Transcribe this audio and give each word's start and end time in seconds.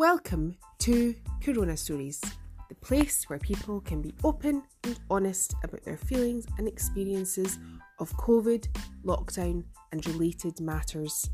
Welcome 0.00 0.56
to 0.78 1.14
Corona 1.42 1.76
Stories, 1.76 2.22
the 2.70 2.74
place 2.76 3.24
where 3.28 3.38
people 3.38 3.82
can 3.82 4.00
be 4.00 4.14
open 4.24 4.62
and 4.82 4.98
honest 5.10 5.54
about 5.62 5.84
their 5.84 5.98
feelings 5.98 6.46
and 6.56 6.66
experiences 6.66 7.58
of 7.98 8.10
COVID, 8.16 8.66
lockdown, 9.04 9.62
and 9.92 10.06
related 10.06 10.58
matters. 10.58 11.28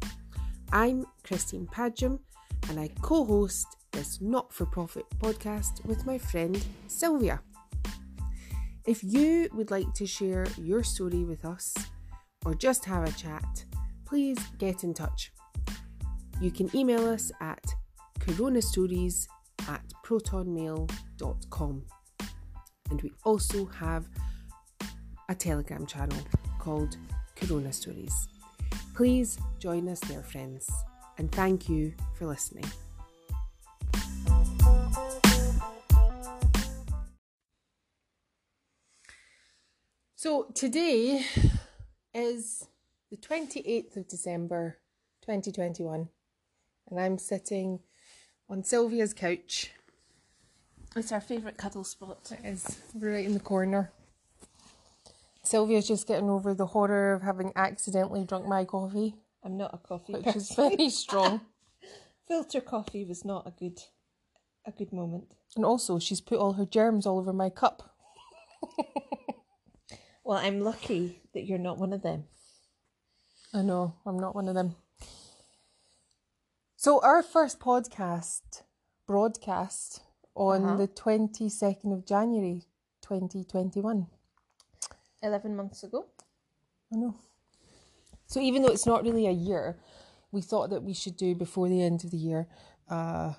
I'm 0.73 1.07
Christine 1.23 1.69
Padgham, 1.69 2.19
and 2.69 2.81
I 2.81 2.91
co 3.03 3.25
host 3.25 3.69
this 3.93 4.21
not 4.21 4.53
for 4.53 4.67
profit 4.67 5.07
podcast 5.21 5.87
with 5.87 6.05
my 6.05 6.19
friend 6.19 6.61
Sylvia. 6.89 7.39
If 8.85 9.05
you 9.05 9.49
would 9.53 9.71
like 9.71 9.95
to 9.95 10.09
share 10.09 10.45
your 10.59 10.83
story 10.83 11.23
with 11.23 11.45
us 11.45 11.73
or 12.45 12.53
just 12.53 12.85
have 12.87 13.09
a 13.09 13.13
chat, 13.13 13.65
please 14.05 14.39
get 14.59 14.83
in 14.83 14.93
touch. 14.93 15.31
You 16.41 16.51
can 16.51 16.69
email 16.77 17.09
us 17.09 17.31
at 17.41 17.65
coronastories 18.27 19.29
at 19.69 19.83
protonmail.com. 20.05 21.85
And 22.91 23.03
we 23.03 23.13
also 23.25 23.67
have 23.67 24.09
a 25.29 25.35
Telegram 25.35 25.87
channel 25.87 26.19
called 26.59 26.97
Corona 27.37 27.73
Stories. 27.73 28.29
Please 28.95 29.39
join 29.61 29.89
us 29.89 30.01
there, 30.01 30.23
friends, 30.23 30.69
and 31.19 31.31
thank 31.31 31.69
you 31.69 31.95
for 32.15 32.27
listening. 32.27 32.65
So 40.17 40.51
today 40.55 41.25
is 42.13 42.67
the 43.11 43.17
28th 43.19 43.97
of 43.97 44.09
December 44.09 44.79
2021, 45.23 46.09
and 46.91 47.01
I'm 47.01 47.19
sitting 47.19 47.81
on 48.49 48.63
Sylvia's 48.63 49.13
couch. 49.15 49.71
It's 50.95 51.13
our 51.13 51.21
favourite 51.21 51.59
cuddle 51.59 51.85
spot. 51.85 52.33
It 52.33 52.47
is 52.47 52.81
right 52.95 53.25
in 53.25 53.35
the 53.35 53.41
corner. 53.41 53.93
Sylvia's 55.43 55.87
just 55.87 56.09
getting 56.09 56.31
over 56.31 56.55
the 56.55 56.67
horror 56.67 57.13
of 57.13 57.23
having 57.23 57.53
accidentally 57.55 58.25
drunk 58.25 58.47
my 58.47 58.65
coffee, 58.65 59.15
I'm 59.45 59.57
not 59.57 59.75
a 59.75 59.79
coffee 59.79 60.15
which 60.15 60.25
person. 60.25 60.41
is 60.41 60.53
very 60.55 60.91
strong. 60.91 61.41
Filter 62.29 62.61
coffee 62.61 63.05
was 63.05 63.25
not 63.25 63.47
a 63.47 63.53
good 63.53 63.79
a 64.65 64.73
good 64.73 64.93
moment. 64.93 65.33
and 65.55 65.65
also, 65.65 66.01
she's 66.01 66.21
put 66.21 66.39
all 66.41 66.55
her 66.55 66.67
germs 66.67 67.07
all 67.07 67.19
over 67.19 67.33
my 67.33 67.51
cup. 67.51 67.95
Well, 70.25 70.39
I'm 70.39 70.61
lucky 70.61 71.21
that 71.35 71.45
you're 71.45 71.57
not 71.57 71.79
one 71.79 71.93
of 71.93 72.03
them. 72.03 72.25
I 73.55 73.63
know, 73.63 73.95
I'm 74.05 74.19
not 74.19 74.35
one 74.35 74.49
of 74.49 74.57
them. 74.57 74.75
So, 76.87 77.01
our 77.03 77.21
first 77.21 77.59
podcast, 77.59 78.63
broadcast 79.09 80.03
on 80.37 80.63
Uh-huh. 80.65 80.77
the 80.77 80.87
22nd 80.87 81.93
of 81.93 82.07
January 82.07 82.63
2021. 83.01 84.07
Eleven 85.21 85.57
months 85.57 85.83
ago. 85.83 86.07
I 86.93 86.97
know. 86.99 87.17
So, 88.29 88.39
even 88.39 88.63
though 88.63 88.69
it's 88.71 88.87
not 88.87 89.03
really 89.03 89.27
a 89.27 89.33
year, 89.33 89.81
we 90.31 90.41
thought 90.41 90.71
that 90.71 90.85
we 90.85 90.95
should 90.95 91.17
do 91.17 91.35
before 91.35 91.69
the 91.69 91.83
end 91.83 92.05
of 92.05 92.13
the 92.13 92.19
year 92.19 92.47
uh, 92.89 93.35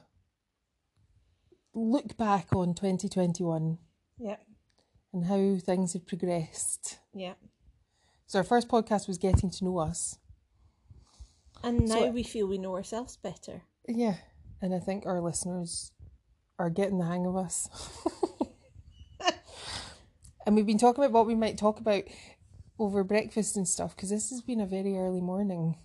look 1.73 2.17
back 2.17 2.53
on 2.53 2.73
2021 2.73 3.77
Yeah. 4.17 4.35
and 5.13 5.23
how 5.23 5.57
things 5.57 5.93
have 5.93 6.05
progressed. 6.05 6.99
Yeah. 7.13 7.35
So, 8.25 8.39
our 8.39 8.43
first 8.43 8.67
podcast 8.67 9.07
was 9.07 9.17
getting 9.17 9.49
to 9.51 9.63
know 9.63 9.77
us. 9.77 10.19
And 11.63 11.87
now 11.87 11.99
So- 11.99 12.11
we 12.11 12.23
feel 12.23 12.47
we 12.47 12.57
know 12.57 12.75
ourselves 12.75 13.17
better. 13.17 13.63
Yeah, 13.87 14.17
and 14.61 14.73
I 14.73 14.79
think 14.79 15.05
our 15.05 15.21
listeners 15.21 15.91
are 16.59 16.69
getting 16.69 16.97
the 16.99 17.05
hang 17.05 17.25
of 17.25 17.35
us. 17.35 17.69
and 20.45 20.55
we've 20.55 20.65
been 20.65 20.77
talking 20.77 21.03
about 21.03 21.13
what 21.13 21.27
we 21.27 21.35
might 21.35 21.57
talk 21.57 21.79
about 21.79 22.03
over 22.79 23.03
breakfast 23.03 23.57
and 23.57 23.67
stuff 23.67 23.95
because 23.95 24.09
this 24.09 24.29
has 24.29 24.41
been 24.41 24.61
a 24.61 24.65
very 24.65 24.95
early 24.97 25.21
morning 25.21 25.75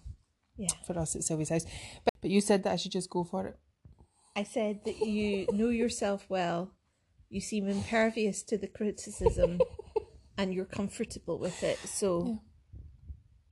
Yeah. 0.56 0.68
for 0.86 0.98
us 0.98 1.16
at 1.16 1.22
Sylvia's 1.24 1.48
house. 1.48 1.64
But, 2.04 2.14
but 2.20 2.30
you 2.30 2.40
said 2.40 2.62
that 2.64 2.72
I 2.72 2.76
should 2.76 2.92
just 2.92 3.10
go 3.10 3.24
for 3.24 3.46
it. 3.46 3.56
I 4.36 4.44
said 4.44 4.80
that 4.84 4.98
you 5.00 5.46
know 5.52 5.68
yourself 5.68 6.26
well, 6.28 6.70
you 7.28 7.40
seem 7.40 7.68
impervious 7.68 8.42
to 8.44 8.58
the 8.58 8.66
criticism 8.68 9.60
and 10.38 10.54
you're 10.54 10.64
comfortable 10.64 11.38
with 11.38 11.62
it. 11.62 11.78
So 11.78 12.40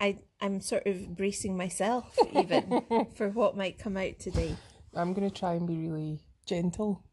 I 0.00 0.18
I'm 0.40 0.60
sort 0.60 0.86
of 0.86 1.16
bracing 1.16 1.56
myself 1.56 2.16
even 2.34 2.82
for 3.14 3.28
what 3.28 3.56
might 3.56 3.78
come 3.78 3.96
out 3.96 4.18
today. 4.18 4.56
I'm 4.94 5.12
going 5.12 5.28
to 5.28 5.34
try 5.34 5.54
and 5.54 5.66
be 5.66 5.76
really 5.76 6.20
gentle. 6.46 7.04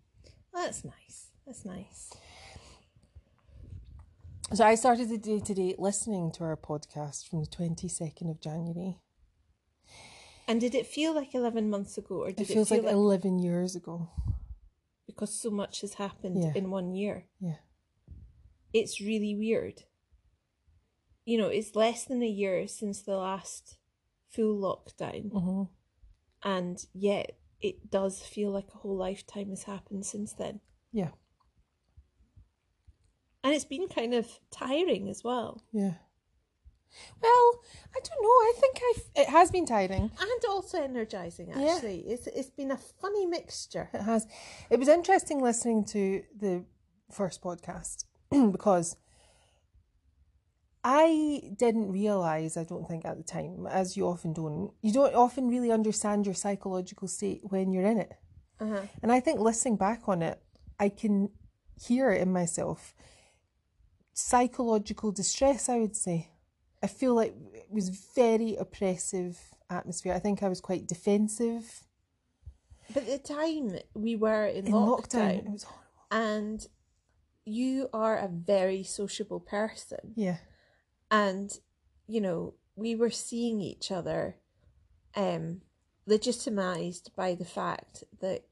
That's 0.54 0.84
nice. 0.84 1.28
That's 1.46 1.66
nice. 1.66 2.12
So 4.54 4.64
I 4.64 4.76
started 4.76 5.10
the 5.10 5.18
day 5.18 5.40
today 5.40 5.76
listening 5.78 6.32
to 6.34 6.44
our 6.46 6.56
podcast 6.56 7.28
from 7.30 7.42
the 7.42 7.48
22nd 7.48 8.32
of 8.32 8.40
January. 8.40 8.98
And 10.48 10.62
did 10.62 10.74
it 10.74 10.88
feel 10.88 11.14
like 11.14 11.36
11 11.36 11.70
months 11.70 11.98
ago, 11.98 12.22
or 12.24 12.28
did 12.32 12.40
It 12.42 12.52
it, 12.52 12.54
feel 12.54 12.78
like 12.78 12.86
like, 12.86 12.94
11 12.94 13.40
years 13.40 13.76
ago. 13.76 14.10
because 15.06 15.34
so 15.38 15.50
much 15.52 15.82
has 15.82 15.96
happened 15.96 16.42
Yeah. 16.42 16.54
in 16.56 16.72
one 16.72 16.94
year? 16.94 17.26
Yeah. 17.42 17.58
It's 18.74 19.02
really 19.02 19.36
weird. 19.36 19.84
You 21.28 21.38
know, 21.38 21.48
it's 21.50 21.76
less 21.76 22.06
than 22.06 22.24
a 22.24 22.28
year 22.28 22.68
since 22.68 23.02
the 23.02 23.18
last 23.18 23.78
full 24.30 24.56
lockdown, 24.68 25.32
hmm 25.32 25.64
and 26.44 26.86
yet 26.94 27.38
it 27.62 27.90
does 27.90 28.22
feel 28.22 28.52
like 28.52 28.68
a 28.74 28.78
whole 28.78 28.96
lifetime 28.96 29.50
has 29.50 29.64
happened 29.64 30.06
since 30.06 30.34
then. 30.34 30.62
Yeah. 30.92 31.10
And 33.44 33.54
it's 33.54 33.66
been 33.66 33.88
kind 33.88 34.14
of 34.14 34.40
tiring 34.52 35.10
as 35.10 35.24
well, 35.24 35.64
Yeah. 35.74 35.96
Well, 37.22 37.50
I 37.96 38.00
don't 38.02 38.24
know. 38.24 38.30
I 38.30 38.54
think 38.62 38.80
I 38.82 39.22
it 39.22 39.30
has 39.30 39.52
been 39.52 39.66
tiring. 39.66 40.10
and 40.20 40.46
also 40.50 40.82
energizing. 40.82 41.50
Yeah. 41.50 41.74
Actually, 41.76 42.00
it's 42.08 42.28
it's 42.28 42.50
been 42.50 42.72
a 42.72 42.78
funny 42.78 43.26
mixture. 43.26 43.90
It 43.94 44.02
has. 44.02 44.26
It 44.70 44.80
was 44.80 44.88
interesting 44.88 45.42
listening 45.42 45.84
to 45.86 46.24
the 46.40 46.64
first 47.12 47.42
podcast 47.42 48.06
because 48.52 48.96
I 50.90 51.42
didn't 51.58 51.92
realize, 51.92 52.56
I 52.56 52.64
don't 52.64 52.88
think 52.88 53.04
at 53.04 53.18
the 53.18 53.24
time, 53.24 53.68
as 53.68 53.98
you 53.98 54.08
often 54.08 54.32
don't, 54.32 54.72
you 54.82 54.94
don't 54.94 55.14
often 55.16 55.50
really 55.50 55.70
understand 55.70 56.26
your 56.26 56.34
psychological 56.34 57.10
state 57.10 57.42
when 57.44 57.74
you're 57.74 57.86
in 57.86 57.98
it. 57.98 58.14
Uh-huh. 58.62 58.84
And 59.04 59.12
I 59.12 59.20
think 59.20 59.42
listening 59.42 59.76
back 59.76 60.04
on 60.08 60.22
it, 60.22 60.42
I 60.80 60.88
can 60.88 61.30
hear 61.76 62.10
it 62.12 62.22
in 62.22 62.32
myself. 62.32 62.96
Psychological 64.14 65.12
distress, 65.12 65.68
I 65.68 65.78
would 65.80 65.98
say. 65.98 66.30
I 66.82 66.88
feel 66.88 67.16
like 67.16 67.36
it 67.54 67.68
was 67.70 67.90
very 68.16 68.56
oppressive 68.56 69.38
atmosphere. 69.70 70.14
I 70.14 70.20
think 70.20 70.42
I 70.42 70.48
was 70.48 70.62
quite 70.62 70.88
defensive 70.88 71.84
But 72.94 73.04
at 73.10 73.24
the 73.24 73.34
time 73.34 73.78
we 73.94 74.16
were 74.16 74.46
in, 74.46 74.68
in 74.68 74.74
lockdown, 74.74 74.98
lockdown. 74.98 75.46
It 75.48 75.52
was 75.52 75.64
horrible. 75.64 76.28
and 76.40 76.68
you 77.44 77.90
are 77.92 78.16
a 78.18 78.30
very 78.30 78.84
sociable 78.84 79.42
person. 79.42 80.14
Yeah. 80.16 80.38
And 81.12 81.60
you 82.08 82.22
know 82.22 82.54
we 82.76 82.96
were 82.96 83.10
seeing 83.10 83.62
each 83.62 83.92
other 83.92 84.38
um 85.16 85.62
legitimized 86.06 87.12
by 87.16 87.36
the 87.36 87.46
fact 87.46 88.04
that 88.22 88.44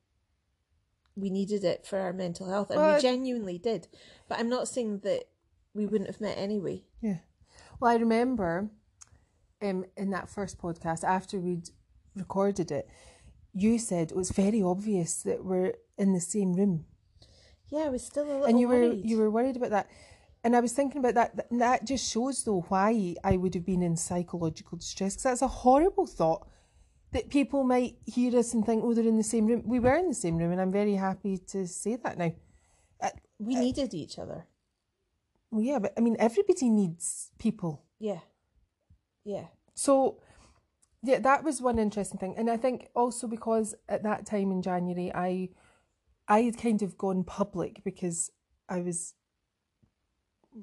we 1.15 1.29
needed 1.29 1.63
it 1.63 1.85
for 1.85 1.99
our 1.99 2.11
mental 2.13 2.49
health 2.49 2.69
and 2.69 2.81
Well, 2.81 2.95
we 2.95 3.01
genuinely 3.01 3.57
did 3.57 3.87
but 4.27 4.39
i'm 4.39 4.49
not 4.49 4.67
saying 4.67 4.99
that 5.03 5.23
we 5.73 5.85
wouldn't 5.85 6.09
have 6.09 6.21
met 6.21 6.37
anyway 6.37 6.83
Yeah. 7.01 7.17
Well, 7.79 7.91
I 7.91 7.95
remember 7.95 8.69
um, 9.61 9.85
in 9.97 10.11
that 10.11 10.29
first 10.29 10.57
podcast, 10.57 11.03
after 11.03 11.39
we'd 11.39 11.69
recorded 12.15 12.71
it, 12.71 12.87
you 13.53 13.77
said 13.77 14.11
it 14.11 14.17
was 14.17 14.31
very 14.31 14.61
obvious 14.61 15.21
that 15.23 15.43
we're 15.43 15.73
in 15.97 16.13
the 16.13 16.21
same 16.21 16.53
room. 16.53 16.85
yeah 17.69 17.85
i 17.85 17.89
was 17.89 18.05
still 18.05 18.23
a 18.23 18.27
little 18.31 18.45
and 18.45 18.59
you 18.59 18.67
were 18.69 18.83
you 18.83 19.17
were 19.17 19.29
worried 19.29 19.57
about 19.57 19.71
that. 19.71 19.87
And 20.45 20.55
I 20.55 20.61
was 20.61 20.73
thinking 20.73 20.99
about 20.99 21.15
that. 21.15 21.35
th- 21.35 21.59
That 21.59 21.85
just 21.85 22.09
shows, 22.11 22.43
though, 22.43 22.61
why 22.69 23.15
I 23.23 23.35
would 23.35 23.53
have 23.55 23.65
been 23.65 23.81
in 23.81 23.97
psychological 23.97 24.77
distress. 24.77 25.15
Because 25.15 25.23
that's 25.23 25.41
a 25.41 25.47
horrible 25.47 26.05
thought 26.07 26.47
that 27.11 27.29
people 27.29 27.63
might 27.63 27.95
hear 28.05 28.37
us 28.37 28.53
and 28.53 28.63
think, 28.65 28.83
oh, 28.83 28.93
they're 28.93 29.07
in 29.07 29.17
the 29.17 29.23
same 29.23 29.47
room. 29.47 29.63
We 29.65 29.79
were 29.79 29.95
in 29.95 30.07
the 30.07 30.13
same 30.13 30.37
room, 30.37 30.51
and 30.51 30.61
I'm 30.61 30.71
very 30.71 30.95
happy 30.95 31.37
to 31.53 31.65
say 31.67 31.95
that 31.97 32.17
now. 32.17 32.31
Uh, 33.01 33.09
we 33.39 33.55
uh, 33.55 33.59
needed 33.59 33.93
each 33.93 34.17
other 34.19 34.47
Well, 35.51 35.61
yeah, 35.61 35.79
but 35.79 35.93
I 35.97 36.01
mean, 36.01 36.15
everybody 36.19 36.69
needs 36.69 37.31
people. 37.39 37.83
yeah 37.99 38.19
yeah 39.25 39.47
So, 39.73 40.21
yeah, 41.03 41.19
that 41.19 41.43
was 41.43 41.61
one 41.61 41.77
interesting 41.79 42.19
thing, 42.19 42.35
and 42.37 42.49
I 42.49 42.57
think 42.57 42.87
also 42.95 43.27
because 43.27 43.75
at 43.89 44.03
that 44.03 44.25
time 44.25 44.51
in 44.51 44.61
January, 44.61 45.11
I, 45.13 45.49
I 46.27 46.41
had 46.43 46.57
kind 46.57 46.81
of 46.81 46.97
gone 46.97 47.23
public 47.23 47.83
because 47.83 48.31
I 48.69 48.79
was, 48.81 49.13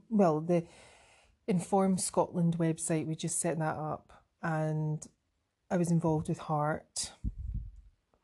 well, 0.08 0.40
the 0.40 0.64
Inform 1.48 1.98
Scotland 1.98 2.58
website. 2.58 3.06
We 3.06 3.16
just 3.16 3.40
set 3.40 3.58
that 3.58 3.76
up, 3.76 4.12
and 4.42 5.04
I 5.70 5.76
was 5.76 5.90
involved 5.90 6.28
with 6.28 6.38
HART, 6.38 7.12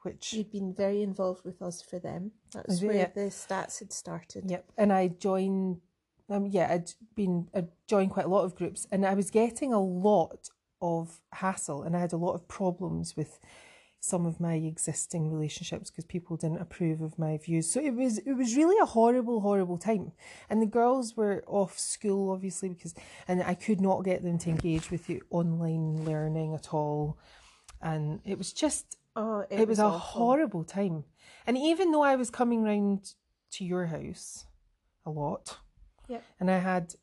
which 0.02 0.32
You'd 0.32 0.50
been 0.50 0.74
very 0.74 1.02
involved 1.02 1.44
with 1.44 1.60
us 1.62 1.82
for 1.82 1.98
them. 1.98 2.32
That's 2.52 2.82
it? 2.82 2.86
where 2.86 3.12
the 3.14 3.30
stats 3.30 3.78
had 3.78 3.92
started. 3.92 4.50
Yep. 4.50 4.64
And 4.76 4.92
I 4.92 5.08
joined, 5.08 5.80
um, 6.28 6.46
yeah, 6.46 6.68
I'd 6.70 6.90
been, 7.14 7.48
I'd 7.54 7.68
joined 7.86 8.10
quite 8.10 8.26
a 8.26 8.28
lot 8.28 8.44
of 8.44 8.54
groups 8.54 8.86
and 8.90 9.04
I 9.04 9.14
was 9.14 9.30
getting 9.30 9.72
a 9.72 9.80
lot 9.80 10.50
of 10.80 11.20
hassle 11.32 11.82
and 11.82 11.96
I 11.96 12.00
had 12.00 12.12
a 12.12 12.16
lot 12.16 12.34
of 12.34 12.46
problems 12.48 13.16
with 13.16 13.38
some 14.00 14.26
of 14.26 14.38
my 14.40 14.54
existing 14.54 15.30
relationships 15.30 15.90
because 15.90 16.04
people 16.04 16.36
didn't 16.36 16.60
approve 16.60 17.00
of 17.00 17.18
my 17.18 17.36
views. 17.36 17.70
So 17.70 17.80
it 17.80 17.94
was, 17.94 18.18
it 18.18 18.32
was 18.34 18.56
really 18.56 18.76
a 18.80 18.86
horrible, 18.86 19.40
horrible 19.40 19.76
time. 19.78 20.12
And 20.48 20.62
the 20.62 20.66
girls 20.66 21.16
were 21.16 21.42
off 21.46 21.78
school, 21.78 22.30
obviously, 22.30 22.68
because, 22.68 22.94
and 23.26 23.42
I 23.42 23.54
could 23.54 23.80
not 23.80 24.04
get 24.04 24.22
them 24.22 24.38
to 24.38 24.50
engage 24.50 24.90
with 24.90 25.06
the 25.06 25.22
online 25.30 26.04
learning 26.04 26.54
at 26.54 26.72
all. 26.72 27.18
And 27.82 28.20
it 28.24 28.38
was 28.38 28.52
just, 28.52 28.96
Oh, 29.16 29.44
it, 29.50 29.66
was, 29.66 29.80
a 29.80 29.84
awful. 29.84 29.98
horrible 29.98 30.62
time. 30.62 31.02
And 31.44 31.58
even 31.58 31.90
though 31.90 32.02
I 32.02 32.14
was 32.14 32.30
coming 32.30 32.62
round 32.62 33.14
to 33.52 33.64
your 33.64 33.86
house 33.86 34.44
a 35.04 35.10
lot, 35.10 35.58
Yep. 36.06 36.22
and 36.38 36.50
I 36.50 36.58
had 36.58 36.94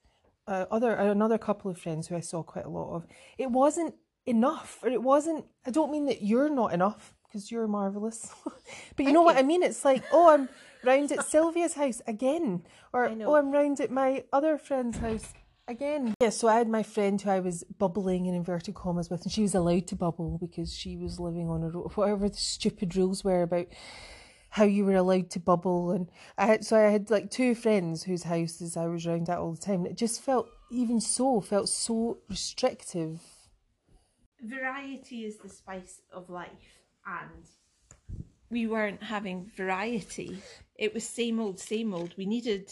uh, 0.47 0.65
other 0.71 0.93
another 0.95 1.37
couple 1.37 1.69
of 1.69 1.77
friends 1.77 2.07
who 2.07 2.15
I 2.15 2.19
saw 2.21 2.41
quite 2.41 2.65
a 2.65 2.69
lot 2.69 2.95
of, 2.95 3.05
it 3.37 3.51
wasn't 3.51 3.95
enough, 4.25 4.79
or 4.83 4.89
it 4.89 5.01
wasn't. 5.01 5.45
I 5.65 5.71
don't 5.71 5.91
mean 5.91 6.05
that 6.05 6.21
you're 6.21 6.49
not 6.49 6.73
enough 6.73 7.13
because 7.27 7.51
you're 7.51 7.67
marvelous, 7.67 8.31
but 8.95 9.05
you 9.05 9.11
know 9.11 9.21
what 9.21 9.37
I 9.37 9.43
mean. 9.43 9.63
It's 9.63 9.85
like, 9.85 10.03
oh, 10.11 10.29
I'm 10.29 10.49
round 10.83 11.11
at 11.11 11.25
Sylvia's 11.25 11.73
house 11.73 12.01
again, 12.07 12.63
or 12.93 13.05
oh, 13.07 13.35
I'm 13.35 13.51
round 13.51 13.79
at 13.79 13.91
my 13.91 14.23
other 14.31 14.57
friend's 14.57 14.97
house 14.97 15.33
again. 15.67 16.13
Yeah, 16.21 16.29
so 16.29 16.47
I 16.47 16.57
had 16.57 16.69
my 16.69 16.83
friend 16.83 17.21
who 17.21 17.29
I 17.29 17.39
was 17.39 17.63
bubbling 17.77 18.25
in 18.25 18.35
inverted 18.35 18.75
commas 18.75 19.09
with, 19.09 19.23
and 19.23 19.31
she 19.31 19.41
was 19.41 19.55
allowed 19.55 19.87
to 19.87 19.95
bubble 19.95 20.37
because 20.39 20.73
she 20.73 20.97
was 20.97 21.19
living 21.19 21.49
on 21.49 21.63
a 21.63 21.69
road, 21.69 21.91
whatever 21.95 22.29
the 22.29 22.37
stupid 22.37 22.95
rules 22.95 23.23
were 23.23 23.41
about 23.41 23.67
how 24.55 24.63
you 24.63 24.85
were 24.85 24.95
allowed 24.95 25.29
to 25.31 25.39
bubble. 25.39 25.91
And 25.91 26.09
I 26.37 26.45
had, 26.45 26.65
so 26.65 26.77
I 26.77 26.89
had 26.89 27.09
like 27.09 27.29
two 27.29 27.55
friends 27.55 28.03
whose 28.03 28.23
houses 28.23 28.77
I 28.77 28.87
was 28.87 29.05
round 29.05 29.29
at 29.29 29.37
all 29.37 29.51
the 29.51 29.57
time. 29.57 29.81
And 29.81 29.87
it 29.87 29.97
just 29.97 30.21
felt, 30.21 30.47
even 30.71 31.01
so, 31.01 31.41
felt 31.41 31.67
so 31.67 32.19
restrictive. 32.29 33.19
Variety 34.45 35.25
is 35.25 35.37
the 35.37 35.49
spice 35.49 36.01
of 36.11 36.29
life 36.29 36.79
and 37.05 37.45
we 38.49 38.67
weren't 38.67 39.03
having 39.03 39.51
variety. 39.55 40.41
It 40.75 40.93
was 40.93 41.07
same 41.07 41.39
old 41.39 41.59
same 41.59 41.93
old. 41.93 42.13
We 42.17 42.25
needed 42.25 42.71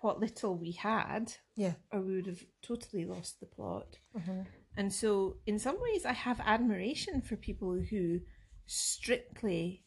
what 0.00 0.20
little 0.20 0.56
we 0.56 0.72
had 0.72 1.32
Yeah. 1.56 1.74
or 1.92 2.00
we 2.00 2.16
would 2.16 2.26
have 2.26 2.44
totally 2.62 3.04
lost 3.04 3.40
the 3.40 3.46
plot. 3.46 3.98
Mm-hmm. 4.16 4.42
And 4.76 4.92
so 4.92 5.36
in 5.46 5.58
some 5.58 5.78
ways 5.80 6.04
i 6.06 6.12
have 6.12 6.40
admiration 6.40 7.20
for 7.20 7.36
people 7.36 7.74
who 7.90 8.20
strictly 8.66 9.84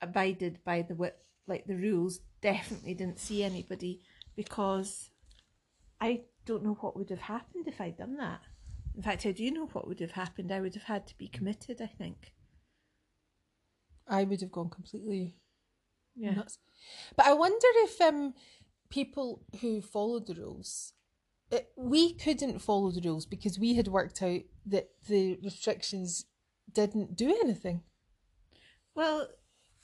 abided 0.00 0.58
by 0.64 0.82
the 0.82 0.94
wi- 0.94 1.14
like 1.46 1.66
the 1.66 1.76
rules. 1.76 2.20
Definitely 2.40 2.94
didn't 2.94 3.18
see 3.18 3.42
anybody 3.42 4.02
because 4.36 5.08
i 6.00 6.20
don't 6.44 6.64
know 6.64 6.76
what 6.80 6.94
would 6.96 7.08
have 7.08 7.20
happened 7.20 7.66
if 7.66 7.80
i'd 7.80 7.96
done 7.96 8.16
that 8.18 8.40
in 8.96 9.02
fact 9.02 9.26
i 9.26 9.32
do 9.32 9.50
know 9.50 9.66
what 9.66 9.86
would 9.88 10.00
have 10.00 10.12
happened 10.12 10.50
i 10.52 10.60
would 10.60 10.74
have 10.74 10.84
had 10.84 11.06
to 11.06 11.16
be 11.18 11.28
committed 11.28 11.80
i 11.82 11.86
think 11.86 12.32
I 14.06 14.24
would 14.24 14.42
have 14.42 14.52
gone 14.52 14.68
completely 14.68 15.34
yeah 16.14 16.34
nuts. 16.34 16.58
But 17.16 17.24
I 17.26 17.32
wonder 17.32 17.66
if 17.86 17.98
um 18.02 18.34
people 18.90 19.42
who 19.62 19.80
followed 19.80 20.26
the 20.26 20.34
rules, 20.34 20.92
it, 21.50 21.70
we 21.76 22.12
couldn't 22.12 22.58
follow 22.58 22.90
the 22.90 23.00
rules 23.00 23.24
because 23.24 23.58
we 23.58 23.74
had 23.76 23.88
worked 23.88 24.22
out 24.22 24.42
that 24.66 24.90
the 25.08 25.38
restrictions 25.42 26.26
didn't 26.70 27.16
do 27.16 27.28
anything. 27.42 27.82
well 28.94 29.28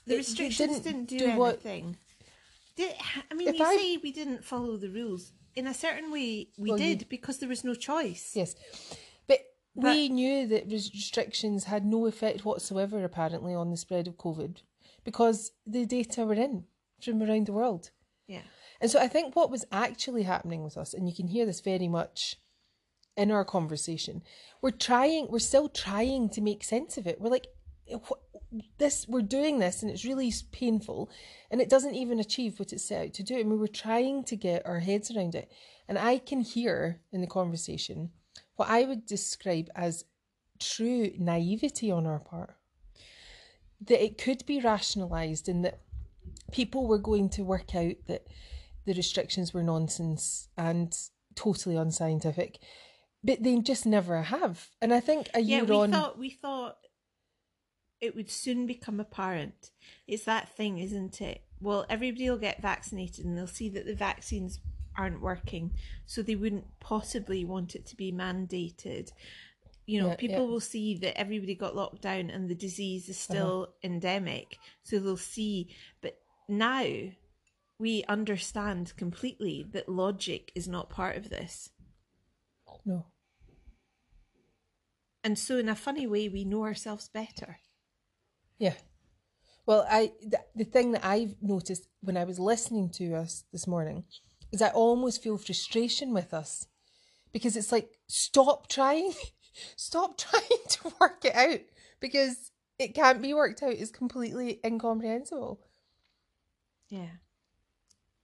the 0.06 0.14
It- 0.14 0.18
restrictions 0.18 0.80
didn't 0.80 1.06
didn't, 1.08 1.08
do, 1.08 1.18
do 1.32 1.38
what- 1.38 1.54
anything 1.54 1.96
did 2.76 2.94
i 3.30 3.34
mean 3.34 3.48
If 3.48 3.58
you 3.58 3.64
I- 3.64 3.76
say 3.76 3.96
we 3.96 4.12
didn't 4.12 4.44
follow 4.44 4.76
the 4.76 4.90
rules 4.90 5.32
in 5.60 5.66
a 5.66 5.74
certain 5.84 6.08
way 6.16 6.30
we 6.56 6.70
Well, 6.70 6.80
you- 6.80 6.96
did 6.96 7.08
because 7.16 7.36
there 7.38 7.48
was 7.54 7.62
no 7.70 7.74
choice 7.90 8.24
Yes, 8.40 8.50
but, 9.30 9.40
we 9.74 10.08
knew 10.08 10.38
that 10.52 10.62
restrictions 10.78 11.64
had 11.72 11.82
no 11.86 12.00
effect 12.12 12.44
whatsoever, 12.44 12.96
apparently, 13.04 13.54
on 13.54 13.70
the 13.70 13.76
spread 13.84 14.06
of 14.08 14.16
COVID 14.26 14.54
because 15.08 15.38
the 15.74 15.84
data 15.86 16.20
were 16.26 16.40
in 16.48 16.54
from 17.04 17.22
around 17.22 17.46
the 17.46 17.52
world. 17.60 17.84
yeah 18.36 18.42
And 18.80 18.90
so 18.90 18.98
I 19.06 19.08
think 19.14 19.26
what 19.36 19.50
was 19.56 19.64
actually 19.86 20.24
happening 20.34 20.62
with 20.66 20.76
us, 20.82 20.90
and 20.94 21.02
you 21.08 21.14
can 21.20 21.28
hear 21.34 21.46
this 21.46 21.60
very 21.72 21.88
much 21.98 22.18
in 23.22 23.30
our 23.30 23.44
conversation, 23.44 24.22
we're 24.62 24.80
trying, 24.90 25.22
we're 25.32 25.50
still 25.52 25.68
trying 25.68 26.24
to 26.30 26.40
make 26.40 26.64
sense 26.74 26.92
of 27.00 27.04
it. 27.10 27.20
We're 27.20 27.34
like, 27.38 27.48
"Wh- 28.06 28.22
this, 28.78 29.06
we're 29.08 29.22
doing 29.22 29.58
this, 29.58 29.82
and 29.82 29.90
it's 29.90 30.04
really 30.04 30.32
painful, 30.52 31.10
and 31.50 31.60
it 31.60 31.68
doesn't 31.68 31.94
even 31.94 32.18
achieve 32.18 32.58
what 32.58 32.72
it's 32.72 32.84
set 32.84 33.06
out 33.06 33.14
to 33.14 33.22
do. 33.22 33.38
And 33.38 33.50
we 33.50 33.56
were 33.56 33.68
trying 33.68 34.24
to 34.24 34.36
get 34.36 34.66
our 34.66 34.80
heads 34.80 35.10
around 35.10 35.34
it. 35.34 35.50
And 35.88 35.98
I 35.98 36.18
can 36.18 36.40
hear 36.40 37.00
in 37.12 37.20
the 37.20 37.26
conversation 37.26 38.10
what 38.56 38.68
I 38.68 38.84
would 38.84 39.06
describe 39.06 39.68
as 39.74 40.04
true 40.60 41.12
naivety 41.18 41.90
on 41.90 42.06
our 42.06 42.20
part. 42.20 42.56
That 43.80 44.04
it 44.04 44.18
could 44.18 44.44
be 44.46 44.60
rationalised 44.60 45.48
and 45.48 45.64
that 45.64 45.80
people 46.52 46.86
were 46.86 46.98
going 46.98 47.30
to 47.30 47.42
work 47.42 47.74
out 47.74 47.94
that 48.06 48.26
the 48.84 48.94
restrictions 48.94 49.54
were 49.54 49.62
nonsense 49.62 50.48
and 50.56 50.96
totally 51.34 51.76
unscientific, 51.76 52.58
but 53.24 53.42
they 53.42 53.56
just 53.58 53.86
never 53.86 54.22
have. 54.22 54.68
And 54.82 54.92
I 54.92 55.00
think 55.00 55.28
a 55.34 55.40
yeah 55.40 55.56
year 55.56 55.64
we 55.64 55.76
on, 55.76 55.92
thought 55.92 56.18
we 56.18 56.30
thought 56.30 56.76
it 58.00 58.14
would 58.14 58.30
soon 58.30 58.66
become 58.66 59.00
apparent. 59.00 59.70
It's 60.06 60.24
that 60.24 60.54
thing 60.56 60.78
isn't 60.78 61.20
it? 61.20 61.42
Well 61.60 61.86
everybody 61.88 62.28
will 62.30 62.38
get 62.38 62.62
vaccinated 62.62 63.24
and 63.24 63.36
they'll 63.36 63.46
see 63.46 63.68
that 63.70 63.86
the 63.86 63.94
vaccines 63.94 64.60
aren't 64.96 65.20
working 65.20 65.72
so 66.06 66.20
they 66.22 66.34
wouldn't 66.34 66.66
possibly 66.80 67.44
want 67.44 67.74
it 67.74 67.86
to 67.86 67.96
be 67.96 68.12
mandated. 68.12 69.12
You 69.86 70.02
know 70.02 70.08
Yeah, 70.10 70.16
people 70.16 70.44
yeah. 70.44 70.50
will 70.50 70.60
see 70.60 70.96
that 70.98 71.18
everybody 71.18 71.54
got 71.54 71.76
locked 71.76 72.02
down 72.02 72.30
and 72.30 72.48
the 72.48 72.54
disease 72.54 73.08
is 73.08 73.16
uh-huh. 73.16 73.34
still 73.34 73.74
endemic 73.82 74.58
so 74.82 74.98
they'll 74.98 75.16
see. 75.16 75.74
But 76.00 76.18
now 76.48 76.86
we 77.78 78.04
understand 78.08 78.92
completely 78.96 79.66
that 79.72 79.88
logic 79.88 80.52
is 80.54 80.68
not 80.68 80.90
part 80.90 81.16
of 81.16 81.30
this. 81.30 81.70
No, 82.84 83.06
and 85.22 85.38
so 85.38 85.58
in 85.58 85.68
a 85.68 85.74
funny 85.74 86.06
way 86.06 86.28
we 86.28 86.44
know 86.44 86.64
ourselves 86.64 87.08
better 87.08 87.58
yeah. 88.60 88.74
Well, 89.66 89.86
I 89.90 90.12
the, 90.22 90.38
the 90.54 90.64
thing 90.64 90.92
that 90.92 91.04
I've 91.04 91.34
noticed 91.42 91.88
when 92.02 92.16
I 92.16 92.24
was 92.24 92.38
listening 92.38 92.90
to 92.90 93.14
us 93.14 93.44
this 93.52 93.66
morning 93.66 94.04
is 94.52 94.62
I 94.62 94.68
almost 94.68 95.22
feel 95.22 95.38
frustration 95.38 96.12
with 96.12 96.32
us 96.32 96.66
because 97.32 97.56
it's 97.56 97.72
like 97.72 97.98
stop 98.06 98.68
trying, 98.68 99.12
stop 99.76 100.18
trying 100.18 100.62
to 100.68 100.92
work 101.00 101.24
it 101.24 101.34
out 101.34 101.60
because 102.00 102.52
it 102.78 102.94
can't 102.94 103.22
be 103.22 103.34
worked 103.34 103.62
out. 103.62 103.72
It's 103.72 103.90
completely 103.90 104.60
incomprehensible. 104.64 105.60
yeah 106.88 107.16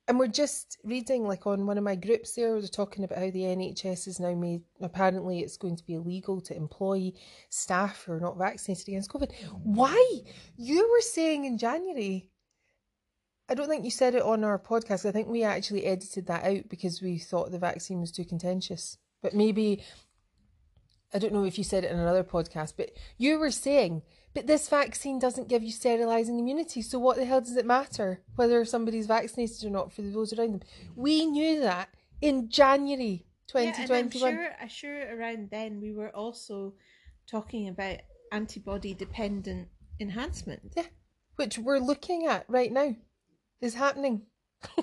And 0.09 0.21
we're 0.21 0.29
just 0.29 0.79
reading, 0.85 1.27
like 1.27 1.49
on 1.49 1.67
one 1.67 1.79
of 1.79 1.85
my 1.85 1.97
groups 1.97 2.35
there, 2.35 2.55
we're 2.55 2.63
talking 2.69 3.03
about 3.03 3.19
how 3.19 3.31
the 3.31 3.41
NHS 3.41 4.07
is 4.07 4.21
now 4.21 4.35
made, 4.35 4.63
apparently 4.81 5.41
it's 5.41 5.57
going 5.57 5.77
to 5.77 5.85
be 5.85 5.95
illegal 5.95 6.41
to 6.43 6.57
employ 6.57 7.13
staff 7.51 8.05
who 8.05 8.13
are 8.13 8.21
not 8.21 8.39
vaccinated 8.39 8.87
against 8.87 9.11
COVID. 9.11 9.33
Why? 9.65 10.21
You 10.57 10.89
were 10.89 11.01
saying 11.01 11.45
in 11.45 11.59
January, 11.59 12.29
I 13.49 13.55
don't 13.55 13.69
think 13.69 13.85
you 13.85 13.91
said 13.91 14.15
it 14.15 14.23
on 14.23 14.45
our 14.45 14.61
podcast. 14.61 15.07
I 15.07 15.13
think 15.13 15.27
we 15.27 15.43
actually 15.43 15.85
edited 15.85 16.29
that 16.29 16.45
out 16.45 16.69
because 16.69 17.03
we 17.03 17.19
thought 17.19 17.51
the 17.51 17.59
vaccine 17.59 18.01
was 18.01 18.13
too 18.13 18.25
contentious. 18.25 18.99
But 19.23 19.35
maybe, 19.35 19.83
I 21.13 21.19
don't 21.19 21.33
know 21.33 21.45
if 21.45 21.59
you 21.59 21.65
said 21.65 21.83
it 21.83 21.91
in 21.91 21.99
another 21.99 22.25
podcast, 22.25 22.75
but 22.77 22.91
you 23.19 23.41
were 23.41 23.51
saying, 23.51 24.03
but 24.37 24.47
this 24.47 24.69
vaccine 24.69 25.19
doesn't 25.19 25.49
give 25.49 25.63
you 25.63 25.73
sterilizing 25.73 26.39
immunity. 26.39 26.83
So 26.83 26.99
what 26.99 27.17
the 27.17 27.25
hell 27.25 27.41
does 27.41 27.57
it 27.57 27.65
matter 27.65 28.21
whether 28.35 28.63
somebody's 28.67 29.07
vaccinated 29.07 29.65
or 29.65 29.71
not 29.71 29.95
for 29.95 30.03
those 30.03 30.35
around 30.35 30.53
them? 30.53 30.63
We 30.95 31.25
knew 31.25 31.61
that 31.61 31.89
in 32.21 32.51
January 32.51 33.25
Yeah, 33.55 33.61
I'm 33.61 34.11
2021. 34.11 34.35
sure, 34.35 34.49
I'm 34.61 34.69
sure 34.69 35.17
around 35.17 35.49
then 35.51 35.81
we 35.81 35.91
were 35.91 36.15
also 36.15 36.75
talking 37.27 37.69
about 37.69 38.01
antibody 38.31 38.93
dependent 38.93 39.69
enhancement. 39.99 40.75
Yeah, 40.77 40.89
which 41.37 41.59
we're 41.59 41.79
looking 41.79 42.27
at 42.27 42.45
right 42.47 42.71
now 42.71 42.95
is 43.63 43.73
happening. 43.73 44.27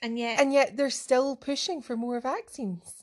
And 0.00 0.16
yet, 0.16 0.40
And 0.40 0.52
yet 0.52 0.76
they're 0.76 0.90
still 0.90 1.34
pushing 1.34 1.82
for 1.82 1.96
more 1.96 2.20
vaccines. 2.20 3.02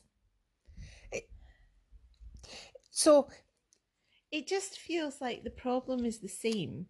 So, 2.90 3.28
it 4.36 4.46
just 4.46 4.78
feels 4.78 5.18
like 5.18 5.44
the 5.44 5.50
problem 5.50 6.04
is 6.04 6.18
the 6.18 6.28
same. 6.28 6.86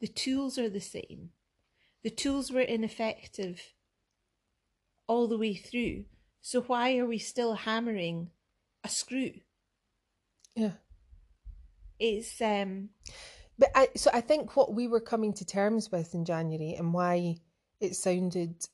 The 0.00 0.08
tools 0.08 0.58
are 0.58 0.68
the 0.68 0.80
same. 0.80 1.30
The 2.02 2.10
tools 2.10 2.50
were 2.50 2.62
ineffective 2.62 3.62
all 5.06 5.28
the 5.28 5.38
way 5.38 5.54
through. 5.54 6.06
So 6.42 6.62
why 6.62 6.98
are 6.98 7.06
we 7.06 7.18
still 7.18 7.54
hammering 7.54 8.30
a 8.82 8.88
screw? 8.88 9.34
yeah. 10.56 10.72
It's 12.00 12.40
um 12.40 12.88
But 13.56 13.70
I 13.76 13.88
so 13.94 14.10
I 14.12 14.20
think 14.20 14.56
what 14.56 14.74
we 14.74 14.88
were 14.88 15.00
coming 15.00 15.32
to 15.34 15.44
terms 15.44 15.92
with 15.92 16.12
in 16.12 16.24
January 16.24 16.74
and 16.74 16.92
why 16.92 17.36
it 17.80 17.94
sounded 17.94 18.66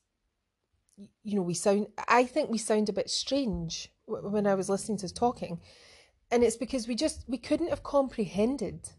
you 1.23 1.35
know 1.35 1.43
we 1.43 1.53
sound 1.53 1.85
I 2.07 2.25
think 2.25 2.49
we 2.49 2.57
sound 2.57 2.89
a 2.89 2.93
bit 2.93 3.11
strange 3.11 3.91
when 4.07 4.47
I 4.47 4.55
was 4.55 4.69
listening 4.69 4.97
to 4.99 5.13
talking 5.13 5.61
and 6.31 6.43
it's 6.43 6.55
because 6.55 6.87
we 6.87 6.95
just 6.95 7.23
we 7.27 7.37
couldn't 7.37 7.69
have 7.69 7.83
comprehended 7.83 8.89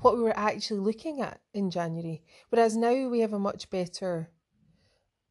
what 0.00 0.16
we 0.16 0.22
were 0.22 0.36
actually 0.36 0.80
looking 0.80 1.20
at 1.20 1.40
in 1.54 1.70
January 1.70 2.22
whereas 2.50 2.76
now 2.76 3.08
we 3.08 3.20
have 3.20 3.32
a 3.32 3.38
much 3.38 3.70
better 3.70 4.30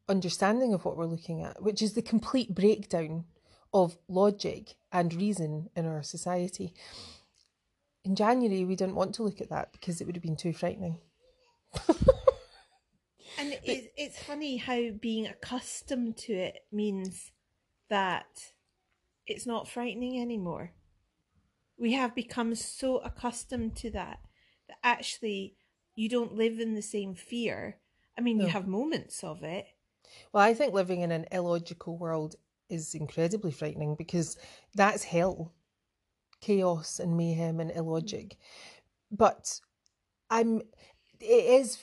understanding 0.08 0.74
of 0.74 0.84
what 0.84 0.96
we're 0.96 1.06
looking 1.06 1.42
at 1.42 1.62
which 1.62 1.82
is 1.82 1.92
the 1.92 2.02
complete 2.02 2.54
breakdown 2.54 3.24
of 3.72 3.96
logic 4.08 4.74
and 4.90 5.14
reason 5.14 5.70
in 5.76 5.86
our 5.86 6.02
society 6.02 6.74
in 8.04 8.16
January, 8.16 8.64
we 8.64 8.76
didn't 8.76 8.96
want 8.96 9.14
to 9.14 9.22
look 9.22 9.40
at 9.40 9.50
that 9.50 9.72
because 9.72 10.00
it 10.00 10.06
would 10.06 10.16
have 10.16 10.22
been 10.22 10.36
too 10.36 10.52
frightening. 10.52 10.98
and 13.38 13.52
it, 13.64 13.92
it's 13.96 14.22
funny 14.22 14.56
how 14.56 14.90
being 14.90 15.26
accustomed 15.26 16.16
to 16.16 16.32
it 16.32 16.64
means 16.72 17.30
that 17.88 18.52
it's 19.26 19.46
not 19.46 19.68
frightening 19.68 20.20
anymore. 20.20 20.72
We 21.78 21.92
have 21.92 22.14
become 22.14 22.54
so 22.54 22.98
accustomed 22.98 23.76
to 23.76 23.90
that 23.90 24.20
that 24.68 24.78
actually 24.84 25.56
you 25.94 26.08
don't 26.08 26.34
live 26.34 26.58
in 26.58 26.74
the 26.74 26.82
same 26.82 27.14
fear. 27.14 27.78
I 28.16 28.20
mean, 28.20 28.38
no. 28.38 28.44
you 28.44 28.50
have 28.50 28.66
moments 28.66 29.24
of 29.24 29.42
it. 29.42 29.66
Well, 30.32 30.42
I 30.42 30.54
think 30.54 30.74
living 30.74 31.00
in 31.00 31.10
an 31.10 31.26
illogical 31.32 31.96
world 31.96 32.36
is 32.68 32.94
incredibly 32.94 33.50
frightening 33.50 33.94
because 33.94 34.36
that's 34.74 35.04
hell 35.04 35.52
chaos 36.40 36.98
and 36.98 37.16
mayhem 37.16 37.60
and 37.60 37.70
illogic. 37.70 38.30
Mm. 38.30 38.36
But 39.12 39.60
I'm, 40.30 40.62
it 41.20 41.24
is, 41.24 41.78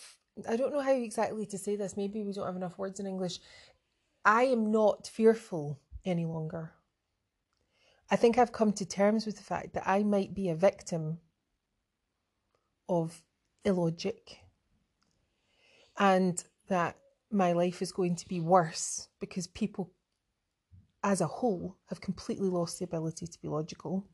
I 0.47 0.55
don't 0.55 0.73
know 0.73 0.81
how 0.81 0.91
exactly 0.91 1.45
to 1.47 1.57
say 1.57 1.75
this. 1.75 1.97
Maybe 1.97 2.23
we 2.23 2.33
don't 2.33 2.45
have 2.45 2.55
enough 2.55 2.77
words 2.77 2.99
in 2.99 3.07
English. 3.07 3.39
I 4.25 4.43
am 4.43 4.71
not 4.71 5.07
fearful 5.07 5.79
any 6.05 6.25
longer. 6.25 6.73
I 8.11 8.15
think 8.15 8.37
I've 8.37 8.51
come 8.51 8.73
to 8.73 8.85
terms 8.85 9.25
with 9.25 9.37
the 9.37 9.43
fact 9.43 9.73
that 9.73 9.87
I 9.87 10.03
might 10.03 10.33
be 10.33 10.49
a 10.49 10.55
victim 10.55 11.19
of 12.87 13.21
illogic 13.63 14.39
and 15.97 16.43
that 16.67 16.97
my 17.31 17.51
life 17.51 17.81
is 17.81 17.91
going 17.91 18.15
to 18.15 18.27
be 18.27 18.39
worse 18.39 19.09
because 19.19 19.45
people 19.47 19.91
as 21.03 21.21
a 21.21 21.27
whole 21.27 21.77
have 21.87 22.01
completely 22.01 22.49
lost 22.49 22.79
the 22.79 22.85
ability 22.85 23.27
to 23.27 23.41
be 23.41 23.47
logical 23.47 24.07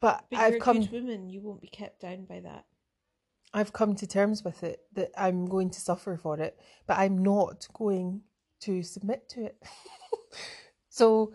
but, 0.00 0.24
but 0.30 0.38
I've 0.38 0.60
come. 0.60 0.88
woman, 0.90 1.28
you 1.28 1.42
won't 1.42 1.60
be 1.60 1.68
kept 1.68 2.00
down 2.00 2.24
by 2.24 2.40
that. 2.40 2.64
I've 3.52 3.72
come 3.72 3.94
to 3.96 4.06
terms 4.06 4.42
with 4.44 4.62
it 4.62 4.80
that 4.94 5.10
I'm 5.16 5.46
going 5.46 5.70
to 5.70 5.80
suffer 5.80 6.16
for 6.16 6.38
it, 6.40 6.58
but 6.86 6.98
I'm 6.98 7.22
not 7.22 7.66
going 7.74 8.22
to 8.60 8.82
submit 8.82 9.28
to 9.30 9.44
it. 9.44 9.62
so 10.88 11.32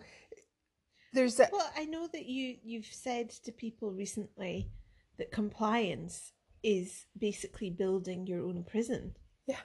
there's 1.16 1.36
that. 1.36 1.50
Well, 1.52 1.70
I 1.76 1.84
know 1.84 2.08
that 2.12 2.26
you 2.26 2.56
you've 2.62 2.86
said 2.86 3.30
to 3.30 3.52
people 3.52 3.90
recently 3.92 4.70
that 5.18 5.32
compliance 5.32 6.32
is 6.62 7.06
basically 7.18 7.70
building 7.70 8.26
your 8.26 8.44
own 8.44 8.64
prison. 8.64 9.16
Yeah. 9.46 9.60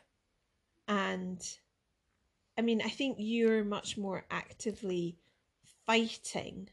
And 0.88 1.42
I 2.58 2.62
mean, 2.62 2.82
I 2.82 2.90
think 2.90 3.18
you're 3.20 3.64
much 3.64 3.98
more 3.98 4.26
actively 4.32 5.18
fighting 5.86 6.70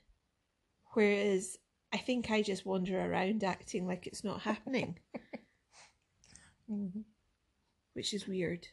Whereas 0.93 1.59
I 1.93 1.99
think 1.99 2.31
I 2.31 2.43
just 2.43 2.67
wander 2.67 3.01
around 3.01 3.45
acting 3.45 3.87
like 3.87 4.07
it's 4.07 4.25
not 4.25 4.41
happening. 4.41 4.99
mm-hmm. 6.71 7.01
Which 7.95 8.15
is 8.15 8.27
weird. 8.27 8.67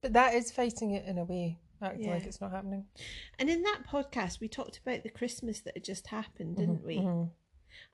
But 0.00 0.14
that 0.14 0.34
is 0.34 0.50
fighting 0.50 0.92
it 0.92 1.06
in 1.06 1.18
a 1.18 1.24
way, 1.24 1.58
acting 1.82 2.06
yeah. 2.06 2.14
like 2.14 2.24
it's 2.24 2.40
not 2.40 2.52
happening. 2.52 2.86
And 3.38 3.48
in 3.48 3.62
that 3.62 3.82
podcast, 3.90 4.40
we 4.40 4.48
talked 4.48 4.78
about 4.78 5.02
the 5.02 5.10
Christmas 5.10 5.60
that 5.60 5.76
had 5.76 5.84
just 5.84 6.06
happened, 6.08 6.56
didn't 6.56 6.78
mm-hmm. 6.78 6.86
we? 6.86 6.98
Mm-hmm. 6.98 7.28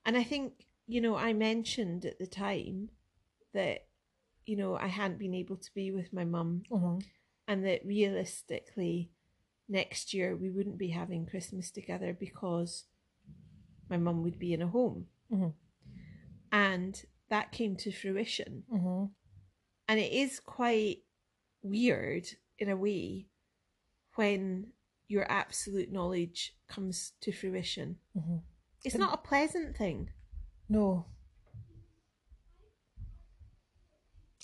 And 0.04 0.16
I 0.16 0.25
think, 0.25 0.66
you 0.87 1.00
know, 1.00 1.16
I 1.16 1.33
mentioned 1.33 2.04
at 2.04 2.18
the 2.18 2.26
time 2.26 2.90
that, 3.54 3.87
you 4.47 4.57
know, 4.57 4.76
I 4.76 4.87
hadn't 4.87 5.18
been 5.18 5.35
able 5.35 5.57
to 5.57 5.75
be 5.75 5.90
with 5.90 6.12
my 6.12 6.25
mum 6.25 6.62
mm-hmm. 6.71 6.99
and 7.47 7.64
that 7.66 7.85
realistically, 7.85 9.11
next 9.68 10.14
year 10.14 10.35
we 10.35 10.50
wouldn't 10.50 10.78
be 10.78 10.88
having 10.88 11.26
Christmas 11.26 11.71
together 11.71 12.16
because 12.18 12.85
my 13.90 13.97
mum 13.97 14.23
would 14.23 14.38
be 14.38 14.52
in 14.52 14.62
a 14.62 14.66
home. 14.66 15.07
Mm-hmm. 15.33 15.49
And 16.50 17.02
that 17.28 17.52
came 17.52 17.76
to 17.76 17.92
fruition. 17.92 18.64
Mm-hmm. 18.73 19.04
And 19.88 20.00
it 20.00 20.12
is 20.12 20.40
quite 20.40 20.99
weird 21.62 22.26
in 22.59 22.68
a 22.68 22.76
way 22.76 23.26
when 24.18 24.66
your 25.06 25.30
absolute 25.30 25.92
knowledge 25.92 26.56
comes 26.68 27.12
to 27.20 27.30
fruition. 27.30 27.98
Mm-hmm. 28.16 28.38
It's 28.84 28.96
and 28.96 29.00
not 29.00 29.14
a 29.14 29.28
pleasant 29.28 29.76
thing. 29.76 30.10
No. 30.68 31.06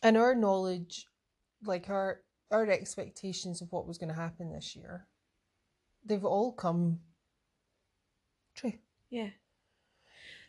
And 0.00 0.16
our 0.16 0.36
knowledge, 0.36 1.08
like 1.64 1.90
our 1.90 2.20
our 2.52 2.70
expectations 2.70 3.60
of 3.60 3.72
what 3.72 3.88
was 3.88 3.98
going 3.98 4.10
to 4.10 4.20
happen 4.20 4.52
this 4.52 4.76
year, 4.76 5.08
they've 6.04 6.24
all 6.24 6.52
come 6.52 7.00
true. 8.54 8.74
Yeah. 9.10 9.30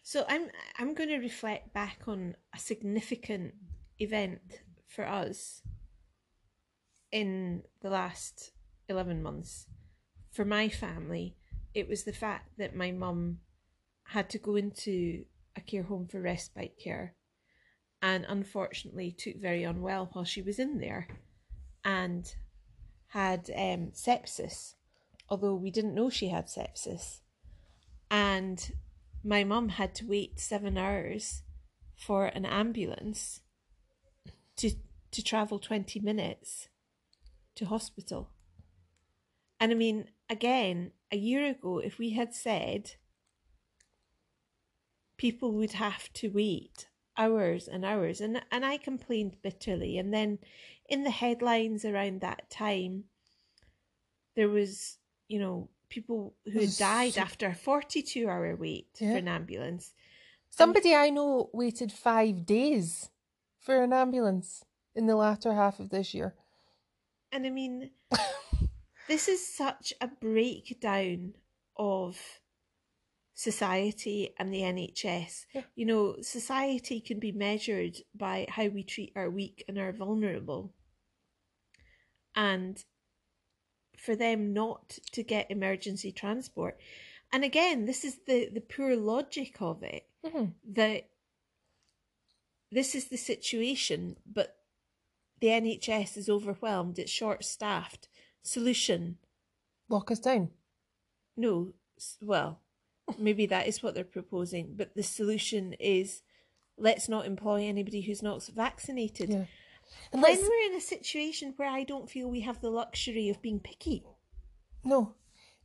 So 0.04 0.24
I'm 0.30 0.52
I'm 0.78 0.94
going 0.94 1.10
to 1.10 1.18
reflect 1.18 1.74
back 1.74 2.02
on 2.06 2.36
a 2.54 2.60
significant 2.60 3.56
event 3.98 4.62
for 4.88 5.08
us 5.08 5.64
in 7.12 7.64
the 7.82 7.90
last 7.90 8.52
11 8.90 9.22
months. 9.22 9.68
For 10.32 10.46
my 10.46 10.70
family, 10.70 11.36
it 11.74 11.88
was 11.88 12.04
the 12.04 12.14
fact 12.14 12.58
that 12.58 12.76
my 12.76 12.92
mum 12.92 13.40
had 14.10 14.30
to 14.32 14.38
go 14.38 14.56
into 14.56 15.26
a 15.56 15.62
care 15.62 15.84
home 15.84 16.08
for 16.08 16.22
respite 16.22 16.78
care 16.78 17.16
and 18.02 18.26
unfortunately 18.28 19.12
took 19.12 19.38
very 19.38 19.64
unwell 19.64 20.10
while 20.14 20.26
she 20.26 20.42
was 20.42 20.60
in 20.60 20.80
there 20.80 21.08
and 21.84 22.36
had 23.08 23.50
um, 23.56 23.92
sepsis 23.94 24.76
although 25.30 25.56
we 25.56 25.72
didn't 25.72 25.96
know 25.96 26.10
she 26.10 26.30
had 26.30 26.48
sepsis. 26.48 27.20
And 28.10 28.74
my 29.24 29.44
mum 29.44 29.70
had 29.70 29.96
to 29.96 30.08
wait 30.08 30.40
seven 30.40 30.78
hours 30.78 31.42
for 31.96 32.26
an 32.28 32.46
ambulance 32.46 33.42
to 34.58 34.72
to 35.12 35.24
travel 35.24 35.60
20 35.60 36.00
minutes 36.02 36.68
to 37.56 37.66
hospital. 37.66 38.30
And 39.60 39.72
I 39.72 39.76
mean, 39.76 40.10
again, 40.30 40.92
a 41.12 41.18
year 41.18 41.46
ago, 41.46 41.80
if 41.80 41.98
we 41.98 42.12
had 42.12 42.34
said 42.34 42.96
people 45.18 45.54
would 45.54 45.74
have 45.74 46.12
to 46.14 46.30
wait 46.30 46.90
hours 47.18 47.68
and 47.68 47.86
hours, 47.86 48.20
and, 48.20 48.42
and 48.52 48.66
I 48.66 48.78
complained 48.78 49.38
bitterly. 49.42 49.98
And 49.98 50.14
then 50.14 50.40
in 50.90 51.04
the 51.04 51.12
headlines 51.12 51.86
around 51.86 52.22
that 52.22 52.50
time, 52.50 53.06
there 54.36 54.50
was 54.50 54.98
you 55.28 55.40
know, 55.40 55.70
people 55.90 56.36
who 56.52 56.60
had 56.60 56.76
died 56.78 57.18
after 57.18 57.48
a 57.48 57.56
42 57.56 58.28
hour 58.28 58.56
wait 58.56 58.88
yeah. 59.00 59.14
for 59.14 59.18
an 59.18 59.28
ambulance. 59.28 59.94
Somebody 60.50 60.94
and, 60.94 61.02
I 61.02 61.10
know 61.10 61.50
waited 61.54 61.92
five 61.92 62.46
days 62.46 63.10
for 63.60 63.82
an 63.84 63.94
ambulance 63.94 64.64
in 64.96 65.08
the 65.08 65.16
latter 65.16 65.54
half 65.54 65.80
of 65.80 65.90
this 65.90 66.14
year. 66.14 66.36
And 67.32 67.46
I 67.46 67.50
mean, 67.50 67.92
this 69.08 69.28
is 69.28 69.46
such 69.46 69.94
a 70.02 70.08
breakdown 70.08 71.34
of 71.78 72.20
society 73.34 74.34
and 74.40 74.54
the 74.54 74.62
NHS. 74.62 75.46
Yeah. 75.54 75.62
You 75.76 75.86
know, 75.86 76.16
society 76.22 77.02
can 77.02 77.20
be 77.20 77.32
measured 77.32 77.98
by 78.16 78.48
how 78.50 78.68
we 78.68 78.84
treat 78.84 79.12
our 79.16 79.30
weak 79.30 79.64
and 79.68 79.78
our 79.78 79.92
vulnerable. 79.92 80.74
And 82.36 82.84
for 83.98 84.16
them 84.16 84.54
not 84.54 85.00
to 85.12 85.24
get 85.24 85.52
emergency 85.52 86.12
transport. 86.12 86.80
And 87.32 87.44
again, 87.44 87.86
this 87.86 88.06
is 88.06 88.20
the, 88.28 88.50
the 88.54 88.62
poor 88.62 88.96
logic 88.96 89.58
of 89.62 89.84
it 89.84 90.08
mm-hmm. 90.26 90.46
that 90.74 91.10
this 92.72 92.96
is 92.96 93.08
the 93.08 93.18
situation, 93.18 94.18
but 94.26 94.58
the 95.40 95.48
NHS 95.48 96.18
is 96.18 96.30
overwhelmed, 96.30 97.00
it's 97.00 97.12
short 97.12 97.44
staffed. 97.44 98.08
Solution 98.46 99.18
lock 99.90 100.12
us 100.12 100.20
down. 100.20 100.50
No, 101.36 101.74
well, 102.22 102.60
maybe 103.18 103.46
that 103.48 103.68
is 103.68 103.82
what 103.82 103.96
they're 103.96 104.04
proposing, 104.04 104.76
but 104.78 104.96
the 104.96 105.04
solution 105.04 105.74
is 105.80 106.22
let's 106.78 107.10
not 107.10 107.26
employ 107.26 107.64
anybody 107.64 108.02
who's 108.02 108.22
not 108.22 108.44
vaccinated. 108.56 109.30
Yeah. 109.30 109.46
And 110.12 110.22
when 110.22 110.38
we're 110.38 110.72
in 110.72 110.76
a 110.76 110.82
situation 110.82 111.54
where 111.58 111.70
I 111.70 111.84
don't 111.84 112.10
feel 112.10 112.30
we 112.30 112.42
have 112.42 112.62
the 112.62 112.70
luxury 112.70 113.30
of 113.30 113.42
being 113.42 113.60
picky. 113.60 114.04
No. 114.84 115.16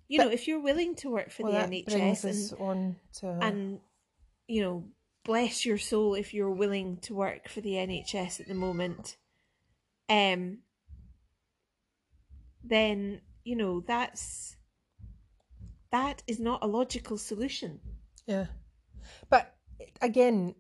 You 0.09 0.19
know, 0.19 0.31
if 0.31 0.49
you're 0.49 0.61
willing 0.61 0.95
to 0.97 1.11
work 1.11 1.31
for 1.31 1.45
well, 1.45 1.53
the 1.53 1.85
NHS 1.85 2.53
and, 2.53 2.61
on 2.61 2.97
to... 3.21 3.27
and, 3.41 3.81
you 4.49 4.63
know, 4.63 4.85
bless 5.25 5.65
your 5.65 5.79
soul 5.79 6.15
if 6.15 6.35
you're 6.35 6.51
willing 6.51 6.97
to 7.03 7.15
work 7.15 7.49
for 7.49 7.61
the 7.61 7.75
NHS 7.75 8.41
at 8.41 8.49
the 8.49 8.55
moment, 8.55 9.17
um, 10.09 10.59
then 12.65 13.21
you 13.45 13.57
know 13.57 13.81
that's 13.81 14.57
that 15.91 16.23
is 16.27 16.39
not 16.39 16.63
a 16.63 16.67
logical 16.67 17.19
solution. 17.19 17.81
Yeah. 18.27 18.47
But 19.29 19.57
again, 20.01 20.55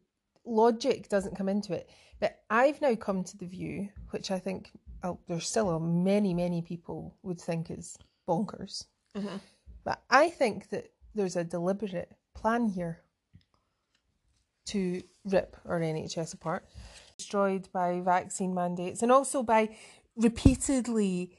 logic 0.45 1.09
doesn't 1.09 1.37
come 1.37 1.49
into 1.49 1.73
it. 1.73 1.89
But 2.19 2.41
I've 2.51 2.81
now 2.81 2.95
come 2.97 3.25
to 3.25 3.37
the 3.39 3.47
view, 3.47 3.89
which 4.11 4.31
I 4.31 4.39
think 4.39 4.71
oh, 5.03 5.19
there's 5.29 5.47
still 5.47 5.71
a 5.71 5.81
many, 5.81 6.35
many 6.35 6.63
people 6.63 7.17
would 7.23 7.41
think 7.41 7.71
is 7.71 7.97
bonkers. 8.29 8.87
Uh-huh. 9.15 9.39
But 9.85 10.03
I 10.11 10.29
think 10.29 10.69
that 10.71 10.91
there's 11.15 11.37
a 11.37 11.45
deliberate 11.45 12.13
plan 12.35 12.69
here 12.69 13.01
to 14.67 15.03
rip 15.25 15.57
our 15.67 15.81
NHS 15.81 16.35
apart, 16.35 16.67
destroyed 17.17 17.69
by 17.73 18.01
vaccine 18.01 18.55
mandates 18.55 19.03
and 19.03 19.11
also 19.11 19.43
by 19.43 19.71
repeatedly 20.17 21.33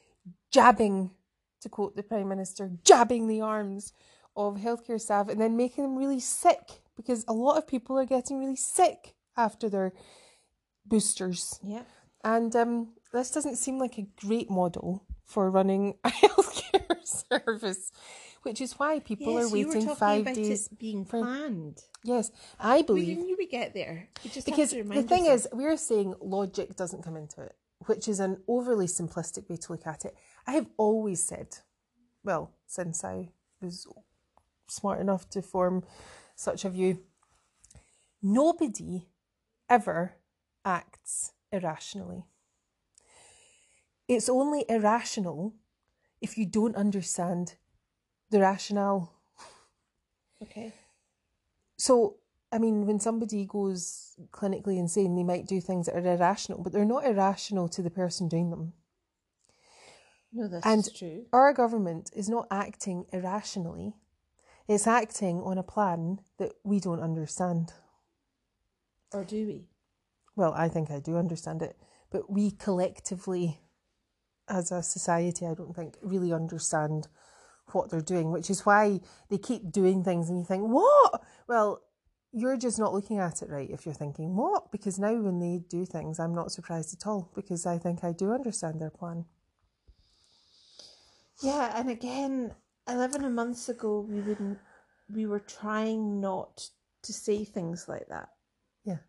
jabbing, 0.52 1.12
to 1.62 1.70
quote 1.70 1.96
the 1.96 2.04
Prime 2.04 2.28
Minister, 2.28 2.72
jabbing 2.84 3.28
the 3.28 3.42
arms 3.42 3.94
of 4.36 4.58
healthcare 4.58 5.00
staff 5.00 5.28
and 5.30 5.40
then 5.40 5.58
making 5.58 5.84
them 5.84 5.96
really 5.98 6.20
sick 6.20 6.82
because 6.96 7.26
a 7.28 7.34
lot 7.34 7.58
of 7.58 7.68
people 7.68 7.98
are 7.98 8.06
getting 8.06 8.40
really 8.40 8.56
sick 8.56 9.16
after 9.38 9.70
their 9.70 9.94
boosters. 10.86 11.60
Yeah. 11.64 11.84
And 12.24 12.56
um, 12.56 12.90
this 13.14 13.32
doesn't 13.32 13.58
seem 13.58 13.80
like 13.80 13.98
a 13.98 14.08
great 14.26 14.50
model 14.50 15.04
for 15.26 15.50
running 15.50 15.96
a 16.04 16.10
healthcare 16.10 16.98
service, 17.30 17.92
which 18.44 18.62
is 18.62 18.74
why 18.74 19.00
people 19.00 19.34
yes, 19.34 19.46
are 19.46 19.54
waiting 19.54 19.96
five 19.96 20.26
days. 20.26 20.68
it 20.68 20.80
being 20.80 21.06
for- 21.06 21.22
planned. 21.22 21.82
Yes, 22.04 22.32
I 22.60 22.78
We 22.78 22.84
believe 22.84 23.18
knew 23.20 23.36
we 23.38 23.48
get 23.48 23.74
there. 23.74 24.10
We 24.24 24.32
because 24.44 24.72
the 24.72 24.84
thing 25.04 25.28
ourselves. 25.28 25.46
is, 25.46 25.48
we're 25.54 25.78
saying 25.78 26.16
logic 26.20 26.76
doesn't 26.76 27.04
come 27.04 27.16
into 27.16 27.42
it, 27.42 27.56
which 27.86 28.08
is 28.08 28.20
an 28.20 28.38
overly 28.48 28.88
simplistic 28.88 29.50
way 29.50 29.58
to 29.58 29.72
look 29.72 29.88
at 29.88 30.06
it. 30.06 30.16
I 30.46 30.54
have 30.54 30.68
always 30.78 31.24
said, 31.24 31.58
well, 32.24 32.52
since 32.68 33.04
I 33.04 33.30
was 33.62 33.88
smart 34.68 35.00
enough 35.00 35.30
to 35.32 35.42
form 35.42 35.84
such 36.36 36.66
a 36.66 36.70
view, 36.70 37.00
nobody 38.22 39.08
ever 39.70 40.14
acts 40.66 41.34
irrationally. 41.52 42.26
It's 44.08 44.30
only 44.30 44.66
irrational 44.68 45.56
if 46.22 46.38
you 46.38 46.46
don't 46.46 46.76
understand 46.76 47.56
the 48.30 48.40
rationale 48.40 49.14
okay. 50.42 50.74
so, 51.78 52.18
I 52.52 52.58
mean, 52.58 52.86
when 52.86 53.00
somebody 53.00 53.46
goes 53.46 54.16
clinically 54.32 54.78
insane, 54.78 55.16
they 55.16 55.24
might 55.24 55.48
do 55.48 55.62
things 55.62 55.86
that 55.86 55.96
are 55.96 56.14
irrational, 56.14 56.62
but 56.62 56.74
they're 56.74 56.84
not 56.84 57.06
irrational 57.06 57.70
to 57.70 57.82
the 57.82 57.90
person 57.90 58.28
doing 58.28 58.50
them. 58.50 58.74
No, 60.34 60.48
that's 60.48 60.66
And 60.66 60.94
true. 60.96 61.26
our 61.32 61.54
government 61.54 62.10
is 62.16 62.30
not 62.30 62.48
acting 62.52 63.06
irrationally, 63.12 63.96
it's 64.68 64.88
acting 64.88 65.42
on 65.42 65.58
a 65.58 65.64
plan 65.64 66.20
that 66.38 66.54
we 66.64 66.80
don't 66.80 67.02
understand. 67.02 67.74
Or 69.14 69.24
do 69.24 69.46
we? 69.48 69.68
Well, 70.36 70.54
I 70.54 70.70
think 70.70 70.90
I 70.92 71.00
do 71.00 71.18
understand 71.18 71.62
it, 71.62 71.78
but 72.10 72.32
we 72.32 72.52
collectively, 72.52 73.60
as 74.48 74.72
a 74.72 74.82
society, 74.84 75.46
I 75.46 75.54
don't 75.54 75.76
think 75.76 75.98
really 76.02 76.32
understand 76.32 77.08
what 77.74 77.90
they're 77.90 78.02
doing, 78.02 78.32
which 78.32 78.50
is 78.50 78.66
why 78.66 79.00
they 79.30 79.38
keep 79.38 79.72
doing 79.72 80.04
things 80.04 80.30
and 80.30 80.38
you 80.38 80.46
think, 80.46 80.64
what? 80.64 81.22
Well, 81.48 81.82
you're 82.34 82.58
just 82.58 82.80
not 82.80 82.94
looking 82.94 83.20
at 83.20 83.42
it 83.42 83.50
right 83.50 83.70
if 83.70 83.86
you're 83.86 83.96
thinking, 83.96 84.36
what? 84.36 84.72
Because 84.72 84.98
now 85.00 85.14
when 85.14 85.40
they 85.40 85.60
do 85.70 85.86
things, 85.86 86.20
I'm 86.20 86.34
not 86.34 86.52
surprised 86.52 86.94
at 86.94 87.06
all 87.08 87.32
because 87.36 87.66
I 87.66 87.78
think 87.78 88.04
I 88.04 88.14
do 88.14 88.32
understand 88.32 88.80
their 88.80 88.90
plan. 88.90 89.26
Yeah, 91.42 91.78
and 91.78 91.90
again, 91.90 92.54
eleven 92.88 93.34
months 93.34 93.68
ago, 93.70 94.02
we 94.02 94.22
wouldn't. 94.22 94.60
We 95.14 95.26
were 95.26 95.40
trying 95.40 96.22
not 96.22 96.70
to 97.02 97.14
say 97.14 97.44
things 97.44 97.90
like 97.90 98.08
that 98.10 98.30
Yeah. 98.86 99.00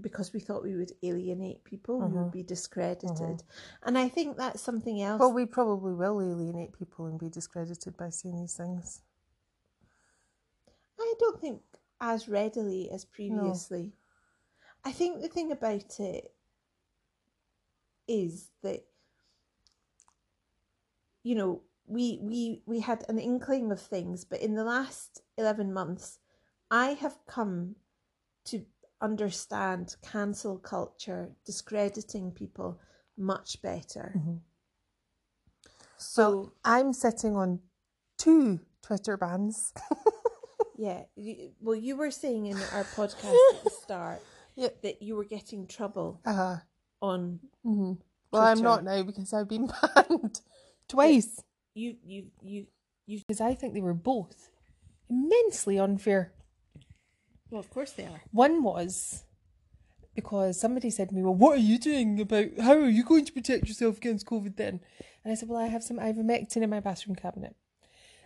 because 0.00 0.32
we 0.32 0.40
thought 0.40 0.62
we 0.64 0.74
would 0.76 0.92
alienate 1.02 1.62
people, 1.62 2.00
we 2.00 2.06
Mhm. 2.06 2.22
would 2.24 2.32
be 2.32 2.42
discredited, 2.42 3.10
Mhm. 3.18 3.44
and 3.82 3.98
I 3.98 4.08
think 4.08 4.36
that's 4.36 4.62
something 4.62 5.00
else. 5.00 5.20
Well, 5.20 5.32
we 5.32 5.46
probably 5.46 5.92
will 5.92 6.20
alienate 6.20 6.72
people 6.72 7.06
and 7.06 7.18
be 7.18 7.28
discredited 7.28 7.96
by 7.96 8.08
saying 8.08 8.36
these 8.40 8.56
things. 8.56 9.02
I 10.98 11.14
don't 11.20 11.40
think 11.40 11.62
as 12.04 12.28
readily 12.28 12.90
as 12.90 13.06
previously. 13.06 13.94
I 14.84 14.92
think 14.92 15.22
the 15.22 15.28
thing 15.28 15.50
about 15.50 15.98
it 15.98 16.34
is 18.06 18.50
that 18.62 18.84
you 21.22 21.34
know 21.34 21.62
we 21.86 22.18
we 22.20 22.62
we 22.66 22.80
had 22.80 23.04
an 23.08 23.18
inkling 23.18 23.72
of 23.72 23.80
things, 23.80 24.26
but 24.26 24.40
in 24.40 24.54
the 24.54 24.64
last 24.64 25.22
eleven 25.38 25.72
months, 25.72 26.18
I 26.70 26.88
have 26.88 27.18
come 27.26 27.76
to 28.46 28.66
understand 29.00 29.96
cancel 30.02 30.58
culture, 30.58 31.30
discrediting 31.46 32.32
people 32.32 32.78
much 33.16 33.62
better. 33.62 34.12
Mhm. 34.14 34.40
So 35.96 36.52
I'm 36.64 36.92
sitting 36.92 37.34
on 37.34 37.60
two 38.18 38.60
Twitter 38.82 39.16
bans. 39.16 39.72
yeah, 40.76 41.02
you, 41.16 41.52
well, 41.60 41.74
you 41.76 41.96
were 41.96 42.10
saying 42.10 42.46
in 42.46 42.56
our 42.72 42.84
podcast 42.84 43.34
at 43.54 43.64
the 43.64 43.70
start 43.70 44.20
that 44.56 45.02
you 45.02 45.16
were 45.16 45.24
getting 45.24 45.66
trouble 45.66 46.20
Uh, 46.24 46.58
on 47.00 47.40
hmm 47.62 47.92
Well, 48.32 48.42
I'm 48.42 48.62
not 48.62 48.84
now 48.84 49.02
because 49.02 49.32
I've 49.32 49.48
been 49.48 49.66
banned 49.94 50.40
twice. 50.88 51.42
you 51.74 51.96
you 52.06 52.26
you 52.42 52.66
you 53.06 53.20
Because 53.26 53.40
I 53.40 53.54
think 53.54 53.74
they 53.74 53.80
were 53.80 53.94
both 53.94 54.50
immensely 55.10 55.78
unfair. 55.78 56.32
well 57.50 57.60
of 57.60 57.70
course 57.70 57.92
they 57.92 58.04
are 58.04 58.20
One 58.32 58.62
was 58.62 59.24
because 60.14 60.60
somebody 60.60 60.90
said 60.90 61.08
to 61.08 61.14
me, 61.14 61.22
Well, 61.22 61.34
what 61.34 61.56
are 61.58 61.60
you 61.60 61.78
doing 61.78 62.20
about 62.20 62.46
how 62.60 62.74
are 62.74 62.88
you 62.88 63.02
going 63.04 63.24
to 63.24 63.32
protect 63.32 63.66
yourself 63.68 63.96
against 63.96 64.26
COVID 64.26 64.56
then? 64.56 64.80
And 65.24 65.32
I 65.32 65.34
said, 65.34 65.48
Well, 65.48 65.58
I 65.60 65.66
have 65.66 65.82
some 65.82 65.98
ivermectin 65.98 66.62
in 66.62 66.70
my 66.70 66.80
bathroom 66.80 67.16
cabinet. 67.16 67.56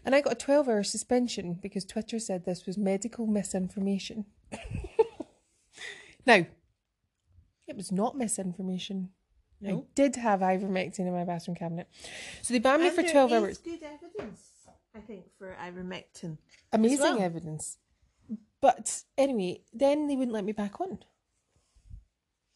And 0.05 0.15
I 0.15 0.21
got 0.21 0.33
a 0.33 0.37
12 0.37 0.69
hour 0.69 0.83
suspension 0.83 1.55
because 1.61 1.85
Twitter 1.85 2.19
said 2.19 2.45
this 2.45 2.67
was 2.67 2.79
medical 2.79 3.27
misinformation. 3.27 4.25
now, 6.27 6.47
it 7.67 7.77
was 7.77 7.93
not 7.93 8.17
misinformation. 8.17 9.11
I 9.67 9.83
did 9.97 10.15
have 10.17 10.41
ivermectin 10.41 11.01
in 11.01 11.13
my 11.13 11.25
bathroom 11.25 11.57
cabinet. 11.57 11.89
So 12.43 12.55
they 12.55 12.61
banned 12.61 12.81
me 12.83 12.89
And 12.89 12.97
for 12.97 13.03
12 13.03 13.33
is 13.33 13.37
hours. 13.37 13.59
good 13.59 13.83
evidence 13.83 14.41
I 14.95 15.01
think 15.01 15.25
for 15.37 15.57
ivermectin 15.61 16.39
Amazing 16.73 16.99
well. 17.01 17.21
evidence. 17.23 17.79
But 18.61 19.03
anyway, 19.17 19.63
then 19.73 20.07
they 20.07 20.15
wouldn't 20.17 20.33
let 20.35 20.45
me 20.45 20.53
back 20.53 20.81
on. 20.81 20.99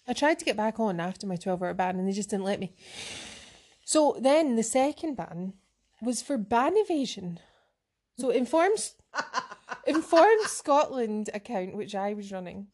I 0.06 0.12
tried 0.12 0.38
to 0.38 0.44
get 0.44 0.56
back 0.56 0.78
on 0.80 1.00
after 1.00 1.26
my 1.26 1.36
12 1.36 1.62
hour 1.62 1.74
ban 1.74 1.98
and 1.98 2.08
they 2.08 2.12
just 2.12 2.30
didn't 2.30 2.44
let 2.44 2.60
me. 2.60 2.72
So 3.84 4.16
then 4.20 4.54
the 4.56 4.62
second 4.62 5.16
ban 5.16 5.54
was 6.02 6.20
for 6.20 6.36
ban 6.36 6.72
evasion. 6.76 7.38
So 8.18 8.30
Informs 8.30 8.96
informed 9.86 10.46
Scotland 10.46 11.30
account, 11.32 11.76
which 11.76 11.94
I 11.94 12.12
was 12.14 12.32
running, 12.32 12.68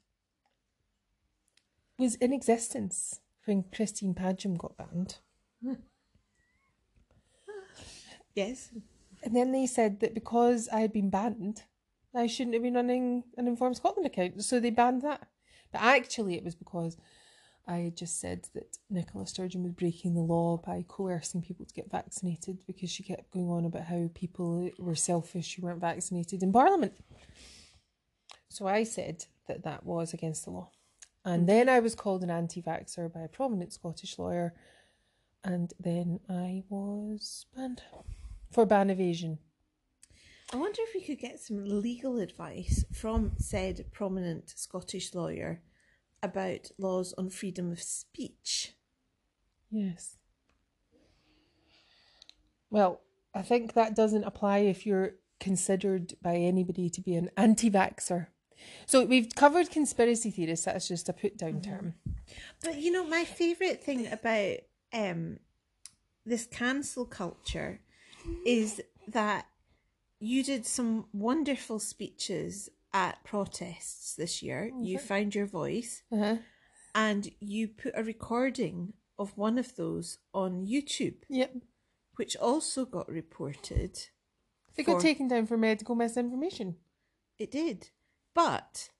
was 1.98 2.14
in 2.16 2.32
existence 2.32 3.20
when 3.44 3.64
Christine 3.74 4.14
Padgham 4.14 4.56
got 4.56 4.76
banned. 4.76 5.18
yes 8.34 8.70
And 9.22 9.34
then 9.34 9.52
they 9.52 9.66
said 9.66 10.00
that 10.00 10.14
because 10.14 10.68
I 10.72 10.80
had 10.80 10.92
been 10.92 11.10
banned, 11.10 11.64
I 12.14 12.26
shouldn't 12.26 12.54
have 12.54 12.62
been 12.62 12.74
running 12.74 13.24
an 13.36 13.48
informed 13.48 13.76
Scotland 13.76 14.06
account. 14.06 14.42
So 14.44 14.60
they 14.60 14.70
banned 14.70 15.02
that. 15.02 15.28
But 15.72 15.82
actually, 15.82 16.36
it 16.36 16.44
was 16.44 16.54
because 16.54 16.96
I 17.68 17.92
just 17.94 18.18
said 18.18 18.48
that 18.54 18.78
Nicola 18.88 19.26
Sturgeon 19.26 19.62
was 19.62 19.72
breaking 19.72 20.14
the 20.14 20.22
law 20.22 20.57
by 20.57 20.87
coercing 20.88 21.42
people 21.42 21.66
to 21.66 21.74
get 21.74 21.90
vaccinated 21.90 22.59
because 22.66 22.90
she 22.90 23.02
kept 23.02 23.31
going 23.31 23.50
on 23.50 23.66
about 23.66 23.85
how 23.85 24.09
people 24.14 24.70
were 24.78 24.94
selfish 24.94 25.54
who 25.54 25.62
weren't 25.62 25.81
vaccinated 25.81 26.42
in 26.42 26.50
Parliament. 26.50 26.94
So 28.48 28.66
I 28.66 28.85
said 28.85 29.26
that 29.48 29.64
that 29.64 29.85
was 29.85 30.14
against 30.14 30.46
the 30.46 30.50
law. 30.50 30.70
And 31.26 31.46
then 31.46 31.68
I 31.68 31.81
was 31.81 31.94
called 31.94 32.22
an 32.22 32.31
anti 32.31 32.62
vaxxer 32.62 33.12
by 33.12 33.20
a 33.20 33.28
prominent 33.28 33.74
Scottish 33.74 34.18
lawyer. 34.18 34.54
And 35.44 35.74
then 35.78 36.20
I 36.26 36.64
was 36.70 37.44
banned 37.54 37.83
for 38.50 38.64
ban 38.64 38.88
evasion. 38.88 39.38
I 40.50 40.57
wonder 40.57 40.81
if 40.81 40.94
we 40.94 41.02
could 41.02 41.18
get 41.18 41.38
some 41.38 41.62
legal 41.66 42.18
advice 42.18 42.83
from 42.94 43.33
said 43.37 43.85
prominent 43.92 44.54
Scottish 44.57 45.14
lawyer 45.14 45.61
about 46.22 46.70
laws 46.78 47.14
on 47.16 47.31
freedom 47.31 47.70
of 47.70 47.83
speech. 47.83 48.74
Yes. 49.70 50.16
Well, 52.70 53.00
I 53.35 53.42
think 53.42 53.74
that 53.74 53.94
doesn't 53.94 54.24
apply 54.24 54.59
if 54.59 54.87
you're 54.87 55.12
considered 55.40 56.14
by 56.22 56.37
anybody 56.37 56.90
to 56.90 57.00
be 57.00 57.14
an 57.14 57.31
anti 57.37 57.70
vaxxer. 57.70 58.28
So 58.87 59.04
we've 59.04 59.35
covered 59.35 59.70
conspiracy 59.70 60.31
theorists. 60.31 60.64
That's 60.64 60.88
just 60.88 61.09
a 61.09 61.12
put 61.12 61.37
down 61.37 61.61
term. 61.61 61.94
But 62.62 62.76
you 62.78 62.90
know, 62.90 63.07
my 63.07 63.24
favourite 63.24 63.83
thing 63.83 64.11
about 64.11 64.57
um 64.92 65.38
this 66.26 66.46
cancel 66.46 67.04
culture 67.04 67.81
is 68.44 68.83
that 69.07 69.46
you 70.20 70.42
did 70.42 70.66
some 70.66 71.07
wonderful 71.12 71.78
speeches 71.78 72.68
at 72.92 73.22
protests 73.24 74.14
this 74.14 74.42
year. 74.42 74.70
You 74.81 74.98
found 74.98 75.35
your 75.35 75.46
voice 75.46 76.03
Uh-huh. 76.11 76.38
and 76.94 77.31
you 77.40 77.68
put 77.68 77.92
a 77.96 78.03
recording 78.03 78.94
of 79.18 79.37
one 79.37 79.59
of 79.59 79.77
those 79.77 80.18
on 80.33 80.66
YouTube, 80.66 81.22
Yep. 81.29 81.57
which 82.16 82.37
also 82.37 82.85
got 82.85 83.09
reported. 83.09 83.98
Got 84.77 84.85
For- 84.85 85.01
taken 85.01 85.27
down 85.29 85.46
for 85.46 85.57
medical 85.57 85.94
misinformation. 85.96 86.77
It 87.37 87.51
did. 87.51 87.90
But 88.35 88.90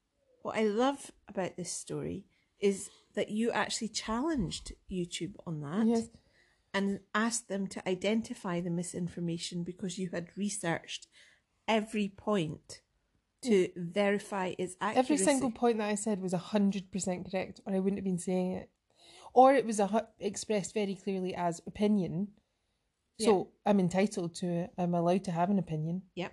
what 0.42 0.57
I 0.57 0.64
love 0.64 1.12
about 1.29 1.57
this 1.57 1.70
story 1.70 2.27
is 2.59 2.90
that 3.14 3.31
you 3.31 3.53
actually 3.53 3.88
challenged 3.88 4.72
YouTube 4.90 5.35
on 5.46 5.61
that 5.61 5.87
Yes. 5.87 6.09
and 6.74 7.01
asked 7.14 7.48
them 7.48 7.66
to 7.68 7.88
identify 7.88 8.61
the 8.61 8.70
misinformation 8.70 9.62
because 9.62 9.98
you 9.98 10.09
had 10.11 10.37
researched 10.37 11.07
every 11.68 12.09
point 12.09 12.81
to 13.42 13.68
verify 13.77 14.55
its 14.59 14.77
accuracy. 14.81 14.98
Every 14.98 15.24
single 15.24 15.51
point 15.51 15.79
that 15.79 15.88
I 15.88 15.94
said 15.94 16.20
was 16.20 16.33
100% 16.33 17.31
correct, 17.31 17.61
or 17.66 17.74
I 17.74 17.79
wouldn't 17.79 17.98
have 17.98 18.05
been 18.05 18.18
saying 18.18 18.53
it. 18.53 18.70
Or 19.33 19.55
it 19.55 19.64
was 19.64 19.79
a, 19.79 19.87
hu- 19.87 20.01
expressed 20.18 20.74
very 20.74 20.94
clearly 20.94 21.35
as 21.35 21.61
opinion. 21.66 22.29
So 23.20 23.48
I'm 23.66 23.81
entitled 23.81 24.37
to 24.37 24.46
it. 24.46 24.70
I'm 24.79 24.94
allowed 24.94 25.24
to 25.24 25.33
have 25.33 25.51
an 25.51 25.59
opinion. 25.59 26.03
Yep. 26.14 26.33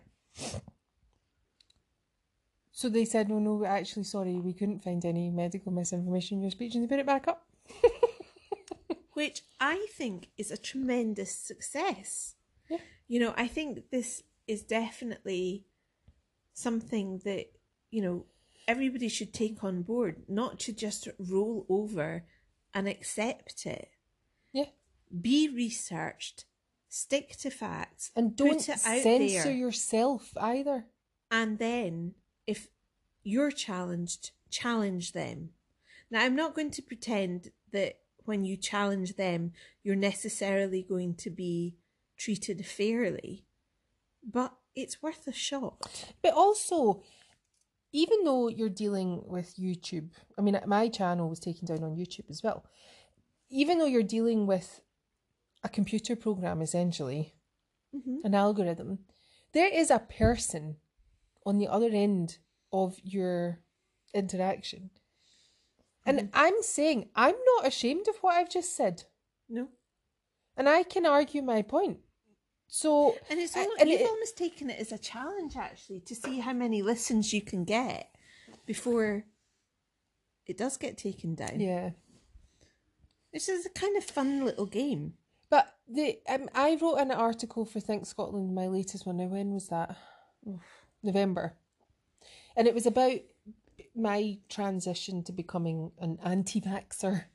So 2.72 2.90
they 2.90 3.06
said, 3.06 3.30
no, 3.30 3.40
no, 3.40 3.66
actually, 3.66 4.04
sorry, 4.04 4.36
we 4.36 4.54
couldn't 4.54 4.84
find 4.84 5.04
any 5.06 5.30
medical 5.30 5.72
misinformation 5.72 6.38
in 6.38 6.42
your 6.42 6.52
speech, 6.52 6.76
and 6.76 6.84
they 6.84 6.88
put 6.88 7.00
it 7.00 7.06
back 7.06 7.28
up. 7.28 7.48
Which 9.14 9.44
I 9.60 9.88
think 9.92 10.28
is 10.38 10.52
a 10.52 10.58
tremendous 10.58 11.32
success. 11.32 12.36
Yeah. 12.70 12.80
You 13.08 13.20
know, 13.22 13.34
I 13.38 13.48
think 13.48 13.90
this 13.92 14.24
is 14.46 14.62
definitely 14.62 15.64
something 16.56 17.22
that, 17.26 17.46
you 17.92 18.02
know, 18.02 18.26
everybody 18.68 19.08
should 19.10 19.34
take 19.34 19.64
on 19.64 19.84
board, 19.84 20.24
not 20.28 20.60
to 20.62 20.74
just 20.74 21.08
roll 21.20 21.66
over 21.70 22.26
and 22.74 22.88
accept 22.88 23.66
it. 23.68 23.90
Yeah. 24.52 24.66
Be 25.22 25.48
researched, 25.50 26.46
stick 26.90 27.38
to 27.42 27.50
facts, 27.52 28.12
And 28.16 28.36
don't 28.36 28.60
censor 28.62 29.18
there. 29.20 29.52
yourself 29.52 30.32
either. 30.38 30.86
and 31.30 31.60
then 31.60 32.16
if 32.48 32.70
you're 33.24 33.52
challenged 33.52 34.32
challenge 34.52 35.12
them 35.14 35.50
now 36.12 36.22
i'm 36.24 36.36
not 36.36 36.54
going 36.54 36.70
to 36.70 36.82
pretend 36.84 37.50
that 37.74 37.94
when 38.26 38.46
you 38.46 38.56
challenge 38.56 39.16
them 39.16 39.52
you're 39.84 39.96
necessarily 39.96 40.84
going 40.88 41.16
to 41.16 41.30
be 41.32 41.76
treated 42.18 42.64
fairly 42.66 43.44
but 44.26 44.54
it's 44.76 45.02
worth 45.02 45.28
a 45.28 45.32
shot 45.32 45.76
But 46.22 46.34
also, 46.34 47.04
even 47.94 48.24
though 48.24 48.50
you're 48.50 48.70
dealing 48.70 49.24
with 49.26 49.56
YouTube, 49.58 50.10
I 50.38 50.42
mean, 50.42 50.60
my 50.66 50.90
channel 50.90 51.30
was 51.30 51.40
taken 51.40 51.66
down 51.66 51.84
on 51.84 51.96
YouTube 51.96 52.30
as 52.30 52.44
well. 52.44 52.66
Even 53.50 53.80
though 53.80 53.86
you're 53.86 54.04
dealing 54.04 54.48
with 54.48 54.82
a 55.64 55.70
computer 55.70 56.16
program, 56.16 56.62
essentially, 56.62 57.36
mm-hmm. 57.96 58.18
an 58.26 58.36
algorithm, 58.36 59.00
there 59.54 59.72
is 59.72 59.90
a 59.90 60.00
person 60.00 60.78
on 61.46 61.58
the 61.58 61.68
other 61.68 61.90
end 61.90 62.40
of 62.74 62.98
your 63.04 63.60
interaction. 64.14 64.90
And 66.06 66.20
mm-hmm. 66.20 66.28
I'm 66.34 66.62
saying, 66.62 67.10
I'm 67.16 67.36
not 67.56 67.68
ashamed 67.68 68.08
of 68.08 68.18
what 68.18 68.36
I've 68.36 68.50
just 68.50 68.76
said. 68.76 69.04
no 69.48 69.70
And 70.58 70.68
I 70.68 70.84
can 70.84 71.06
argue 71.06 71.42
my 71.42 71.62
point. 71.62 72.00
So, 72.68 73.16
and 73.30 73.40
it's 73.40 73.56
almost, 73.56 73.80
and 73.80 73.90
you've 73.90 74.02
it- 74.02 74.10
almost 74.10 74.38
taken 74.38 74.70
it 74.70 74.80
as 74.80 74.92
a 74.92 74.98
challenge 74.98 75.56
actually 75.56 76.02
to 76.02 76.16
see 76.16 76.40
how 76.40 76.54
many 76.54 76.82
listens 76.82 77.32
you 77.32 77.42
can 77.42 77.64
get 77.64 78.10
before 78.66 79.26
it 80.46 80.58
does 80.58 80.78
get 80.78 80.98
taken 80.98 81.36
down 81.36 81.60
yeah. 81.60 81.92
this 83.32 83.48
is 83.50 83.66
a 83.66 83.70
kind 83.70 83.96
of 83.98 84.04
fun 84.04 84.44
little 84.46 84.66
game 84.66 85.14
But 85.50 85.76
the 85.88 86.20
um, 86.28 86.50
I 86.54 86.78
wrote 86.82 86.96
an 86.98 87.12
article 87.12 87.66
for 87.66 87.80
Think 87.80 88.06
Scotland, 88.06 88.56
my 88.56 88.68
latest 88.68 89.06
one. 89.06 89.18
Now, 89.18 89.26
when 89.26 89.54
was 89.54 89.68
that? 89.70 89.96
Oof, 90.48 90.62
November, 91.04 91.54
and 92.56 92.68
it 92.68 92.74
was 92.74 92.86
about 92.86 93.20
my 93.96 94.40
transition 94.50 95.24
to 95.24 95.32
becoming 95.32 95.92
an 96.00 96.18
anti-vaxxer 96.24 97.26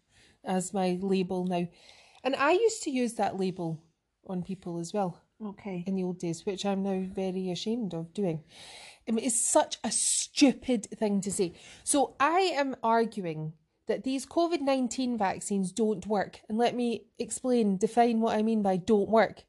as 0.45 0.75
my 0.75 0.99
label 1.01 1.45
now. 1.47 1.69
And 2.23 2.37
I 2.37 2.53
used 2.53 2.83
to 2.83 2.91
use 2.91 3.15
that 3.15 3.39
label 3.39 3.83
on 4.27 4.43
people 4.43 4.79
as 4.79 4.93
well 4.93 5.21
okay 5.45 5.85
in 5.87 5.97
the 5.97 6.05
old 6.05 6.19
days, 6.19 6.45
which 6.45 6.65
I'm 6.65 6.83
now 6.83 7.05
very 7.13 7.51
ashamed 7.51 7.95
of 7.95 8.13
doing. 8.13 8.43
I 9.09 9.13
mean, 9.13 9.25
it's 9.25 9.41
such 9.41 9.79
a 9.83 9.91
stupid 9.91 10.87
thing 10.87 11.21
to 11.23 11.33
say. 11.33 11.55
So 11.85 12.15
I 12.21 12.41
am 12.55 12.77
arguing 12.83 13.55
that 13.87 14.05
these 14.05 14.27
COVID 14.27 14.61
19 14.61 15.19
vaccines 15.19 15.73
don't 15.73 16.07
work. 16.07 16.41
And 16.49 16.59
let 16.59 16.75
me 16.75 17.07
explain, 17.19 17.77
define 17.77 18.21
what 18.21 18.37
I 18.37 18.43
mean 18.43 18.63
by 18.63 18.77
don't 18.77 19.09
work. 19.09 19.45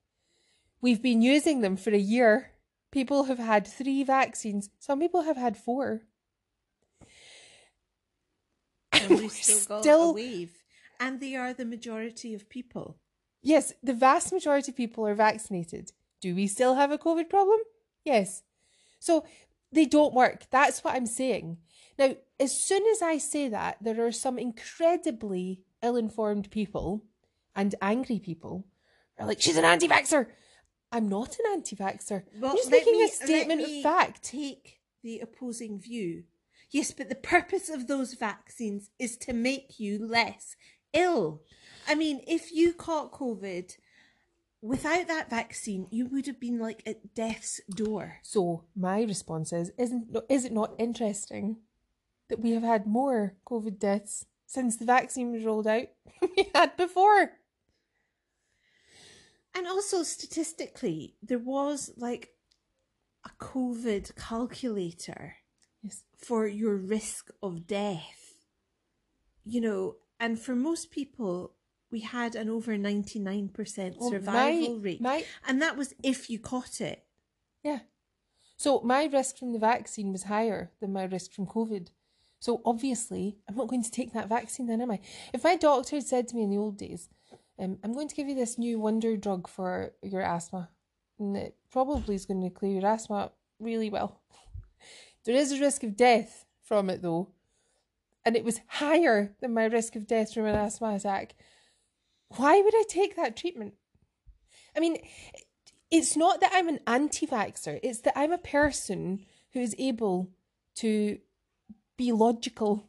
We've 0.82 1.02
been 1.02 1.22
using 1.22 1.62
them 1.62 1.78
for 1.78 1.92
a 1.92 1.98
year. 1.98 2.52
People 2.92 3.26
have 3.26 3.38
had 3.38 3.68
three 3.68 4.04
vaccines, 4.04 4.70
some 4.80 5.00
people 5.00 5.22
have 5.24 5.38
had 5.38 5.56
four. 5.56 6.02
and 8.92 9.10
we're 9.10 9.18
we've 9.18 9.32
still 9.32 9.82
got 9.82 9.86
a 9.86 10.12
wave. 10.12 10.52
And 11.00 11.20
they 11.20 11.36
are 11.36 11.54
the 11.54 11.66
majority 11.66 12.34
of 12.34 12.50
people. 12.50 12.98
Yes, 13.42 13.74
the 13.82 13.94
vast 13.94 14.32
majority 14.32 14.72
of 14.72 14.78
people 14.78 15.06
are 15.08 15.16
vaccinated. 15.16 15.92
Do 16.22 16.36
we 16.36 16.48
still 16.48 16.76
have 16.76 16.92
a 16.92 16.98
COVID 16.98 17.30
problem? 17.30 17.60
Yes. 18.06 18.44
So 19.00 19.26
they 19.72 19.86
don't 19.86 20.14
work. 20.14 20.44
That's 20.52 20.84
what 20.84 20.96
I'm 20.96 21.08
saying. 21.08 21.58
Now, 21.98 22.16
as 22.40 22.60
soon 22.60 22.84
as 22.92 23.02
I 23.02 23.18
say 23.18 23.48
that, 23.50 23.78
there 23.82 24.06
are 24.06 24.12
some 24.12 24.38
incredibly 24.38 25.62
ill 25.82 25.96
informed 25.96 26.52
people 26.52 27.04
and 27.56 27.74
angry 27.82 28.20
people 28.20 28.66
who 29.18 29.24
are 29.24 29.28
like, 29.28 29.42
she's 29.42 29.58
an 29.58 29.66
anti 29.66 29.88
vaxxer. 29.88 30.28
I'm 30.92 31.08
not 31.10 31.38
an 31.40 31.54
anti 31.54 31.76
vaxxer. 31.76 32.24
I'm 32.44 32.56
just 32.56 32.70
making 32.72 32.94
me- 32.98 33.06
a 33.06 33.08
statement 33.08 33.62
of 33.62 33.82
fact. 33.82 34.24
Take 34.24 34.80
the 35.04 35.20
opposing 35.20 35.80
view. 35.80 36.24
Yes, 36.70 36.92
but 36.92 37.10
the 37.10 37.16
purpose 37.16 37.70
of 37.70 37.88
those 37.88 38.14
vaccines 38.14 38.90
is 39.00 39.18
to 39.18 39.34
make 39.34 39.80
you 39.80 40.06
less 40.06 40.56
ill. 40.94 41.42
I 41.88 41.96
mean, 41.96 42.22
if 42.28 42.52
you 42.52 42.74
caught 42.74 43.12
COVID 43.12 43.76
without 44.62 45.08
that 45.08 45.30
vaccine, 45.30 45.88
you 45.92 46.06
would 46.08 46.28
have 46.28 46.40
been 46.40 46.60
like 46.60 46.84
at 46.86 47.14
death's 47.14 47.62
door. 47.70 48.20
So 48.22 48.64
my 48.76 49.02
response 49.02 49.52
is, 49.52 49.72
isn't 49.78 50.16
is 50.30 50.46
it 50.46 50.52
not 50.52 50.76
interesting 50.78 51.58
that 52.30 52.40
we 52.40 52.52
have 52.52 52.64
had 52.64 52.88
more 52.88 53.36
COVID 53.46 53.80
deaths 53.80 54.26
since 54.46 54.78
the 54.78 54.86
vaccine 54.86 55.32
was 55.32 55.44
rolled 55.44 55.68
out 55.68 55.88
than 56.20 56.30
we 56.38 56.52
had 56.54 56.78
before? 56.78 57.32
And 59.54 59.68
also, 59.68 60.04
statistically, 60.04 61.16
there 61.22 61.40
was 61.40 61.92
like 61.98 62.30
a 63.26 63.30
COVID 63.44 64.16
calculator 64.16 65.36
Yes. 65.84 66.04
for 66.16 66.48
your 66.48 66.76
risk 66.76 67.32
of 67.42 67.66
death. 67.68 68.36
You 69.44 69.62
know, 69.62 69.96
and 70.20 70.40
for 70.40 70.56
most 70.56 70.92
people, 70.92 71.56
we 71.92 72.00
had 72.00 72.36
an 72.36 72.50
over 72.50 72.78
99% 72.78 73.98
Well, 74.00 74.10
survival 74.10 74.76
my- 74.78 74.82
rate. 74.84 75.02
my- 75.02 75.26
and 75.48 75.62
that 75.62 75.78
was 75.78 75.94
if 76.02 76.30
you 76.30 76.40
caught 76.40 76.80
it. 76.82 77.06
Yeah. 77.64 77.82
So 78.58 78.80
my 78.82 79.06
risk 79.06 79.38
from 79.38 79.54
the 79.54 79.60
vaccine 79.60 80.12
was 80.12 80.24
higher 80.24 80.72
than 80.80 80.94
my 80.94 81.04
risk 81.04 81.32
from 81.34 81.46
COVID. 81.48 81.90
So 82.40 82.62
obviously, 82.66 83.38
I'm 83.48 83.56
not 83.56 83.68
going 83.68 83.84
to 83.84 83.92
take 83.92 84.14
that 84.14 84.28
vaccine 84.30 84.68
then, 84.68 84.82
am 84.82 84.92
I? 84.92 85.00
If 85.34 85.44
my 85.44 85.56
doctor 85.56 85.98
had 85.98 86.06
said 86.06 86.28
to 86.30 86.36
me 86.36 86.44
in 86.44 86.50
the 86.50 86.58
old 86.58 86.78
days, 86.78 87.10
um, 87.60 87.78
I'm 87.84 87.94
going 87.94 88.08
to 88.08 88.16
give 88.16 88.28
you 88.28 88.36
this 88.36 88.58
new 88.58 88.80
wonder 88.80 89.16
drug 89.18 89.48
for 89.48 89.94
your 90.02 90.22
asthma, 90.22 90.70
and 91.20 91.38
it 91.38 91.56
probably 91.70 92.16
is 92.16 92.26
going 92.26 92.42
to 92.42 92.50
clear 92.50 92.80
your 92.80 92.88
asthma 92.90 93.16
up 93.18 93.38
really 93.60 93.90
well. 93.90 94.20
There 95.24 95.36
is 95.36 95.52
a 95.52 95.60
risk 95.60 95.84
of 95.84 95.96
death 95.96 96.46
from 96.64 96.90
it 96.90 97.04
though, 97.04 97.28
and 98.26 98.36
it 98.36 98.44
was 98.44 98.60
higher 98.66 99.36
than 99.40 99.54
my 99.54 99.66
risk 99.66 99.96
of 99.96 100.08
death 100.08 100.34
from 100.34 100.46
an 100.48 100.56
asthma 100.56 100.96
attack. 100.96 101.36
Why 102.38 102.62
would 102.62 102.76
I 102.76 102.84
take 102.88 103.16
that 103.16 103.36
treatment? 103.36 103.74
I 104.76 104.80
mean, 104.80 104.98
it's 105.90 106.16
not 106.16 106.40
that 106.42 106.52
I'm 106.54 106.70
an 106.70 106.80
anti 106.88 107.28
vaxxer, 107.28 107.80
it's 107.84 108.02
that 108.02 108.18
I'm 108.18 108.32
a 108.32 108.38
person 108.38 109.26
who 109.54 109.60
is 109.60 109.76
able 109.78 110.30
to 110.76 111.20
be 111.98 112.12
logical. 112.12 112.88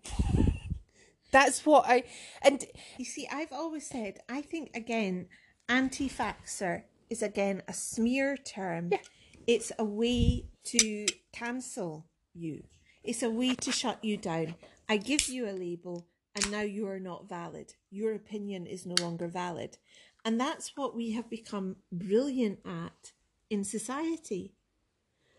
That's 1.33 1.65
what 1.67 1.85
I. 1.89 2.05
And 2.43 2.65
You 2.99 3.05
see, 3.05 3.27
I've 3.33 3.53
always 3.53 3.87
said, 3.89 4.21
I 4.29 4.43
think, 4.43 4.71
again, 4.75 5.27
anti 5.69 6.09
vaxxer 6.09 6.83
is 7.11 7.23
again 7.23 7.63
a 7.67 7.73
smear 7.73 8.37
term. 8.37 8.91
Yeah. 8.93 8.99
It's 9.47 9.73
a 9.79 9.85
way 9.85 10.45
to 10.65 11.07
cancel 11.33 12.07
you. 12.33 12.63
It's 13.03 13.23
a 13.23 13.31
way 13.31 13.57
to 13.57 13.73
shut 13.73 14.05
you 14.05 14.17
down. 14.17 14.55
I 14.89 14.99
give 14.99 15.29
you 15.29 15.49
a 15.49 15.53
label 15.53 16.07
and 16.35 16.51
now 16.51 16.63
you 16.63 16.89
are 16.89 17.01
not 17.01 17.29
valid. 17.29 17.75
Your 17.91 18.15
opinion 18.15 18.67
is 18.67 18.87
no 18.87 18.95
longer 19.01 19.29
valid. 19.29 19.79
And 20.25 20.41
that's 20.41 20.77
what 20.77 20.95
we 20.95 21.13
have 21.13 21.29
become 21.29 21.77
brilliant 21.91 22.61
at 22.65 23.13
in 23.51 23.65
society. 23.65 24.55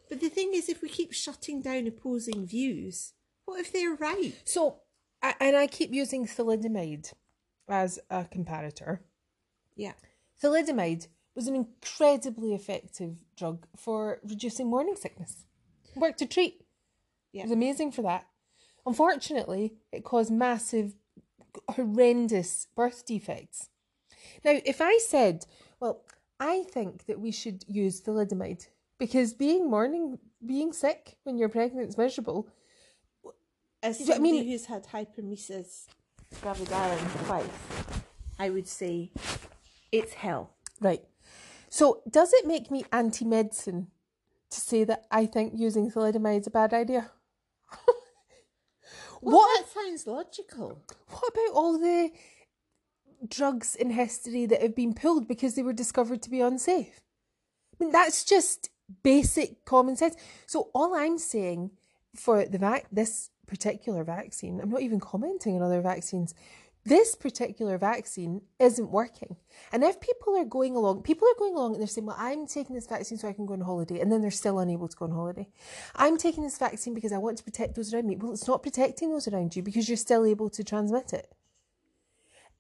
But 0.09 0.19
the 0.19 0.29
thing 0.29 0.51
is, 0.53 0.69
if 0.69 0.81
we 0.81 0.89
keep 0.89 1.13
shutting 1.13 1.61
down 1.61 1.87
opposing 1.87 2.45
views, 2.45 3.13
what 3.45 3.59
if 3.59 3.71
they're 3.71 3.95
right? 3.95 4.33
So, 4.43 4.81
and 5.21 5.55
I 5.55 5.67
keep 5.67 5.93
using 5.93 6.27
thalidomide 6.27 7.13
as 7.67 7.99
a 8.09 8.25
comparator. 8.25 8.99
Yeah. 9.75 9.93
Thalidomide 10.43 11.07
was 11.33 11.47
an 11.47 11.55
incredibly 11.55 12.53
effective 12.53 13.23
drug 13.35 13.65
for 13.75 14.19
reducing 14.23 14.69
morning 14.69 14.95
sickness. 14.95 15.45
Worked 15.95 16.19
to 16.19 16.27
treat. 16.27 16.65
Yeah. 17.31 17.41
It 17.41 17.45
was 17.45 17.53
amazing 17.53 17.93
for 17.93 18.03
that. 18.03 18.27
Unfortunately, 18.85 19.73
it 19.91 20.03
caused 20.03 20.31
massive, 20.31 20.95
horrendous 21.69 22.67
birth 22.75 23.05
defects. 23.05 23.69
Now, 24.43 24.59
if 24.65 24.81
I 24.81 24.97
said, 24.97 25.45
well, 25.79 26.03
I 26.39 26.63
think 26.63 27.05
that 27.05 27.19
we 27.19 27.31
should 27.31 27.63
use 27.67 28.01
thalidomide 28.01 28.67
because 28.97 29.33
being 29.33 29.69
morning, 29.69 30.17
being 30.45 30.73
sick 30.73 31.15
when 31.23 31.37
you're 31.37 31.49
pregnant 31.49 31.89
is 31.89 31.97
miserable. 31.97 32.49
As 33.81 33.99
Yeah, 33.99 34.05
I 34.05 34.15
somebody 34.15 34.31
mean- 34.39 34.47
who's 34.47 34.65
had 34.65 34.85
hyperemesis 34.87 35.85
gravidarum 36.41 37.25
twice, 37.25 37.47
I 38.39 38.49
would 38.49 38.67
say 38.67 39.11
it's 39.91 40.13
hell. 40.13 40.51
Right. 40.81 41.03
So, 41.69 42.01
does 42.09 42.33
it 42.33 42.45
make 42.45 42.69
me 42.69 42.83
anti 42.91 43.25
medicine 43.25 43.87
to 44.49 44.59
say 44.61 44.83
that 44.83 45.05
I 45.09 45.25
think 45.25 45.53
using 45.55 45.89
thalidomide 45.89 46.41
is 46.41 46.47
a 46.47 46.51
bad 46.51 46.73
idea? 46.73 47.11
Well, 49.23 49.37
what, 49.37 49.65
that 49.65 49.73
sounds 49.73 50.07
logical. 50.07 50.81
what 51.07 51.33
about 51.33 51.55
all 51.55 51.79
the 51.79 52.11
drugs 53.27 53.75
in 53.75 53.91
history 53.91 54.45
that 54.45 54.61
have 54.61 54.75
been 54.75 54.93
pulled 54.93 55.27
because 55.27 55.55
they 55.55 55.63
were 55.63 55.73
discovered 55.73 56.21
to 56.23 56.29
be 56.29 56.41
unsafe? 56.41 57.01
I 57.73 57.83
mean, 57.83 57.91
that's 57.91 58.23
just 58.23 58.69
basic 59.03 59.65
common 59.65 59.95
sense. 59.95 60.15
So, 60.45 60.69
all 60.73 60.93
I'm 60.95 61.17
saying 61.17 61.71
for 62.15 62.45
the 62.45 62.57
vac- 62.57 62.87
this 62.91 63.29
particular 63.47 64.03
vaccine, 64.03 64.59
I'm 64.61 64.69
not 64.69 64.81
even 64.81 64.99
commenting 64.99 65.55
on 65.55 65.61
other 65.61 65.81
vaccines. 65.81 66.33
This 66.85 67.15
particular 67.15 67.77
vaccine 67.77 68.41
isn't 68.59 68.91
working. 68.91 69.37
And 69.71 69.83
if 69.83 70.01
people 70.01 70.37
are 70.37 70.45
going 70.45 70.75
along, 70.75 71.03
people 71.03 71.27
are 71.29 71.39
going 71.39 71.55
along 71.55 71.73
and 71.73 71.81
they're 71.81 71.87
saying, 71.87 72.07
Well, 72.07 72.17
I'm 72.19 72.45
taking 72.45 72.75
this 72.75 72.87
vaccine 72.87 73.17
so 73.17 73.27
I 73.27 73.33
can 73.33 73.45
go 73.45 73.53
on 73.53 73.61
holiday, 73.61 74.01
and 74.01 74.11
then 74.11 74.21
they're 74.21 74.31
still 74.31 74.59
unable 74.59 74.89
to 74.89 74.97
go 74.97 75.05
on 75.05 75.11
holiday. 75.11 75.47
I'm 75.95 76.17
taking 76.17 76.43
this 76.43 76.57
vaccine 76.57 76.93
because 76.93 77.13
I 77.13 77.17
want 77.19 77.37
to 77.37 77.43
protect 77.43 77.75
those 77.75 77.93
around 77.93 78.07
me. 78.07 78.17
Well, 78.17 78.33
it's 78.33 78.47
not 78.47 78.63
protecting 78.63 79.11
those 79.11 79.27
around 79.27 79.55
you 79.55 79.63
because 79.63 79.87
you're 79.87 79.97
still 79.97 80.25
able 80.25 80.49
to 80.49 80.63
transmit 80.63 81.13
it. 81.13 81.31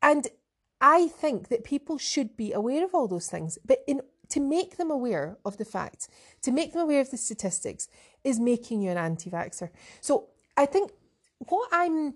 And 0.01 0.27
I 0.79 1.07
think 1.07 1.49
that 1.49 1.63
people 1.63 1.97
should 1.97 2.37
be 2.37 2.53
aware 2.53 2.85
of 2.85 2.95
all 2.95 3.07
those 3.07 3.29
things. 3.29 3.57
But 3.65 3.79
in 3.87 4.01
to 4.29 4.39
make 4.39 4.77
them 4.77 4.89
aware 4.89 5.37
of 5.45 5.57
the 5.57 5.65
facts, 5.65 6.07
to 6.41 6.51
make 6.51 6.73
them 6.73 6.81
aware 6.81 7.01
of 7.01 7.11
the 7.11 7.17
statistics, 7.17 7.87
is 8.23 8.39
making 8.39 8.81
you 8.81 8.89
an 8.89 8.97
anti-vaxxer. 8.97 9.69
So 10.01 10.29
I 10.57 10.65
think 10.65 10.91
what 11.37 11.69
I'm 11.71 12.15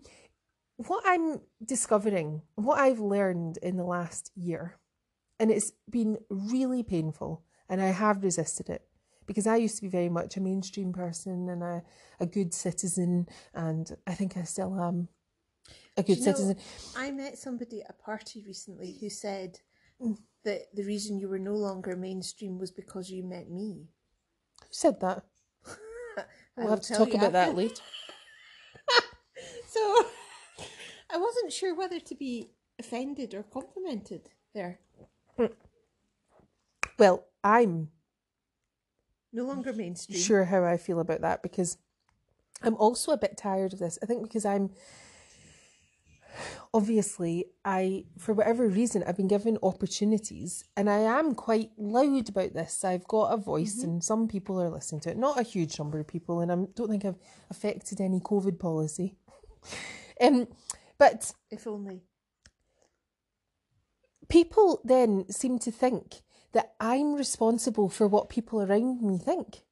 what 0.77 1.03
I'm 1.05 1.41
discovering, 1.63 2.43
what 2.55 2.79
I've 2.79 2.99
learned 2.99 3.57
in 3.57 3.77
the 3.77 3.83
last 3.83 4.31
year, 4.35 4.77
and 5.39 5.51
it's 5.51 5.71
been 5.89 6.17
really 6.29 6.83
painful, 6.83 7.43
and 7.67 7.81
I 7.81 7.87
have 7.87 8.23
resisted 8.23 8.69
it 8.69 8.83
because 9.25 9.47
I 9.47 9.57
used 9.57 9.75
to 9.77 9.81
be 9.81 9.89
very 9.89 10.09
much 10.09 10.37
a 10.37 10.41
mainstream 10.41 10.93
person 10.93 11.49
and 11.49 11.63
a, 11.63 11.83
a 12.19 12.25
good 12.25 12.53
citizen, 12.53 13.27
and 13.53 13.95
I 14.05 14.13
think 14.13 14.37
I 14.37 14.43
still 14.43 14.79
am 14.79 15.09
a 15.97 16.03
good 16.03 16.19
you 16.19 16.25
know, 16.25 16.31
citizen. 16.31 16.57
I 16.95 17.11
met 17.11 17.37
somebody 17.37 17.81
at 17.81 17.89
a 17.89 17.93
party 17.93 18.43
recently 18.45 18.97
who 19.01 19.09
said 19.09 19.59
mm. 20.01 20.17
that 20.45 20.61
the 20.73 20.83
reason 20.83 21.19
you 21.19 21.27
were 21.27 21.39
no 21.39 21.55
longer 21.55 21.95
mainstream 21.95 22.59
was 22.59 22.71
because 22.71 23.09
you 23.09 23.23
met 23.23 23.49
me. 23.49 23.89
Who 24.61 24.67
said 24.71 24.99
that? 25.01 25.23
We'll 26.57 26.71
have 26.71 26.81
to 26.81 26.95
talk 26.95 27.13
about 27.13 27.33
that 27.33 27.55
later. 27.55 27.83
So 29.67 30.05
I 31.11 31.17
wasn't 31.17 31.53
sure 31.53 31.73
whether 31.75 31.99
to 31.99 32.15
be 32.15 32.49
offended 32.79 33.33
or 33.33 33.43
complimented 33.43 34.29
there. 34.53 34.79
Well, 36.99 37.25
I'm 37.43 37.89
No 39.31 39.45
longer 39.45 39.71
mainstream. 39.73 40.19
sure 40.19 40.45
how 40.45 40.63
I 40.63 40.77
feel 40.77 40.99
about 40.99 41.21
that 41.21 41.43
because 41.43 41.77
I'm 42.61 42.75
also 42.75 43.11
a 43.11 43.17
bit 43.17 43.37
tired 43.37 43.73
of 43.73 43.79
this. 43.79 43.99
I 44.01 44.05
think 44.05 44.23
because 44.23 44.45
I'm 44.45 44.71
obviously 46.73 47.45
I 47.65 48.05
for 48.17 48.33
whatever 48.33 48.67
reason 48.67 49.03
I've 49.07 49.17
been 49.17 49.27
given 49.27 49.57
opportunities 49.63 50.63
and 50.75 50.89
I 50.89 50.99
am 50.99 51.35
quite 51.35 51.71
loud 51.77 52.29
about 52.29 52.53
this. 52.53 52.83
I've 52.83 53.07
got 53.07 53.33
a 53.33 53.37
voice 53.37 53.83
and 53.83 54.03
some 54.03 54.27
people 54.27 54.61
are 54.61 54.69
listening 54.69 55.01
to 55.01 55.11
it. 55.11 55.17
Not 55.17 55.39
a 55.39 55.43
huge 55.43 55.77
number 55.79 55.99
of 55.99 56.07
people 56.07 56.41
and 56.41 56.51
I 56.51 56.55
don't 56.75 56.89
think 56.89 57.05
I've 57.05 57.19
affected 57.49 58.01
any 58.01 58.19
COVID 58.19 58.59
policy. 58.59 59.15
um 60.21 60.47
but 60.97 61.33
If 61.49 61.67
only. 61.67 62.03
people 64.29 64.81
then 64.83 65.29
seem 65.29 65.59
to 65.59 65.71
think 65.71 66.21
that 66.53 66.73
I'm 66.79 67.15
responsible 67.15 67.89
for 67.89 68.07
what 68.07 68.29
people 68.29 68.61
around 68.61 69.01
me 69.01 69.17
think, 69.17 69.63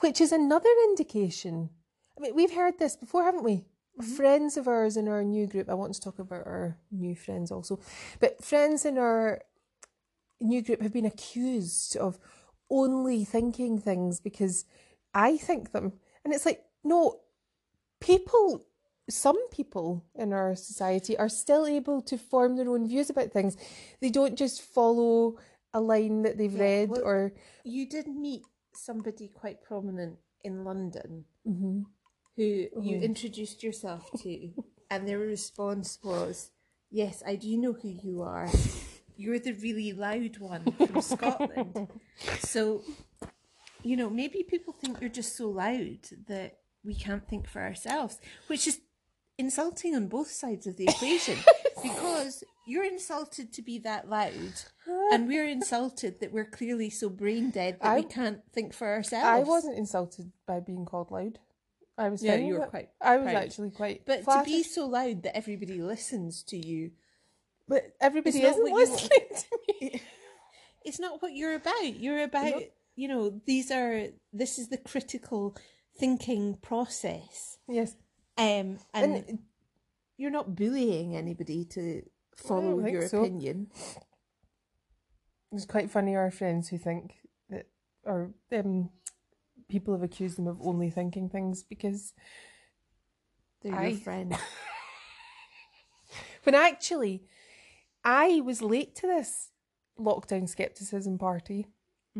which 0.00 0.20
is 0.20 0.32
another 0.32 0.70
indication. 0.84 1.70
I 2.16 2.20
mean, 2.20 2.34
we've 2.34 2.54
heard 2.54 2.78
this 2.78 2.96
before, 2.96 3.24
haven't 3.24 3.44
we? 3.44 3.64
Mm-hmm. 4.00 4.16
Friends 4.16 4.56
of 4.56 4.68
ours 4.68 4.96
in 4.96 5.08
our 5.08 5.24
new 5.24 5.46
group, 5.46 5.68
I 5.68 5.74
want 5.74 5.94
to 5.94 6.00
talk 6.00 6.18
about 6.18 6.46
our 6.46 6.78
new 6.90 7.14
friends 7.14 7.50
also, 7.50 7.80
but 8.20 8.44
friends 8.44 8.84
in 8.84 8.98
our 8.98 9.42
new 10.40 10.62
group 10.62 10.82
have 10.82 10.92
been 10.92 11.04
accused 11.04 11.96
of 11.96 12.18
only 12.70 13.24
thinking 13.24 13.78
things 13.78 14.20
because 14.20 14.64
I 15.14 15.36
think 15.36 15.72
them. 15.72 15.94
And 16.24 16.32
it's 16.32 16.46
like, 16.46 16.64
no, 16.84 17.20
people 18.00 18.66
some 19.08 19.48
people 19.50 20.04
in 20.14 20.32
our 20.32 20.54
society 20.54 21.16
are 21.16 21.28
still 21.28 21.66
able 21.66 22.00
to 22.02 22.18
form 22.18 22.56
their 22.56 22.68
own 22.68 22.86
views 22.86 23.10
about 23.10 23.32
things. 23.32 23.56
They 24.00 24.10
don't 24.10 24.36
just 24.36 24.60
follow 24.62 25.36
a 25.74 25.80
line 25.80 26.22
that 26.22 26.36
they've 26.38 26.52
Yeah, 26.52 26.62
read 26.62 26.90
well- 26.90 27.04
or 27.04 27.32
You 27.64 27.86
did 27.86 28.06
meet 28.08 28.42
somebody 28.72 29.28
quite 29.28 29.62
prominent 29.62 30.18
in 30.44 30.64
London 30.64 31.24
Mhm. 31.46 31.86
who 32.36 32.42
you 32.80 32.98
introduced 33.00 33.62
yourself 33.62 34.10
to, 34.22 34.52
and 34.90 35.06
their 35.08 35.18
response 35.18 35.98
was, 36.02 36.50
Yes, 36.90 37.22
I 37.26 37.36
do 37.36 37.54
know 37.58 37.74
who 37.74 37.88
you 37.88 38.22
are. 38.22 38.48
You're 39.16 39.38
the 39.38 39.52
really 39.52 39.92
loud 39.92 40.38
one 40.38 40.64
from 40.72 41.00
Scotland. 41.02 41.88
So, 42.40 42.82
you 43.82 43.96
know, 43.96 44.08
maybe 44.08 44.42
people 44.42 44.72
think 44.72 45.00
you're 45.00 45.10
just 45.10 45.36
so 45.36 45.50
loud 45.50 46.08
that 46.28 46.60
we 46.84 46.94
can't 46.94 47.26
think 47.28 47.46
for 47.46 47.60
ourselves, 47.60 48.20
which 48.46 48.66
is 48.66 48.80
insulting 49.38 49.94
on 49.94 50.08
both 50.08 50.30
sides 50.30 50.66
of 50.66 50.76
the 50.76 50.84
equation 50.88 51.38
because 51.82 52.44
you're 52.66 52.84
insulted 52.84 53.52
to 53.54 53.62
be 53.62 53.78
that 53.78 54.10
loud. 54.10 54.52
And 55.12 55.28
we're 55.28 55.46
insulted 55.48 56.20
that 56.20 56.32
we're 56.32 56.44
clearly 56.44 56.90
so 56.90 57.08
brain 57.08 57.50
dead 57.50 57.78
that 57.80 57.96
we 57.96 58.02
can't 58.02 58.40
think 58.52 58.74
for 58.74 58.88
ourselves. 58.88 59.26
I 59.26 59.40
wasn't 59.40 59.78
insulted 59.78 60.32
by 60.46 60.60
being 60.60 60.84
called 60.84 61.10
loud. 61.10 61.38
I 61.96 62.10
was 62.10 62.22
Yeah, 62.22 62.36
you 62.36 62.54
were 62.58 62.66
quite 62.66 62.90
I 63.00 63.16
was 63.16 63.24
proud. 63.24 63.36
actually 63.36 63.70
quite 63.70 64.06
But 64.06 64.24
to 64.24 64.42
be 64.44 64.62
so 64.62 64.86
loud 64.86 65.22
that 65.24 65.36
everybody 65.36 65.80
listens 65.82 66.42
to 66.44 66.56
you, 66.56 66.92
but 67.66 67.92
everybody 68.00 68.40
isn't 68.42 68.66
you 68.66 68.74
listening 68.74 69.28
to 69.34 69.58
me. 69.80 70.02
it's 70.84 71.00
not 71.00 71.20
what 71.22 71.34
you're 71.34 71.54
about. 71.54 71.96
You're 71.98 72.22
about, 72.22 72.62
you 72.96 73.08
know, 73.08 73.40
these 73.46 73.70
are, 73.70 74.06
this 74.32 74.58
is 74.58 74.68
the 74.68 74.78
critical 74.78 75.56
thinking 75.98 76.54
process. 76.62 77.58
Yes. 77.68 77.94
Um, 78.38 78.78
and, 78.94 79.16
And 79.16 79.38
you're 80.16 80.30
not 80.30 80.54
bullying 80.54 81.16
anybody 81.16 81.64
to 81.66 82.02
follow 82.36 82.80
think 82.80 82.92
your 82.92 83.08
so. 83.08 83.20
opinion. 83.20 83.66
it's 85.52 85.66
quite 85.66 85.90
funny 85.90 86.14
our 86.14 86.30
friends 86.30 86.68
who 86.68 86.78
think 86.78 87.16
that 87.50 87.66
or 88.04 88.30
um 88.52 88.90
people 89.68 89.92
have 89.94 90.02
accused 90.02 90.38
them 90.38 90.46
of 90.46 90.60
only 90.62 90.88
thinking 90.90 91.28
things 91.28 91.62
because 91.62 92.14
They're 93.62 93.74
I- 93.74 93.88
your 93.88 93.98
friend. 93.98 94.36
when 96.44 96.54
actually 96.54 97.22
I 98.04 98.40
was 98.40 98.62
late 98.62 98.94
to 98.96 99.06
this 99.06 99.50
lockdown 99.98 100.48
skepticism 100.48 101.18
party 101.18 101.66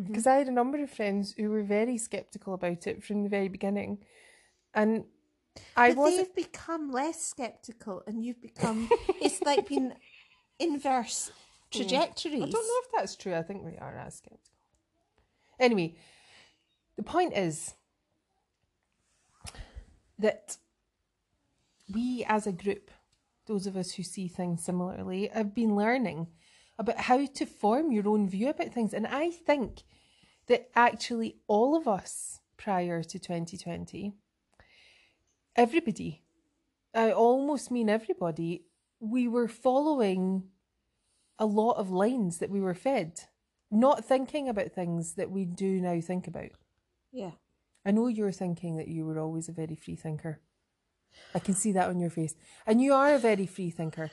because 0.00 0.26
I 0.26 0.34
had 0.36 0.48
a 0.48 0.52
number 0.52 0.82
of 0.82 0.90
friends 0.90 1.34
who 1.36 1.50
were 1.50 1.62
very 1.62 1.96
skeptical 1.96 2.54
about 2.54 2.86
it 2.86 3.02
from 3.02 3.22
the 3.22 3.28
very 3.28 3.48
beginning, 3.48 3.98
and 4.74 5.04
I 5.76 5.94
but 5.94 6.10
they've 6.10 6.34
become 6.34 6.90
less 6.90 7.20
skeptical 7.22 8.02
and 8.06 8.24
you've 8.24 8.40
become, 8.42 8.88
it's 9.20 9.42
like 9.42 9.68
been 9.68 9.94
inverse 10.58 11.30
hmm. 11.72 11.78
trajectories. 11.78 12.42
I 12.42 12.50
don't 12.50 12.52
know 12.52 12.80
if 12.84 12.92
that's 12.94 13.16
true. 13.16 13.34
I 13.34 13.42
think 13.42 13.64
we 13.64 13.76
are 13.78 13.96
as 13.96 14.16
skeptical. 14.16 14.42
Anyway, 15.60 15.96
the 16.96 17.02
point 17.02 17.36
is, 17.36 17.74
that 20.18 20.56
we 21.92 22.24
as 22.28 22.46
a 22.46 22.52
group, 22.52 22.90
those 23.46 23.66
of 23.66 23.76
us 23.76 23.92
who 23.92 24.02
see 24.02 24.28
things 24.28 24.62
similarly, 24.64 25.30
have 25.32 25.54
been 25.54 25.76
learning 25.76 26.26
about 26.78 26.98
how 26.98 27.24
to 27.26 27.46
form 27.46 27.90
your 27.90 28.08
own 28.08 28.28
view 28.28 28.48
about 28.48 28.72
things. 28.72 28.92
And 28.92 29.06
I 29.06 29.30
think 29.30 29.82
that 30.46 30.68
actually 30.74 31.36
all 31.46 31.76
of 31.76 31.88
us 31.88 32.40
prior 32.56 33.02
to 33.02 33.18
2020, 33.18 34.12
everybody, 35.56 36.22
I 36.94 37.12
almost 37.12 37.70
mean 37.70 37.88
everybody, 37.88 38.64
we 39.00 39.28
were 39.28 39.48
following 39.48 40.44
a 41.38 41.46
lot 41.46 41.72
of 41.72 41.90
lines 41.90 42.38
that 42.38 42.50
we 42.50 42.60
were 42.60 42.74
fed, 42.74 43.20
not 43.70 44.04
thinking 44.04 44.48
about 44.48 44.72
things 44.72 45.14
that 45.14 45.30
we 45.30 45.44
do 45.44 45.80
now 45.80 46.00
think 46.00 46.26
about. 46.26 46.50
Yeah. 47.12 47.32
I 47.84 47.90
know 47.90 48.08
you're 48.08 48.32
thinking 48.32 48.76
that 48.76 48.88
you 48.88 49.04
were 49.06 49.18
always 49.18 49.48
a 49.48 49.52
very 49.52 49.76
free 49.76 49.96
thinker. 49.96 50.40
I 51.34 51.38
can 51.38 51.54
see 51.54 51.72
that 51.72 51.88
on 51.88 52.00
your 52.00 52.10
face. 52.10 52.34
And 52.66 52.82
you 52.82 52.92
are 52.92 53.14
a 53.14 53.18
very 53.18 53.46
free 53.46 53.70
thinker. 53.70 54.10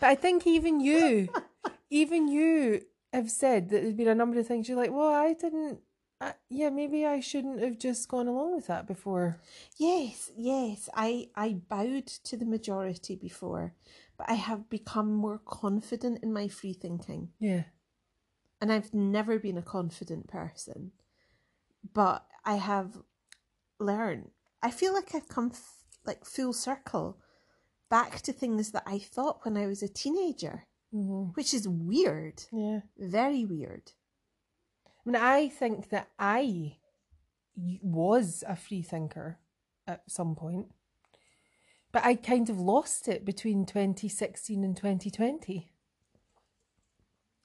But 0.00 0.10
I 0.10 0.14
think 0.14 0.46
even 0.46 0.80
you, 0.80 1.28
even 1.90 2.28
you 2.28 2.82
have 3.12 3.30
said 3.30 3.70
that 3.70 3.82
there's 3.82 3.94
been 3.94 4.08
a 4.08 4.14
number 4.14 4.38
of 4.38 4.46
things 4.46 4.68
you're 4.68 4.78
like, 4.78 4.92
well, 4.92 5.12
I 5.12 5.32
didn't, 5.32 5.80
I, 6.20 6.34
yeah, 6.48 6.70
maybe 6.70 7.06
I 7.06 7.20
shouldn't 7.20 7.60
have 7.60 7.78
just 7.78 8.08
gone 8.08 8.26
along 8.26 8.54
with 8.56 8.66
that 8.66 8.86
before. 8.86 9.40
Yes, 9.76 10.30
yes. 10.36 10.88
I 10.94 11.28
I 11.36 11.52
bowed 11.68 12.06
to 12.24 12.36
the 12.36 12.44
majority 12.44 13.14
before, 13.14 13.74
but 14.16 14.28
I 14.28 14.34
have 14.34 14.68
become 14.68 15.12
more 15.14 15.38
confident 15.44 16.22
in 16.22 16.32
my 16.32 16.48
free 16.48 16.72
thinking. 16.72 17.28
Yeah. 17.38 17.64
And 18.60 18.72
I've 18.72 18.92
never 18.92 19.38
been 19.38 19.56
a 19.58 19.62
confident 19.62 20.26
person. 20.26 20.90
But 21.94 22.26
I 22.44 22.56
have 22.56 22.98
learned. 23.78 24.30
I 24.62 24.72
feel 24.72 24.92
like 24.92 25.14
I've 25.14 25.28
come 25.28 25.50
f- 25.52 25.84
like 26.04 26.24
full 26.24 26.52
circle 26.52 27.18
back 27.88 28.20
to 28.22 28.32
things 28.32 28.72
that 28.72 28.82
I 28.86 28.98
thought 28.98 29.44
when 29.44 29.56
I 29.56 29.66
was 29.66 29.82
a 29.82 29.88
teenager, 29.88 30.64
Mm-hmm. 30.92 31.32
which 31.34 31.52
is 31.54 31.68
weird. 31.68 32.42
Yeah. 32.50 32.80
Very 32.98 33.44
weird. 33.44 33.92
I 35.08 35.10
mean, 35.10 35.22
I 35.22 35.48
think 35.48 35.88
that 35.88 36.10
I 36.18 36.76
was 37.82 38.44
a 38.46 38.54
free 38.54 38.82
thinker 38.82 39.38
at 39.86 40.02
some 40.06 40.34
point, 40.34 40.66
but 41.92 42.04
I 42.04 42.14
kind 42.14 42.50
of 42.50 42.60
lost 42.60 43.08
it 43.08 43.24
between 43.24 43.64
2016 43.64 44.62
and 44.62 44.76
2020. 44.76 45.70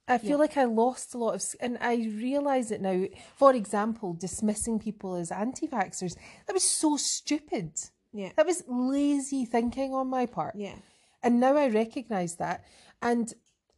I 0.10 0.18
feel 0.18 0.32
Yeah. 0.32 0.36
like 0.36 0.58
I 0.58 0.66
lost 0.66 1.14
a 1.14 1.18
lot 1.18 1.36
of, 1.36 1.56
and 1.62 1.78
I 1.80 1.96
realise 1.96 2.70
it 2.70 2.82
now. 2.82 3.06
For 3.38 3.54
example, 3.56 4.14
dismissing 4.14 4.78
people 4.78 5.16
as 5.16 5.32
anti 5.32 5.66
vaxxers, 5.66 6.18
that 6.46 6.54
was 6.54 6.70
so 6.70 6.98
stupid. 6.98 7.72
Yeah. 8.12 8.34
That 8.36 8.46
was 8.46 8.64
lazy 8.68 9.46
thinking 9.46 9.94
on 9.94 10.08
my 10.08 10.26
part. 10.26 10.56
Yeah. 10.58 10.76
And 11.24 11.40
now 11.40 11.56
I 11.56 11.70
recognise 11.70 12.36
that. 12.36 12.66
And 13.02 13.34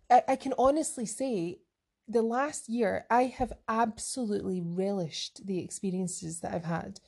I, 0.10 0.24
I 0.30 0.36
can 0.38 0.56
honestly 0.58 1.06
say, 1.06 1.60
the 2.08 2.22
last 2.22 2.70
year, 2.70 3.06
I 3.10 3.24
have 3.24 3.54
absolutely 3.68 4.62
relished 4.62 5.46
the 5.46 5.60
experiences 5.60 6.39
that 6.41 6.54
I've 6.54 6.65
had 6.65 7.00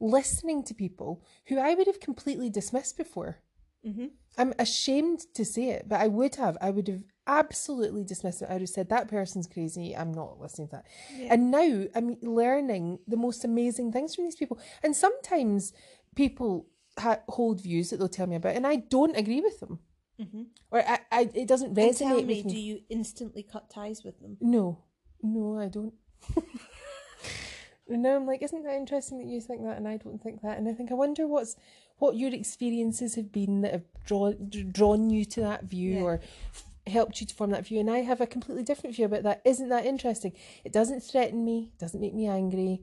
listening 0.00 0.62
to 0.64 0.74
people 0.74 1.24
who 1.46 1.58
I 1.58 1.74
would 1.74 1.86
have 1.86 2.00
completely 2.00 2.48
dismissed 2.50 2.96
before. 2.96 3.38
Mm-hmm. 3.86 4.06
I'm 4.36 4.54
ashamed 4.58 5.20
to 5.34 5.44
say 5.44 5.70
it, 5.70 5.88
but 5.88 6.00
I 6.00 6.08
would 6.08 6.36
have. 6.36 6.56
I 6.60 6.70
would 6.70 6.88
have 6.88 7.02
absolutely 7.26 8.04
dismissed 8.04 8.42
it. 8.42 8.48
I 8.48 8.54
would 8.54 8.62
have 8.62 8.68
said, 8.68 8.88
that 8.88 9.08
person's 9.08 9.46
crazy. 9.46 9.96
I'm 9.96 10.12
not 10.12 10.40
listening 10.40 10.68
to 10.68 10.76
that. 10.76 10.86
Yeah. 11.16 11.34
And 11.34 11.50
now 11.50 11.84
I'm 11.94 12.16
learning 12.22 13.00
the 13.06 13.16
most 13.16 13.44
amazing 13.44 13.92
things 13.92 14.14
from 14.14 14.24
these 14.24 14.36
people. 14.36 14.58
And 14.82 14.94
sometimes 14.94 15.72
people 16.14 16.68
ha- 16.98 17.20
hold 17.28 17.60
views 17.60 17.90
that 17.90 17.98
they'll 17.98 18.08
tell 18.08 18.26
me 18.26 18.36
about, 18.36 18.56
and 18.56 18.66
I 18.66 18.76
don't 18.76 19.16
agree 19.16 19.40
with 19.40 19.60
them. 19.60 19.80
Mm-hmm. 20.20 20.42
Or 20.70 20.80
I, 20.88 20.98
I, 21.12 21.30
it 21.34 21.46
doesn't 21.48 21.68
And 21.68 21.76
resonate 21.76 21.98
tell 21.98 22.16
me, 22.22 22.24
with 22.36 22.44
me. 22.46 22.52
do 22.52 22.58
you 22.58 22.80
instantly 22.90 23.42
cut 23.42 23.70
ties 23.70 24.02
with 24.04 24.20
them? 24.20 24.36
No, 24.40 24.78
no, 25.22 25.58
I 25.58 25.68
don't. 25.68 25.94
and 27.88 28.02
now 28.02 28.16
I'm 28.16 28.26
like, 28.26 28.42
isn't 28.42 28.64
that 28.64 28.74
interesting 28.76 29.18
that 29.18 29.26
you 29.26 29.40
think 29.40 29.62
that 29.64 29.76
and 29.76 29.88
I 29.88 29.96
don't 29.96 30.22
think 30.22 30.42
that? 30.42 30.58
And 30.58 30.68
I 30.68 30.72
think 30.72 30.90
I 30.90 30.94
wonder 30.94 31.26
what's 31.26 31.56
what 31.98 32.16
your 32.16 32.32
experiences 32.32 33.14
have 33.16 33.32
been 33.32 33.62
that 33.62 33.72
have 33.72 33.84
drawn 34.04 34.50
drawn 34.72 35.10
you 35.10 35.24
to 35.24 35.40
that 35.40 35.64
view 35.64 35.94
Yeah. 35.94 36.00
or 36.02 36.20
helped 36.86 37.20
you 37.20 37.26
to 37.26 37.34
form 37.34 37.50
that 37.50 37.66
view. 37.66 37.80
And 37.80 37.90
I 37.90 37.98
have 37.98 38.20
a 38.20 38.26
completely 38.26 38.62
different 38.64 38.96
view 38.96 39.04
about 39.06 39.22
that. 39.24 39.42
Isn't 39.44 39.68
that 39.70 39.86
interesting? 39.86 40.32
It 40.64 40.72
doesn't 40.72 41.00
threaten 41.02 41.44
me. 41.44 41.72
It 41.74 41.78
doesn't 41.78 42.00
make 42.00 42.14
me 42.14 42.26
angry. 42.26 42.82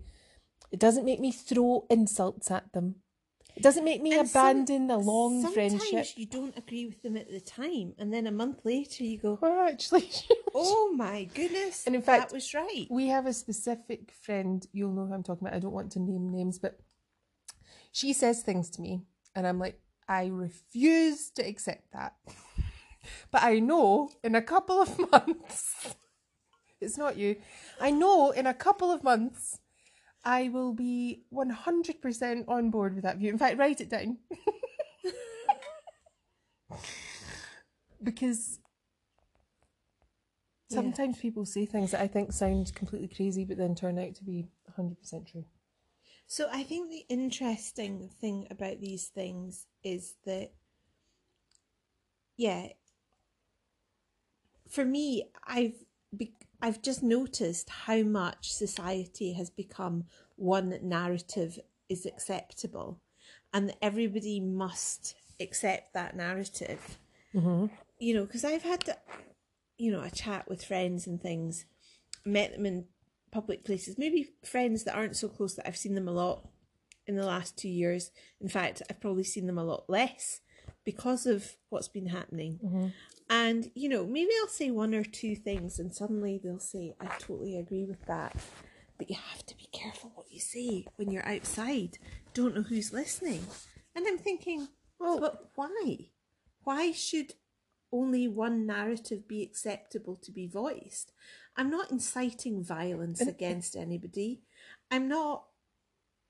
It 0.71 0.79
doesn't 0.79 1.05
make 1.05 1.19
me 1.19 1.31
throw 1.31 1.85
insults 1.89 2.49
at 2.51 2.71
them. 2.73 2.95
It 3.55 3.63
doesn't 3.63 3.85
make 3.85 4.01
me 4.01 4.13
And 4.17 4.27
some- 4.29 4.47
abandon 4.49 4.91
a 4.91 4.97
long 4.97 5.41
Sometimes 5.41 5.87
friendship. 5.87 6.17
you 6.17 6.25
don't 6.25 6.57
agree 6.57 6.85
with 6.87 7.01
them 7.01 7.15
at 7.15 7.29
the 7.29 7.39
time, 7.39 7.95
and 7.97 8.13
then 8.13 8.27
a 8.27 8.31
month 8.31 8.65
later 8.65 9.03
you 9.05 9.17
go, 9.17 9.39
Well, 9.41 9.59
actually, 9.67 10.09
"Oh 10.53 10.91
my 10.93 11.23
goodness!" 11.33 11.85
And 11.87 11.95
in 11.95 12.01
fact- 12.01 12.29
that 12.29 12.35
was 12.35 12.53
right. 12.53 12.85
we 12.89 13.07
have 13.07 13.25
a 13.25 13.33
specific 13.33 14.11
friend 14.11 14.67
you'll 14.73 14.91
know 14.91 15.05
who 15.05 15.13
i'm 15.13 15.23
talking 15.23 15.47
about 15.47 15.55
i 15.55 15.59
don't 15.59 15.73
want 15.73 15.91
to 15.93 15.99
name 15.99 16.29
names 16.29 16.59
but 16.59 16.79
she 17.91 18.11
says 18.13 18.41
things 18.43 18.69
to 18.71 18.81
me 18.81 19.01
and 19.35 19.47
i'm 19.47 19.59
like 19.59 19.79
i 20.07 20.25
refuse 20.27 21.29
to 21.31 21.41
accept 21.41 21.91
that 21.93 22.15
but 23.31 23.41
i 23.43 23.59
know 23.59 24.09
in 24.23 24.35
a 24.35 24.41
couple 24.41 24.81
of 24.81 24.91
months 25.11 25.95
it's 26.81 26.97
not 26.97 27.17
you 27.17 27.35
i 27.79 27.89
know 27.91 28.31
in 28.31 28.45
a 28.47 28.53
couple 28.53 28.91
of 28.91 29.03
months 29.03 29.59
i 30.25 30.49
will 30.49 30.73
be 30.73 31.23
100% 31.33 32.45
on 32.47 32.69
board 32.69 32.95
with 32.95 33.03
that 33.03 33.17
view 33.17 33.29
in 33.29 33.37
fact 33.37 33.57
write 33.57 33.79
it 33.81 33.89
down 33.89 34.17
because 38.03 38.59
Yeah. 40.69 40.77
Sometimes 40.77 41.19
people 41.19 41.45
say 41.45 41.65
things 41.65 41.91
that 41.91 42.01
I 42.01 42.07
think 42.07 42.31
sound 42.31 42.73
completely 42.73 43.07
crazy, 43.07 43.45
but 43.45 43.57
then 43.57 43.75
turn 43.75 43.99
out 43.99 44.15
to 44.15 44.23
be 44.23 44.47
100% 44.77 45.31
true. 45.31 45.45
So 46.27 46.47
I 46.51 46.63
think 46.63 46.89
the 46.89 47.05
interesting 47.07 48.09
thing 48.19 48.47
about 48.49 48.79
these 48.79 49.07
things 49.07 49.67
is 49.83 50.15
that, 50.25 50.51
yeah, 52.35 52.69
for 54.67 54.83
me, 54.83 55.29
I've 55.45 55.75
be- 56.17 56.33
I've 56.61 56.81
just 56.81 57.03
noticed 57.03 57.69
how 57.69 58.03
much 58.03 58.53
society 58.53 59.33
has 59.33 59.49
become 59.49 60.05
one 60.35 60.77
narrative 60.81 61.59
is 61.89 62.05
acceptable, 62.05 62.99
and 63.53 63.69
that 63.69 63.77
everybody 63.81 64.39
must 64.39 65.15
accept 65.39 65.93
that 65.93 66.15
narrative. 66.15 66.97
Mm-hmm. 67.33 67.67
You 67.99 68.13
know, 68.13 68.25
because 68.25 68.43
I've 68.43 68.63
had, 68.63 68.81
to, 68.85 68.97
you 69.77 69.91
know, 69.91 70.01
a 70.01 70.09
chat 70.09 70.49
with 70.49 70.65
friends 70.65 71.07
and 71.07 71.21
things, 71.21 71.65
met 72.25 72.53
them 72.53 72.65
in 72.65 72.85
public 73.31 73.63
places, 73.65 73.97
maybe 73.97 74.29
friends 74.43 74.83
that 74.83 74.95
aren't 74.95 75.17
so 75.17 75.27
close 75.27 75.55
that 75.55 75.67
I've 75.67 75.77
seen 75.77 75.95
them 75.95 76.07
a 76.07 76.11
lot 76.11 76.47
in 77.05 77.15
the 77.15 77.25
last 77.25 77.57
two 77.57 77.69
years. 77.69 78.11
In 78.41 78.49
fact, 78.49 78.81
I've 78.89 79.01
probably 79.01 79.23
seen 79.23 79.45
them 79.45 79.57
a 79.57 79.63
lot 79.63 79.85
less 79.89 80.41
because 80.83 81.25
of 81.25 81.57
what's 81.69 81.87
been 81.87 82.07
happening. 82.07 82.59
Mm-hmm. 82.63 82.87
And, 83.29 83.71
you 83.73 83.89
know, 83.89 84.05
maybe 84.05 84.31
I'll 84.41 84.47
say 84.47 84.69
one 84.69 84.93
or 84.93 85.03
two 85.03 85.35
things 85.35 85.79
and 85.79 85.93
suddenly 85.93 86.39
they'll 86.43 86.59
say, 86.59 86.93
I 87.01 87.07
totally 87.17 87.57
agree 87.57 87.85
with 87.85 88.05
that. 88.05 88.35
But 88.97 89.09
you 89.09 89.15
have 89.31 89.45
to 89.47 89.57
be 89.57 89.67
careful 89.73 90.11
what 90.15 90.31
you 90.31 90.39
say 90.39 90.85
when 90.95 91.11
you're 91.11 91.27
outside. 91.27 91.97
Don't 92.33 92.55
know 92.55 92.61
who's 92.61 92.93
listening. 92.93 93.45
And 93.95 94.05
I'm 94.07 94.17
thinking, 94.17 94.67
well, 94.99 95.19
but 95.19 95.49
why? 95.55 96.09
Why 96.63 96.91
should 96.91 97.33
only 97.91 98.27
one 98.27 98.65
narrative 98.65 99.27
be 99.27 99.41
acceptable 99.41 100.15
to 100.17 100.31
be 100.31 100.47
voiced? 100.47 101.11
I'm 101.57 101.69
not 101.69 101.91
inciting 101.91 102.63
violence 102.63 103.21
against 103.21 103.75
anybody. 103.75 104.41
I'm 104.91 105.07
not, 105.07 105.45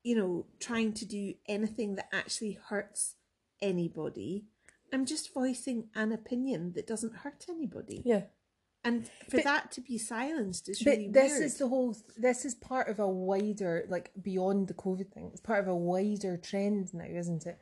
you 0.03 0.15
know, 0.15 0.45
trying 0.59 0.93
to 0.93 1.05
do 1.05 1.33
anything 1.47 1.95
that 1.95 2.09
actually 2.13 2.57
hurts 2.69 3.15
anybody. 3.61 4.45
I'm 4.93 5.05
just 5.05 5.33
voicing 5.33 5.89
an 5.95 6.11
opinion 6.11 6.73
that 6.73 6.87
doesn't 6.87 7.15
hurt 7.17 7.45
anybody. 7.49 8.01
Yeah. 8.05 8.23
And 8.83 9.07
for 9.29 9.37
But- 9.37 9.43
that 9.45 9.71
to 9.73 9.81
be 9.81 9.97
silenced 9.97 10.69
is 10.69 10.79
But 10.83 10.91
really 10.91 11.07
this 11.09 11.31
weird. 11.33 11.43
is 11.43 11.57
the 11.57 11.67
whole, 11.67 11.95
this 12.17 12.45
is 12.45 12.53
part 12.55 12.87
of 12.87 12.99
a 12.99 13.07
wider, 13.09 13.85
like 13.89 14.11
beyond 14.21 14.67
the 14.67 14.75
COVID 14.75 15.11
thing, 15.11 15.29
it's 15.31 15.41
part 15.41 15.59
of 15.59 15.67
a 15.67 15.75
wider 15.75 16.37
trend 16.37 16.93
now, 16.93 17.05
isn't 17.05 17.45
it? 17.47 17.57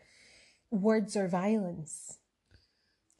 Words 0.69 1.15
are 1.15 1.27
violence. 1.29 2.17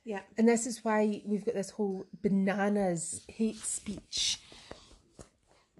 yeah. 0.03 0.23
And 0.37 0.49
this 0.49 0.67
is 0.67 0.83
why 0.83 1.21
we've 1.25 1.45
got 1.45 1.53
this 1.55 1.69
whole 1.69 2.05
bananas 2.21 3.23
hate 3.29 3.55
speech 3.57 4.41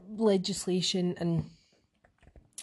legislation 0.07 1.15
and 1.19 1.49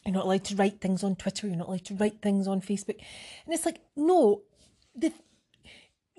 you're 0.04 0.14
not 0.14 0.24
allowed 0.24 0.44
to 0.44 0.56
write 0.56 0.80
things 0.80 1.04
on 1.04 1.16
Twitter, 1.16 1.46
you're 1.46 1.56
not 1.56 1.68
allowed 1.68 1.84
to 1.84 1.94
write 1.94 2.22
things 2.22 2.48
on 2.48 2.60
Facebook. 2.62 2.98
And 3.44 3.52
it's 3.54 3.66
like, 3.66 3.80
no, 3.96 4.42
the 4.96 5.12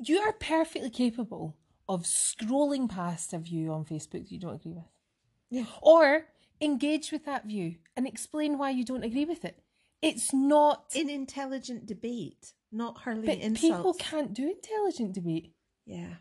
you 0.04 0.20
are 0.20 0.34
perfectly 0.34 0.90
capable 0.90 1.58
of 1.88 2.04
scrolling 2.04 2.90
past 2.90 3.34
a 3.34 3.40
view 3.40 3.72
on 3.72 3.86
Facebook 3.86 4.24
that 4.24 4.32
you 4.32 4.40
don't 4.40 4.56
agree 4.56 4.74
with. 4.74 4.86
Yeah. 5.50 5.66
Or 5.82 6.28
engage 6.62 7.12
with 7.12 7.26
that 7.26 7.46
view 7.46 7.76
and 7.98 8.08
explain 8.08 8.58
why 8.58 8.70
you 8.70 8.86
don't 8.86 9.04
agree 9.04 9.26
with 9.26 9.44
it. 9.44 9.62
it's 10.02 10.34
not. 10.34 10.86
an 10.96 11.10
intelligent 11.10 11.86
debate, 11.86 12.54
not 12.72 13.02
hurling 13.02 13.26
but 13.26 13.38
insults. 13.38 13.62
people 13.62 13.94
can't 13.94 14.34
do 14.34 14.50
intelligent 14.50 15.14
debate. 15.14 15.54
Yeah. 15.86 16.16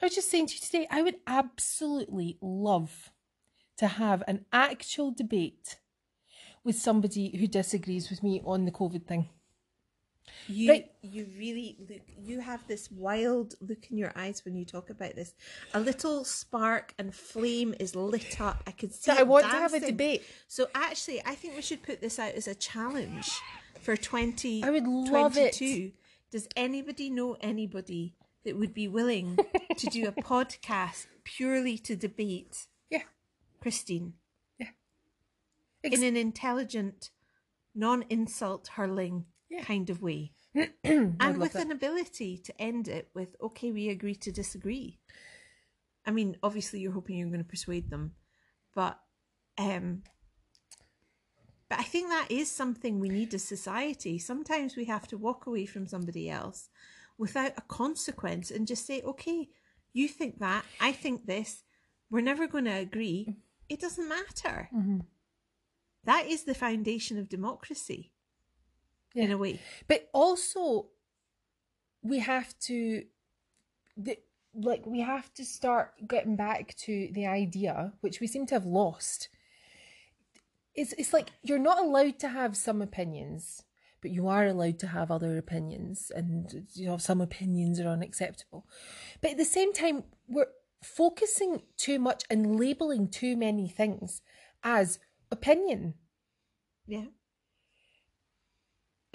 I 0.00 0.06
was 0.06 0.14
just 0.14 0.30
saying 0.30 0.48
to 0.48 0.54
you 0.54 0.60
today, 0.60 0.86
I 0.90 1.02
would 1.02 1.16
absolutely 1.26 2.36
love 2.42 3.10
to 3.78 3.86
have 3.86 4.22
an 4.28 4.44
actual 4.52 5.10
debate 5.10 5.78
with 6.62 6.76
somebody 6.76 7.36
who 7.36 7.46
disagrees 7.46 8.10
with 8.10 8.22
me 8.22 8.42
on 8.44 8.64
the 8.64 8.70
COVID 8.70 9.06
thing. 9.06 9.28
You 10.48 10.70
Right. 10.70 10.92
you 11.02 11.26
really 11.38 11.76
look 11.88 12.00
you 12.22 12.40
have 12.40 12.66
this 12.68 12.90
wild 12.90 13.54
look 13.60 13.90
in 13.90 13.96
your 13.98 14.12
eyes 14.16 14.44
when 14.44 14.54
you 14.56 14.64
talk 14.64 14.90
about 14.90 15.14
this. 15.14 15.34
A 15.72 15.80
little 15.80 16.24
spark 16.24 16.94
and 16.98 17.14
flame 17.14 17.74
is 17.80 17.94
lit 17.96 18.40
up. 18.40 18.62
I 18.66 18.72
could 18.72 18.92
see 18.92 19.10
So 19.10 19.16
I 19.16 19.20
it 19.20 19.26
want 19.28 19.44
to 19.46 19.50
have 19.50 19.74
a 19.74 19.80
debate. 19.80 20.22
So 20.48 20.68
actually 20.74 21.22
I 21.24 21.34
think 21.34 21.56
we 21.56 21.62
should 21.62 21.82
put 21.82 22.00
this 22.00 22.18
out 22.18 22.32
as 22.34 22.46
a 22.46 22.54
challenge 22.54 23.30
for 23.80 23.96
twenty 23.96 24.62
I 24.62 24.70
would 24.70 24.86
love 24.86 25.36
it. 25.36 25.56
22. 25.56 25.92
Does 26.30 26.48
anybody 26.56 27.10
know 27.10 27.36
anybody 27.40 28.14
that 28.44 28.56
would 28.58 28.74
be 28.74 28.88
willing 28.88 29.38
to 29.78 29.86
do 29.86 30.06
a 30.06 30.12
podcast 30.12 31.06
purely 31.24 31.78
to 31.78 31.96
debate 31.96 32.66
Yeah. 32.90 33.02
Christine 33.60 34.14
Ex- 35.82 35.98
in 35.98 36.02
an 36.02 36.16
intelligent, 36.16 37.10
non-insult 37.74 38.68
hurling 38.68 39.26
Yeah. 39.54 39.64
kind 39.64 39.90
of 39.90 40.02
way? 40.02 40.32
And 40.84 41.38
with 41.38 41.54
that. 41.54 41.64
an 41.66 41.72
ability 41.72 42.38
to 42.38 42.60
end 42.60 42.88
it 42.88 43.08
with 43.14 43.34
okay 43.42 43.72
we 43.72 43.88
agree 43.88 44.14
to 44.16 44.30
disagree 44.30 44.98
i 46.06 46.10
mean 46.10 46.36
obviously 46.42 46.80
you're 46.80 46.92
hoping 46.92 47.16
you're 47.16 47.28
going 47.28 47.42
to 47.42 47.48
persuade 47.48 47.90
them 47.90 48.12
but 48.74 48.98
um 49.58 50.02
but 51.68 51.78
i 51.78 51.82
think 51.82 52.08
that 52.08 52.30
is 52.30 52.50
something 52.50 53.00
we 53.00 53.08
need 53.08 53.34
as 53.34 53.42
society 53.42 54.18
sometimes 54.18 54.76
we 54.76 54.84
have 54.84 55.08
to 55.08 55.18
walk 55.18 55.46
away 55.46 55.66
from 55.66 55.86
somebody 55.86 56.30
else 56.30 56.68
without 57.18 57.52
a 57.56 57.62
consequence 57.62 58.50
and 58.50 58.66
just 58.66 58.86
say 58.86 59.02
okay 59.02 59.48
you 59.92 60.08
think 60.08 60.38
that 60.38 60.64
i 60.80 60.92
think 60.92 61.26
this 61.26 61.64
we're 62.10 62.20
never 62.20 62.46
going 62.46 62.64
to 62.64 62.70
agree 62.70 63.36
it 63.68 63.80
doesn't 63.80 64.08
matter 64.08 64.68
Mm-hmm. 64.74 64.98
That 66.06 66.26
is 66.26 66.44
the 66.44 66.54
foundation 66.54 67.18
of 67.18 67.30
democracy 67.30 68.12
in 69.14 69.30
a 69.30 69.38
way 69.38 69.60
But 69.88 70.08
also, 70.12 70.88
we 72.02 72.18
have 72.18 72.58
to, 72.60 73.04
the, 73.96 74.18
like, 74.54 74.84
we 74.86 75.00
have 75.00 75.32
to 75.34 75.44
start 75.44 75.92
getting 76.06 76.36
back 76.36 76.76
to 76.78 77.08
the 77.12 77.26
idea, 77.26 77.92
which 78.00 78.20
we 78.20 78.26
seem 78.26 78.46
to 78.46 78.54
have 78.54 78.66
lost. 78.66 79.28
It's, 80.74 80.92
it's 80.94 81.12
like 81.12 81.30
you're 81.42 81.58
not 81.58 81.78
allowed 81.78 82.18
to 82.20 82.28
have 82.28 82.56
some 82.56 82.82
opinions, 82.82 83.62
but 84.02 84.10
you 84.10 84.28
are 84.28 84.46
allowed 84.46 84.78
to 84.80 84.88
have 84.88 85.10
other 85.10 85.38
opinions, 85.38 86.12
and 86.14 86.66
you 86.74 86.86
know 86.86 86.98
some 86.98 87.22
opinions 87.22 87.80
are 87.80 87.88
unacceptable. 87.88 88.66
But 89.22 89.32
at 89.32 89.36
the 89.38 89.46
same 89.46 89.72
time, 89.72 90.04
we're 90.28 90.48
focusing 90.82 91.62
too 91.78 91.98
much 91.98 92.24
and 92.28 92.58
labeling 92.58 93.08
too 93.08 93.34
many 93.36 93.66
things 93.66 94.20
as 94.62 94.98
opinion. 95.30 95.94
Yeah. 96.86 97.06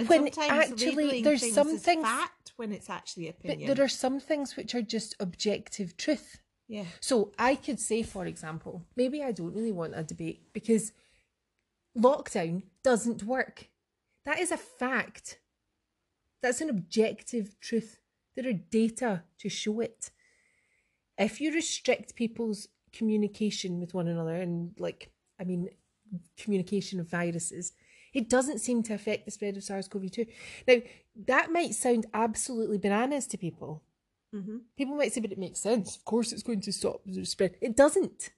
When 0.08 0.32
sometimes 0.32 0.72
actually 0.72 1.22
there's 1.22 1.54
some 1.54 1.78
things- 1.78 2.04
fact 2.04 2.54
when 2.56 2.72
it's 2.72 2.90
actually 2.90 3.28
opinion. 3.30 3.68
But 3.68 3.76
there 3.76 3.86
are 3.86 3.90
some 3.90 4.20
things 4.20 4.56
which 4.56 4.74
are 4.76 4.82
just 4.82 5.16
objective 5.20 5.98
truth. 5.98 6.40
yeah. 6.68 6.86
So 7.00 7.32
I 7.38 7.56
could 7.56 7.80
say, 7.80 8.04
for 8.04 8.26
example, 8.26 8.86
maybe 8.96 9.24
I 9.24 9.32
don't 9.32 9.54
really 9.54 9.72
want 9.72 9.94
a 9.96 10.04
debate 10.04 10.42
because 10.54 10.92
lockdown 11.98 12.64
doesn't 12.84 13.24
work. 13.24 13.70
That 14.26 14.40
is 14.40 14.52
a 14.52 14.58
fact. 14.58 15.40
That's 16.42 16.62
an 16.62 16.70
objective 16.70 17.60
truth. 17.60 18.00
There 18.36 18.48
are 18.48 18.54
data 18.54 19.24
to 19.40 19.50
show 19.50 19.80
it. 19.82 20.12
If 21.18 21.42
you 21.42 21.54
restrict 21.54 22.16
people's 22.16 22.68
communication 22.94 23.80
with 23.80 23.94
one 23.94 24.08
another 24.08 24.36
and, 24.36 24.74
like, 24.80 25.12
I 25.40 25.44
mean, 25.44 25.70
communication 26.38 27.00
of 27.00 27.10
viruses, 27.10 27.74
it 28.14 28.30
doesn't 28.30 28.60
seem 28.60 28.84
to 28.84 28.94
affect 28.94 29.26
the 29.26 29.32
spread 29.32 29.58
of 29.58 29.64
SARS 29.64 29.88
CoV 29.88 30.10
2. 30.12 30.26
Now, 30.68 30.76
that 31.28 31.52
might 31.52 31.74
sound 31.76 32.06
absolutely 32.14 32.78
bananas 32.78 33.28
to 33.28 33.38
people. 33.38 33.84
hmm 34.34 34.58
People 34.78 34.96
might 34.96 35.14
say, 35.14 35.22
but 35.22 35.32
it 35.32 35.38
makes 35.40 35.60
sense. 35.60 35.96
Of 35.96 36.06
course, 36.06 36.32
it's 36.32 36.44
going 36.44 36.62
to 36.62 36.72
stop 36.72 37.02
the 37.06 37.26
spread. 37.26 37.56
It 37.62 37.76
doesn't. 37.76 38.30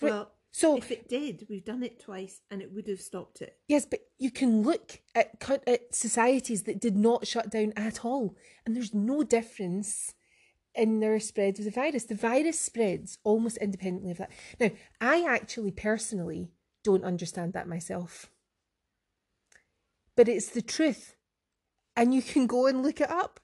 Well, 0.00 0.32
So 0.50 0.76
if 0.76 0.90
it 0.90 1.08
did, 1.08 1.46
we've 1.48 1.64
done 1.64 1.82
it 1.82 2.00
twice 2.00 2.40
and 2.50 2.60
it 2.62 2.72
would 2.72 2.86
have 2.88 3.00
stopped 3.00 3.40
it. 3.42 3.58
yes, 3.68 3.86
but 3.86 4.00
you 4.18 4.30
can 4.30 4.62
look 4.62 5.00
at 5.14 5.40
at 5.66 5.94
societies 5.94 6.64
that 6.64 6.80
did 6.80 6.96
not 6.96 7.26
shut 7.26 7.50
down 7.50 7.72
at 7.76 8.04
all, 8.04 8.36
and 8.64 8.74
there's 8.76 8.94
no 8.94 9.22
difference 9.22 10.14
in 10.74 11.00
their 11.00 11.18
spread 11.20 11.58
of 11.58 11.64
the 11.64 11.70
virus. 11.70 12.04
The 12.04 12.14
virus 12.16 12.58
spreads 12.58 13.18
almost 13.24 13.56
independently 13.58 14.10
of 14.10 14.18
that. 14.18 14.30
Now, 14.60 14.70
I 15.00 15.24
actually 15.24 15.70
personally 15.70 16.50
don't 16.84 17.04
understand 17.04 17.52
that 17.54 17.66
myself, 17.66 18.30
but 20.14 20.28
it's 20.28 20.50
the 20.50 20.62
truth, 20.62 21.16
and 21.96 22.14
you 22.14 22.22
can 22.22 22.46
go 22.46 22.66
and 22.66 22.82
look 22.82 23.00
it 23.00 23.10
up. 23.10 23.40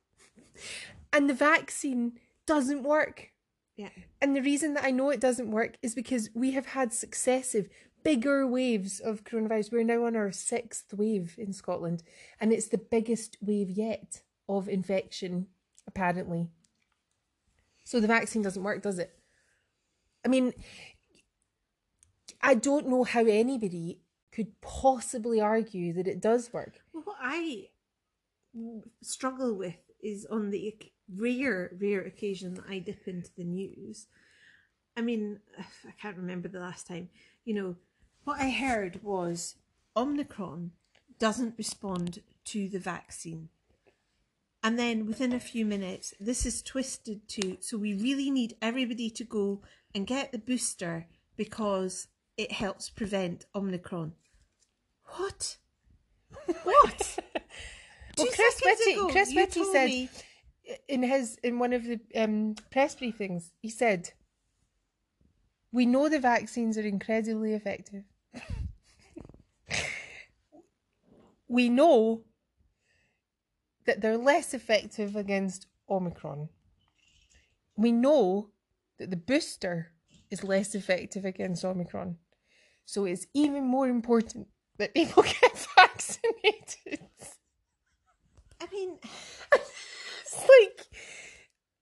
And 1.13 1.29
the 1.29 1.35
vaccine 1.35 2.13
doesn't 2.47 2.85
work. 2.85 3.33
Yeah. 3.77 3.89
And 4.21 4.37
the 4.37 4.43
reason 4.43 4.75
that 4.75 4.85
I 4.85 4.91
know 4.91 5.11
it 5.11 5.21
doesn't 5.21 5.51
work 5.51 5.77
is 5.83 5.95
because 5.95 6.31
we 6.35 6.53
have 6.53 6.67
had 6.67 6.93
successive 6.93 7.69
bigger 8.03 8.47
waves 8.47 9.01
of 9.01 9.25
coronavirus. 9.25 9.73
We're 9.73 9.85
now 9.85 10.05
on 10.05 10.17
our 10.17 10.33
sixth 10.33 10.93
wave 10.95 11.35
in 11.39 11.53
Scotland, 11.53 12.03
and 12.41 12.53
it's 12.53 12.69
the 12.69 12.79
biggest 12.79 13.37
wave 13.41 13.71
yet 13.71 14.23
of 14.49 14.69
infection, 14.69 15.47
apparently. 15.87 16.49
So 17.85 18.01
the 18.01 18.07
vaccine 18.07 18.43
doesn't 18.43 18.63
work, 18.63 18.83
does 18.83 18.99
it? 18.99 19.19
I 20.25 20.29
mean, 20.29 20.53
I 22.43 22.55
don't 22.55 22.89
know 22.89 23.05
how 23.05 23.25
anybody 23.27 24.01
could 24.33 24.61
possibly 24.61 25.41
argue 25.41 25.93
that 25.95 26.07
it 26.07 26.21
does 26.21 26.53
work. 26.53 26.81
Well, 26.93 27.03
what 27.05 27.19
I 27.21 27.69
struggle 29.03 29.55
with 29.55 29.77
is 30.03 30.27
on 30.31 30.51
the 30.51 30.75
rare, 31.15 31.71
rare 31.79 32.01
occasion 32.01 32.55
that 32.55 32.65
I 32.69 32.79
dip 32.79 33.07
into 33.07 33.31
the 33.37 33.45
news. 33.45 34.07
I 34.97 35.03
mean, 35.03 35.41
I 35.59 35.93
can't 36.01 36.17
remember 36.17 36.49
the 36.49 36.61
last 36.61 36.87
time. 36.87 37.11
You 37.45 37.55
know, 37.55 37.77
what 38.25 38.41
I 38.41 38.51
heard 38.51 39.03
was 39.03 39.57
Omicron 39.97 40.73
doesn't 41.19 41.59
respond 41.59 42.21
to 42.47 42.69
the 42.69 42.79
vaccine. 42.79 43.49
And 44.63 44.79
then 44.79 45.07
within 45.07 45.33
a 45.33 45.41
few 45.41 45.65
minutes, 45.65 46.13
this 46.21 46.45
is 46.45 46.63
twisted 46.63 47.27
to 47.29 47.57
so 47.61 47.79
we 47.79 47.95
really 47.95 48.31
need 48.31 48.57
everybody 48.61 49.09
to 49.11 49.25
go 49.25 49.63
and 49.95 50.07
get 50.07 50.33
the 50.33 50.39
booster 50.39 51.07
because 51.37 52.09
it 52.41 52.53
helps 52.53 52.89
prevent 52.89 53.45
Omicron. 53.55 54.15
What? 55.17 55.59
What? 56.63 57.19
Well, 58.17 58.27
Chris 58.35 58.61
Whitty, 58.65 58.93
ago, 58.93 59.09
Chris 59.09 59.35
Whitty 59.35 59.65
said 59.65 59.89
me- 59.89 60.09
in 60.89 61.03
his 61.03 61.39
in 61.43 61.59
one 61.59 61.73
of 61.75 61.85
the 61.85 62.01
um, 62.17 62.55
press 62.71 62.97
briefings, 62.97 63.51
he 63.61 63.69
said, 63.69 64.13
"We 65.71 65.85
know 65.87 66.09
the 66.09 66.19
vaccines 66.19 66.79
are 66.79 66.83
incredibly 66.83 67.53
effective. 67.53 68.05
we 71.49 71.69
know 71.69 72.23
that 73.87 74.01
they're 74.01 74.17
less 74.17 74.55
effective 74.55 75.15
against 75.15 75.67
Omicron. 75.89 76.49
We 77.77 77.93
know 77.93 78.51
that 78.99 79.11
the 79.11 79.17
booster 79.17 79.93
is 80.31 80.45
less 80.45 80.75
effective 80.75 81.25
against 81.25 81.65
Omicron. 81.65 82.17
So 82.91 83.05
it's 83.05 83.27
even 83.35 83.65
more 83.65 83.89
important 83.89 84.49
that 84.79 84.95
people 84.95 85.23
get 85.41 85.69
vaccinated." 85.77 87.01
I 88.61 88.67
mean, 88.73 88.99
It's 90.33 90.49
like 90.49 90.87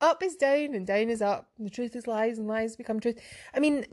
up 0.00 0.22
is 0.22 0.36
down 0.36 0.74
and 0.74 0.86
down 0.86 1.10
is 1.10 1.22
up. 1.22 1.48
And 1.58 1.66
the 1.66 1.70
truth 1.70 1.94
is 1.96 2.06
lies 2.06 2.38
and 2.38 2.48
lies 2.48 2.76
become 2.76 3.00
truth. 3.00 3.20
I 3.54 3.60
mean, 3.60 3.86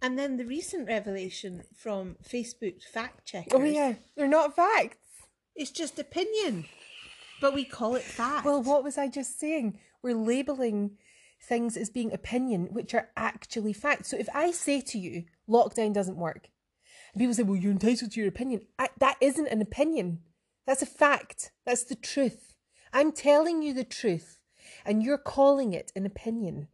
and 0.00 0.18
then 0.18 0.36
the 0.36 0.44
recent 0.44 0.86
revelation 0.86 1.64
from 1.74 2.16
Facebook 2.26 2.82
fact 2.82 3.26
checkers. 3.26 3.52
oh 3.54 3.64
yeah, 3.64 3.94
they're 4.16 4.28
not 4.28 4.54
facts. 4.54 4.96
It's 5.56 5.70
just 5.70 5.98
opinion, 5.98 6.66
but 7.40 7.54
we 7.54 7.64
call 7.64 7.96
it 7.96 8.02
fact. 8.02 8.44
Well, 8.44 8.62
what 8.62 8.84
was 8.84 8.96
I 8.96 9.08
just 9.08 9.40
saying? 9.40 9.78
We're 10.02 10.14
labeling 10.14 10.92
things 11.42 11.76
as 11.76 11.90
being 11.90 12.12
opinion, 12.12 12.68
which 12.72 12.94
are 12.94 13.08
actually 13.16 13.72
facts. 13.72 14.10
So 14.10 14.16
if 14.16 14.28
I 14.32 14.52
say 14.52 14.80
to 14.82 14.98
you, 14.98 15.24
lockdown 15.48 15.92
doesn't 15.92 16.16
work, 16.16 16.50
and 17.12 17.20
people 17.20 17.34
say, 17.34 17.42
well, 17.42 17.56
you're 17.56 17.72
entitled 17.72 18.12
to 18.12 18.20
your 18.20 18.28
opinion, 18.28 18.62
I, 18.78 18.88
that 18.98 19.16
isn't 19.20 19.48
an 19.48 19.62
opinion. 19.62 20.20
That's 20.66 20.82
a 20.82 20.86
fact. 20.86 21.52
That's 21.64 21.84
the 21.84 21.94
truth. 21.94 22.54
I'm 22.92 23.12
telling 23.12 23.62
you 23.62 23.72
the 23.72 23.84
truth, 23.84 24.38
and 24.84 25.02
you're 25.02 25.18
calling 25.18 25.72
it 25.72 25.92
an 25.96 26.04
opinion. 26.06 26.68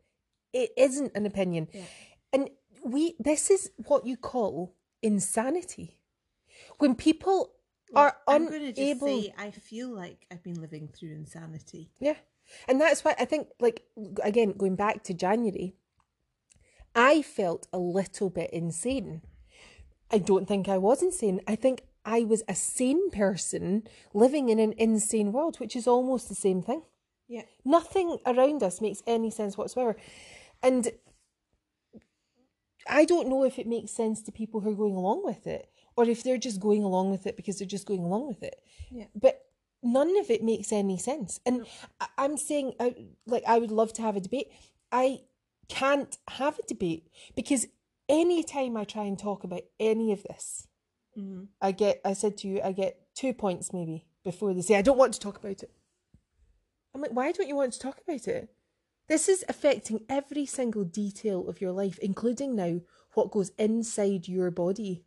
It 0.53 0.71
isn't 0.77 1.13
an 1.15 1.27
opinion. 1.27 1.69
Yeah. 1.73 1.83
And 2.33 2.51
we 2.85 3.15
this 3.19 3.51
is 3.51 3.71
what 3.87 4.07
you 4.07 4.17
call 4.17 4.77
insanity. 5.03 5.99
when 6.79 6.95
people 6.95 7.53
are 7.95 8.17
I'm 8.27 8.49
going 8.49 8.61
to 8.61 8.73
just 8.73 8.81
unable 8.81 9.23
say 9.23 9.35
I 9.39 9.51
feel 9.51 9.89
like 9.89 10.27
I've 10.31 10.43
been 10.43 10.61
living 10.61 10.89
through 10.89 11.13
insanity. 11.13 11.91
Yeah. 12.01 12.17
And 12.69 12.81
that's 12.81 13.05
why 13.05 13.15
I 13.19 13.25
think, 13.25 13.49
like, 13.59 13.85
again, 14.23 14.53
going 14.53 14.77
back 14.77 15.03
to 15.05 15.15
January, 15.15 15.77
I 16.95 17.23
felt 17.23 17.67
a 17.73 17.79
little 17.79 18.31
bit 18.31 18.51
insane. 18.51 19.23
I 20.11 20.19
don't 20.19 20.47
think 20.47 20.69
I 20.69 20.79
was 20.79 21.03
insane. 21.03 21.41
I 21.47 21.57
think 21.57 21.83
I 22.05 22.21
was 22.21 22.43
a 22.49 22.55
sane 22.55 23.11
person 23.11 23.85
living 24.13 24.49
in 24.49 24.59
an 24.59 24.75
insane 24.77 25.33
world, 25.33 25.59
which 25.59 25.75
is 25.75 25.87
almost 25.87 26.29
the 26.29 26.35
same 26.35 26.63
thing. 26.63 26.83
Yeah. 27.29 27.43
Nothing 27.65 28.19
around 28.27 28.63
us 28.63 28.81
makes 28.81 29.03
any 29.07 29.31
sense 29.31 29.57
whatsoever. 29.57 29.97
And 30.63 30.93
I 32.87 33.05
don't 33.05 33.29
know 33.29 33.45
if 33.45 33.59
it 33.59 33.67
makes 33.67 33.91
sense 33.91 34.23
to 34.23 34.33
people 34.33 34.61
who 34.61 34.73
are 34.73 34.77
going 34.77 34.95
along 34.95 35.25
with 35.25 35.47
it 35.47 35.71
or 35.97 36.05
if 36.05 36.23
they're 36.23 36.39
just 36.39 36.61
going 36.61 36.85
along 36.85 37.11
with 37.11 37.27
it 37.27 37.37
because 37.37 37.59
they're 37.59 37.67
just 37.67 37.87
going 37.87 38.05
along 38.05 38.29
with 38.29 38.43
it. 38.43 38.61
Yeah. 38.91 39.07
But 39.15 39.47
none 39.83 40.19
of 40.19 40.31
it 40.31 40.43
makes 40.43 40.73
any 40.73 40.99
sense. 40.99 41.41
And 41.47 41.67
I'm 42.19 42.37
saying, 42.37 42.75
uh, 42.79 42.91
like, 43.27 43.45
I 43.47 43.59
would 43.59 43.71
love 43.71 43.93
to 43.95 44.03
have 44.03 44.17
a 44.17 44.21
debate. 44.21 44.49
I 44.93 45.21
can't 45.69 46.17
have 46.29 46.59
a 46.59 46.67
debate 46.67 47.09
because 47.35 47.67
anytime 48.09 48.77
I 48.77 48.85
try 48.85 49.05
and 49.05 49.19
talk 49.19 49.45
about 49.45 49.63
any 49.81 50.13
of 50.13 50.23
this, 50.23 50.67
Mm-hmm. 51.19 51.45
I 51.61 51.73
get, 51.73 52.01
I 52.05 52.13
said 52.13 52.37
to 52.39 52.49
you, 52.49 52.61
I 52.63 52.73
get 52.73 52.99
two 53.15 53.33
points 53.33 53.73
maybe 53.73 54.07
before 54.25 54.53
they 54.53 54.63
say, 54.63 54.77
I 54.77 54.83
don't 54.83 54.99
want 54.99 55.15
to 55.15 55.21
talk 55.21 55.37
about 55.39 55.63
it. 55.63 55.71
I'm 56.95 57.01
like, 57.01 57.13
why 57.13 57.33
don't 57.33 57.49
you 57.49 57.57
want 57.57 57.73
to 57.73 57.79
talk 57.79 58.01
about 58.07 58.27
it? 58.27 58.49
This 59.09 59.29
is 59.29 59.45
affecting 59.49 60.01
every 60.09 60.47
single 60.47 60.85
detail 60.85 61.49
of 61.49 61.61
your 61.61 61.73
life, 61.73 61.99
including 62.01 62.57
now 62.57 62.81
what 63.13 63.31
goes 63.31 63.51
inside 63.59 64.27
your 64.27 64.51
body. 64.51 65.05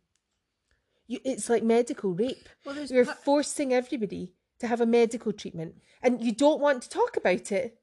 You, 1.06 1.18
it's 1.24 1.50
like 1.50 1.62
medical 1.62 2.12
rape. 2.12 2.48
Well, 2.64 2.76
You're 2.84 3.06
pa- 3.06 3.16
forcing 3.24 3.72
everybody 3.72 4.32
to 4.60 4.66
have 4.66 4.80
a 4.80 4.86
medical 4.86 5.32
treatment, 5.32 5.74
and 6.02 6.22
you 6.22 6.32
don't 6.32 6.60
want 6.60 6.82
to 6.82 6.88
talk 6.88 7.16
about 7.16 7.50
it. 7.52 7.77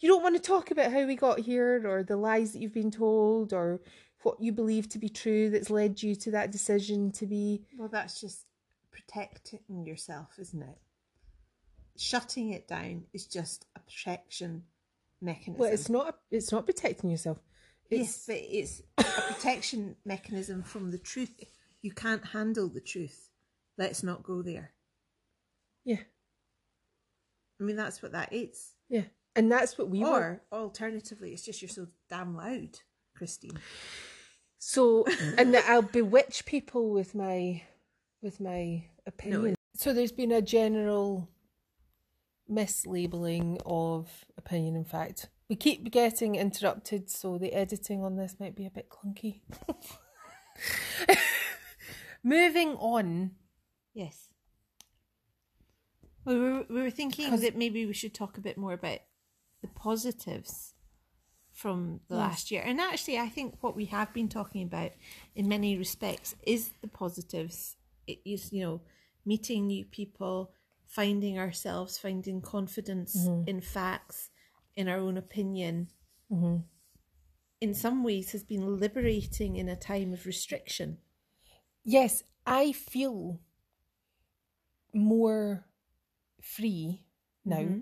You 0.00 0.08
don't 0.08 0.22
want 0.22 0.34
to 0.36 0.42
talk 0.42 0.70
about 0.70 0.92
how 0.92 1.04
we 1.04 1.14
got 1.14 1.40
here, 1.40 1.86
or 1.86 2.02
the 2.02 2.16
lies 2.16 2.52
that 2.52 2.60
you've 2.60 2.74
been 2.74 2.90
told, 2.90 3.52
or 3.52 3.80
what 4.22 4.40
you 4.40 4.52
believe 4.52 4.88
to 4.90 4.98
be 4.98 5.08
true 5.08 5.50
that's 5.50 5.70
led 5.70 6.02
you 6.02 6.14
to 6.16 6.30
that 6.32 6.50
decision 6.50 7.12
to 7.12 7.26
be. 7.26 7.62
Well, 7.76 7.88
that's 7.88 8.20
just 8.20 8.46
protecting 8.90 9.84
yourself, 9.84 10.38
isn't 10.38 10.62
it? 10.62 10.78
Shutting 11.96 12.50
it 12.50 12.66
down 12.66 13.04
is 13.12 13.26
just 13.26 13.66
a 13.76 13.80
protection 13.80 14.64
mechanism. 15.20 15.58
Well, 15.58 15.72
it's 15.72 15.88
not. 15.90 16.18
It's 16.30 16.52
not 16.52 16.66
protecting 16.66 17.10
yourself. 17.10 17.38
yes, 17.90 18.24
but 18.26 18.36
it's 18.38 18.82
a 18.98 19.04
protection 19.32 19.96
mechanism 20.04 20.62
from 20.62 20.90
the 20.90 20.98
truth. 20.98 21.30
You 21.82 21.92
can't 21.92 22.24
handle 22.24 22.68
the 22.68 22.80
truth. 22.80 23.28
Let's 23.76 24.02
not 24.02 24.22
go 24.22 24.42
there. 24.42 24.72
Yeah, 25.84 26.00
I 27.60 27.64
mean, 27.64 27.76
that's 27.76 28.02
what 28.02 28.12
that 28.12 28.32
is. 28.32 28.72
yeah, 28.88 29.04
and 29.36 29.50
that's 29.50 29.78
what 29.78 29.88
we 29.88 30.00
want. 30.00 30.12
Or 30.12 30.42
alternatively, 30.52 31.32
it's 31.32 31.42
just 31.44 31.62
you're 31.62 31.68
so 31.68 31.86
damn 32.08 32.36
loud, 32.36 32.78
Christine. 33.16 33.58
So, 34.58 35.04
and 35.38 35.54
that 35.54 35.64
I'll 35.68 35.82
bewitch 35.82 36.44
people 36.46 36.90
with 36.90 37.14
my, 37.14 37.62
with 38.22 38.40
my 38.40 38.84
opinion. 39.06 39.54
so 39.74 39.92
there's 39.94 40.12
been 40.12 40.32
a 40.32 40.42
general 40.42 41.28
mislabeling 42.50 43.58
of 43.64 44.24
opinion. 44.36 44.76
In 44.76 44.84
fact, 44.84 45.28
we 45.48 45.56
keep 45.56 45.90
getting 45.90 46.34
interrupted, 46.34 47.08
so 47.10 47.38
the 47.38 47.52
editing 47.54 48.02
on 48.04 48.16
this 48.16 48.36
might 48.38 48.54
be 48.54 48.66
a 48.66 48.70
bit 48.70 48.88
clunky. 48.90 49.40
Moving 52.22 52.70
on. 52.76 53.30
Yes. 53.94 54.28
Well, 56.24 56.34
we 56.38 56.40
were, 56.52 56.66
we 56.68 56.82
were 56.82 56.90
thinking 56.90 57.30
'Cause- 57.30 57.40
that 57.40 57.56
maybe 57.56 57.86
we 57.86 57.94
should 57.94 58.14
talk 58.14 58.36
a 58.36 58.42
bit 58.42 58.58
more 58.58 58.74
about 58.74 58.98
the 59.62 59.68
positives 59.68 60.74
from 61.52 62.00
the 62.08 62.16
last 62.16 62.50
year. 62.50 62.62
And 62.64 62.80
actually, 62.80 63.18
I 63.18 63.28
think 63.28 63.56
what 63.60 63.76
we 63.76 63.86
have 63.86 64.14
been 64.14 64.28
talking 64.28 64.62
about 64.62 64.92
in 65.34 65.48
many 65.48 65.76
respects 65.76 66.34
is 66.42 66.70
the 66.80 66.88
positives. 66.88 67.76
It 68.06 68.20
is, 68.24 68.52
you 68.52 68.62
know, 68.64 68.80
meeting 69.26 69.66
new 69.66 69.84
people, 69.84 70.52
finding 70.86 71.38
ourselves, 71.38 71.98
finding 71.98 72.40
confidence 72.40 73.16
mm-hmm. 73.16 73.48
in 73.48 73.60
facts, 73.60 74.30
in 74.74 74.88
our 74.88 74.98
own 74.98 75.16
opinion. 75.18 75.88
Mm-hmm. 76.32 76.56
In 77.60 77.74
some 77.74 78.02
ways, 78.02 78.32
has 78.32 78.42
been 78.42 78.80
liberating 78.80 79.56
in 79.56 79.68
a 79.68 79.76
time 79.76 80.14
of 80.14 80.24
restriction. 80.24 80.98
Yes, 81.84 82.22
I 82.46 82.72
feel 82.72 83.40
more 84.94 85.66
free 86.40 87.04
now 87.44 87.58
mm-hmm. 87.58 87.80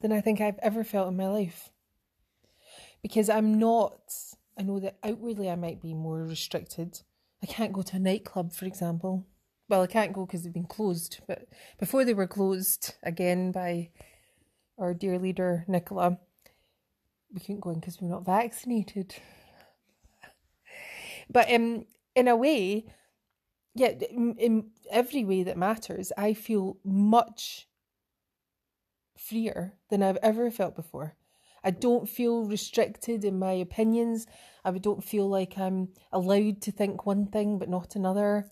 Than 0.00 0.12
I 0.12 0.20
think 0.20 0.40
I've 0.40 0.58
ever 0.58 0.84
felt 0.84 1.08
in 1.08 1.16
my 1.16 1.28
life. 1.28 1.70
Because 3.02 3.28
I'm 3.28 3.58
not, 3.58 4.00
I 4.58 4.62
know 4.62 4.78
that 4.80 4.98
outwardly 5.02 5.50
I 5.50 5.56
might 5.56 5.80
be 5.80 5.94
more 5.94 6.24
restricted. 6.24 7.00
I 7.42 7.46
can't 7.46 7.72
go 7.72 7.82
to 7.82 7.96
a 7.96 8.00
nightclub, 8.00 8.52
for 8.52 8.66
example. 8.66 9.26
Well, 9.68 9.82
I 9.82 9.86
can't 9.86 10.12
go 10.12 10.26
because 10.26 10.42
they've 10.42 10.52
been 10.52 10.64
closed, 10.64 11.20
but 11.26 11.46
before 11.78 12.04
they 12.04 12.14
were 12.14 12.26
closed 12.26 12.94
again 13.02 13.52
by 13.52 13.90
our 14.78 14.92
dear 14.94 15.18
leader, 15.18 15.64
Nicola, 15.68 16.18
we 17.32 17.40
couldn't 17.40 17.60
go 17.60 17.70
in 17.70 17.80
because 17.80 18.00
we 18.00 18.08
we're 18.08 18.14
not 18.14 18.24
vaccinated. 18.24 19.14
But 21.32 21.52
um, 21.52 21.86
in 22.16 22.26
a 22.26 22.36
way, 22.36 22.86
yeah, 23.74 23.92
in, 24.10 24.34
in 24.36 24.70
every 24.90 25.24
way 25.24 25.44
that 25.44 25.56
matters, 25.56 26.12
I 26.18 26.34
feel 26.34 26.78
much 26.84 27.68
freer 29.28 29.74
than 29.90 30.02
I've 30.02 30.18
ever 30.22 30.50
felt 30.50 30.74
before. 30.74 31.16
I 31.62 31.70
don't 31.70 32.08
feel 32.08 32.44
restricted 32.46 33.24
in 33.24 33.38
my 33.38 33.52
opinions. 33.52 34.26
I 34.64 34.70
don't 34.72 35.04
feel 35.04 35.28
like 35.28 35.58
I'm 35.58 35.88
allowed 36.10 36.62
to 36.62 36.72
think 36.72 37.04
one 37.04 37.26
thing 37.26 37.58
but 37.58 37.68
not 37.68 37.96
another. 37.96 38.50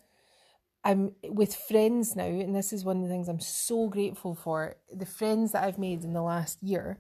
I'm 0.85 1.12
with 1.25 1.55
friends 1.55 2.14
now, 2.14 2.25
and 2.25 2.55
this 2.55 2.73
is 2.73 2.85
one 2.85 2.99
of 2.99 3.03
the 3.03 3.09
things 3.09 3.29
I'm 3.29 3.41
so 3.41 3.89
grateful 3.89 4.35
for. 4.35 4.77
The 4.95 5.07
friends 5.07 5.53
that 5.53 5.64
I've 5.64 5.79
made 5.79 6.05
in 6.05 6.12
the 6.12 6.23
last 6.23 6.62
year, 6.62 6.99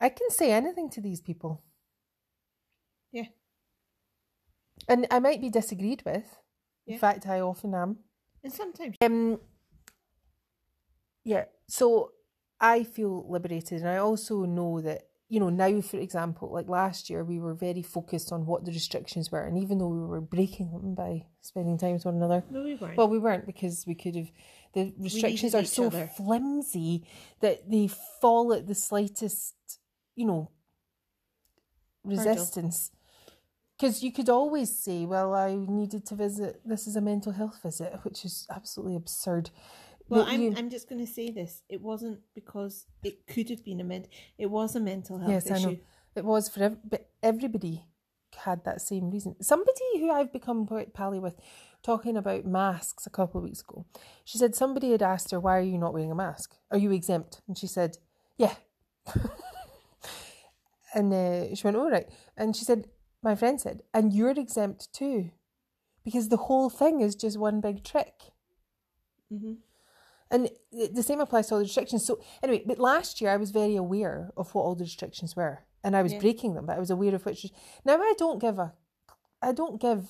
I 0.00 0.08
can 0.08 0.30
say 0.30 0.50
anything 0.50 0.90
to 0.90 1.00
these 1.00 1.20
people. 1.20 1.62
Yeah. 3.12 3.26
And 4.88 5.06
I 5.10 5.20
might 5.20 5.40
be 5.40 5.48
disagreed 5.48 6.02
with. 6.04 6.36
Yeah. 6.86 6.94
In 6.94 7.00
fact, 7.00 7.26
I 7.26 7.40
often 7.40 7.74
am. 7.74 7.98
And 8.42 8.52
sometimes 8.52 8.96
Um, 9.00 9.40
yeah, 11.22 11.44
so 11.68 12.10
I 12.60 12.84
feel 12.84 13.26
liberated, 13.28 13.80
and 13.80 13.88
I 13.88 13.98
also 13.98 14.44
know 14.44 14.80
that 14.80 15.08
you 15.28 15.40
know 15.40 15.50
now, 15.50 15.80
for 15.80 15.98
example, 15.98 16.52
like 16.52 16.68
last 16.68 17.10
year, 17.10 17.24
we 17.24 17.40
were 17.40 17.54
very 17.54 17.82
focused 17.82 18.32
on 18.32 18.46
what 18.46 18.64
the 18.64 18.72
restrictions 18.72 19.30
were, 19.32 19.44
and 19.44 19.58
even 19.58 19.78
though 19.78 19.88
we 19.88 20.06
were 20.06 20.20
breaking 20.20 20.70
them 20.72 20.94
by 20.94 21.26
spending 21.40 21.78
time 21.78 21.92
with 21.94 22.04
one 22.04 22.16
another, 22.16 22.44
no, 22.50 22.62
we 22.62 22.74
weren't. 22.74 22.96
well, 22.96 23.08
we 23.08 23.18
weren't 23.18 23.46
because 23.46 23.84
we 23.86 23.94
could 23.94 24.16
have. 24.16 24.30
The 24.74 24.92
restrictions 24.98 25.54
are 25.54 25.64
so 25.64 25.86
other. 25.86 26.10
flimsy 26.16 27.06
that 27.40 27.70
they 27.70 27.88
fall 28.20 28.52
at 28.52 28.66
the 28.66 28.74
slightest, 28.74 29.54
you 30.16 30.26
know, 30.26 30.50
resistance. 32.04 32.90
Because 33.76 34.02
you 34.04 34.12
could 34.12 34.28
always 34.28 34.76
say, 34.78 35.04
"Well, 35.04 35.34
I 35.34 35.56
needed 35.56 36.06
to 36.06 36.14
visit. 36.14 36.60
This 36.64 36.86
is 36.86 36.94
a 36.96 37.00
mental 37.00 37.32
health 37.32 37.60
visit," 37.62 37.92
which 38.04 38.24
is 38.24 38.46
absolutely 38.48 38.94
absurd. 38.96 39.50
Well, 40.08 40.24
I'm, 40.28 40.42
you- 40.42 40.54
I'm 40.56 40.70
just 40.70 40.88
going 40.88 41.04
to 41.04 41.10
say 41.10 41.30
this. 41.30 41.62
It 41.68 41.80
wasn't 41.80 42.20
because 42.34 42.86
it 43.02 43.26
could 43.26 43.48
have 43.48 43.64
been 43.64 43.80
a 43.80 43.84
ment. 43.84 44.08
It 44.38 44.46
was 44.46 44.76
a 44.76 44.80
mental 44.80 45.18
health 45.18 45.30
yes, 45.30 45.46
issue. 45.46 45.54
I 45.54 45.58
know 45.70 45.78
it 46.14 46.24
was 46.24 46.48
for 46.48 46.62
ev- 46.62 46.78
but 46.88 47.08
everybody 47.22 47.86
had 48.36 48.64
that 48.64 48.80
same 48.80 49.10
reason. 49.10 49.36
Somebody 49.42 49.80
who 49.98 50.10
I've 50.10 50.32
become 50.32 50.66
quite 50.66 50.92
pally 50.94 51.18
with, 51.18 51.40
talking 51.82 52.16
about 52.16 52.44
masks 52.44 53.06
a 53.06 53.10
couple 53.10 53.38
of 53.38 53.44
weeks 53.44 53.60
ago, 53.62 53.86
she 54.24 54.38
said 54.38 54.54
somebody 54.54 54.90
had 54.92 55.02
asked 55.02 55.30
her, 55.30 55.40
"Why 55.40 55.58
are 55.58 55.62
you 55.62 55.78
not 55.78 55.94
wearing 55.94 56.12
a 56.12 56.14
mask? 56.14 56.56
Are 56.70 56.78
you 56.78 56.92
exempt?" 56.92 57.40
And 57.48 57.56
she 57.56 57.66
said, 57.66 57.98
"Yeah." 58.36 58.54
and 60.94 61.12
uh, 61.12 61.54
she 61.54 61.64
went, 61.64 61.76
"All 61.76 61.90
right," 61.90 62.08
and 62.36 62.54
she 62.54 62.64
said, 62.64 62.88
"My 63.22 63.34
friend 63.34 63.60
said, 63.60 63.82
and 63.92 64.12
you're 64.12 64.30
exempt 64.30 64.92
too, 64.92 65.30
because 66.04 66.28
the 66.28 66.36
whole 66.36 66.70
thing 66.70 67.00
is 67.00 67.14
just 67.14 67.38
one 67.38 67.60
big 67.60 67.84
trick." 67.84 68.14
Mhm. 69.32 69.56
And 70.30 70.48
the 70.72 71.02
same 71.02 71.20
applies 71.20 71.46
to 71.48 71.54
all 71.54 71.58
the 71.60 71.64
restrictions. 71.64 72.04
So 72.04 72.20
anyway, 72.42 72.64
but 72.66 72.78
last 72.78 73.20
year 73.20 73.30
I 73.30 73.36
was 73.36 73.50
very 73.50 73.76
aware 73.76 74.32
of 74.36 74.54
what 74.54 74.62
all 74.62 74.74
the 74.74 74.84
restrictions 74.84 75.36
were, 75.36 75.66
and 75.84 75.94
I 75.96 76.02
was 76.02 76.12
Yeah. 76.12 76.20
breaking 76.20 76.54
them. 76.54 76.66
But 76.66 76.76
I 76.76 76.80
was 76.80 76.90
aware 76.90 77.14
of 77.14 77.24
which. 77.24 77.46
Now 77.84 78.00
I 78.00 78.14
don't 78.18 78.40
give 78.40 78.58
a, 78.58 78.74
I 79.42 79.52
don't 79.52 79.80
give 79.80 80.08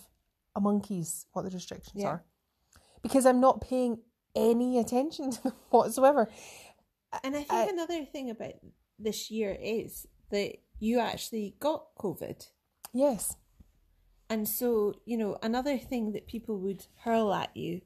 a 0.57 0.61
monkey's 0.61 1.27
what 1.33 1.43
the 1.43 1.51
restrictions 1.51 2.03
Yeah. 2.03 2.09
are, 2.09 2.25
because 3.03 3.27
I'm 3.27 3.41
not 3.41 3.61
paying 3.61 4.03
any 4.35 4.79
attention 4.79 5.31
to 5.33 5.43
them 5.43 5.53
whatsoever. 5.71 6.31
And 7.23 7.37
I 7.37 7.41
think 7.43 7.53
I- 7.53 7.69
another 7.69 8.05
thing 8.05 8.31
about 8.31 8.55
this 8.99 9.31
year 9.31 9.57
is 9.61 10.07
that 10.31 10.57
you 10.79 11.01
actually 11.01 11.57
got 11.61 11.95
COVID. 11.97 12.49
Yes, 12.93 13.37
And 14.31 14.49
so, 14.49 14.95
you 15.05 15.17
know, 15.19 15.37
another 15.43 15.77
thing 15.77 16.13
that 16.13 16.27
people 16.27 16.59
would 16.61 16.87
hurl 17.05 17.33
at 17.35 17.55
you 17.57 17.83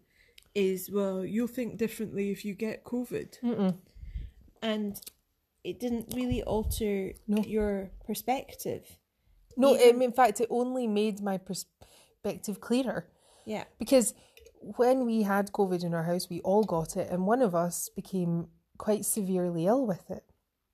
is, 0.59 0.91
well, 0.91 1.25
you'll 1.25 1.47
think 1.59 1.77
differently 1.77 2.31
if 2.31 2.45
you 2.45 2.55
get 2.55 2.85
COVID. 2.85 3.31
And 4.63 5.01
it 5.65 5.79
didn't 5.81 6.15
really 6.15 6.43
alter 6.43 7.13
No. 7.27 7.43
your 7.43 7.91
perspective. 8.07 8.99
No, 9.57 9.75
Even- 9.75 10.03
it, 10.03 10.05
in 10.05 10.13
fact, 10.13 10.41
it 10.41 10.49
only 10.51 10.87
made 10.87 11.21
my 11.21 11.39
perspective 11.39 12.61
clearer. 12.61 13.07
Yeah. 13.45 13.65
Because 13.79 14.15
when 14.77 15.07
we 15.07 15.23
had 15.23 15.53
COVID 15.53 15.85
in 15.85 15.95
our 15.95 16.05
house, 16.05 16.29
we 16.29 16.41
all 16.41 16.65
got 16.65 16.97
it, 16.97 17.11
and 17.11 17.27
one 17.27 17.43
of 17.43 17.55
us 17.55 17.89
became 17.89 18.49
quite 18.77 19.05
severely 19.05 19.67
ill 19.67 19.87
with 19.87 20.11
it. 20.11 20.25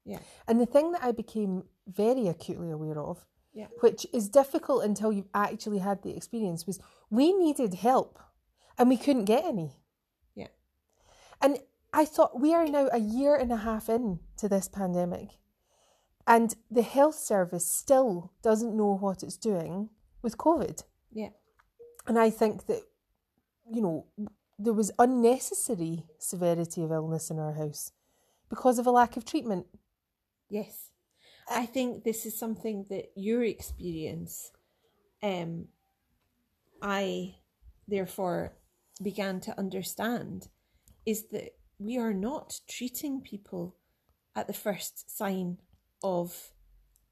Yeah. 0.04 0.20
And 0.46 0.60
the 0.60 0.66
thing 0.66 0.92
that 0.92 1.02
I 1.02 1.12
became 1.12 1.64
very 1.86 2.26
acutely 2.28 2.70
aware 2.70 2.98
of, 3.00 3.24
Yeah. 3.52 3.68
which 3.80 4.06
is 4.12 4.28
difficult 4.28 4.84
until 4.84 5.12
you've 5.12 5.28
actually 5.34 5.78
had 5.78 6.02
the 6.02 6.14
experience, 6.16 6.66
was 6.66 6.78
we 7.10 7.32
needed 7.32 7.74
help 7.74 8.18
and 8.78 8.88
we 8.88 8.96
couldn't 8.96 9.24
get 9.24 9.44
any. 9.44 9.72
Yeah. 10.34 10.48
And 11.40 11.58
I 11.92 12.04
thought 12.04 12.40
we 12.40 12.52
are 12.54 12.66
now 12.66 12.88
a 12.92 12.98
year 12.98 13.36
and 13.36 13.52
a 13.52 13.58
half 13.58 13.88
in 13.88 14.20
to 14.38 14.48
this 14.48 14.68
pandemic, 14.68 15.38
and 16.26 16.54
the 16.70 16.82
health 16.82 17.16
service 17.16 17.66
still 17.66 18.32
doesn't 18.42 18.76
know 18.76 18.96
what 18.96 19.22
it's 19.22 19.36
doing 19.36 19.90
with 20.22 20.38
COVID. 20.38 20.82
Yeah. 21.12 21.30
And 22.06 22.18
I 22.18 22.30
think 22.30 22.66
that, 22.66 22.82
you 23.70 23.80
know, 23.80 24.06
there 24.58 24.72
was 24.72 24.90
unnecessary 24.98 26.06
severity 26.18 26.82
of 26.82 26.92
illness 26.92 27.30
in 27.30 27.38
our 27.38 27.54
house 27.54 27.92
because 28.48 28.78
of 28.78 28.86
a 28.86 28.90
lack 28.90 29.16
of 29.16 29.24
treatment. 29.24 29.66
Yes. 30.48 30.90
I 31.48 31.66
think 31.66 32.04
this 32.04 32.24
is 32.24 32.38
something 32.38 32.86
that 32.88 33.12
your 33.16 33.42
experience, 33.42 34.50
um, 35.22 35.68
I 36.80 37.36
therefore 37.86 38.52
began 39.02 39.40
to 39.40 39.58
understand 39.58 40.48
is 41.06 41.26
that 41.32 41.56
we 41.78 41.98
are 41.98 42.14
not 42.14 42.60
treating 42.68 43.20
people 43.20 43.76
at 44.36 44.46
the 44.46 44.52
first 44.52 45.16
sign 45.16 45.58
of 46.02 46.52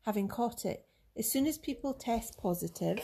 having 0.03 0.29
caught 0.29 0.65
it. 0.65 0.87
As 1.17 1.31
soon 1.31 1.47
as 1.47 1.59
people 1.59 1.93
test 1.95 2.39
positive, 2.39 3.01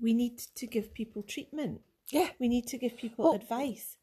we 0.00 0.14
need 0.14 0.38
to 0.56 0.66
give 0.66 0.94
people 0.94 1.22
treatment. 1.22 1.80
Yeah. 2.10 2.30
We 2.38 2.48
need 2.48 2.66
to 2.68 2.78
give 2.78 2.96
people 2.96 3.24
Well- 3.26 3.34
advice. 3.34 3.96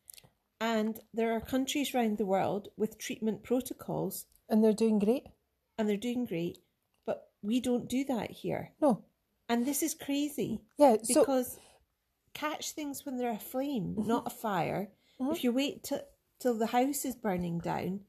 And 0.62 1.00
there 1.14 1.32
are 1.34 1.40
countries 1.42 1.96
around 1.96 2.18
the 2.18 2.26
world 2.26 2.68
with 2.76 2.98
treatment 2.98 3.44
protocols 3.44 4.26
And 4.50 4.62
they're 4.64 4.74
doing 4.74 5.00
great. 5.00 5.28
and 5.78 5.88
they're 5.88 5.96
doing 5.98 6.26
great, 6.26 6.58
but 7.06 7.32
we 7.42 7.62
don't 7.62 7.88
do 7.88 8.04
that 8.06 8.30
here. 8.32 8.74
No. 8.82 9.06
And 9.48 9.66
this 9.66 9.82
is 9.82 9.94
crazy 9.94 10.60
Yeah. 10.78 10.98
So 11.04 11.22
because 11.22 11.60
catch 12.34 12.72
things 12.72 13.06
when 13.06 13.18
they're 13.18 13.32
aflame, 13.32 13.96
mm-hmm. 13.98 14.08
not 14.08 14.28
a 14.28 14.30
fire. 14.30 14.90
Mm-hmm. 15.22 15.32
If 15.32 15.44
you 15.44 15.52
wait 15.52 15.84
t- 15.84 15.98
till 16.40 16.58
the 16.58 16.68
house 16.68 17.06
is 17.06 17.16
burning 17.16 17.60
down, 17.60 18.02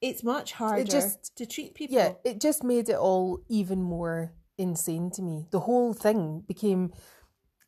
it's 0.00 0.22
much 0.22 0.52
harder 0.52 0.84
just- 0.84 1.36
to 1.36 1.46
treat 1.46 1.74
people. 1.74 1.96
yeah, 1.96 2.12
it 2.24 2.40
just 2.40 2.64
made 2.64 2.88
it 2.88 2.96
all 2.96 3.40
even 3.48 3.82
more 3.82 4.32
insane 4.58 5.10
to 5.12 5.22
me. 5.22 5.46
The 5.50 5.60
whole 5.60 5.94
thing 5.94 6.44
became 6.46 6.92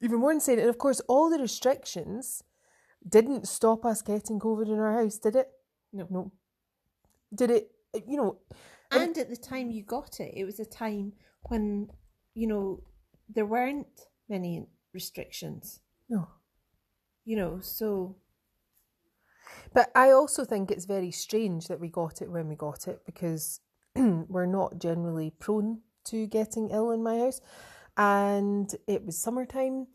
even 0.01 0.21
more 0.21 0.33
insane. 0.33 0.59
And 0.59 0.69
of 0.69 0.79
course, 0.79 1.01
all 1.09 1.31
the 1.31 1.39
restrictions 1.39 2.43
didn't 3.09 3.49
stop 3.49 3.85
us 3.85 4.03
getting 4.03 4.39
COVID 4.39 4.67
in 4.67 4.79
our 4.79 5.01
house, 5.03 5.19
did 5.19 5.37
it? 5.37 5.49
No. 5.93 6.07
No. 6.11 6.33
Did 7.35 7.51
it? 7.51 7.71
You 8.07 8.17
know, 8.17 8.39
And 8.91 9.17
at 9.19 9.31
the 9.31 9.37
time 9.37 9.71
you 9.71 9.83
got 9.83 10.21
it, 10.21 10.33
it 10.37 10.45
was 10.45 10.59
a 10.61 10.65
time 10.65 11.13
when, 11.43 11.89
you 12.35 12.47
know, 12.47 12.83
there 13.29 13.47
weren't 13.47 13.87
many 14.29 14.67
restrictions, 14.95 15.81
no. 16.09 16.29
you 17.25 17.37
know, 17.37 17.61
so 17.61 18.17
But 19.73 19.91
I 19.95 20.11
also 20.11 20.45
think 20.45 20.71
it's 20.71 20.85
very 20.87 21.11
strange 21.11 21.69
that 21.69 21.81
we 21.81 21.89
got 21.89 22.23
it 22.23 22.31
when 22.31 22.49
we 22.49 22.55
got 22.57 22.89
it 22.89 23.03
because 23.07 23.61
we're 23.97 24.47
not 24.47 24.79
generally 24.79 25.31
prone 25.31 25.81
to 26.07 26.27
getting 26.27 26.71
ill 26.71 26.91
in 26.91 27.03
my 27.03 27.19
house. 27.19 27.41
And 27.97 28.75
it 28.87 29.05
was 29.05 29.19
summertime 29.19 29.89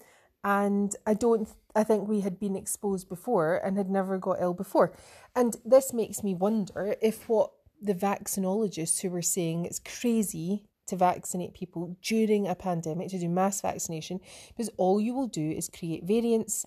and 0.44 0.96
I 1.06 1.14
don't 1.16 1.50
I 1.76 1.84
think 1.84 2.08
we 2.08 2.22
had 2.22 2.40
been 2.40 2.56
exposed 2.56 3.10
before 3.10 3.58
and 3.58 3.78
had 3.78 3.90
never 3.90 4.18
got 4.18 4.42
ill 4.42 4.54
before. 4.54 4.94
And 5.36 5.58
this 5.66 5.94
makes 5.94 6.24
me 6.24 6.34
wonder 6.34 6.96
if 7.02 7.30
what 7.30 7.52
the 7.82 7.94
vaccinologists 7.96 9.02
who 9.02 9.10
were 9.10 9.22
saying 9.22 9.66
it's 9.66 9.80
crazy 9.80 10.69
to 10.90 10.96
vaccinate 10.96 11.54
people 11.54 11.98
during 12.02 12.48
a 12.48 12.56
pandemic, 12.56 13.10
to 13.10 13.20
do 13.20 13.30
mass 13.30 13.62
vaccination, 13.62 14.20
because 14.50 14.70
all 14.78 15.00
you 15.00 15.14
will 15.14 15.28
do 15.28 15.50
is 15.50 15.70
create 15.70 16.04
variants 16.04 16.66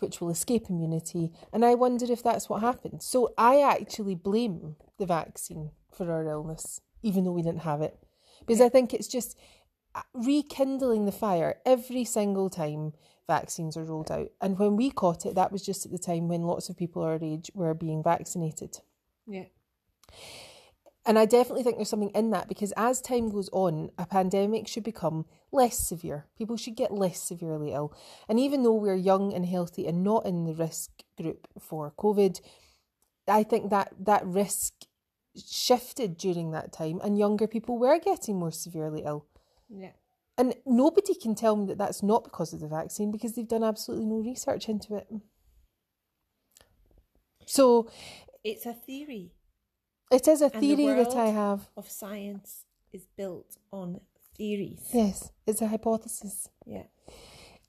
which 0.00 0.20
will 0.20 0.30
escape 0.30 0.68
immunity. 0.68 1.32
And 1.52 1.64
I 1.64 1.74
wonder 1.74 2.06
if 2.10 2.22
that's 2.22 2.48
what 2.48 2.60
happened. 2.60 3.02
So 3.02 3.32
I 3.38 3.62
actually 3.62 4.14
blame 4.14 4.76
the 4.98 5.06
vaccine 5.06 5.70
for 5.92 6.10
our 6.10 6.28
illness, 6.28 6.80
even 7.02 7.24
though 7.24 7.32
we 7.32 7.42
didn't 7.42 7.62
have 7.62 7.80
it. 7.80 7.98
Because 8.40 8.60
I 8.60 8.68
think 8.68 8.92
it's 8.92 9.08
just 9.08 9.38
uh, 9.94 10.02
rekindling 10.12 11.06
the 11.06 11.12
fire 11.12 11.56
every 11.64 12.04
single 12.04 12.50
time 12.50 12.92
vaccines 13.26 13.76
are 13.76 13.84
rolled 13.84 14.10
out. 14.10 14.30
And 14.40 14.58
when 14.58 14.76
we 14.76 14.90
caught 14.90 15.24
it, 15.24 15.34
that 15.36 15.52
was 15.52 15.64
just 15.64 15.86
at 15.86 15.92
the 15.92 15.98
time 15.98 16.28
when 16.28 16.42
lots 16.42 16.68
of 16.68 16.76
people 16.76 17.02
our 17.02 17.18
age 17.22 17.50
were 17.54 17.74
being 17.74 18.02
vaccinated. 18.02 18.78
yeah. 19.26 19.44
And 21.06 21.18
I 21.18 21.26
definitely 21.26 21.62
think 21.62 21.76
there's 21.76 21.90
something 21.90 22.10
in 22.10 22.30
that 22.30 22.48
because 22.48 22.72
as 22.76 23.02
time 23.02 23.28
goes 23.28 23.50
on, 23.52 23.90
a 23.98 24.06
pandemic 24.06 24.66
should 24.66 24.84
become 24.84 25.26
less 25.52 25.78
severe. 25.78 26.26
People 26.38 26.56
should 26.56 26.76
get 26.76 26.92
less 26.92 27.20
severely 27.20 27.72
ill. 27.72 27.94
And 28.28 28.40
even 28.40 28.62
though 28.62 28.74
we're 28.74 28.94
young 28.94 29.32
and 29.34 29.44
healthy 29.44 29.86
and 29.86 30.02
not 30.02 30.24
in 30.24 30.44
the 30.44 30.54
risk 30.54 30.90
group 31.20 31.46
for 31.58 31.92
COVID, 31.98 32.40
I 33.28 33.42
think 33.42 33.70
that 33.70 33.92
that 34.00 34.24
risk 34.26 34.72
shifted 35.36 36.16
during 36.16 36.52
that 36.52 36.72
time 36.72 37.00
and 37.02 37.18
younger 37.18 37.46
people 37.46 37.78
were 37.78 37.98
getting 37.98 38.38
more 38.38 38.52
severely 38.52 39.02
ill. 39.04 39.26
Yeah. 39.68 39.92
And 40.38 40.54
nobody 40.64 41.14
can 41.14 41.34
tell 41.34 41.54
me 41.54 41.66
that 41.66 41.78
that's 41.78 42.02
not 42.02 42.24
because 42.24 42.52
of 42.52 42.60
the 42.60 42.68
vaccine 42.68 43.12
because 43.12 43.34
they've 43.34 43.46
done 43.46 43.62
absolutely 43.62 44.06
no 44.06 44.16
research 44.16 44.68
into 44.68 44.96
it. 44.96 45.06
So 47.46 47.90
It's 48.42 48.66
a 48.66 48.72
theory. 48.72 49.32
It 50.10 50.28
is 50.28 50.42
a 50.42 50.48
the 50.50 50.60
theory 50.60 50.94
that 51.04 51.14
I 51.16 51.26
have. 51.26 51.68
of 51.76 51.88
science 51.90 52.66
is 52.92 53.06
built 53.16 53.56
on 53.72 54.00
theories. 54.36 54.88
Yes, 54.92 55.30
it's 55.46 55.62
a 55.62 55.68
hypothesis. 55.68 56.48
Yeah. 56.66 56.84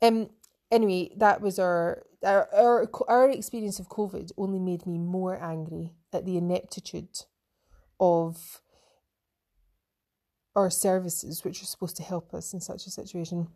Um. 0.02 0.30
Anyway, 0.72 1.12
that 1.18 1.42
was 1.42 1.60
our 1.60 2.04
our 2.24 2.50
our 2.54 2.90
our 3.08 3.30
experience 3.30 3.80
of 3.80 3.88
COVID 3.90 4.32
only 4.38 4.60
made 4.60 4.86
me 4.86 4.98
more 4.98 5.42
angry 5.42 5.94
at 6.12 6.26
the 6.26 6.38
ineptitude 6.38 7.20
of 8.00 8.62
our 10.56 10.70
services, 10.70 11.44
which 11.44 11.62
are 11.62 11.66
supposed 11.66 11.98
to 11.98 12.04
help 12.04 12.34
us 12.34 12.54
in 12.54 12.60
such 12.62 12.86
a 12.88 12.90
situation. 12.90 13.48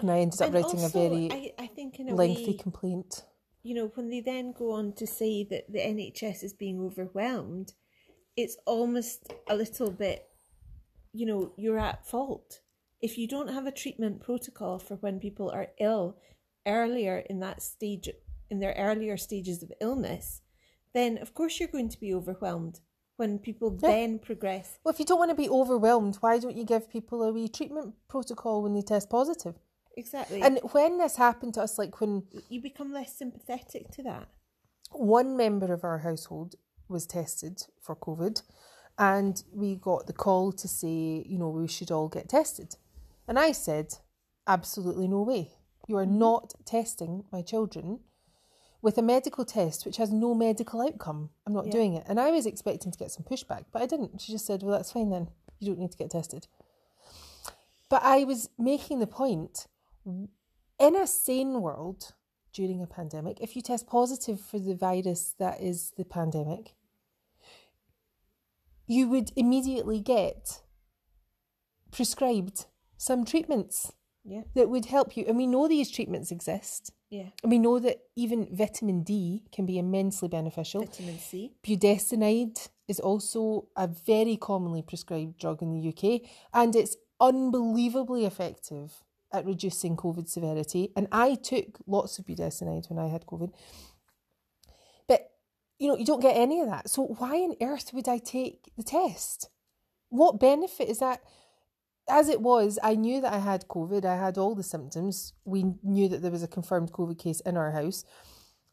And 0.00 0.10
I 0.10 0.20
ended 0.20 0.40
up 0.40 0.46
And 0.46 0.54
writing 0.54 0.80
also, 0.80 0.98
a 0.98 1.08
very 1.10 1.30
I, 1.30 1.52
I 1.64 1.66
think 1.66 2.00
in 2.00 2.08
a 2.08 2.14
lengthy 2.14 2.52
way, 2.52 2.56
complaint. 2.56 3.24
you 3.62 3.74
know, 3.74 3.88
when 3.94 4.08
they 4.08 4.20
then 4.20 4.52
go 4.52 4.72
on 4.72 4.92
to 4.94 5.06
say 5.06 5.44
that 5.44 5.70
the 5.70 5.78
NHS 5.78 6.42
is 6.42 6.54
being 6.54 6.80
overwhelmed, 6.80 7.74
it's 8.36 8.56
almost 8.66 9.32
a 9.48 9.56
little 9.56 9.90
bit, 9.90 10.28
you 11.12 11.26
know, 11.26 11.52
you're 11.56 11.78
at 11.78 12.06
fault. 12.06 12.60
If 13.00 13.18
you 13.18 13.26
don't 13.28 13.48
have 13.48 13.66
a 13.66 13.72
treatment 13.72 14.20
protocol 14.20 14.78
for 14.78 14.96
when 14.96 15.18
people 15.18 15.50
are 15.50 15.68
ill 15.80 16.16
earlier 16.66 17.18
in 17.28 17.40
that 17.40 17.62
stage, 17.62 18.08
in 18.50 18.60
their 18.60 18.74
earlier 18.78 19.16
stages 19.16 19.62
of 19.62 19.72
illness, 19.80 20.40
then 20.94 21.18
of 21.18 21.34
course 21.34 21.58
you're 21.58 21.68
going 21.68 21.88
to 21.88 22.00
be 22.00 22.14
overwhelmed 22.14 22.80
when 23.16 23.38
people 23.38 23.76
Yeah. 23.82 23.88
then 23.88 24.18
progress. 24.18 24.78
Well, 24.84 24.94
if 24.94 24.98
you 25.00 25.04
don't 25.04 25.18
want 25.18 25.30
to 25.30 25.34
be 25.36 25.48
overwhelmed, 25.48 26.16
why 26.16 26.38
don't 26.38 26.56
you 26.56 26.64
give 26.64 26.88
people 26.88 27.22
a 27.22 27.32
wee 27.32 27.48
treatment 27.48 27.94
protocol 28.08 28.62
when 28.62 28.72
they 28.74 28.82
test 28.82 29.10
positive? 29.10 29.56
Exactly. 29.96 30.40
And 30.40 30.58
when 30.72 30.98
this 30.98 31.16
happened 31.16 31.54
to 31.54 31.62
us, 31.62 31.78
like 31.78 32.00
when 32.00 32.22
you 32.48 32.62
become 32.62 32.92
less 32.92 33.14
sympathetic 33.16 33.90
to 33.92 34.02
that. 34.04 34.28
one 34.92 35.36
member 35.36 35.72
of 35.72 35.84
our 35.84 35.98
household 35.98 36.54
was 36.92 37.06
tested 37.06 37.62
for 37.80 37.96
COVID, 37.96 38.42
and 38.98 39.42
we 39.52 39.74
got 39.76 40.06
the 40.06 40.12
call 40.12 40.52
to 40.52 40.68
say, 40.68 41.24
you 41.26 41.38
know, 41.38 41.48
we 41.48 41.66
should 41.66 41.90
all 41.90 42.08
get 42.08 42.28
tested. 42.28 42.76
And 43.26 43.38
I 43.38 43.52
said, 43.52 43.94
absolutely 44.46 45.08
no 45.08 45.22
way. 45.22 45.52
You 45.88 45.96
are 45.96 46.04
mm-hmm. 46.04 46.18
not 46.18 46.54
testing 46.64 47.24
my 47.32 47.42
children 47.42 48.00
with 48.82 48.98
a 48.98 49.02
medical 49.02 49.44
test 49.44 49.86
which 49.86 49.96
has 49.96 50.12
no 50.12 50.34
medical 50.34 50.80
outcome. 50.82 51.30
I'm 51.46 51.52
not 51.52 51.66
Yeah. 51.66 51.72
doing 51.72 51.94
it. 51.94 52.04
And 52.08 52.20
I 52.20 52.30
was 52.30 52.46
expecting 52.46 52.92
to 52.92 52.98
get 52.98 53.10
some 53.10 53.24
pushback, 53.24 53.64
but 53.72 53.82
I 53.82 53.86
didn't. 53.86 54.20
She 54.20 54.32
just 54.32 54.46
said, 54.46 54.62
well, 54.62 54.72
that's 54.72 54.92
fine 54.92 55.10
then. 55.10 55.30
You 55.58 55.68
don't 55.68 55.80
need 55.80 55.92
to 55.92 55.98
get 55.98 56.10
tested. 56.10 56.46
But 57.88 58.02
I 58.02 58.24
was 58.24 58.50
making 58.58 58.98
the 58.98 59.06
point 59.06 59.66
in 60.04 60.96
a 60.96 61.06
sane 61.06 61.60
world 61.60 62.12
during 62.52 62.82
a 62.82 62.86
pandemic, 62.86 63.40
if 63.40 63.56
you 63.56 63.62
test 63.62 63.86
positive 63.86 64.40
for 64.40 64.58
the 64.58 64.74
virus 64.74 65.34
that 65.38 65.60
is 65.60 65.92
the 65.96 66.04
pandemic, 66.04 66.74
you 68.96 69.08
would 69.12 69.28
immediately 69.36 70.00
get 70.00 70.60
prescribed 71.90 72.66
some 72.96 73.24
treatments 73.24 73.92
Yeah. 74.24 74.42
that 74.54 74.68
would 74.72 74.86
help 74.86 75.16
you. 75.16 75.24
And 75.26 75.36
we 75.36 75.46
know 75.46 75.66
these 75.68 75.90
treatments 75.90 76.30
exist 76.30 76.92
Yeah. 77.10 77.28
And 77.42 77.50
we 77.52 77.58
know 77.58 77.78
that 77.86 77.98
even 78.16 78.48
vitamin 78.62 79.02
D 79.02 79.42
can 79.52 79.66
be 79.66 79.76
immensely 79.78 80.28
beneficial. 80.28 80.80
Vitamin 80.86 81.18
C. 81.18 81.52
Budesonide 81.62 82.70
is 82.88 82.98
also 83.00 83.68
a 83.76 83.86
very 83.86 84.36
commonly 84.38 84.82
prescribed 84.82 85.36
drug 85.38 85.62
in 85.62 85.70
the 85.74 85.88
UK, 85.92 86.22
and 86.54 86.74
it's 86.74 86.96
unbelievably 87.20 88.24
effective 88.24 89.02
at 89.30 89.44
reducing 89.44 89.94
COVID 89.96 90.26
severity. 90.28 90.90
And 90.96 91.06
I 91.12 91.34
took 91.34 91.80
lots 91.86 92.18
of 92.18 92.24
budesonide 92.26 92.88
when 92.88 92.98
I 92.98 93.08
had 93.08 93.26
COVID. 93.26 93.50
But, 95.82 95.86
you 95.86 95.92
know, 95.92 95.98
you 95.98 96.04
don't 96.04 96.20
get 96.20 96.36
any 96.36 96.60
of 96.60 96.68
that. 96.68 96.88
So 96.88 97.02
why 97.02 97.38
on 97.38 97.56
earth 97.60 97.92
would 97.92 98.08
I 98.08 98.18
take 98.18 98.70
the 98.76 98.84
test? 98.84 99.50
What 100.10 100.38
benefit 100.38 100.88
is 100.88 100.98
that? 100.98 101.22
As 102.08 102.28
it 102.28 102.40
was, 102.40 102.78
I 102.82 102.94
knew 102.94 103.20
that 103.20 103.32
I 103.32 103.38
had 103.38 103.68
COVID. 103.68 104.04
I 104.04 104.16
had 104.16 104.38
all 104.38 104.54
the 104.54 104.62
symptoms. 104.62 105.32
We 105.44 105.64
knew 105.82 106.08
that 106.08 106.22
there 106.22 106.30
was 106.30 106.42
a 106.42 106.48
confirmed 106.48 106.92
COVID 106.92 107.18
case 107.18 107.40
in 107.40 107.56
our 107.56 107.72
house. 107.72 108.04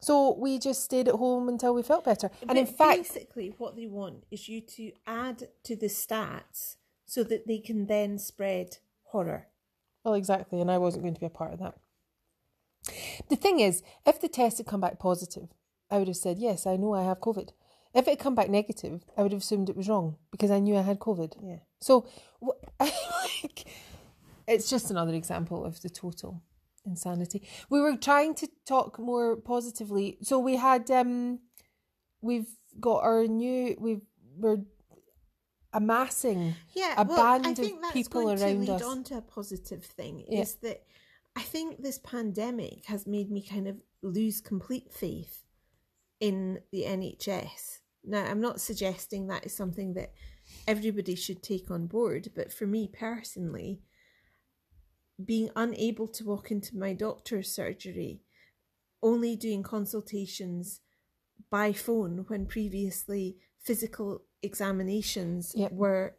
So 0.00 0.36
we 0.38 0.58
just 0.58 0.84
stayed 0.84 1.08
at 1.08 1.14
home 1.14 1.48
until 1.48 1.74
we 1.74 1.82
felt 1.82 2.04
better. 2.04 2.30
And 2.48 2.58
in 2.58 2.64
But 2.64 2.76
fact, 2.76 2.98
basically, 2.98 3.54
what 3.58 3.76
they 3.76 3.86
want 3.86 4.24
is 4.30 4.48
you 4.48 4.60
to 4.60 4.92
add 5.06 5.48
to 5.64 5.76
the 5.76 5.86
stats 5.86 6.76
so 7.06 7.22
that 7.24 7.46
they 7.46 7.58
can 7.58 7.86
then 7.86 8.18
spread 8.18 8.78
horror. 9.04 9.48
Well, 10.04 10.14
exactly, 10.14 10.60
and 10.60 10.70
I 10.70 10.78
wasn't 10.78 11.04
going 11.04 11.14
to 11.14 11.20
be 11.20 11.26
a 11.26 11.30
part 11.30 11.52
of 11.52 11.58
that. 11.58 11.74
The 13.28 13.36
thing 13.36 13.60
is, 13.60 13.82
if 14.06 14.20
the 14.20 14.28
test 14.28 14.58
had 14.58 14.66
come 14.66 14.80
back 14.80 14.98
positive, 14.98 15.48
I 15.90 15.98
would 15.98 16.08
have 16.08 16.16
said, 16.16 16.38
Yes, 16.38 16.66
I 16.66 16.76
know 16.76 16.94
I 16.94 17.04
have 17.04 17.20
COVID. 17.20 17.50
If 17.92 18.06
it 18.06 18.10
had 18.10 18.18
come 18.20 18.34
back 18.36 18.48
negative, 18.48 19.02
I 19.16 19.22
would 19.22 19.32
have 19.32 19.40
assumed 19.42 19.68
it 19.68 19.76
was 19.76 19.88
wrong 19.88 20.16
because 20.30 20.50
I 20.50 20.60
knew 20.60 20.76
I 20.76 20.82
had 20.82 21.00
COVID. 21.00 21.32
Yeah. 21.42 21.56
So, 21.80 22.06
wh- 22.40 22.62
like, 22.80 23.64
it's 24.46 24.70
just 24.70 24.90
another 24.90 25.14
example 25.14 25.64
of 25.64 25.80
the 25.82 25.90
total 25.90 26.42
insanity. 26.86 27.46
We 27.68 27.80
were 27.80 27.96
trying 27.96 28.34
to 28.36 28.48
talk 28.66 28.98
more 29.00 29.36
positively. 29.36 30.18
So 30.22 30.38
we 30.38 30.54
had, 30.56 30.88
um, 30.90 31.40
we've 32.22 32.46
got 32.78 33.02
our 33.02 33.26
new, 33.26 33.76
we've, 33.80 34.02
we're 34.36 34.58
amassing 35.72 36.54
Yeah, 36.74 36.94
a 37.00 37.04
well, 37.04 37.20
I 37.20 37.38
band 37.38 37.58
of 37.58 37.64
think 37.64 37.80
that's 37.82 37.92
people 37.92 38.22
going 38.22 38.40
around 38.40 38.54
to 38.54 38.58
lead 38.60 38.70
us. 38.70 38.82
on 38.82 39.04
to 39.04 39.18
a 39.18 39.22
positive 39.22 39.84
thing. 39.84 40.24
Yeah. 40.28 40.40
Is 40.40 40.54
that 40.56 40.82
I 41.36 41.42
think 41.42 41.82
this 41.82 41.98
pandemic 41.98 42.86
has 42.86 43.06
made 43.06 43.30
me 43.30 43.42
kind 43.42 43.68
of 43.68 43.76
lose 44.02 44.40
complete 44.40 44.92
faith 44.92 45.44
in 46.20 46.60
the 46.70 46.84
NHS. 46.84 47.80
Now, 48.04 48.24
I'm 48.24 48.40
not 48.40 48.60
suggesting 48.60 49.26
that 49.26 49.44
is 49.44 49.54
something 49.54 49.94
that 49.94 50.12
everybody 50.66 51.14
should 51.14 51.42
take 51.42 51.70
on 51.70 51.86
board, 51.86 52.30
but 52.34 52.52
for 52.52 52.66
me 52.66 52.88
personally, 52.92 53.80
being 55.22 55.50
unable 55.56 56.08
to 56.08 56.24
walk 56.24 56.50
into 56.50 56.76
my 56.76 56.92
doctor's 56.92 57.52
surgery, 57.52 58.22
only 59.02 59.36
doing 59.36 59.62
consultations 59.62 60.80
by 61.50 61.72
phone 61.72 62.24
when 62.28 62.46
previously 62.46 63.36
physical 63.58 64.22
examinations 64.42 65.52
Yep. 65.54 65.72
were 65.72 66.16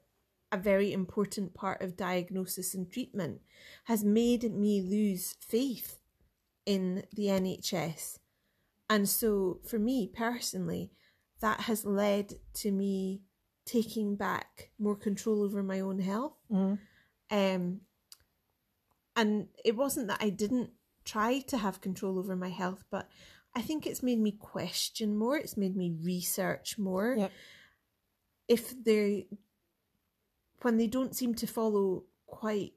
a 0.51 0.57
very 0.57 0.91
important 0.91 1.53
part 1.53 1.81
of 1.81 1.95
diagnosis 1.95 2.73
and 2.75 2.91
treatment, 2.91 3.41
has 3.85 4.03
made 4.03 4.43
me 4.53 4.81
lose 4.81 5.33
faith 5.39 5.99
in 6.65 7.05
the 7.13 7.27
NHS. 7.27 8.19
And 8.91 9.07
so, 9.07 9.61
for 9.65 9.79
me 9.79 10.11
personally, 10.13 10.91
that 11.39 11.61
has 11.61 11.85
led 11.85 12.33
to 12.55 12.71
me 12.73 13.21
taking 13.65 14.17
back 14.17 14.71
more 14.77 14.97
control 14.97 15.43
over 15.43 15.63
my 15.63 15.79
own 15.79 15.99
health. 15.99 16.35
Mhm. 16.51 16.77
Um, 17.29 17.81
and 19.15 19.47
it 19.63 19.77
wasn't 19.77 20.09
that 20.09 20.21
I 20.21 20.29
didn't 20.29 20.71
try 21.05 21.39
to 21.39 21.57
have 21.57 21.79
control 21.79 22.19
over 22.19 22.35
my 22.35 22.49
health, 22.49 22.83
but 22.89 23.09
I 23.55 23.61
think 23.61 23.87
it's 23.87 24.03
made 24.03 24.19
me 24.19 24.33
question 24.33 25.15
more. 25.15 25.37
It's 25.37 25.55
made 25.55 25.77
me 25.77 25.91
research 26.03 26.77
more. 26.77 27.15
Yep. 27.17 27.31
If 28.49 28.83
they, 28.83 29.29
when 30.63 30.75
they 30.75 30.87
don't 30.87 31.15
seem 31.15 31.33
to 31.35 31.47
follow 31.47 32.03
quite 32.25 32.73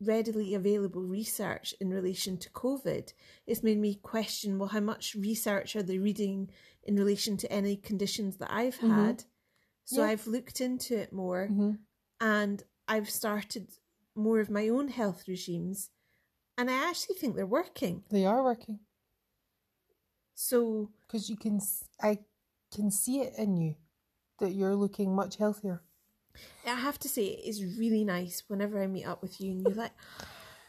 readily 0.00 0.54
available 0.54 1.02
research 1.02 1.74
in 1.80 1.90
relation 1.90 2.36
to 2.38 2.50
COVID, 2.50 3.12
it's 3.46 3.62
made 3.62 3.78
me 3.78 3.94
question 3.96 4.58
well, 4.58 4.68
how 4.70 4.80
much 4.80 5.14
research 5.14 5.76
are 5.76 5.82
they 5.82 5.98
reading 5.98 6.50
in 6.82 6.96
relation 6.96 7.36
to 7.38 7.52
any 7.52 7.76
conditions 7.76 8.36
that 8.38 8.52
I've 8.52 8.78
Mhm. 8.80 9.16
had? 9.16 9.24
So 9.84 10.02
Yeah. 10.02 10.04
I've 10.04 10.26
looked 10.26 10.60
into 10.60 10.98
it 10.98 11.12
more 11.12 11.56
Mhm. 11.56 11.86
and 12.20 12.62
I've 12.88 13.10
started 13.10 13.78
more 14.16 14.40
of 14.40 14.50
my 14.50 14.68
own 14.68 14.88
health 14.88 15.28
regimes, 15.28 15.90
and 16.58 16.70
I 16.70 16.90
actually 16.90 17.16
think 17.16 17.36
they're 17.36 17.46
working. 17.46 18.04
They 18.10 18.24
are 18.24 18.42
working. 18.44 18.80
So 20.34 20.92
because 21.00 21.30
you 21.30 21.36
can 21.36 21.60
I 22.00 22.18
can 22.72 22.90
see 22.90 23.20
it 23.20 23.34
in 23.38 23.56
you 23.56 23.76
that 24.40 24.52
you're 24.52 24.76
looking 24.76 25.14
much 25.14 25.36
healthier 25.36 25.82
I 26.66 26.74
have 26.74 26.98
to 27.00 27.08
say, 27.08 27.24
it 27.26 27.48
is 27.48 27.64
really 27.78 28.04
nice 28.04 28.42
whenever 28.48 28.82
I 28.82 28.86
meet 28.86 29.04
up 29.06 29.22
with 29.22 29.40
you 29.40 29.52
and 29.52 29.62
you're 29.62 29.74
like, 29.74 29.92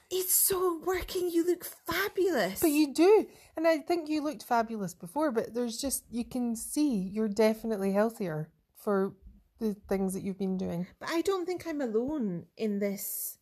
it's 0.09 0.34
so 0.36 0.80
working. 0.86 1.30
You 1.32 1.45
look 1.45 1.65
fabulous. 1.65 2.59
but 2.61 2.70
you 2.72 2.93
do 2.93 3.28
and 3.57 3.68
i 3.68 3.78
think 3.80 4.07
you 4.09 4.24
looked 4.24 4.43
fabulous 4.43 4.93
before 4.93 5.32
but 5.32 5.53
there's 5.53 5.78
just 5.82 6.03
you 6.09 6.24
can 6.24 6.55
see 6.55 6.95
you're 6.95 7.28
definitely 7.28 7.91
healthier 7.91 8.49
for 8.76 9.13
the 9.59 9.76
things 9.89 10.13
that 10.13 10.22
you've 10.24 10.38
been 10.38 10.57
doing 10.57 10.88
But 10.99 11.09
I 11.11 11.22
don't 11.22 11.45
think 11.45 11.65
I'm 11.68 11.82
alone 11.82 12.45
in 12.55 12.80
this 12.80 13.38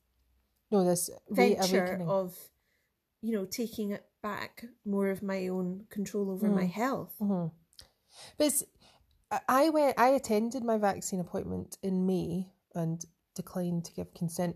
no 0.71 0.83
this 0.83 1.09
venture 1.29 2.01
of, 2.07 2.35
you 3.21 3.33
know, 3.33 3.45
taking 3.45 3.91
it 3.91 4.05
back 4.23 4.65
more 4.85 5.09
of 5.09 5.21
my 5.21 5.47
own 5.49 5.85
control 5.89 6.31
over 6.31 6.47
my 6.49 6.65
health. 6.65 7.13
Mhm. 7.21 7.51
But 8.37 8.47
it's, 8.47 8.63
I- 9.47 9.69
went. 9.69 9.99
I 9.99 10.09
attended 10.09 10.63
my 10.63 10.77
vaccine 10.77 11.19
appointment 11.19 11.77
in 11.81 12.05
May 12.05 12.51
and 12.73 13.03
declined 13.35 13.85
to 13.85 13.93
give 13.93 14.13
consent, 14.13 14.55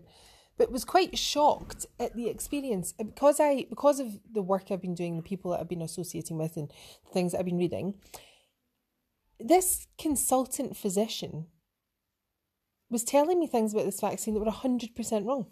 but 0.56 0.72
was 0.72 0.84
quite 0.84 1.16
shocked 1.18 1.86
at 1.98 2.14
the 2.14 2.28
experience 2.28 2.92
because 2.92 3.40
I 3.40 3.66
because 3.68 4.00
of 4.00 4.18
the 4.32 4.42
work 4.42 4.70
I've 4.70 4.82
been 4.82 4.94
doing, 4.94 5.16
the 5.16 5.22
people 5.22 5.50
that 5.50 5.60
I've 5.60 5.68
been 5.68 5.82
associating 5.82 6.38
with, 6.38 6.56
and 6.56 6.70
the 7.04 7.12
things 7.12 7.32
that 7.32 7.38
I've 7.38 7.46
been 7.46 7.58
reading. 7.58 7.94
This 9.38 9.86
consultant 9.98 10.76
physician 10.76 11.46
was 12.90 13.04
telling 13.04 13.40
me 13.40 13.46
things 13.46 13.72
about 13.72 13.86
this 13.86 14.00
vaccine 14.00 14.34
that 14.34 14.40
were 14.40 14.50
hundred 14.50 14.94
percent 14.94 15.26
wrong, 15.26 15.46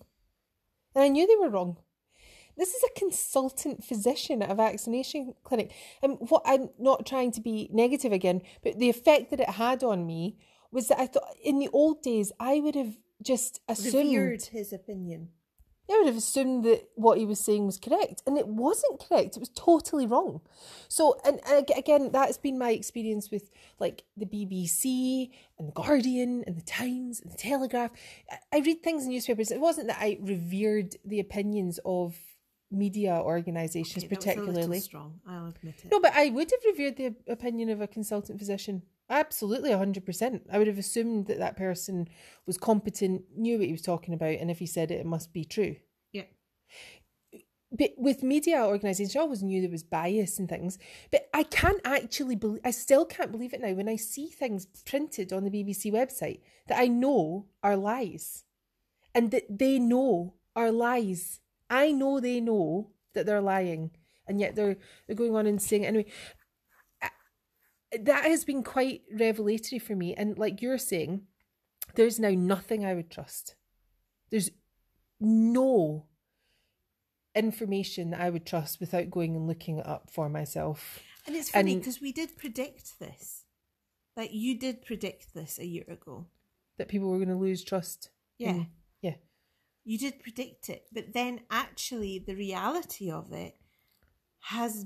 and 0.94 1.04
I 1.04 1.08
knew 1.08 1.26
they 1.26 1.36
were 1.36 1.50
wrong. 1.50 1.78
This 2.58 2.74
is 2.74 2.82
a 2.82 2.98
consultant 2.98 3.84
physician 3.84 4.42
at 4.42 4.50
a 4.50 4.54
vaccination 4.54 5.34
clinic. 5.44 5.72
And 6.02 6.18
what 6.28 6.42
I'm 6.44 6.70
not 6.78 7.06
trying 7.06 7.30
to 7.32 7.40
be 7.40 7.70
negative 7.72 8.12
again, 8.12 8.42
but 8.62 8.78
the 8.78 8.90
effect 8.90 9.30
that 9.30 9.40
it 9.40 9.50
had 9.50 9.82
on 9.84 10.06
me 10.06 10.36
was 10.72 10.88
that 10.88 10.98
I 11.00 11.06
thought 11.06 11.34
in 11.42 11.60
the 11.60 11.68
old 11.72 12.02
days 12.02 12.32
I 12.40 12.60
would 12.60 12.74
have 12.74 12.98
just 13.22 13.60
assumed 13.68 14.14
Revered 14.16 14.42
his 14.46 14.72
opinion. 14.72 15.28
I 15.90 15.96
would 15.96 16.06
have 16.08 16.18
assumed 16.18 16.64
that 16.64 16.86
what 16.96 17.16
he 17.16 17.24
was 17.24 17.40
saying 17.40 17.64
was 17.64 17.78
correct, 17.78 18.22
and 18.26 18.36
it 18.36 18.46
wasn't 18.46 19.02
correct. 19.08 19.36
It 19.36 19.40
was 19.40 19.48
totally 19.48 20.06
wrong. 20.06 20.42
So, 20.86 21.18
and, 21.24 21.40
and 21.48 21.64
again, 21.74 22.10
that's 22.12 22.36
been 22.36 22.58
my 22.58 22.72
experience 22.72 23.30
with 23.30 23.50
like 23.78 24.04
the 24.14 24.26
BBC 24.26 25.30
and 25.58 25.68
the 25.68 25.72
Guardian 25.72 26.44
and 26.46 26.58
the 26.58 26.62
Times 26.62 27.20
and 27.22 27.32
the 27.32 27.38
Telegraph. 27.38 27.92
I- 28.30 28.58
I 28.58 28.60
read 28.60 28.82
things 28.82 29.04
in 29.04 29.10
newspapers. 29.12 29.50
It 29.50 29.60
wasn't 29.60 29.86
that 29.86 29.96
I 29.98 30.18
revered 30.20 30.96
the 31.06 31.20
opinions 31.20 31.80
of 31.86 32.18
media 32.70 33.14
organisations 33.14 34.04
Okay, 34.04 34.08
that 34.08 34.18
was 34.18 34.26
a 34.26 34.30
particularly. 34.30 34.80
strong. 34.80 35.20
I'll 35.26 35.48
admit 35.48 35.76
it. 35.84 35.90
No, 35.90 36.00
but 36.00 36.12
I 36.14 36.28
would 36.30 36.50
have 36.50 36.60
revered 36.66 36.96
the 36.96 37.14
opinion 37.32 37.70
of 37.70 37.80
a 37.80 37.86
consultant 37.86 38.38
physician. 38.38 38.82
Absolutely, 39.10 39.70
100%. 39.70 40.42
I 40.52 40.58
would 40.58 40.66
have 40.66 40.78
assumed 40.78 41.26
that 41.26 41.38
that 41.38 41.56
person 41.56 42.08
was 42.46 42.58
competent, 42.58 43.22
knew 43.34 43.58
what 43.58 43.66
he 43.66 43.72
was 43.72 43.82
talking 43.82 44.12
about, 44.12 44.38
and 44.38 44.50
if 44.50 44.58
he 44.58 44.66
said 44.66 44.90
it, 44.90 45.00
it 45.00 45.06
must 45.06 45.32
be 45.32 45.44
true. 45.44 45.76
Yeah. 46.12 46.24
But 47.72 47.92
with 47.96 48.22
media 48.22 48.64
organisations, 48.64 49.16
I 49.16 49.20
always 49.20 49.42
knew 49.42 49.60
there 49.62 49.70
was 49.70 49.82
bias 49.82 50.38
and 50.38 50.48
things. 50.48 50.78
But 51.10 51.28
I 51.32 51.42
can't 51.44 51.80
actually 51.84 52.36
believe, 52.36 52.60
I 52.64 52.70
still 52.70 53.06
can't 53.06 53.32
believe 53.32 53.54
it 53.54 53.60
now 53.62 53.72
when 53.72 53.88
I 53.88 53.96
see 53.96 54.26
things 54.26 54.66
printed 54.84 55.32
on 55.32 55.44
the 55.44 55.50
BBC 55.50 55.90
website 55.92 56.40
that 56.66 56.78
I 56.78 56.86
know 56.88 57.46
are 57.62 57.76
lies 57.76 58.44
and 59.14 59.30
that 59.30 59.58
they 59.58 59.78
know 59.78 60.34
are 60.54 60.70
lies. 60.70 61.40
I 61.70 61.92
know 61.92 62.20
they 62.20 62.40
know 62.40 62.90
that 63.14 63.26
they're 63.26 63.40
lying, 63.40 63.90
and 64.26 64.40
yet 64.40 64.54
they're 64.54 64.76
they're 65.06 65.16
going 65.16 65.34
on 65.36 65.46
and 65.46 65.60
saying 65.60 65.84
it 65.84 65.88
anyway. 65.88 66.06
I- 67.02 67.10
That 68.00 68.24
has 68.24 68.44
been 68.44 68.62
quite 68.62 69.02
revelatory 69.12 69.78
for 69.78 69.94
me, 69.96 70.14
and 70.14 70.38
like 70.38 70.60
you're 70.62 70.78
saying, 70.78 71.26
there's 71.94 72.18
now 72.20 72.30
nothing 72.30 72.84
I 72.84 72.94
would 72.94 73.10
trust. 73.10 73.54
There's 74.30 74.50
no 75.20 76.06
information 77.34 78.10
that 78.10 78.20
I 78.20 78.30
would 78.30 78.46
trust 78.46 78.80
without 78.80 79.10
going 79.10 79.36
and 79.36 79.46
looking 79.46 79.78
it 79.78 79.86
up 79.86 80.10
for 80.10 80.28
myself. 80.28 81.00
And 81.26 81.36
it's 81.36 81.50
funny 81.50 81.76
because 81.76 82.00
we 82.00 82.12
did 82.12 82.36
predict 82.36 82.98
this. 82.98 83.44
Like 84.16 84.30
you 84.32 84.58
did 84.58 84.84
predict 84.84 85.34
this 85.34 85.58
a 85.58 85.66
year 85.66 85.84
ago. 85.88 86.26
That 86.78 86.88
people 86.88 87.08
were 87.10 87.18
going 87.18 87.28
to 87.28 87.34
lose 87.36 87.62
trust. 87.64 88.10
Yeah. 88.38 88.50
in- 88.50 88.56
yeah. 88.56 88.64
You 89.88 89.96
did 89.96 90.20
predict 90.20 90.68
it. 90.68 90.84
But 90.92 91.14
then 91.14 91.40
actually 91.50 92.18
the 92.18 92.34
reality 92.34 93.10
of 93.10 93.32
it 93.32 93.56
has 94.40 94.84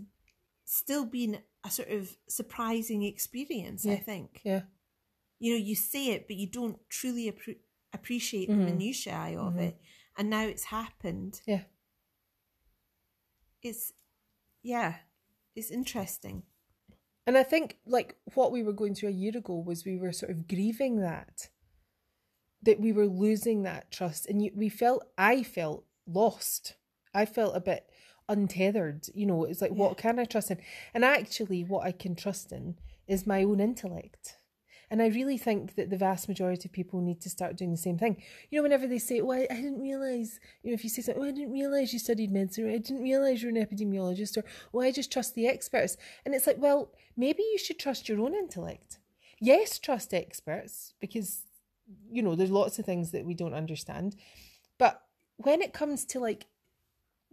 still 0.64 1.04
been 1.04 1.40
a 1.64 1.70
sort 1.70 1.88
of 1.88 2.16
surprising 2.28 3.02
experience, 3.02 3.84
I 3.84 3.96
think. 3.96 4.42
Yeah. 4.44 4.62
You 5.40 5.52
know, 5.54 5.58
you 5.58 5.74
say 5.74 6.12
it, 6.12 6.28
but 6.28 6.36
you 6.36 6.46
don't 6.46 6.78
truly 6.88 7.28
appre- 7.32 7.58
appreciate 7.92 8.48
Mhm. 8.48 8.58
the 8.58 8.64
minutiae 8.64 9.40
of 9.40 9.54
Mhm. 9.54 9.62
it. 9.62 9.80
And 10.16 10.30
now 10.30 10.46
it's 10.46 10.64
happened. 10.64 11.42
Yeah. 11.46 11.64
It's, 13.60 13.92
yeah, 14.62 15.00
it's 15.56 15.72
interesting. 15.72 16.44
And 17.26 17.36
I 17.36 17.42
think 17.42 17.80
like 17.86 18.16
what 18.34 18.52
we 18.52 18.62
were 18.62 18.72
going 18.72 18.94
through 18.94 19.08
a 19.08 19.12
year 19.24 19.36
ago 19.36 19.56
was 19.58 19.84
we 19.84 19.96
were 19.98 20.12
sort 20.12 20.30
of 20.30 20.46
grieving 20.46 21.00
that 21.00 21.50
that 22.62 22.80
we 22.80 22.92
were 22.92 23.06
losing 23.06 23.62
that 23.62 23.90
trust 23.90 24.26
and 24.26 24.42
you, 24.42 24.50
we 24.54 24.68
felt 24.68 25.04
I 25.18 25.42
felt 25.42 25.84
lost. 26.06 26.74
I 27.14 27.24
felt 27.26 27.56
a 27.56 27.60
bit 27.60 27.90
untethered, 28.28 29.08
you 29.14 29.26
know, 29.26 29.44
it's 29.44 29.60
like 29.60 29.72
Yeah. 29.72 29.76
what 29.78 29.96
can 29.98 30.18
I 30.18 30.24
trust 30.24 30.50
in? 30.50 30.58
And 30.94 31.04
actually 31.04 31.64
what 31.64 31.84
I 31.86 31.92
can 31.92 32.14
trust 32.14 32.52
in 32.52 32.76
is 33.06 33.26
my 33.26 33.42
own 33.42 33.60
intellect. 33.60 34.36
And 34.90 35.00
I 35.00 35.06
really 35.06 35.38
think 35.38 35.74
that 35.76 35.88
the 35.88 35.96
vast 35.96 36.28
majority 36.28 36.68
of 36.68 36.72
people 36.72 37.00
need 37.00 37.20
to 37.22 37.30
start 37.30 37.56
doing 37.56 37.70
the 37.70 37.78
same 37.78 37.96
thing. 37.96 38.22
You 38.50 38.58
know, 38.58 38.62
whenever 38.62 38.86
they 38.86 38.98
say, 38.98 39.20
Oh, 39.20 39.32
I, 39.32 39.46
I 39.50 39.54
didn't 39.56 39.80
realise, 39.80 40.38
you 40.62 40.70
know, 40.70 40.74
if 40.74 40.84
you 40.84 40.90
say 40.90 41.00
something, 41.00 41.22
Oh, 41.22 41.26
I 41.26 41.32
didn't 41.32 41.52
realise 41.52 41.94
you 41.94 41.98
studied 41.98 42.30
medicine, 42.30 42.66
or 42.66 42.70
I 42.70 42.76
didn't 42.78 43.02
realise 43.02 43.40
you're 43.42 43.56
an 43.56 43.56
epidemiologist, 43.56 44.36
or 44.36 44.44
Oh, 44.74 44.80
I 44.80 44.92
just 44.92 45.10
trust 45.10 45.34
the 45.34 45.48
experts. 45.48 45.96
And 46.24 46.34
it's 46.34 46.46
like, 46.46 46.58
well, 46.58 46.92
maybe 47.16 47.42
you 47.42 47.58
should 47.58 47.78
trust 47.78 48.06
your 48.08 48.20
own 48.20 48.34
intellect. 48.34 48.98
Yes, 49.40 49.78
trust 49.78 50.12
experts, 50.12 50.92
because, 51.00 51.42
you 52.10 52.22
know, 52.22 52.34
there's 52.34 52.50
lots 52.50 52.78
of 52.78 52.84
things 52.86 53.10
that 53.12 53.24
we 53.24 53.34
don't 53.34 53.54
understand. 53.54 54.16
But 54.78 55.02
when 55.36 55.62
it 55.62 55.72
comes 55.72 56.04
to 56.06 56.20
like 56.20 56.46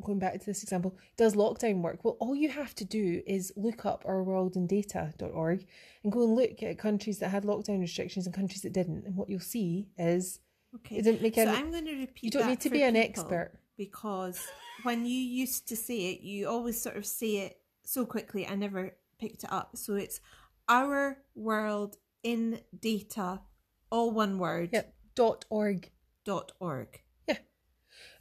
going 0.02 0.20
back 0.20 0.39
to 0.39 0.45
this 0.45 0.64
example, 0.64 0.97
does 1.18 1.36
lockdown 1.36 1.82
work? 1.82 2.04
Well, 2.04 2.16
all 2.20 2.34
you 2.36 2.50
have 2.50 2.74
to 2.76 2.86
do 2.86 3.22
is 3.28 3.52
look 3.58 3.86
up 3.86 4.04
ourworldindata.org 4.06 5.66
and 6.04 6.12
go 6.12 6.24
and 6.24 6.36
look 6.36 6.64
at 6.64 6.78
countries 6.78 7.20
that 7.20 7.30
had 7.30 7.43
lockdown 7.43 7.80
restrictions 7.80 8.26
and 8.26 8.34
countries 8.36 8.62
that 8.62 8.74
didn't. 8.74 9.06
And 9.06 9.16
what 9.16 9.30
you'll 9.30 9.39
see 9.39 9.89
is 9.97 10.39
Okay. 10.76 10.97
it 10.97 11.04
didn't 11.04 11.22
make 11.22 11.38
any. 11.38 11.52
so. 11.52 11.58
I'm 11.58 11.72
going 11.72 11.86
to 11.86 11.95
repeat. 12.00 12.24
you 12.24 12.30
don't 12.32 12.47
need 12.47 12.62
to 12.62 12.70
be 12.70 12.84
an 12.84 12.95
expert. 12.95 13.54
because 13.78 14.39
when 14.84 15.06
you 15.06 15.18
used 15.20 15.68
to 15.70 15.76
say 15.76 16.12
it, 16.14 16.22
you 16.22 16.47
always 16.47 16.80
sort 16.82 16.95
of 16.95 17.06
say 17.06 17.38
it 17.38 17.58
so 17.84 18.06
quickly. 18.06 18.47
I 18.47 18.56
never 18.56 18.95
picked 19.20 19.43
it 19.43 19.52
up. 19.52 19.76
So 19.76 19.95
it's 19.95 20.22
our 20.70 21.18
world 21.36 21.97
in 22.24 22.62
data, 22.80 23.41
all 23.89 24.11
one 24.11 24.37
word. 24.39 24.69
Yep. 24.73 24.93
Dot 25.15 25.45
org. 25.49 25.89
Dot 26.25 26.51
org. 26.59 27.01
Yeah. 27.27 27.37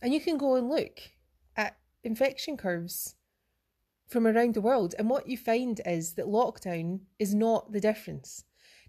And 0.03 0.13
you 0.13 0.21
can 0.21 0.39
go 0.39 0.57
and 0.57 0.69
look 0.69 1.01
at 1.57 1.77
infection 2.03 2.57
curves 2.57 3.15
from 4.09 4.27
around 4.27 4.55
the 4.55 4.61
world. 4.61 4.95
And 4.99 5.09
what 5.11 5.29
you 5.29 5.37
find 5.37 5.81
is 5.85 6.15
that 6.15 6.27
lockdown 6.27 7.01
is 7.19 7.35
not 7.35 7.73
the 7.73 7.81
difference. 7.81 8.45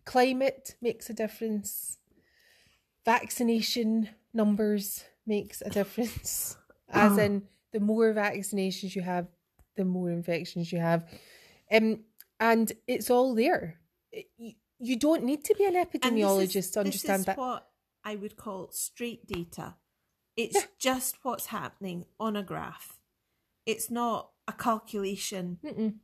Climate 0.05 0.75
makes 0.81 1.09
a 1.09 1.13
difference. 1.13 1.97
Vaccination 3.05 4.09
numbers 4.33 5.03
makes 5.25 5.61
a 5.61 5.69
difference. 5.69 6.57
As 6.89 7.17
in, 7.17 7.43
the 7.71 7.79
more 7.79 8.13
vaccinations 8.13 8.95
you 8.95 9.01
have, 9.03 9.27
the 9.75 9.85
more 9.85 10.09
infections 10.09 10.71
you 10.71 10.79
have. 10.79 11.07
Um, 11.71 11.99
and 12.39 12.71
it's 12.87 13.09
all 13.09 13.35
there. 13.35 13.79
It- 14.11 14.55
you, 14.79 14.95
don't 14.97 15.23
need 15.23 15.43
to 15.45 15.55
be 15.55 15.65
an 15.65 15.73
this 15.73 15.87
is- 15.93 16.01
epidemiologist 16.01 16.73
to 16.73 16.79
understand 16.81 17.19
this 17.19 17.19
is 17.21 17.25
that. 17.25 17.37
what 17.37 17.67
I 18.03 18.15
would 18.15 18.35
call 18.37 18.71
straight 18.71 19.27
data. 19.27 19.75
It's 20.37 20.55
Yeah. 20.55 20.61
just 20.79 21.17
what's 21.23 21.47
happening 21.47 22.05
on 22.19 22.35
a 22.35 22.43
graph. 22.43 22.97
It's 23.65 23.91
not 23.91 24.31
a 24.47 24.53
calculation 24.53 25.59
Mm-mm. 25.63 25.95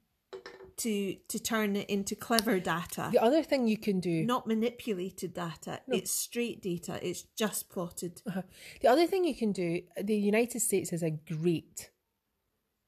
to 0.78 1.16
to 1.30 1.40
turn 1.40 1.78
it 1.78 1.90
into 1.90 2.16
clever 2.16 2.60
data. 2.60 3.10
The 3.12 3.24
other 3.24 3.42
thing 3.42 3.66
you 3.68 3.78
can 3.78 4.02
do. 4.02 4.26
Not 4.26 4.46
manipulated 4.46 5.34
data. 5.34 5.82
No. 5.88 5.96
It's 5.96 6.12
straight 6.12 6.62
data. 6.62 7.00
It's 7.02 7.24
just 7.38 7.70
plotted. 7.70 8.22
Uh-huh. 8.28 8.42
The 8.82 8.90
other 8.90 9.08
thing 9.08 9.24
you 9.24 9.36
can 9.36 9.54
do, 9.54 9.82
the 10.02 10.18
United 10.18 10.60
States 10.60 10.92
is 10.92 11.02
a 11.02 11.12
great 11.12 11.92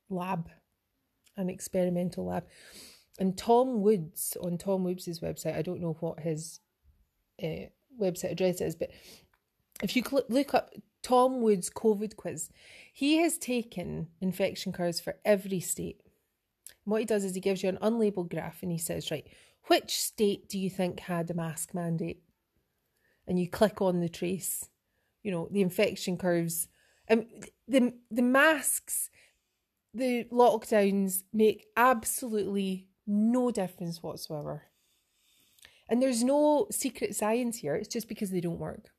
lab, 0.09 0.49
an 1.38 1.49
experimental 1.49 2.25
lab. 2.25 2.45
And 3.20 3.38
Tom 3.38 3.82
Woods, 3.82 4.38
on 4.41 4.57
Tom 4.57 4.84
Woods' 4.84 5.20
website, 5.20 5.55
I 5.55 5.61
don't 5.61 5.82
know 5.82 5.97
what 5.99 6.20
his 6.20 6.59
uh, 7.41 7.70
website 7.99 8.32
address 8.32 8.61
is, 8.61 8.76
but 8.76 8.89
if 9.82 9.95
you 9.95 10.03
cl- 10.03 10.26
look 10.30 10.53
up 10.53 10.72
Tom 11.01 11.41
Woods 11.41 11.70
COVID 11.70 12.15
quiz, 12.15 12.49
he 12.93 13.18
has 13.18 13.38
taken 13.38 14.07
infection 14.22 14.72
curves 14.72 14.99
for 14.99 15.15
every 15.26 15.59
state. 15.59 16.01
And 16.86 16.91
what 16.91 17.01
he 17.01 17.05
does 17.05 17.24
is 17.24 17.34
he 17.34 17.41
gives 17.41 17.63
you 17.63 17.70
an 17.70 17.80
unlabeled 17.82 18.30
graph 18.30 18.61
and 18.61 18.72
he 18.72 18.78
says, 18.78 19.09
right, 19.11 19.28
which 19.65 19.99
state 19.99 20.47
do 20.49 20.59
you 20.59 20.70
think 20.70 20.99
had 21.01 21.30
a 21.30 21.34
mask 21.34 21.74
mandate? 21.74 22.22
And 23.28 23.39
you 23.39 23.49
click 23.49 23.82
on 23.82 23.99
the 23.99 24.09
trace, 24.09 24.70
you 25.24 25.32
know, 25.32 25.47
the 25.51 25.61
infection 25.61 26.18
curves. 26.18 26.68
Um, 27.09 27.26
the, 27.68 27.93
the 28.09 28.22
masks, 28.22 29.09
the 29.93 30.26
lockdowns 30.26 31.24
make 31.34 31.65
absolutely 31.76 32.86
no 33.08 33.51
difference 33.51 34.03
whatsoever. 34.03 34.64
And 35.89 36.01
there's 36.01 36.24
no 36.24 36.68
secret 36.72 37.16
science 37.16 37.58
here, 37.58 37.76
it's 37.76 37.88
just 37.88 38.10
because 38.10 38.30
they 38.32 38.41
don't 38.41 38.60
work. 38.60 38.89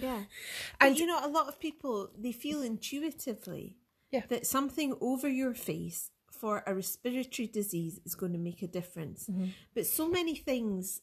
Yeah. 0.00 0.22
And- 0.80 0.90
and 0.90 0.98
you 0.98 1.06
know, 1.06 1.20
a 1.24 1.28
lot 1.28 1.48
of 1.48 1.58
people 1.58 2.10
they 2.18 2.32
feel 2.32 2.62
intuitively 2.62 3.78
Yeah. 4.12 4.22
that 4.28 4.46
something 4.46 4.94
over 5.00 5.28
your 5.28 5.54
face 5.54 6.10
for 6.30 6.62
a 6.66 6.74
respiratory 6.74 7.48
disease 7.48 8.00
is 8.04 8.14
going 8.14 8.32
to 8.32 8.38
make 8.38 8.60
a 8.62 8.66
difference. 8.68 9.26
Mm-hmm. 9.28 9.46
But 9.74 9.86
so 9.86 10.08
many 10.08 10.34
things 10.34 11.00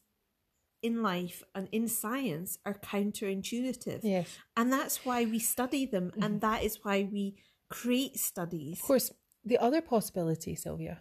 in 0.84 1.02
life 1.04 1.44
and 1.56 1.68
in 1.72 1.88
science 1.88 2.58
are 2.66 2.74
counterintuitive. 2.74 4.00
Yes. 4.04 4.28
And 4.58 4.72
that's 4.72 5.06
why 5.06 5.26
we 5.26 5.40
study 5.40 5.86
them 5.86 6.12
and 6.22 6.42
that 6.42 6.64
is 6.64 6.80
why 6.84 7.08
we 7.12 7.36
create 7.70 8.18
studies. 8.20 8.80
Of 8.80 8.86
course, 8.86 9.12
the 9.46 9.58
other 9.58 9.82
possibility, 9.82 10.56
Sylvia, 10.56 11.00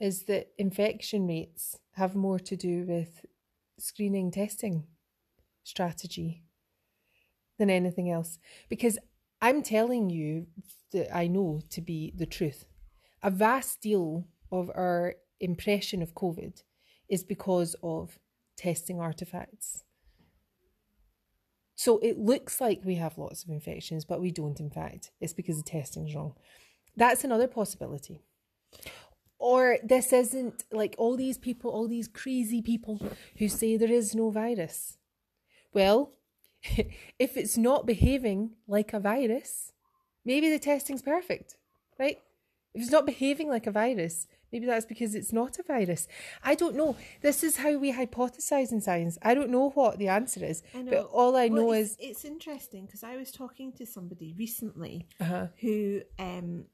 is 0.00 0.24
that 0.24 0.48
infection 0.58 1.26
rates 1.26 1.78
have 1.92 2.14
more 2.14 2.38
to 2.38 2.56
do 2.56 2.84
with 2.84 3.24
screening 3.78 4.30
testing 4.30 4.84
strategy 5.64 6.42
than 7.58 7.70
anything 7.70 8.10
else. 8.10 8.38
Because 8.68 8.98
I'm 9.40 9.62
telling 9.62 10.10
you 10.10 10.46
that 10.92 11.14
I 11.14 11.26
know 11.26 11.60
to 11.70 11.80
be 11.80 12.12
the 12.16 12.26
truth. 12.26 12.64
A 13.22 13.30
vast 13.30 13.80
deal 13.80 14.26
of 14.50 14.70
our 14.74 15.14
impression 15.40 16.02
of 16.02 16.14
COVID 16.14 16.62
is 17.08 17.24
because 17.24 17.76
of 17.82 18.18
testing 18.56 19.00
artifacts. 19.00 19.84
So 21.74 21.98
it 21.98 22.18
looks 22.18 22.60
like 22.60 22.80
we 22.84 22.96
have 22.96 23.18
lots 23.18 23.42
of 23.42 23.50
infections, 23.50 24.04
but 24.04 24.20
we 24.20 24.30
don't, 24.30 24.60
in 24.60 24.70
fact. 24.70 25.10
It's 25.20 25.32
because 25.32 25.56
the 25.56 25.68
testing's 25.68 26.14
wrong. 26.14 26.34
That's 26.96 27.24
another 27.24 27.48
possibility. 27.48 28.20
Or 29.42 29.78
this 29.82 30.12
isn't 30.12 30.62
like 30.70 30.94
all 30.98 31.16
these 31.16 31.36
people, 31.36 31.72
all 31.72 31.88
these 31.88 32.06
crazy 32.06 32.62
people 32.62 33.00
who 33.38 33.48
say 33.48 33.76
there 33.76 33.90
is 33.90 34.14
no 34.14 34.30
virus. 34.30 34.98
Well, 35.74 36.12
if 37.18 37.36
it's 37.36 37.58
not 37.58 37.84
behaving 37.84 38.52
like 38.68 38.92
a 38.92 39.00
virus, 39.00 39.72
maybe 40.24 40.48
the 40.48 40.60
testing's 40.60 41.02
perfect, 41.02 41.56
right? 41.98 42.18
If 42.72 42.82
it's 42.82 42.92
not 42.92 43.04
behaving 43.04 43.48
like 43.48 43.66
a 43.66 43.72
virus, 43.72 44.28
maybe 44.52 44.64
that's 44.66 44.86
because 44.86 45.16
it's 45.16 45.32
not 45.32 45.58
a 45.58 45.64
virus. 45.64 46.06
I 46.44 46.54
don't 46.54 46.76
know. 46.76 46.94
This 47.20 47.42
is 47.42 47.56
how 47.56 47.76
we 47.78 47.92
hypothesize 47.92 48.70
in 48.70 48.80
science. 48.80 49.18
I 49.22 49.34
don't 49.34 49.50
know 49.50 49.70
what 49.70 49.98
the 49.98 50.06
answer 50.06 50.44
is, 50.44 50.62
I 50.72 50.82
know. 50.82 50.90
but 50.92 51.04
all 51.06 51.34
I 51.34 51.48
Well, 51.48 51.62
know 51.62 51.72
it's, 51.72 51.90
is 51.90 51.96
it's 51.98 52.24
interesting 52.24 52.86
because 52.86 53.02
I 53.02 53.16
was 53.16 53.32
talking 53.32 53.72
to 53.72 53.84
somebody 53.86 54.36
recently 54.38 55.08
uh-huh. 55.20 55.48
who 55.60 56.02
um, 56.20 56.66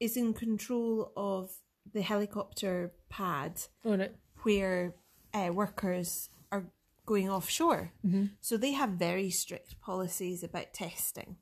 is 0.00 0.16
in 0.16 0.32
control 0.32 1.12
of 1.14 1.50
the 1.92 2.02
helicopter 2.02 2.92
pad 3.08 3.60
on 3.84 4.00
it. 4.00 4.16
where 4.42 4.94
uh, 5.34 5.50
workers 5.52 6.28
are 6.52 6.64
going 7.06 7.28
offshore. 7.30 7.92
So 8.40 8.56
they 8.56 8.72
have 8.72 8.90
very 8.90 9.30
strict 9.30 9.80
policies 9.80 10.42
about 10.42 10.72
testing. 10.74 11.36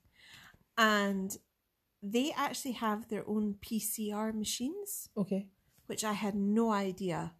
And 0.78 1.36
they 2.02 2.32
actually 2.36 2.72
have 2.72 3.08
their 3.08 3.24
own 3.28 3.56
PCR 3.64 4.32
machines, 4.34 5.08
Okay. 5.16 5.48
which 5.86 6.04
I 6.04 6.12
had 6.12 6.34
no 6.34 6.70
idea 6.70 7.32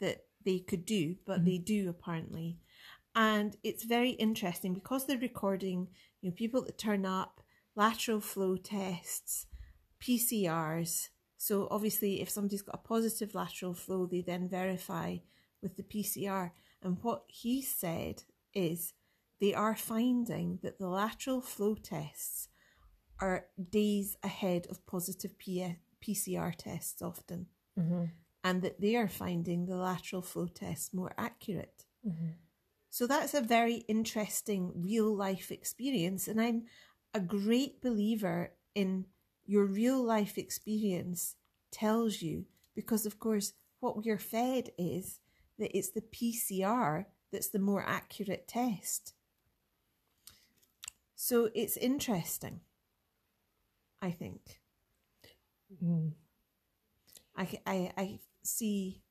that 0.00 0.24
they 0.44 0.58
could 0.60 0.84
do, 0.86 1.16
but 1.26 1.44
they 1.44 1.58
do 1.58 1.88
apparently. 1.88 2.58
And 3.14 3.56
it's 3.62 3.84
very 3.84 4.10
interesting 4.10 4.72
because 4.74 5.06
they're 5.06 5.18
recording, 5.18 5.88
you 6.20 6.30
know, 6.30 6.34
people 6.34 6.62
that 6.64 6.78
turn 6.78 7.04
up, 7.04 7.40
lateral 7.76 8.20
flow 8.20 8.56
tests, 8.56 9.46
PCRs. 10.00 11.08
So 11.42 11.68
obviously, 11.70 12.20
if 12.20 12.28
somebody's 12.28 12.60
got 12.60 12.74
a 12.74 12.86
positive 12.86 13.34
lateral 13.34 13.72
flow, 13.72 14.04
they 14.04 14.20
then 14.20 14.46
verify 14.46 15.16
with 15.62 15.74
the 15.74 15.82
PCR. 15.82 16.50
And 16.82 16.98
what 17.00 17.24
he 17.28 17.62
said 17.62 18.24
is 18.52 18.92
they 19.40 19.54
are 19.54 19.74
finding 19.74 20.58
that 20.62 20.78
the 20.78 20.86
lateral 20.86 21.40
flow 21.40 21.76
tests 21.76 22.48
are 23.22 23.46
days 23.70 24.18
ahead 24.22 24.66
of 24.68 24.84
positive 24.84 25.38
P- 25.38 25.78
PCR 26.04 26.54
tests 26.54 27.00
often, 27.00 27.46
mm-hmm. 27.78 28.04
and 28.44 28.60
that 28.60 28.78
they 28.78 28.94
are 28.96 29.08
finding 29.08 29.64
the 29.64 29.76
lateral 29.76 30.20
flow 30.20 30.46
tests 30.46 30.92
more 30.92 31.14
accurate. 31.16 31.86
Mm-hmm. 32.06 32.32
So 32.90 33.06
that's 33.06 33.32
a 33.32 33.40
very 33.40 33.76
interesting 33.88 34.72
real 34.74 35.16
life 35.16 35.50
experience. 35.50 36.28
And 36.28 36.38
I'm 36.38 36.64
a 37.14 37.20
great 37.20 37.80
believer 37.80 38.52
in 38.74 39.06
your 39.50 39.64
real 39.64 40.00
life 40.00 40.38
experience 40.38 41.34
tells 41.72 42.22
you, 42.22 42.44
because 42.76 43.04
of 43.04 43.18
course, 43.18 43.52
what 43.80 43.96
we're 43.96 44.16
fed 44.16 44.70
is 44.78 45.18
that 45.58 45.76
it's 45.76 45.90
the 45.90 46.02
PCR 46.02 47.06
that's 47.32 47.48
the 47.48 47.58
more 47.58 47.84
accurate 47.84 48.46
test. 48.46 49.12
So 51.16 51.50
it's 51.52 51.76
interesting, 51.76 52.60
I 54.00 54.12
think. 54.12 54.60
I, 57.36 57.48
I, 57.66 57.92
I 57.96 58.18
see 58.44 59.02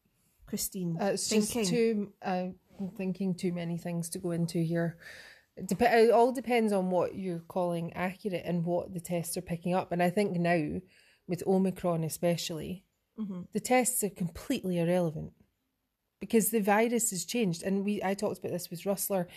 Christine 0.46 0.98
Uh, 1.02 1.06
it's 1.08 1.28
thinking. 1.28 1.64
just 1.64 1.70
too. 1.70 2.14
Uh, 2.22 2.48
I'm 2.80 2.92
thinking 2.98 3.36
too 3.36 3.52
many 3.52 3.78
things 3.78 4.10
to 4.12 4.20
go 4.20 4.32
into 4.32 4.60
here. 4.60 4.98
It, 5.56 5.68
dep- 5.68 5.82
it 5.82 6.12
all 6.12 6.32
depends 6.32 6.72
on 6.72 6.90
what 6.90 7.16
you're 7.16 7.44
calling 7.48 7.92
accurate 7.94 8.44
and 8.46 8.66
what 8.66 8.94
the 8.94 9.00
tests 9.00 9.36
are 9.38 9.42
picking 9.42 9.74
up. 9.74 9.92
And 9.92 10.02
I 10.02 10.10
think 10.10 10.38
now, 10.38 10.80
with 11.28 11.44
Omicron 11.46 12.04
especially, 12.04 12.86
Mm-hmm. 13.20 13.42
the 13.52 13.60
tests 13.60 14.02
are 14.02 14.10
completely 14.10 14.80
irrelevant 14.80 15.34
because 16.22 16.52
the 16.52 16.62
virus 16.62 17.10
has 17.10 17.26
changed. 17.26 17.64
And 17.64 17.84
we, 17.84 18.02
I 18.02 18.14
talked 18.14 18.40
about 18.40 18.54
this 18.54 18.70
with 18.70 18.86
Rustler. 18.86 19.28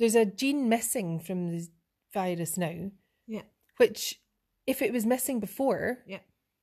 There's 0.00 0.16
a 0.16 0.24
gene 0.24 0.68
missing 0.68 1.20
from 1.20 1.46
the 1.46 1.68
virus 2.12 2.58
now, 2.58 2.90
yeah, 3.28 3.42
which, 3.76 4.20
if 4.66 4.82
it 4.82 4.92
was 4.92 5.06
missing 5.06 5.38
before, 5.38 5.98
yeah. 6.08 6.18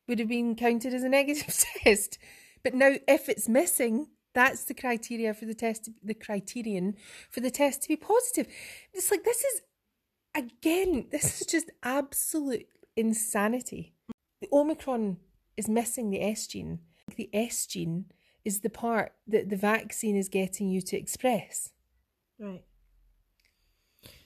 would 0.09 0.19
have 0.19 0.27
been 0.27 0.55
counted 0.57 0.93
as 0.93 1.03
a 1.03 1.09
negative 1.09 1.45
test. 1.83 2.17
But 2.65 2.73
now, 2.73 2.95
if 3.07 3.29
it's 3.29 3.47
missing, 3.47 4.07
that's 4.37 4.65
the 4.65 4.75
criteria 4.75 5.33
for 5.33 5.45
the 5.45 5.55
test, 5.55 5.89
the 6.03 6.13
criterion 6.13 6.95
for 7.31 7.39
the 7.39 7.49
test 7.49 7.81
to 7.81 7.87
be 7.87 7.95
positive. 7.95 8.45
It's 8.93 9.09
like, 9.09 9.23
this 9.23 9.43
is, 9.43 9.61
again, 10.35 11.07
this 11.11 11.41
is 11.41 11.47
just 11.47 11.71
absolute 11.81 12.67
insanity. 12.95 13.95
The 14.39 14.47
Omicron 14.53 15.17
is 15.57 15.67
missing 15.67 16.11
the 16.11 16.21
S 16.21 16.45
gene. 16.45 16.81
The 17.15 17.31
S 17.33 17.65
gene 17.65 18.05
is 18.45 18.59
the 18.59 18.69
part 18.69 19.13
that 19.27 19.49
the 19.49 19.55
vaccine 19.57 20.15
is 20.15 20.29
getting 20.29 20.69
you 20.69 20.81
to 20.81 20.95
express. 20.95 21.71
Right. 22.39 22.63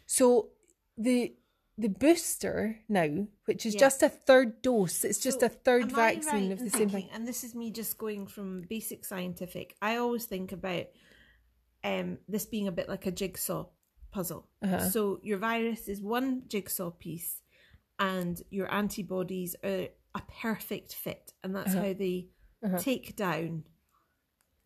So 0.05 0.49
the 0.97 1.35
the 1.81 1.89
booster 1.89 2.79
now, 2.87 3.27
which 3.45 3.65
is 3.65 3.73
Yeah. 3.73 3.79
just 3.81 4.03
a 4.03 4.09
third 4.09 4.61
dose, 4.61 5.03
it's 5.03 5.19
just 5.19 5.39
So 5.41 5.45
a 5.47 5.49
third 5.49 5.91
vaccine 5.91 6.49
right 6.49 6.51
of 6.51 6.59
the 6.59 6.69
same 6.69 6.89
thinking- 6.89 7.01
thing. 7.07 7.09
And 7.13 7.27
this 7.27 7.43
is 7.43 7.53
me 7.55 7.71
just 7.71 7.97
going 7.97 8.27
from 8.27 8.61
basic 8.69 9.03
scientific. 9.05 9.75
I 9.81 9.97
always 9.97 10.25
think 10.25 10.51
about 10.51 10.85
um, 11.83 12.19
this 12.27 12.45
being 12.45 12.67
a 12.67 12.71
bit 12.71 12.87
like 12.87 13.07
a 13.07 13.11
jigsaw 13.11 13.65
puzzle. 14.11 14.47
Uh-huh. 14.61 14.87
So 14.91 15.19
your 15.23 15.39
virus 15.39 15.87
is 15.87 15.99
one 15.99 16.43
jigsaw 16.47 16.91
piece, 16.91 17.41
and 17.97 18.39
your 18.51 18.71
antibodies 18.71 19.55
are 19.63 19.87
a 20.13 20.21
perfect 20.41 20.93
fit, 20.93 21.33
and 21.43 21.55
that's 21.55 21.73
Uh-huh. 21.73 21.85
how 21.87 21.93
they 21.93 22.29
take 22.79 23.15
down 23.15 23.63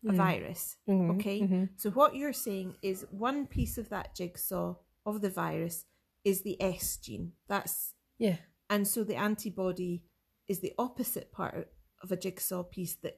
a 0.06 0.12
Mm. 0.12 0.16
virus. 0.16 0.76
Mhm, 0.86 1.16
Okay. 1.16 1.40
mhm. 1.40 1.70
So 1.80 1.90
what 1.90 2.14
you're 2.16 2.34
saying 2.34 2.76
is 2.82 3.06
one 3.10 3.46
piece 3.46 3.78
of 3.78 3.88
that 3.88 4.14
jigsaw 4.14 4.76
of 5.06 5.22
the 5.22 5.30
virus 5.30 5.86
is 6.30 6.42
the 6.42 6.60
S 6.60 6.96
gene. 6.98 7.32
That's 7.48 7.94
Yeah. 8.18 8.38
and 8.68 8.86
so 8.92 9.04
the 9.04 9.16
antibody 9.16 10.02
is 10.48 10.58
the 10.60 10.74
opposite 10.78 11.30
part 11.32 11.70
of 12.02 12.12
a 12.12 12.16
jigsaw 12.16 12.62
piece 12.64 12.94
that 13.04 13.16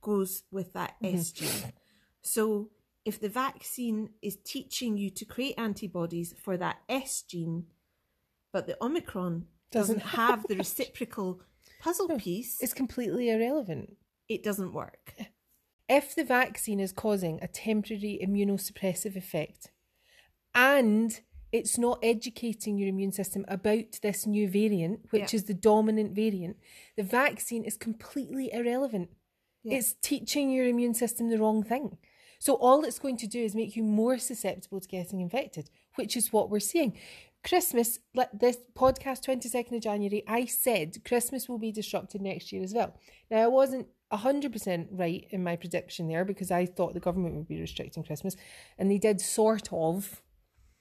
goes 0.00 0.44
with 0.50 0.72
that 0.74 0.94
Mm-hmm. 1.02 1.16
S 1.16 1.32
gene. 1.32 1.72
So 2.22 2.70
if 3.04 3.20
the 3.20 3.28
vaccine 3.28 4.10
is 4.22 4.36
teaching 4.44 4.96
you 4.96 5.10
to 5.10 5.24
create 5.24 5.54
antibodies 5.58 6.34
for 6.44 6.56
that 6.56 6.78
S 6.88 7.22
gene, 7.22 7.66
but 8.52 8.66
the 8.66 8.76
Omicron 8.82 9.46
doesn't, 9.70 9.98
Doesn't 9.98 10.10
have 10.20 10.44
the 10.48 10.56
reciprocal 10.56 11.40
puzzle 11.80 12.08
piece, 12.18 12.62
It's 12.62 12.74
completely 12.74 13.28
irrelevant. 13.30 13.96
it 14.28 14.42
doesn't 14.42 14.72
work. 14.72 15.14
If 15.88 16.14
the 16.16 16.24
vaccine 16.24 16.80
is 16.80 16.90
causing 16.92 17.38
a 17.42 17.46
temporary 17.48 18.18
immunosuppressive 18.26 19.14
effect 19.16 19.70
and 20.54 21.20
it's 21.56 21.78
not 21.78 21.98
educating 22.02 22.78
your 22.78 22.88
immune 22.88 23.12
system 23.12 23.44
about 23.48 24.00
this 24.02 24.26
new 24.26 24.48
variant, 24.48 25.00
which 25.10 25.32
Yeah. 25.32 25.36
is 25.36 25.44
the 25.44 25.54
dominant 25.54 26.12
variant, 26.14 26.56
the 26.96 27.02
vaccine 27.02 27.64
is 27.64 27.76
completely 27.76 28.50
irrelevant. 28.52 29.10
Yeah. 29.62 29.78
It's 29.78 29.94
teaching 30.00 30.50
your 30.50 30.66
immune 30.66 30.94
system 30.94 31.28
the 31.28 31.38
wrong 31.38 31.62
thing. 31.62 31.98
So 32.38 32.54
all 32.54 32.84
it's 32.84 32.98
going 32.98 33.16
to 33.18 33.26
do 33.26 33.42
is 33.42 33.54
make 33.54 33.76
you 33.76 33.82
more 33.82 34.18
susceptible 34.18 34.80
to 34.80 34.88
getting 34.88 35.20
infected, 35.20 35.70
which 35.94 36.16
is 36.16 36.32
what 36.32 36.50
we're 36.50 36.60
seeing. 36.60 36.98
Christmas, 37.42 37.98
this 38.32 38.58
podcast, 38.74 39.24
22nd 39.24 39.76
of 39.76 39.82
January, 39.82 40.22
I 40.26 40.46
said 40.46 41.04
Christmas 41.04 41.48
will 41.48 41.58
be 41.58 41.72
disrupted 41.72 42.20
next 42.20 42.52
year 42.52 42.62
as 42.62 42.74
well. 42.74 42.94
Now, 43.30 43.38
I 43.44 43.46
wasn't 43.46 43.86
100% 44.12 44.88
right 44.90 45.26
in 45.30 45.42
my 45.42 45.56
prediction 45.56 46.08
there 46.08 46.24
because 46.24 46.50
I 46.50 46.66
thought 46.66 46.94
the 46.94 47.00
government 47.00 47.36
would 47.36 47.48
be 47.48 47.60
restricting 47.60 48.02
Christmas, 48.02 48.36
and 48.78 48.90
they 48.90 48.98
did 48.98 49.20
sort 49.20 49.68
of, 49.72 50.22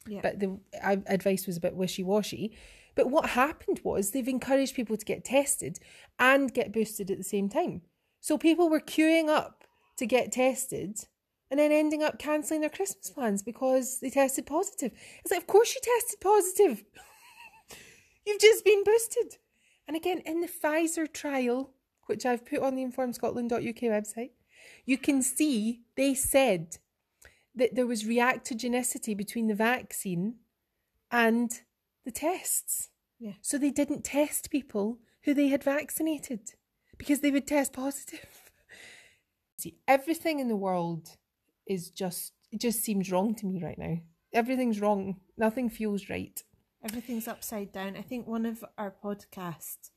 Yeah. 0.07 0.19
but 0.21 0.39
the 0.39 0.59
advice 1.07 1.47
was 1.47 1.57
a 1.57 1.61
bit 1.61 1.75
wishy 1.75 2.03
washy. 2.03 2.55
But 2.95 3.09
what 3.09 3.31
happened 3.31 3.81
was 3.83 4.11
they've 4.11 4.27
encouraged 4.27 4.75
people 4.75 4.97
to 4.97 5.05
get 5.05 5.25
tested 5.25 5.79
and 6.17 6.53
get 6.53 6.71
boosted 6.71 7.11
at 7.11 7.17
the 7.17 7.23
same 7.23 7.49
time. 7.49 7.81
So 8.21 8.37
people 8.37 8.69
were 8.69 8.79
queuing 8.79 9.27
up 9.29 9.65
to 9.97 10.05
get 10.05 10.31
tested 10.31 10.99
and 11.51 11.59
then 11.59 11.71
ending 11.71 12.03
up 12.03 12.17
cancelling 12.17 12.61
their 12.61 12.69
Christmas 12.69 13.09
plans 13.09 13.43
because 13.43 13.99
they 13.99 14.09
tested 14.09 14.45
positive. 14.45 14.91
It's 15.23 15.31
like, 15.31 15.41
of 15.41 15.47
course 15.47 15.75
you 15.75 15.81
tested 15.83 16.19
positive. 16.21 16.83
You've 18.25 18.41
just 18.41 18.65
been 18.65 18.83
boosted. 18.83 19.37
And 19.87 19.95
again, 19.95 20.19
in 20.25 20.41
the 20.41 20.47
Pfizer 20.47 21.11
trial, 21.11 21.71
which 22.07 22.25
I've 22.25 22.45
put 22.45 22.59
on 22.59 22.75
the 22.75 22.83
informscotland.uk 22.83 23.61
website, 23.61 24.31
you 24.85 24.97
can 24.97 25.21
see 25.21 25.81
they 25.95 26.15
said 26.15 26.77
that 27.55 27.75
there 27.75 27.87
was 27.87 28.03
reactogenicity 28.03 29.15
between 29.15 29.47
the 29.47 29.55
vaccine 29.55 30.35
and 31.11 31.61
the 32.03 32.11
tests. 32.11 32.89
Yeah. 33.19 33.33
So 33.41 33.57
they 33.57 33.71
didn't 33.71 34.03
test 34.03 34.49
people 34.51 34.99
who 35.23 35.33
they 35.33 35.47
had 35.47 35.63
vaccinated 35.63 36.53
because 36.97 37.21
they 37.21 37.31
would 37.31 37.47
test 37.47 37.73
positive. 37.73 38.51
See, 39.57 39.77
everything 39.87 40.39
in 40.39 40.49
the 40.49 40.55
world 40.55 41.09
is 41.65 41.89
just, 41.89 42.33
it 42.51 42.59
just 42.59 42.81
seems 42.81 43.11
wrong 43.11 43.35
to 43.35 43.45
me 43.45 43.63
right 43.63 43.77
now. 43.77 43.97
Everything's 44.33 44.81
wrong. 44.81 45.15
Nothing 45.37 45.69
feels 45.69 46.09
right. 46.09 46.41
Everything's 46.83 47.27
upside 47.27 47.71
down. 47.71 47.95
I 47.95 48.01
think 48.01 48.27
one 48.27 48.45
of 48.45 48.63
our 48.77 48.93
podcasts, 49.03 49.91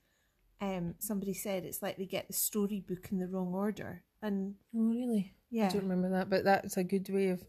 um, 0.61 0.95
somebody 0.99 1.35
said 1.35 1.65
it's 1.65 1.83
like 1.83 1.97
they 1.97 2.07
get 2.07 2.29
the 2.29 2.33
storybook 2.33 3.09
in 3.11 3.19
the 3.19 3.27
wrong 3.27 3.53
order. 3.53 4.05
And 4.23 4.55
Oh, 4.75 4.89
really? 4.89 5.35
Yeah, 5.51 5.67
I 5.67 5.69
don't 5.71 5.83
remember 5.83 6.11
that, 6.11 6.29
but 6.31 6.45
that's 6.45 6.77
a 6.77 6.85
good 6.85 7.09
way 7.09 7.29
of. 7.29 7.45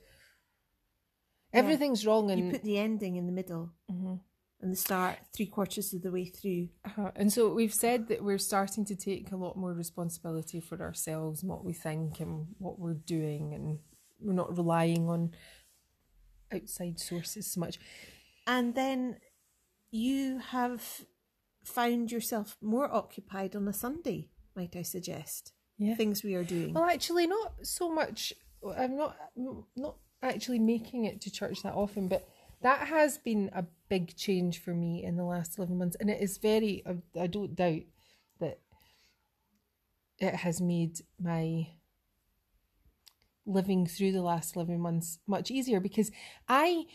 Everything's 1.52 2.06
wrong, 2.06 2.30
and 2.30 2.46
you 2.46 2.52
put 2.52 2.64
the 2.64 2.78
ending 2.78 3.16
in 3.16 3.26
the 3.26 3.32
middle 3.32 3.72
Mhm. 3.90 4.20
and 4.62 4.72
the 4.72 4.76
start 4.76 5.18
three 5.34 5.48
quarters 5.48 5.94
of 5.94 6.04
the 6.04 6.12
way 6.12 6.26
through. 6.26 6.70
Uh-huh. 6.86 7.12
And 7.16 7.34
so 7.34 7.52
we've 7.54 7.74
said 7.74 8.08
that 8.10 8.24
we're 8.24 8.38
starting 8.38 8.86
to 8.86 8.96
take 8.96 9.32
a 9.32 9.36
lot 9.38 9.58
more 9.58 9.74
responsibility 9.74 10.60
for 10.60 10.80
ourselves 10.82 11.42
and 11.42 11.50
what 11.50 11.66
we 11.66 11.74
think 11.74 12.20
and 12.20 12.56
what 12.60 12.78
we're 12.78 12.94
doing, 12.94 13.54
and 13.56 13.80
we're 14.20 14.34
not 14.34 14.56
relying 14.56 15.10
on 15.10 15.34
outside 16.52 17.00
sources 17.00 17.52
so 17.52 17.60
much. 17.60 17.80
And 18.46 18.76
then 18.76 19.20
you 19.92 20.38
have 20.40 21.06
found 21.64 22.12
yourself 22.12 22.58
more 22.62 22.94
occupied 22.94 23.56
on 23.56 23.68
a 23.68 23.74
Sunday, 23.74 24.30
might 24.56 24.76
I 24.76 24.84
suggest? 24.84 25.54
Yeah. 25.80 25.96
Things 25.96 26.24
we 26.24 26.36
are 26.36 26.44
doing. 26.44 26.74
Well, 26.74 26.84
actually, 26.84 27.26
not 27.26 27.54
so 27.64 27.90
much. 27.90 28.34
I'm 28.78 28.96
not 28.98 29.16
not 29.76 29.96
actually 30.22 30.60
making 30.60 31.06
it 31.06 31.22
to 31.22 31.32
church 31.32 31.64
that 31.64 31.74
often, 31.74 32.08
but 32.10 32.28
that 32.62 32.90
has 32.90 33.18
been 33.18 33.50
a 33.54 33.66
big 33.88 34.16
change 34.18 34.62
for 34.62 34.74
me 34.74 35.04
in 35.04 35.16
the 35.16 35.24
last 35.24 35.58
eleven 35.58 35.78
months, 35.78 35.96
and 36.00 36.10
it 36.10 36.22
is 36.22 36.38
very. 36.38 36.84
I, 36.86 36.98
I 37.20 37.28
don't 37.28 37.56
doubt 37.56 37.84
that 38.42 38.60
it 40.20 40.36
has 40.36 40.60
made 40.60 41.00
my 41.20 41.70
living 43.46 43.88
through 43.88 44.12
the 44.12 44.22
last 44.22 44.56
11 44.56 44.80
months 44.80 45.20
much 45.28 45.50
easier 45.50 45.80
because 45.80 46.12
I 46.48 46.86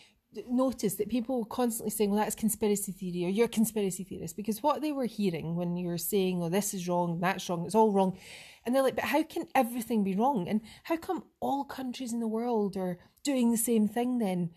noticed 0.51 0.99
that 0.99 1.09
people 1.09 1.39
were 1.39 1.47
constantly 1.47 1.91
saying, 1.91 2.11
well, 2.11 2.21
that's 2.21 2.35
conspiracy 2.35 2.93
theory 2.93 3.27
or 3.27 3.29
you're 3.29 3.47
a 3.47 3.49
conspiracy 3.49 4.05
theorist 4.05 4.37
because 4.37 4.63
what 4.63 4.83
they 4.83 4.93
were 4.93 5.07
hearing 5.07 5.57
when 5.57 5.77
you 5.77 5.89
were 5.89 5.99
saying, 5.99 6.43
oh, 6.43 6.49
this 6.49 6.75
is 6.75 6.89
wrong, 6.89 7.21
that's 7.21 7.49
wrong, 7.49 7.65
it's 7.65 7.75
all 7.75 7.93
wrong. 7.93 8.19
And 8.65 8.75
they're 8.75 8.83
like, 8.83 8.97
but 8.97 9.05
how 9.05 9.23
can 9.23 9.47
everything 9.55 10.05
be 10.05 10.15
wrong? 10.15 10.49
And 10.49 10.61
how 10.85 10.97
come 10.97 11.25
all 11.41 11.65
countries 11.65 12.13
in 12.13 12.21
the 12.21 12.29
world 12.29 12.77
are 12.77 12.99
doing 13.23 13.51
the 13.51 13.57
same 13.57 13.89
thing 13.89 14.19
then? 14.19 14.51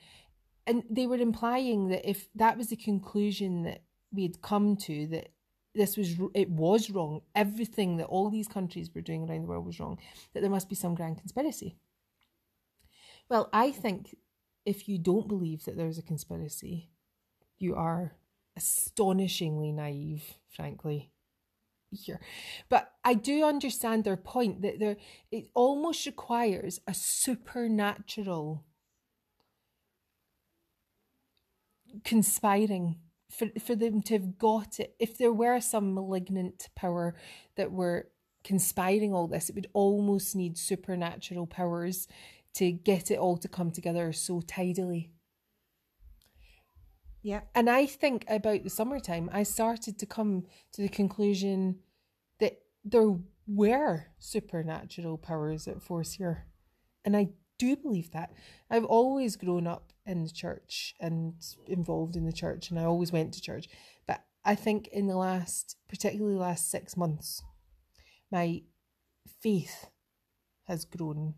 And 0.66 0.84
they 0.90 1.08
were 1.08 1.18
implying 1.18 1.90
that 1.90 2.10
if 2.10 2.28
that 2.36 2.58
was 2.58 2.68
the 2.68 2.76
conclusion 2.76 3.64
that 3.64 3.84
we 4.12 4.24
had 4.24 4.42
come 4.42 4.76
to, 4.78 5.08
that 5.08 5.30
this 5.76 5.96
was 5.96 6.16
it 6.34 6.50
was 6.50 6.90
wrong. 6.90 7.22
Everything 7.36 7.98
that 7.98 8.08
all 8.08 8.30
these 8.30 8.48
countries 8.48 8.90
were 8.94 9.02
doing 9.02 9.30
around 9.30 9.44
the 9.44 9.48
world 9.48 9.66
was 9.66 9.80
wrong. 9.80 10.00
That 10.34 10.42
there 10.42 10.50
must 10.50 10.70
be 10.70 10.76
some 10.76 10.96
grand 10.96 11.20
conspiracy. 11.20 11.78
Well, 13.30 13.50
I 13.54 13.72
think 13.72 14.16
if 14.68 14.90
you 14.90 14.98
don't 14.98 15.30
believe 15.30 15.64
that 15.64 15.78
there's 15.78 15.98
a 15.98 16.04
conspiracy, 16.04 16.90
you 17.58 17.74
are 17.74 18.18
astonishingly 18.58 19.72
naive, 19.72 20.34
frankly. 20.50 21.10
Here, 21.90 22.20
but 22.68 22.92
I 23.06 23.14
do 23.14 23.46
understand 23.46 24.04
their 24.04 24.18
point 24.18 24.62
that 24.62 24.78
there 24.78 24.98
it 25.32 25.48
almost 25.54 26.06
requires 26.06 26.82
a 26.86 26.94
supernatural 26.94 28.66
conspiring 32.04 32.98
for 33.32 33.48
for 33.62 33.74
them 33.74 34.02
to 34.02 34.16
have 34.16 34.38
got 34.38 34.82
it. 34.82 34.98
If 35.00 35.18
there 35.18 35.32
were 35.32 35.62
some 35.62 35.94
malignant 35.94 36.68
power 36.76 37.16
that 37.56 37.72
were 37.72 38.10
conspiring 38.44 39.14
all 39.14 39.30
this, 39.30 39.48
it 39.48 39.56
would 39.56 39.70
almost 39.72 40.36
need 40.36 40.58
supernatural 40.58 41.48
powers 41.48 42.10
to 42.58 42.72
get 42.72 43.12
it 43.12 43.18
all 43.18 43.38
to 43.38 43.48
come 43.48 43.72
together 43.72 44.12
so 44.14 44.42
tidily. 44.42 45.12
Yeah. 47.22 47.42
And 47.54 47.70
I 47.70 47.86
think 47.86 48.26
about 48.28 48.64
the 48.64 48.70
summertime, 48.70 49.30
I 49.34 49.44
started 49.44 50.00
to 50.00 50.06
come 50.06 50.46
to 50.74 50.82
the 50.82 50.90
conclusion 50.90 51.80
that 52.40 52.60
there 52.84 53.18
were 53.48 54.06
supernatural 54.20 55.18
powers 55.18 55.68
at 55.68 55.82
force 55.82 56.14
here. 56.14 56.46
And 57.04 57.16
I 57.18 57.30
do 57.60 57.76
believe 57.76 58.12
that. 58.12 58.34
I've 58.70 58.86
always 58.86 59.36
grown 59.36 59.68
up 59.68 59.92
in 60.06 60.24
the 60.24 60.30
church 60.30 60.96
and 61.00 61.34
involved 61.68 62.16
in 62.16 62.26
the 62.26 62.34
church, 62.34 62.70
and 62.70 62.80
I 62.80 62.86
always 62.86 63.12
went 63.12 63.34
to 63.34 63.42
church. 63.42 63.68
But 64.08 64.24
I 64.46 64.56
think 64.56 64.88
in 64.88 65.08
the 65.08 65.18
last, 65.18 65.76
particularly 65.90 66.38
last 66.38 66.72
six 66.72 66.96
months, 66.96 67.42
my 68.32 68.62
faith 69.42 69.90
has 70.66 70.86
grown 70.86 71.36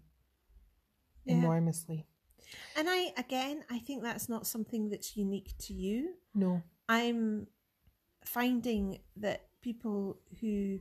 yeah. 1.29 1.35
enormously. 1.35 2.05
And 2.75 2.89
I, 2.89 3.13
again, 3.17 3.63
I 3.69 3.79
think 3.79 4.03
that's 4.03 4.27
not 4.27 4.47
something 4.47 4.89
that's 4.89 5.15
unique 5.15 5.53
to 5.59 5.73
you. 5.73 6.15
No. 6.33 6.63
I'm 6.87 7.47
finding 8.25 8.99
that 9.17 9.47
people 9.61 10.19
who 10.41 10.79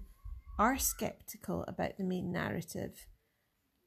are 0.59 0.79
skeptical 0.79 1.65
about 1.69 1.99
the 1.99 2.05
main 2.05 2.33
narrative, 2.33 3.07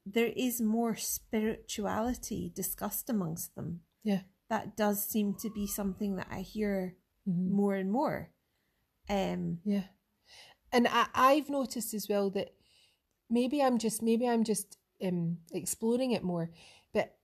there 0.06 0.32
is 0.36 0.60
more 0.60 0.96
spirituality 0.96 2.52
discussed 2.54 3.10
amongst 3.10 3.54
them. 3.54 3.80
Yeah. 4.04 4.20
That 4.48 4.76
does 4.76 5.04
seem 5.04 5.34
to 5.40 5.50
be 5.50 5.66
something 5.66 6.16
that 6.16 6.28
I 6.30 6.40
hear 6.40 6.96
mm-hmm. 7.28 7.54
more 7.54 7.74
and 7.74 7.90
more. 7.90 8.30
Um, 9.08 9.58
yeah. 9.64 9.84
And 10.72 10.88
I, 10.88 11.06
I've 11.14 11.50
noticed 11.50 11.94
as 11.94 12.06
well 12.08 12.30
that 12.30 12.54
maybe 13.28 13.62
I'm 13.62 13.78
just 13.78 14.02
maybe 14.02 14.28
I'm 14.28 14.44
just 14.44 14.78
um, 15.02 15.38
exploring 15.52 16.12
it 16.12 16.22
more, 16.22 16.50
but 16.92 17.14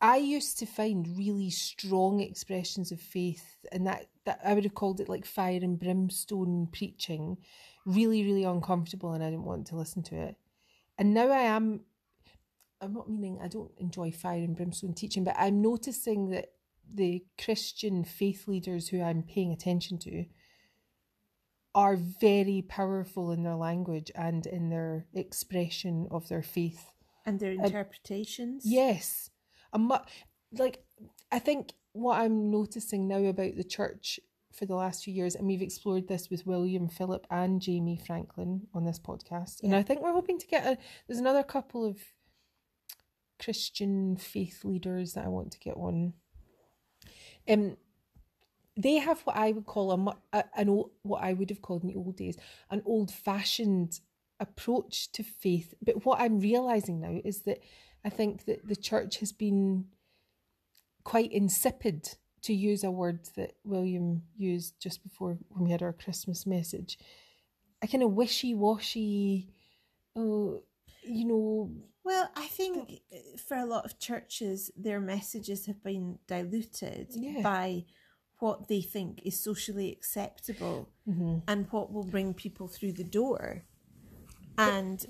I 0.00 0.16
used 0.16 0.58
to 0.58 0.66
find 0.66 1.16
really 1.16 1.50
strong 1.50 2.20
expressions 2.20 2.92
of 2.92 3.00
faith, 3.00 3.44
and 3.72 3.86
that, 3.86 4.06
that 4.24 4.40
I 4.44 4.54
would 4.54 4.64
have 4.64 4.74
called 4.74 5.00
it 5.00 5.08
like 5.08 5.26
fire 5.26 5.60
and 5.62 5.78
brimstone 5.78 6.68
preaching, 6.72 7.38
really, 7.84 8.24
really 8.24 8.44
uncomfortable, 8.44 9.12
and 9.12 9.24
I 9.24 9.30
didn't 9.30 9.44
want 9.44 9.66
to 9.68 9.76
listen 9.76 10.02
to 10.04 10.16
it. 10.16 10.36
And 10.98 11.14
now 11.14 11.30
I 11.30 11.42
am 11.42 11.80
I'm 12.80 12.94
not 12.94 13.10
meaning 13.10 13.38
I 13.42 13.48
don't 13.48 13.72
enjoy 13.78 14.12
fire 14.12 14.38
and 14.38 14.56
brimstone 14.56 14.94
teaching, 14.94 15.24
but 15.24 15.36
I'm 15.38 15.60
noticing 15.60 16.30
that 16.30 16.52
the 16.92 17.24
Christian 17.42 18.04
faith 18.04 18.46
leaders 18.46 18.88
who 18.88 19.02
I'm 19.02 19.22
paying 19.22 19.52
attention 19.52 19.98
to 19.98 20.24
are 21.78 21.94
very 21.94 22.64
powerful 22.68 23.30
in 23.30 23.44
their 23.44 23.54
language 23.54 24.10
and 24.16 24.46
in 24.46 24.68
their 24.68 25.06
expression 25.14 26.08
of 26.10 26.28
their 26.28 26.42
faith 26.42 26.92
and 27.24 27.38
their 27.38 27.52
interpretations. 27.52 28.64
And 28.64 28.74
yes, 28.74 29.30
I'm 29.72 29.88
like 30.50 30.82
I 31.30 31.38
think 31.38 31.74
what 31.92 32.18
I'm 32.18 32.50
noticing 32.50 33.06
now 33.06 33.18
about 33.18 33.54
the 33.54 33.62
church 33.62 34.18
for 34.52 34.66
the 34.66 34.74
last 34.74 35.04
few 35.04 35.14
years, 35.14 35.36
and 35.36 35.46
we've 35.46 35.62
explored 35.62 36.08
this 36.08 36.28
with 36.28 36.48
William 36.48 36.88
Philip 36.88 37.24
and 37.30 37.62
Jamie 37.62 38.00
Franklin 38.04 38.66
on 38.74 38.84
this 38.84 38.98
podcast, 38.98 39.62
and 39.62 39.72
I 39.72 39.84
think 39.84 40.02
we're 40.02 40.12
hoping 40.12 40.40
to 40.40 40.46
get 40.48 40.66
a. 40.66 40.76
There's 41.06 41.20
another 41.20 41.44
couple 41.44 41.86
of 41.86 41.98
Christian 43.40 44.16
faith 44.16 44.64
leaders 44.64 45.12
that 45.12 45.26
I 45.26 45.28
want 45.28 45.52
to 45.52 45.60
get 45.60 45.76
on. 45.76 46.14
Um, 47.48 47.76
they 48.78 48.94
have 48.94 49.20
what 49.22 49.36
I 49.36 49.52
would 49.52 49.66
call 49.66 49.92
a, 50.32 50.44
an 50.56 50.68
old, 50.68 50.92
what 51.02 51.22
I 51.22 51.32
would 51.34 51.50
have 51.50 51.60
called 51.60 51.82
in 51.82 51.88
the 51.88 51.96
old 51.96 52.16
days 52.16 52.36
an 52.70 52.80
old 52.86 53.10
fashioned 53.10 54.00
approach 54.40 55.10
to 55.12 55.22
faith. 55.22 55.74
But 55.82 56.06
what 56.06 56.20
I'm 56.20 56.38
realizing 56.40 57.00
now 57.00 57.20
is 57.24 57.42
that 57.42 57.58
I 58.04 58.08
think 58.08 58.44
that 58.46 58.66
the 58.66 58.76
church 58.76 59.18
has 59.18 59.32
been 59.32 59.86
quite 61.04 61.32
insipid, 61.32 62.16
to 62.42 62.54
use 62.54 62.84
a 62.84 62.90
word 62.90 63.28
that 63.36 63.56
William 63.64 64.22
used 64.36 64.80
just 64.80 65.02
before 65.02 65.38
when 65.48 65.64
we 65.64 65.70
had 65.70 65.82
our 65.82 65.92
Christmas 65.92 66.46
message. 66.46 66.98
A 67.82 67.88
kind 67.88 68.02
of 68.02 68.12
wishy 68.12 68.54
washy, 68.54 69.48
oh, 70.16 70.62
you 71.02 71.24
know, 71.24 71.70
well, 72.04 72.30
I 72.36 72.46
think 72.46 73.02
uh, 73.12 73.16
for 73.46 73.56
a 73.56 73.66
lot 73.66 73.84
of 73.84 73.98
churches, 73.98 74.70
their 74.76 75.00
messages 75.00 75.66
have 75.66 75.82
been 75.82 76.18
diluted 76.26 77.08
yeah. 77.10 77.42
by 77.42 77.84
what 78.38 78.68
they 78.68 78.80
think 78.80 79.20
is 79.24 79.38
socially 79.38 79.90
acceptable 79.90 80.88
mm-hmm. 81.08 81.38
and 81.46 81.66
what 81.70 81.92
will 81.92 82.04
bring 82.04 82.34
people 82.34 82.68
through 82.68 82.92
the 82.92 83.04
door. 83.04 83.64
And 84.56 85.04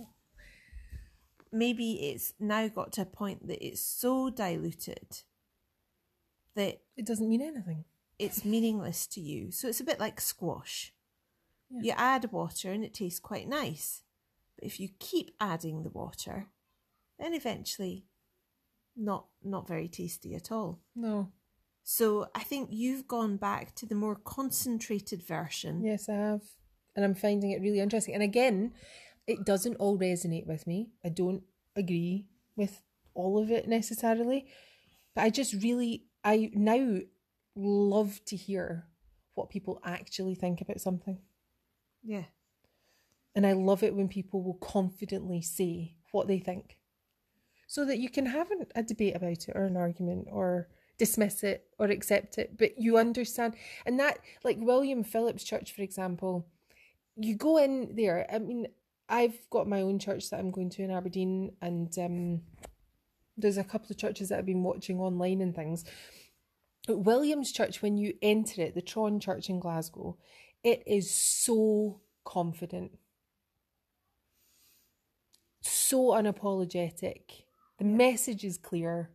maybe 1.52 2.10
it's 2.10 2.34
now 2.38 2.68
got 2.68 2.92
to 2.92 3.02
a 3.02 3.06
point 3.06 3.46
that 3.48 3.64
it's 3.64 3.80
so 3.80 4.30
diluted 4.30 5.22
that 6.54 6.80
it 6.96 7.06
doesn't 7.06 7.28
mean 7.28 7.42
anything. 7.42 7.84
It's 8.18 8.44
meaningless 8.44 9.06
to 9.08 9.20
you. 9.20 9.50
So 9.50 9.68
it's 9.68 9.80
a 9.80 9.84
bit 9.84 10.00
like 10.00 10.20
squash. 10.20 10.92
Yeah. 11.70 11.80
You 11.82 11.92
add 11.96 12.32
water 12.32 12.72
and 12.72 12.84
it 12.84 12.94
tastes 12.94 13.20
quite 13.20 13.48
nice. 13.48 14.02
But 14.56 14.66
if 14.66 14.80
you 14.80 14.88
keep 14.98 15.30
adding 15.40 15.82
the 15.82 15.90
water, 15.90 16.48
then 17.18 17.34
eventually 17.34 18.04
not 18.96 19.26
not 19.44 19.68
very 19.68 19.86
tasty 19.86 20.34
at 20.34 20.50
all. 20.50 20.80
No. 20.96 21.30
So 21.90 22.26
I 22.34 22.40
think 22.40 22.68
you've 22.70 23.08
gone 23.08 23.38
back 23.38 23.74
to 23.76 23.86
the 23.86 23.94
more 23.94 24.14
concentrated 24.14 25.22
version. 25.22 25.82
Yes, 25.82 26.10
I 26.10 26.16
have. 26.16 26.42
And 26.94 27.02
I'm 27.02 27.14
finding 27.14 27.52
it 27.52 27.62
really 27.62 27.80
interesting. 27.80 28.12
And 28.12 28.22
again, 28.22 28.74
it 29.26 29.46
doesn't 29.46 29.76
all 29.76 29.98
resonate 29.98 30.46
with 30.46 30.66
me. 30.66 30.90
I 31.02 31.08
don't 31.08 31.44
agree 31.76 32.26
with 32.56 32.82
all 33.14 33.42
of 33.42 33.50
it 33.50 33.68
necessarily. 33.68 34.48
But 35.14 35.22
I 35.24 35.30
just 35.30 35.54
really 35.62 36.04
I 36.22 36.50
now 36.52 36.98
love 37.56 38.20
to 38.26 38.36
hear 38.36 38.84
what 39.32 39.48
people 39.48 39.80
actually 39.82 40.34
think 40.34 40.60
about 40.60 40.82
something. 40.82 41.18
Yeah. 42.04 42.24
And 43.34 43.46
I 43.46 43.52
love 43.52 43.82
it 43.82 43.94
when 43.94 44.08
people 44.08 44.42
will 44.42 44.58
confidently 44.60 45.40
say 45.40 45.94
what 46.12 46.28
they 46.28 46.38
think 46.38 46.76
so 47.66 47.86
that 47.86 47.98
you 47.98 48.10
can 48.10 48.26
have 48.26 48.48
a 48.74 48.82
debate 48.82 49.16
about 49.16 49.48
it 49.48 49.52
or 49.54 49.64
an 49.64 49.78
argument 49.78 50.28
or 50.30 50.68
dismiss 50.98 51.42
it 51.42 51.66
or 51.78 51.86
accept 51.86 52.38
it 52.38 52.56
but 52.58 52.78
you 52.78 52.98
understand. 52.98 53.54
And 53.86 53.98
that 54.00 54.18
like 54.44 54.56
william 54.60 55.04
philip's 55.04 55.44
church 55.44 55.72
for 55.72 55.82
example 55.82 56.46
you 57.16 57.36
go 57.36 57.58
in 57.58 57.94
there. 57.96 58.26
I 58.32 58.38
mean 58.38 58.68
i've 59.08 59.38
got 59.50 59.66
my 59.66 59.80
own 59.80 59.98
church 59.98 60.28
that 60.30 60.38
i'm 60.38 60.50
going 60.50 60.70
to 60.70 60.82
in 60.82 60.90
aberdeen 60.90 61.52
and 61.62 61.98
um, 61.98 62.42
there's 63.36 63.56
a 63.56 63.64
couple 63.64 63.88
of 63.90 63.96
churches 63.96 64.28
that 64.28 64.38
i've 64.38 64.46
been 64.46 64.62
watching 64.62 65.00
online 65.00 65.40
and 65.40 65.54
things. 65.54 65.84
But 66.86 66.98
william's 66.98 67.52
church 67.52 67.82
when 67.82 67.96
you 67.96 68.14
enter 68.22 68.62
it 68.62 68.74
the 68.74 68.82
tron 68.82 69.20
church 69.20 69.48
in 69.48 69.60
glasgow 69.60 70.16
it 70.64 70.82
is 70.86 71.10
so 71.10 72.00
confident. 72.24 72.92
So 75.62 76.08
unapologetic. 76.08 77.44
The 77.78 77.84
message 77.84 78.44
is 78.44 78.58
clear. 78.58 79.10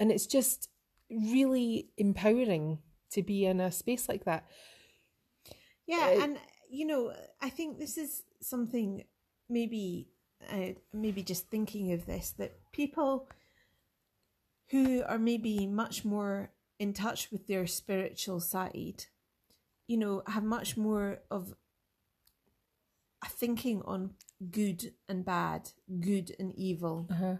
And 0.00 0.10
it's 0.10 0.26
just 0.26 0.68
really 1.08 1.90
empowering 1.96 2.78
to 3.12 3.22
be 3.22 3.46
in 3.46 3.60
a 3.60 3.70
space 3.70 4.08
like 4.08 4.24
that. 4.24 4.46
Yeah, 5.86 6.16
uh, 6.16 6.24
and 6.24 6.38
you 6.68 6.86
know, 6.86 7.12
I 7.40 7.50
think 7.50 7.78
this 7.78 7.96
is 7.96 8.22
something 8.40 9.04
maybe 9.48 10.08
uh, 10.50 10.74
maybe 10.92 11.22
just 11.22 11.48
thinking 11.48 11.92
of 11.92 12.06
this 12.06 12.32
that 12.38 12.52
people 12.72 13.28
who 14.70 15.02
are 15.06 15.18
maybe 15.18 15.66
much 15.66 16.04
more 16.04 16.50
in 16.78 16.92
touch 16.92 17.30
with 17.30 17.46
their 17.46 17.66
spiritual 17.66 18.40
side, 18.40 19.04
you 19.86 19.96
know, 19.96 20.22
have 20.26 20.44
much 20.44 20.76
more 20.76 21.18
of 21.30 21.54
a 23.22 23.28
thinking 23.28 23.82
on 23.84 24.14
good 24.50 24.92
and 25.08 25.24
bad, 25.24 25.72
good 26.00 26.34
and 26.38 26.54
evil. 26.54 27.06
Uh-huh. 27.10 27.34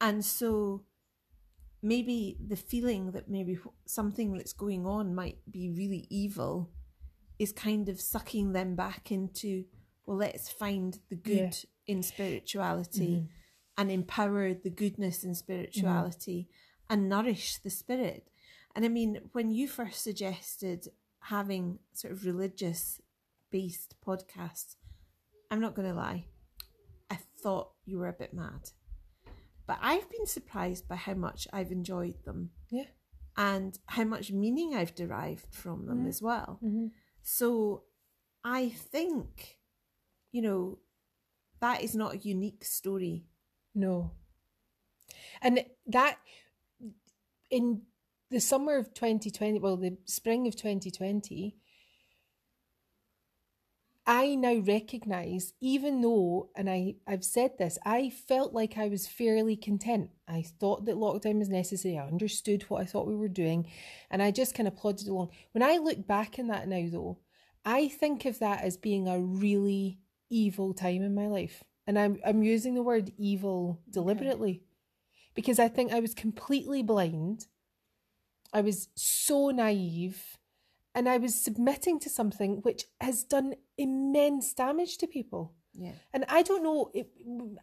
And 0.00 0.24
so 0.24 0.82
maybe 1.82 2.36
the 2.46 2.56
feeling 2.56 3.12
that 3.12 3.28
maybe 3.28 3.58
something 3.86 4.36
that's 4.36 4.52
going 4.52 4.86
on 4.86 5.14
might 5.14 5.38
be 5.50 5.70
really 5.70 6.06
evil 6.10 6.70
is 7.38 7.52
kind 7.52 7.88
of 7.88 8.00
sucking 8.00 8.52
them 8.52 8.74
back 8.76 9.10
into 9.10 9.64
well 10.06 10.18
let's 10.18 10.48
find 10.48 10.98
the 11.08 11.16
good 11.16 11.56
in 11.86 12.02
spirituality 12.02 13.06
Mm-hmm. 13.16 13.26
and 13.78 13.90
empower 13.90 14.52
the 14.54 14.70
goodness 14.70 15.24
in 15.24 15.34
spirituality 15.34 16.48
and 16.90 17.08
nourish 17.08 17.56
the 17.58 17.70
spirit. 17.70 18.28
And 18.74 18.84
i 18.84 18.88
mean 18.88 19.20
when 19.32 19.50
you 19.50 19.66
first 19.68 20.02
suggested 20.02 20.88
having 21.20 21.78
sort 21.92 22.12
of 22.12 22.24
religious 22.24 23.00
based 23.50 23.94
podcasts 24.06 24.76
i'm 25.50 25.60
not 25.60 25.74
going 25.74 25.88
to 25.88 25.94
lie 25.94 26.24
i 27.10 27.18
thought 27.42 27.70
you 27.84 27.98
were 27.98 28.08
a 28.08 28.12
bit 28.12 28.32
mad 28.32 28.70
but 29.70 29.78
i've 29.90 30.08
been 30.10 30.26
surprised 30.26 30.84
by 30.88 30.96
how 31.06 31.14
much 31.26 31.40
i've 31.52 31.72
enjoyed 31.80 32.18
them 32.24 32.50
Yeah. 32.70 32.88
and 33.36 33.78
how 33.96 34.04
much 34.04 34.32
meaning 34.32 34.74
I've 34.74 34.94
derived 34.94 35.50
from 35.62 35.86
them 35.86 36.06
as 36.12 36.20
well. 36.28 36.58
Mm-hmm. 36.64 36.86
So 37.22 37.84
I 38.44 38.62
think, 38.92 39.58
you 40.32 40.42
know, 40.42 40.78
that 41.60 41.82
is 41.86 41.94
not 41.94 42.14
a 42.14 42.18
unique 42.18 42.64
story. 42.64 43.16
No. 43.74 43.94
And 45.40 45.64
that 45.86 46.18
in 47.50 47.82
the 48.30 48.40
summer 48.40 48.76
of 48.76 48.92
2020, 48.94 49.58
well, 49.60 49.76
the 49.76 49.96
spring 50.06 50.46
of 50.48 50.54
2020, 50.56 51.56
I 54.10 54.34
now 54.34 54.56
recognize, 54.56 55.52
even 55.60 56.00
though, 56.00 56.50
and 56.56 56.68
I, 56.68 56.96
I've 57.06 57.22
said 57.22 57.56
this, 57.56 57.78
I 57.86 58.10
felt 58.10 58.52
like 58.52 58.76
I 58.76 58.88
was 58.88 59.06
fairly 59.06 59.54
content. 59.54 60.10
I 60.26 60.42
thought 60.42 60.84
that 60.86 60.96
lockdown 60.96 61.38
was 61.38 61.48
necessary. 61.48 61.96
I 61.96 62.08
understood 62.08 62.64
what 62.64 62.82
I 62.82 62.86
thought 62.86 63.06
we 63.06 63.14
were 63.14 63.28
doing, 63.28 63.70
and 64.10 64.20
I 64.20 64.32
just 64.32 64.52
kind 64.52 64.66
of 64.66 64.76
plodded 64.76 65.06
along. 65.06 65.30
When 65.52 65.62
I 65.62 65.76
look 65.76 66.08
back 66.08 66.40
in 66.40 66.48
that 66.48 66.66
now, 66.66 66.88
though, 66.90 67.18
I 67.64 67.86
think 67.86 68.24
of 68.24 68.40
that 68.40 68.64
as 68.64 68.76
being 68.76 69.06
a 69.06 69.20
really 69.20 70.00
evil 70.28 70.74
time 70.74 71.02
in 71.02 71.14
my 71.14 71.28
life. 71.28 71.62
And 71.86 71.96
I'm, 71.96 72.18
I'm 72.26 72.42
using 72.42 72.74
the 72.74 72.82
word 72.82 73.12
evil 73.16 73.80
deliberately 73.88 74.64
because 75.36 75.60
I 75.60 75.68
think 75.68 75.92
I 75.92 76.00
was 76.00 76.14
completely 76.14 76.82
blind. 76.82 77.46
I 78.52 78.62
was 78.62 78.88
so 78.96 79.50
naive 79.50 80.36
and 80.94 81.08
I 81.08 81.18
was 81.18 81.34
submitting 81.34 82.00
to 82.00 82.10
something 82.10 82.58
which 82.62 82.84
has 83.00 83.24
done 83.24 83.54
immense 83.78 84.52
damage 84.54 84.98
to 84.98 85.06
people. 85.06 85.54
Yeah. 85.74 85.92
And 86.12 86.24
I 86.28 86.42
don't 86.42 86.62
know, 86.62 86.90
it, 86.94 87.10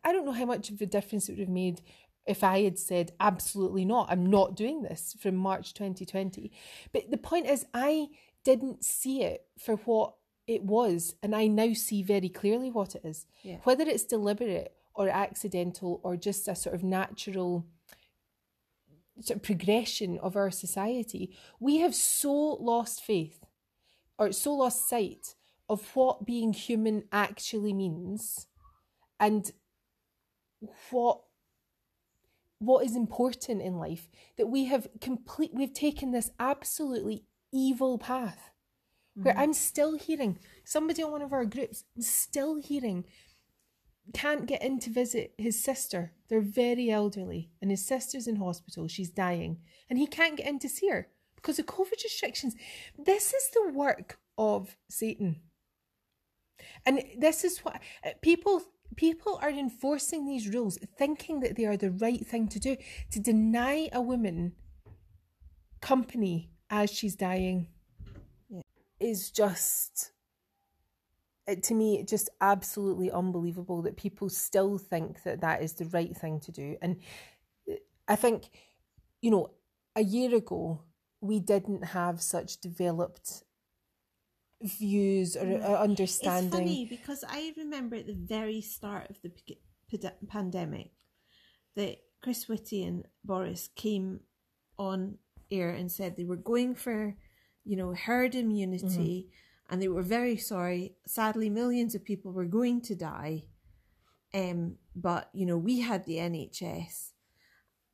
I 0.04 0.12
don't 0.12 0.26
know 0.26 0.32
how 0.32 0.46
much 0.46 0.70
of 0.70 0.82
a 0.82 0.86
difference 0.86 1.28
it 1.28 1.34
would 1.34 1.40
have 1.40 1.50
made 1.50 1.82
if 2.26 2.44
I 2.44 2.62
had 2.64 2.78
said, 2.78 3.14
absolutely 3.20 3.86
not, 3.86 4.12
I'm 4.12 4.26
not 4.26 4.56
doing 4.56 4.82
this 4.82 5.16
from 5.20 5.36
March 5.36 5.74
2020. 5.74 6.52
But 6.92 7.10
the 7.10 7.18
point 7.18 7.48
is, 7.48 7.66
I 7.74 8.08
didn't 8.44 8.84
see 8.84 9.24
it 9.24 9.46
for 9.58 9.78
what 9.78 10.14
it 10.46 10.64
was, 10.64 11.16
and 11.24 11.36
I 11.36 11.48
now 11.48 11.74
see 11.74 12.04
very 12.04 12.30
clearly 12.30 12.70
what 12.70 12.96
it 12.96 13.02
is. 13.04 13.26
Yeah. 13.44 13.58
Whether 13.64 13.86
it's 13.86 14.04
deliberate 14.04 14.74
or 14.94 15.10
accidental 15.10 16.02
or 16.04 16.18
just 16.18 16.48
a 16.48 16.56
sort 16.56 16.76
of 16.76 16.84
natural 16.84 17.66
sort 19.22 19.38
of 19.38 19.44
progression 19.44 20.18
of 20.20 20.36
our 20.36 20.52
society, 20.52 21.36
we 21.60 21.78
have 21.78 21.96
so 21.96 22.32
lost 22.32 23.04
faith 23.04 23.44
or 24.18 24.32
so 24.32 24.54
lost 24.54 24.88
sight 24.88 25.36
of 25.70 25.96
what 25.96 26.26
being 26.26 26.54
human 26.54 27.04
actually 27.12 27.74
means 27.74 28.48
and 29.20 29.52
what 30.90 31.22
what 32.60 32.84
is 32.84 32.96
important 32.96 33.62
in 33.62 33.78
life 33.78 34.08
that 34.38 34.48
we 34.48 34.66
have 34.66 34.88
complete 35.00 35.52
we've 35.54 35.74
taken 35.74 36.12
this 36.12 36.32
absolutely 36.40 37.24
evil 37.54 37.98
path 37.98 38.52
where 39.14 39.34
mm-hmm. 39.34 39.44
I'm 39.44 39.54
still 39.54 39.98
hearing 39.98 40.40
somebody 40.64 41.04
on 41.04 41.12
one 41.12 41.22
of 41.22 41.34
our 41.34 41.46
groups 41.46 41.84
I'm 41.96 42.02
still 42.02 42.56
hearing 42.56 43.06
can't 44.14 44.46
get 44.46 44.62
in 44.62 44.80
to 44.80 44.90
visit 44.90 45.34
his 45.38 45.62
sister. 45.62 46.12
They're 46.30 46.42
very 46.42 46.90
elderly, 46.90 47.52
and 47.62 47.72
his 47.72 47.86
sister's 47.86 48.28
in 48.28 48.38
hospital. 48.38 48.88
She's 48.88 49.10
dying, 49.10 49.60
and 49.90 50.00
he 50.00 50.08
can't 50.08 50.38
get 50.38 50.48
in 50.48 50.60
to 50.60 50.70
see 50.70 50.90
her 50.90 51.08
because 51.36 51.60
of 51.60 51.66
COVID 51.66 52.04
restrictions. 52.04 52.56
This 52.98 53.34
is 53.34 53.50
the 53.54 53.72
work 53.74 54.20
of 54.38 54.76
Satan, 54.90 55.42
and 56.86 57.04
this 57.18 57.44
is 57.44 57.60
what 57.60 57.82
uh, 58.06 58.12
people 58.22 58.62
people 58.96 59.40
are 59.42 59.50
enforcing 59.50 60.26
these 60.26 60.48
rules, 60.48 60.78
thinking 60.98 61.42
that 61.42 61.56
they 61.56 61.66
are 61.66 61.78
the 61.78 61.92
right 61.92 62.26
thing 62.26 62.48
to 62.48 62.60
do 62.60 62.78
to 63.12 63.20
deny 63.20 63.90
a 63.92 64.02
woman 64.02 64.54
company 65.82 66.52
as 66.70 66.92
she's 66.92 67.16
dying. 67.16 67.68
Is 69.00 69.30
just 69.30 70.12
it, 71.48 71.64
to 71.64 71.74
me 71.74 72.00
it's 72.00 72.12
just 72.12 72.30
absolutely 72.42 73.10
unbelievable 73.12 73.82
that 73.84 73.98
people 73.98 74.30
still 74.30 74.78
think 74.78 75.24
that 75.24 75.42
that 75.42 75.62
is 75.62 75.74
the 75.74 75.86
right 75.86 76.16
thing 76.16 76.40
to 76.42 76.52
do. 76.52 76.78
And 76.82 76.98
uh, 77.70 77.76
i 78.08 78.16
think 78.16 78.50
you 79.22 79.32
know 79.32 79.52
a 79.96 80.04
year 80.04 80.36
ago 80.36 80.84
we 81.22 81.40
didn't 81.40 81.84
have 81.84 82.22
such 82.22 82.60
developed 82.62 83.44
views 84.62 85.36
or, 85.36 85.46
mm. 85.46 85.64
uh, 85.64 85.68
or 85.68 85.78
understanding 85.78 86.48
It's 86.48 86.56
funny 86.56 86.86
because 86.86 87.24
I 87.28 87.54
remember 87.58 87.96
at 87.96 88.08
the 88.08 88.14
very 88.14 88.62
start 88.62 89.10
of 89.10 89.22
the 89.22 89.30
p- 89.30 89.60
pand- 89.90 90.14
pandemic 90.28 90.92
that 91.76 91.98
Chris 92.22 92.48
Whitty 92.48 92.84
and 92.84 93.06
Boris 93.24 93.70
came 93.76 94.22
on 94.78 95.18
air 95.52 95.70
and 95.70 95.92
said 95.92 96.16
they 96.16 96.26
were 96.26 96.36
going 96.36 96.76
for, 96.76 97.16
you 97.66 97.78
know, 97.78 97.94
herd 97.94 98.36
immunity 98.36 99.28
mm-hmm. 99.28 99.47
And 99.70 99.82
they 99.82 99.88
were 99.88 100.04
very 100.04 100.38
sorry. 100.38 100.96
Sadly, 101.06 101.50
millions 101.50 101.96
of 101.96 102.06
people 102.06 102.32
were 102.32 102.46
going 102.46 102.82
to 102.82 102.96
die. 102.96 103.44
Um, 104.34 104.76
but, 104.96 105.30
you 105.34 105.46
know, 105.46 105.58
we 105.58 105.82
had 105.82 106.06
the 106.06 106.18
NHS. 106.18 107.12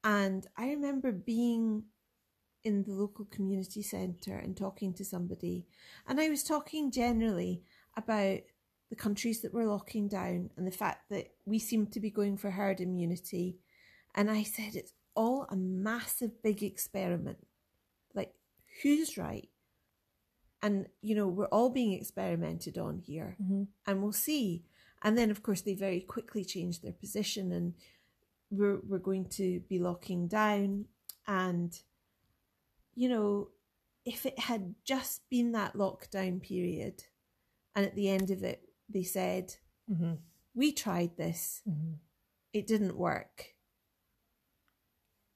And 0.03 0.45
I 0.57 0.69
remember 0.69 1.11
being 1.11 1.83
in 2.63 2.83
the 2.83 2.93
local 2.93 3.25
community 3.25 3.81
centre 3.81 4.37
and 4.37 4.55
talking 4.55 4.93
to 4.93 5.05
somebody. 5.05 5.65
And 6.07 6.19
I 6.19 6.29
was 6.29 6.43
talking 6.43 6.91
generally 6.91 7.63
about 7.97 8.39
the 8.89 8.95
countries 8.95 9.41
that 9.41 9.53
were 9.53 9.65
locking 9.65 10.07
down 10.07 10.49
and 10.55 10.67
the 10.67 10.71
fact 10.71 11.09
that 11.09 11.31
we 11.45 11.59
seemed 11.59 11.91
to 11.93 11.99
be 11.99 12.11
going 12.11 12.37
for 12.37 12.51
herd 12.51 12.79
immunity. 12.79 13.57
And 14.15 14.29
I 14.29 14.43
said, 14.43 14.75
it's 14.75 14.93
all 15.15 15.47
a 15.49 15.55
massive 15.55 16.41
big 16.43 16.63
experiment. 16.63 17.39
Like, 18.13 18.33
who's 18.81 19.17
right? 19.17 19.49
And, 20.63 20.87
you 21.01 21.13
know, 21.13 21.27
we're 21.27 21.47
all 21.57 21.69
being 21.69 21.91
experimented 21.93 22.77
on 22.77 22.97
here 22.97 23.35
and 23.85 24.01
we'll 24.01 24.13
see. 24.13 24.63
And 25.03 25.17
then, 25.17 25.29
of 25.29 25.43
course, 25.43 25.61
they 25.61 25.75
very 25.75 25.99
quickly 25.99 26.45
changed 26.45 26.81
their 26.81 26.93
position 26.93 27.51
and 27.51 27.73
we're, 28.49 28.79
we're 28.87 28.97
going 29.09 29.27
to 29.31 29.59
be 29.67 29.77
locking 29.77 30.27
down. 30.29 30.85
And, 31.27 31.77
you 32.95 33.09
know, 33.09 33.49
if 34.05 34.25
it 34.25 34.39
had 34.39 34.75
just 34.85 35.29
been 35.29 35.51
that 35.51 35.73
lockdown 35.75 36.41
period 36.41 37.03
and 37.75 37.85
at 37.85 37.95
the 37.95 38.09
end 38.09 38.31
of 38.31 38.41
it, 38.43 38.61
they 38.89 39.03
said, 39.03 39.55
Mhm. 39.91 40.17
we 40.55 40.71
tried 40.71 41.17
this, 41.17 41.61
Mhm. 41.67 41.97
it 42.53 42.67
didn't 42.67 42.95
work, 42.97 43.55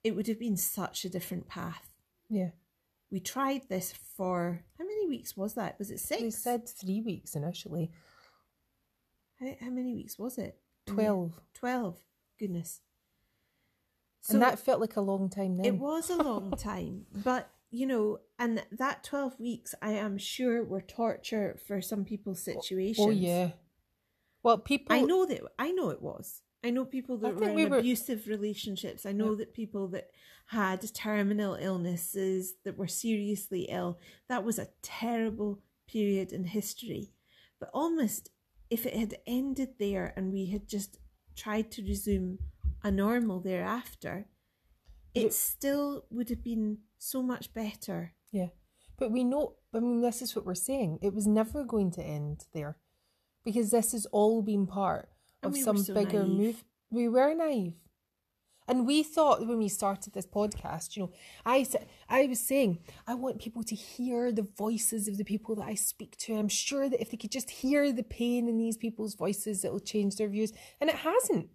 it 0.05 0.15
would 0.15 0.27
have 0.27 0.39
been 0.39 0.55
such 0.57 1.03
a 1.03 1.09
different 1.09 1.47
path. 1.47 1.93
yeah 2.29 2.51
We 3.09 3.19
tried 3.21 3.67
this 3.69 3.91
for 3.93 4.63
how 4.77 4.85
many 5.07 5.17
weeks 5.17 5.37
was 5.37 5.53
that? 5.55 5.77
Was 5.79 5.91
it 5.91 5.99
six? 5.99 6.21
they 6.21 6.29
said 6.29 6.67
three 6.67 7.01
weeks 7.01 7.35
initially 7.35 7.91
how, 9.39 9.53
how 9.61 9.69
many 9.69 9.93
weeks 9.93 10.17
was 10.17 10.37
it? 10.37 10.57
12 10.87 11.39
Twelve. 11.53 11.97
Goodness. 12.39 12.81
and 14.29 14.41
that 14.41 14.59
felt 14.59 14.79
like 14.79 14.95
a 14.95 15.01
long 15.01 15.29
time 15.29 15.57
then 15.57 15.65
It 15.65 15.77
was 15.77 16.09
a 16.09 16.15
long 16.23 16.51
time, 16.51 17.05
but 17.13 17.49
you 17.69 17.85
know, 17.85 18.19
and 18.39 18.63
that 18.71 19.03
12 19.03 19.39
weeks, 19.39 19.75
I 19.81 19.91
am 19.91 20.17
sure 20.17 20.63
were 20.63 20.81
torture 20.81 21.57
for 21.67 21.81
some 21.81 22.05
people's 22.05 22.47
oh, 22.47 22.53
oh, 22.55 22.61
situations. 22.61 23.07
oh 23.07 23.11
yeah 23.11 23.49
well 24.43 24.57
people 24.57 24.95
I 24.95 25.01
know 25.01 25.25
that, 25.25 25.41
I 25.59 25.71
know 25.71 25.89
it 25.89 26.01
was. 26.01 26.41
I 26.63 26.69
know 26.69 26.85
people 26.85 27.17
that 27.17 27.27
I 27.27 27.31
were 27.31 27.49
in 27.49 27.55
we 27.55 27.65
were- 27.65 27.79
abusive 27.79 28.27
relationships. 28.27 29.05
I 29.05 29.11
know 29.11 29.35
that 29.35 29.53
people 29.53 29.87
that 29.89 30.09
had 30.47 30.93
terminal 30.93 31.55
illnesses, 31.55 32.53
that 32.63 32.77
were 32.77 32.87
seriously 32.87 33.63
ill. 33.69 33.99
That 34.29 34.43
was 34.43 34.57
a 34.59 34.69
terrible 34.81 35.59
period 35.87 36.31
in 36.31 36.45
history. 36.45 37.11
But 37.59 37.69
almost 37.73 38.29
if 38.69 38.85
it 38.85 38.95
had 38.95 39.15
ended 39.25 39.69
there 39.79 40.13
and 40.15 40.31
we 40.31 40.47
had 40.47 40.67
just 40.67 40.97
tried 41.35 41.71
to 41.71 41.81
resume 41.83 42.39
a 42.83 42.91
normal 42.91 43.39
thereafter, 43.41 44.27
it 45.13 45.25
it- 45.25 45.33
still 45.33 46.05
would 46.09 46.29
have 46.29 46.43
been 46.43 46.79
so 46.97 47.21
much 47.21 47.53
better. 47.53 48.13
Yeah. 48.31 48.49
But 48.97 49.11
we 49.11 49.23
know, 49.23 49.55
I 49.73 49.79
mean, 49.79 50.01
this 50.01 50.21
is 50.21 50.35
what 50.35 50.45
we're 50.45 50.55
saying. 50.55 50.99
It 51.01 51.13
was 51.13 51.27
never 51.27 51.63
going 51.63 51.91
to 51.91 52.03
end 52.03 52.45
there 52.53 52.77
because 53.45 53.69
this 53.71 53.91
has 53.91 54.05
all 54.07 54.41
been 54.41 54.65
part 54.67 55.09
And 55.43 55.49
of 55.49 55.53
we 55.53 55.61
some 55.61 55.77
so 55.77 55.93
bigger 55.93 56.23
naive. 56.23 56.37
move. 56.37 56.63
We 56.89 57.07
were 57.07 57.33
naive. 57.35 57.75
And 58.67 58.85
we 58.85 59.01
thought 59.01 59.47
when 59.47 59.57
we 59.57 59.69
started 59.69 60.13
this 60.13 60.25
podcast, 60.25 60.95
you 60.95 61.03
know, 61.03 61.11
I 61.45 61.63
said 61.63 61.87
I 62.09 62.25
was 62.25 62.39
saying 62.39 62.79
I 63.07 63.13
want 63.13 63.39
people 63.39 63.63
to 63.63 63.75
hear 63.75 64.31
the 64.31 64.47
voices 64.57 65.07
of 65.07 65.17
the 65.17 65.23
people 65.23 65.55
that 65.55 65.67
I 65.67 65.75
speak 65.75 66.17
to. 66.17 66.35
I'm 66.35 66.49
sure 66.49 66.89
that 66.89 67.01
if 67.01 67.09
they 67.09 67.17
could 67.17 67.31
just 67.31 67.49
hear 67.49 67.91
the 67.93 68.03
pain 68.03 68.49
in 68.49 68.57
these 68.57 68.77
people's 68.77 69.15
voices, 69.15 69.63
it'll 69.63 69.79
change 69.79 70.17
their 70.17 70.27
views. 70.27 70.51
And 70.81 70.89
it 70.89 70.97
hasn't. 70.97 71.49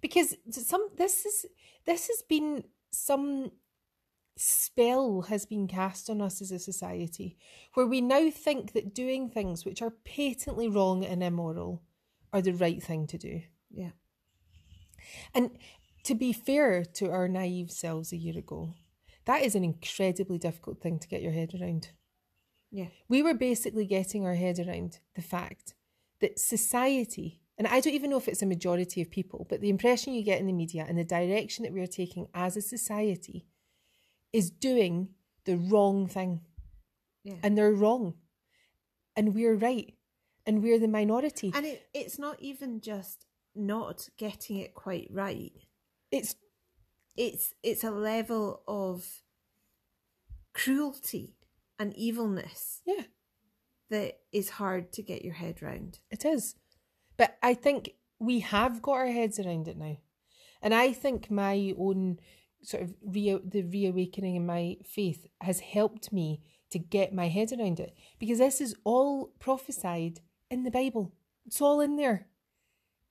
Because 0.00 0.36
some 0.50 0.88
this 0.96 1.26
is 1.26 1.46
this 1.84 2.08
has 2.08 2.22
been 2.28 2.64
some 2.90 3.52
spell 4.36 5.22
has 5.22 5.44
been 5.44 5.68
cast 5.68 6.08
on 6.08 6.22
us 6.22 6.40
as 6.40 6.50
a 6.50 6.58
society 6.58 7.36
where 7.74 7.86
we 7.86 8.00
now 8.00 8.30
think 8.30 8.72
that 8.72 8.94
doing 8.94 9.28
things 9.28 9.64
which 9.64 9.82
are 9.82 9.90
patently 10.04 10.68
wrong 10.68 11.04
and 11.04 11.22
immoral 11.22 11.82
are 12.32 12.40
the 12.40 12.52
right 12.52 12.82
thing 12.82 13.06
to 13.06 13.18
do. 13.18 13.42
Yeah. 13.70 13.90
And 15.34 15.50
to 16.04 16.14
be 16.14 16.32
fair 16.32 16.84
to 16.84 17.10
our 17.10 17.28
naive 17.28 17.70
selves 17.70 18.12
a 18.12 18.16
year 18.16 18.38
ago, 18.38 18.74
that 19.24 19.42
is 19.42 19.54
an 19.54 19.64
incredibly 19.64 20.38
difficult 20.38 20.80
thing 20.80 20.98
to 20.98 21.08
get 21.08 21.22
your 21.22 21.32
head 21.32 21.52
around. 21.60 21.90
Yeah. 22.70 22.88
We 23.08 23.22
were 23.22 23.34
basically 23.34 23.86
getting 23.86 24.24
our 24.24 24.34
head 24.34 24.58
around 24.58 24.98
the 25.14 25.22
fact 25.22 25.74
that 26.20 26.38
society, 26.38 27.40
and 27.58 27.68
I 27.68 27.80
don't 27.80 27.94
even 27.94 28.10
know 28.10 28.16
if 28.16 28.28
it's 28.28 28.42
a 28.42 28.46
majority 28.46 29.02
of 29.02 29.10
people, 29.10 29.46
but 29.48 29.60
the 29.60 29.68
impression 29.68 30.14
you 30.14 30.24
get 30.24 30.40
in 30.40 30.46
the 30.46 30.52
media 30.52 30.84
and 30.88 30.98
the 30.98 31.04
direction 31.04 31.64
that 31.64 31.72
we 31.72 31.80
are 31.80 31.86
taking 31.86 32.28
as 32.34 32.56
a 32.56 32.62
society 32.62 33.46
is 34.32 34.50
doing 34.50 35.10
the 35.44 35.56
wrong 35.56 36.08
thing. 36.08 36.40
Yeah. 37.24 37.34
And 37.42 37.56
they're 37.56 37.72
wrong. 37.72 38.14
And 39.14 39.34
we're 39.34 39.54
right. 39.54 39.94
And 40.46 40.62
we're 40.62 40.78
the 40.78 40.88
minority. 40.88 41.52
And 41.54 41.66
it, 41.66 41.86
it's 41.94 42.18
not 42.18 42.40
even 42.40 42.80
just 42.80 43.26
not 43.54 44.08
getting 44.16 44.56
it 44.56 44.74
quite 44.74 45.08
right. 45.12 45.52
It's 46.12 46.36
It's 47.16 47.54
it's 47.62 47.84
a 47.84 47.90
level 47.90 48.62
of 48.68 49.22
cruelty 50.54 51.34
and 51.78 51.96
evilness 51.96 52.82
yeah, 52.86 53.04
that 53.90 54.18
is 54.32 54.50
hard 54.50 54.92
to 54.92 55.02
get 55.02 55.24
your 55.24 55.34
head 55.34 55.62
round. 55.62 55.98
it 56.10 56.24
is. 56.24 56.54
But 57.16 57.38
I 57.42 57.54
think 57.54 57.92
we 58.18 58.40
have 58.40 58.82
got 58.82 58.92
our 58.92 59.06
heads 59.06 59.38
around 59.38 59.68
it 59.68 59.76
now. 59.76 59.96
And 60.62 60.74
I 60.74 60.92
think 60.92 61.30
my 61.30 61.74
own 61.76 62.18
sort 62.62 62.84
of 62.84 62.94
re- 63.04 63.40
the 63.44 63.62
reawakening 63.62 64.36
in 64.36 64.46
my 64.46 64.76
faith 64.84 65.26
has 65.40 65.60
helped 65.60 66.12
me 66.12 66.40
to 66.70 66.78
get 66.78 67.12
my 67.12 67.28
head 67.28 67.52
around 67.52 67.80
it 67.80 67.94
because 68.18 68.38
this 68.38 68.60
is 68.60 68.74
all 68.84 69.32
prophesied 69.38 70.20
in 70.50 70.62
the 70.62 70.70
Bible. 70.70 71.12
It's 71.46 71.60
all 71.60 71.80
in 71.80 71.96
there. 71.96 72.28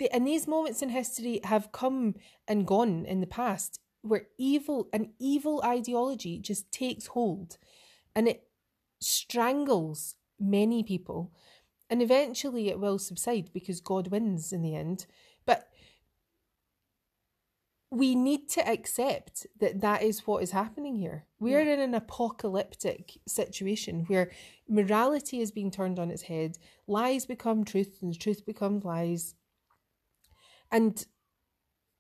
The, 0.02 0.12
and 0.12 0.26
these 0.26 0.48
moments 0.48 0.82
in 0.82 0.90
history 0.90 1.42
have 1.44 1.72
come 1.72 2.16
and 2.48 2.66
gone 2.66 3.06
in 3.06 3.22
the 3.22 3.28
past 3.28 3.80
where 4.02 4.24
evil 4.40 4.90
an 4.92 5.12
evil 5.20 5.62
ideology 5.64 6.40
just 6.40 6.72
takes 6.72 7.06
hold 7.06 7.60
and 8.16 8.28
it 8.28 8.48
strangles 9.00 10.16
many 10.40 10.82
people 10.82 11.32
and 11.88 12.02
eventually 12.02 12.70
it 12.70 12.80
will 12.80 12.98
subside 12.98 13.52
because 13.54 13.80
God 13.80 14.08
wins 14.08 14.52
in 14.52 14.64
the 14.64 14.74
end 14.74 15.06
but 15.46 15.68
we 17.92 18.16
need 18.16 18.50
to 18.50 18.68
accept 18.68 19.46
that 19.60 19.82
that 19.82 20.02
is 20.02 20.26
what 20.26 20.42
is 20.42 20.52
happening 20.52 20.96
here. 20.96 21.26
We're 21.40 21.60
in 21.60 21.80
an 21.82 21.94
apocalyptic 21.94 23.20
situation 23.28 24.06
where 24.08 24.32
morality 24.68 25.42
is 25.42 25.52
being 25.52 25.70
turned 25.72 26.00
on 26.00 26.10
its 26.10 26.24
head, 26.24 26.58
lies 26.88 27.26
become 27.26 27.66
truth, 27.66 27.98
and 28.02 28.18
truth 28.18 28.46
becomes 28.46 28.86
lies. 28.86 29.36
And 30.72 31.06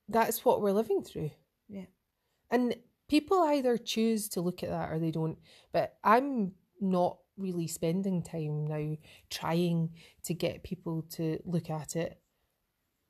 that's 0.07 0.45
what 0.45 0.61
we're 0.61 0.72
living 0.72 1.03
through. 1.03 1.31
Yeah. 1.68 1.85
And 2.49 2.76
people 3.10 3.39
either 3.39 3.77
choose 3.77 4.30
to 4.30 4.41
look 4.41 4.64
at 4.64 4.69
that 4.69 4.91
or 4.91 4.99
they 4.99 5.11
don't. 5.11 5.38
But 5.72 5.98
I'm 6.03 6.53
not 6.80 7.18
really 7.38 7.68
spending 7.68 8.22
time 8.22 8.68
now 8.68 8.98
trying 9.30 9.91
to 10.23 10.34
get 10.34 10.64
people 10.64 11.03
to 11.11 11.39
look 11.45 11.69
at 11.69 11.95
it. 11.95 12.19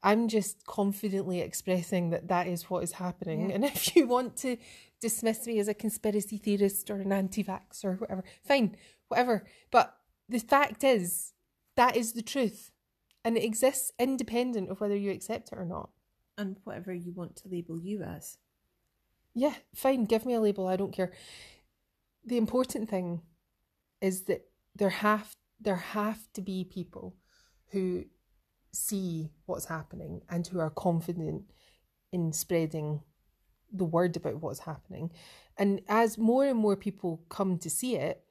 I'm 0.04 0.28
just 0.28 0.66
confidently 0.66 1.42
expressing 1.42 2.10
that 2.10 2.28
that 2.30 2.48
is 2.48 2.70
what 2.70 2.84
is 2.84 2.94
happening. 2.94 3.50
Yeah. 3.50 3.56
And 3.56 3.66
if 3.66 3.96
you 3.96 4.08
want 4.08 4.38
to 4.38 4.58
dismiss 5.00 5.46
me 5.46 5.60
as 5.60 5.68
a 5.68 5.74
conspiracy 5.74 6.38
theorist 6.38 6.90
or 6.90 6.96
an 6.96 7.12
anti 7.12 7.44
vax 7.44 7.84
or 7.84 7.96
whatever, 7.96 8.24
fine, 8.44 8.76
whatever. 9.08 9.46
But 9.72 9.96
the 10.28 10.40
fact 10.40 10.84
is, 10.84 11.34
that 11.76 11.96
is 11.96 12.14
the 12.14 12.22
truth. 12.22 12.71
And 13.24 13.38
it 13.38 13.44
exists 13.44 13.92
independent 14.00 14.70
of 14.70 14.82
whether 14.82 14.96
you 14.96 15.12
accept 15.12 15.52
it 15.52 15.58
or 15.58 15.66
not. 15.66 15.90
And 16.38 16.58
whatever 16.64 16.94
you 16.94 17.12
want 17.12 17.36
to 17.38 17.50
label 17.50 17.80
you 17.80 18.02
as. 18.02 18.38
Yeah, 19.34 19.56
fine, 19.76 20.06
give 20.06 20.26
me 20.26 20.34
a 20.34 20.42
label, 20.42 20.68
I 20.68 20.76
don't 20.76 20.94
care. 20.94 21.12
The 22.26 22.38
important 22.38 22.90
thing 22.90 23.22
is 24.02 24.24
that 24.24 24.46
there 24.76 24.90
have 24.90 25.36
there 25.60 25.76
have 25.76 26.28
to 26.34 26.42
be 26.42 26.64
people 26.64 27.16
who 27.72 28.06
see 28.74 29.30
what's 29.46 29.66
happening 29.66 30.22
and 30.30 30.48
who 30.48 30.60
are 30.60 30.72
confident 30.72 31.44
in 32.12 32.34
spreading 32.34 33.02
the 33.72 33.86
word 33.86 34.18
about 34.18 34.42
what's 34.42 34.62
happening. 34.62 35.12
And 35.58 35.82
as 35.88 36.18
more 36.18 36.46
and 36.46 36.58
more 36.58 36.76
people 36.76 37.24
come 37.30 37.58
to 37.60 37.70
see 37.70 37.96
it, 37.96 38.24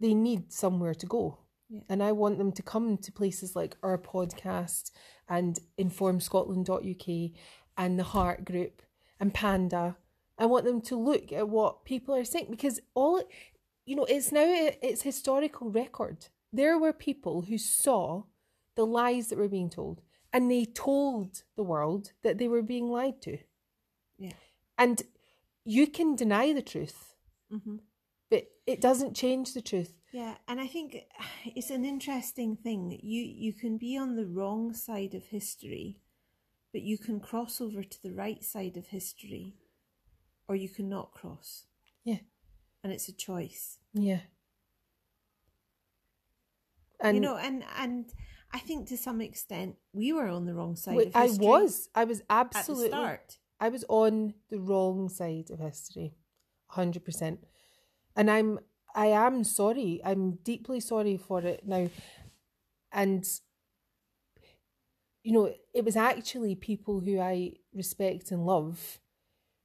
they 0.00 0.14
need 0.14 0.52
somewhere 0.52 0.94
to 0.94 1.06
go. 1.06 1.38
Yeah. 1.72 1.80
And 1.88 2.02
I 2.02 2.12
want 2.12 2.36
them 2.38 2.52
to 2.52 2.62
come 2.62 2.98
to 2.98 3.10
places 3.12 3.56
like 3.56 3.76
our 3.82 3.96
podcast 3.96 4.90
and 5.28 5.58
informscotland.uk 5.78 7.30
and 7.76 7.98
the 7.98 8.04
HART 8.04 8.44
Group 8.44 8.82
and 9.18 9.32
Panda. 9.32 9.96
I 10.38 10.46
want 10.46 10.64
them 10.64 10.80
to 10.82 10.96
look 10.96 11.32
at 11.32 11.48
what 11.48 11.84
people 11.84 12.14
are 12.14 12.24
saying 12.24 12.48
because 12.50 12.80
all, 12.94 13.22
you 13.86 13.96
know, 13.96 14.04
it's 14.04 14.32
now 14.32 14.44
it's 14.46 15.02
historical 15.02 15.70
record. 15.70 16.26
There 16.52 16.78
were 16.78 16.92
people 16.92 17.42
who 17.42 17.58
saw 17.58 18.24
the 18.74 18.84
lies 18.86 19.28
that 19.28 19.38
were 19.38 19.48
being 19.48 19.70
told 19.70 20.02
and 20.32 20.50
they 20.50 20.64
told 20.64 21.42
the 21.56 21.62
world 21.62 22.12
that 22.22 22.38
they 22.38 22.48
were 22.48 22.62
being 22.62 22.90
lied 22.90 23.20
to. 23.22 23.38
Yeah. 24.18 24.32
And 24.78 25.02
you 25.64 25.86
can 25.86 26.16
deny 26.16 26.52
the 26.52 26.62
truth, 26.62 27.14
Mm-hmm. 27.52 27.76
but 28.30 28.44
it 28.66 28.80
doesn't 28.80 29.14
change 29.14 29.52
the 29.52 29.60
truth. 29.60 29.92
Yeah, 30.12 30.34
and 30.46 30.60
I 30.60 30.66
think 30.66 30.96
it's 31.44 31.70
an 31.70 31.84
interesting 31.84 32.56
thing. 32.56 32.98
You 33.02 33.22
you 33.22 33.52
can 33.52 33.78
be 33.78 33.96
on 33.96 34.16
the 34.16 34.26
wrong 34.26 34.74
side 34.74 35.14
of 35.14 35.24
history, 35.24 35.98
but 36.72 36.82
you 36.82 36.98
can 36.98 37.20
cross 37.20 37.60
over 37.60 37.82
to 37.82 38.02
the 38.02 38.12
right 38.12 38.44
side 38.44 38.76
of 38.76 38.88
history, 38.88 39.56
or 40.48 40.54
you 40.54 40.68
can 40.68 40.88
not 40.88 41.12
cross. 41.12 41.64
Yeah. 42.04 42.18
And 42.84 42.92
it's 42.92 43.08
a 43.08 43.12
choice. 43.12 43.78
Yeah. 43.94 44.20
And 47.00 47.16
you 47.16 47.20
know, 47.20 47.36
and 47.36 47.64
and 47.78 48.12
I 48.52 48.58
think 48.58 48.88
to 48.88 48.96
some 48.96 49.20
extent 49.20 49.76
we 49.92 50.12
were 50.12 50.28
on 50.28 50.46
the 50.46 50.54
wrong 50.54 50.76
side 50.76 50.98
of 50.98 51.16
I 51.16 51.28
was. 51.30 51.88
I 51.94 52.04
was 52.04 52.20
at 52.28 52.52
the 52.52 52.58
absolutely. 52.58 52.88
start. 52.88 53.38
I 53.58 53.68
was 53.68 53.84
on 53.88 54.34
the 54.50 54.58
wrong 54.58 55.08
side 55.08 55.50
of 55.50 55.58
history, 55.58 56.14
hundred 56.68 57.04
percent, 57.04 57.40
and 58.16 58.30
I'm. 58.30 58.58
I 58.94 59.06
am 59.06 59.44
sorry. 59.44 60.00
I'm 60.04 60.38
deeply 60.44 60.80
sorry 60.80 61.16
for 61.16 61.40
it 61.40 61.66
now, 61.66 61.90
and. 62.92 63.24
You 65.24 65.30
know, 65.30 65.54
it 65.72 65.84
was 65.84 65.94
actually 65.94 66.56
people 66.56 66.98
who 66.98 67.20
I 67.20 67.52
respect 67.72 68.32
and 68.32 68.44
love 68.44 68.98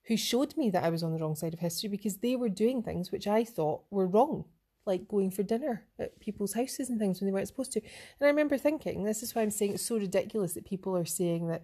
who 0.07 0.15
showed 0.15 0.55
me 0.55 0.69
that 0.69 0.83
I 0.83 0.89
was 0.89 1.03
on 1.03 1.13
the 1.13 1.19
wrong 1.19 1.35
side 1.35 1.53
of 1.53 1.59
history 1.59 1.89
because 1.89 2.17
they 2.17 2.35
were 2.35 2.49
doing 2.49 2.81
things 2.81 3.11
which 3.11 3.27
I 3.27 3.43
thought 3.43 3.83
were 3.91 4.07
wrong, 4.07 4.45
like 4.85 5.07
going 5.07 5.31
for 5.31 5.43
dinner 5.43 5.83
at 5.99 6.19
people's 6.21 6.53
houses 6.53 6.89
and 6.89 6.97
things 6.97 7.19
when 7.19 7.27
they 7.27 7.33
weren't 7.33 7.49
supposed 7.49 7.73
to. 7.73 7.81
And 7.81 8.25
I 8.25 8.27
remember 8.27 8.57
thinking, 8.57 9.03
this 9.03 9.21
is 9.21 9.35
why 9.35 9.41
I'm 9.41 9.51
saying 9.51 9.73
it's 9.73 9.85
so 9.85 9.97
ridiculous 9.97 10.53
that 10.53 10.65
people 10.65 10.95
are 10.95 11.05
saying 11.05 11.49
that 11.49 11.63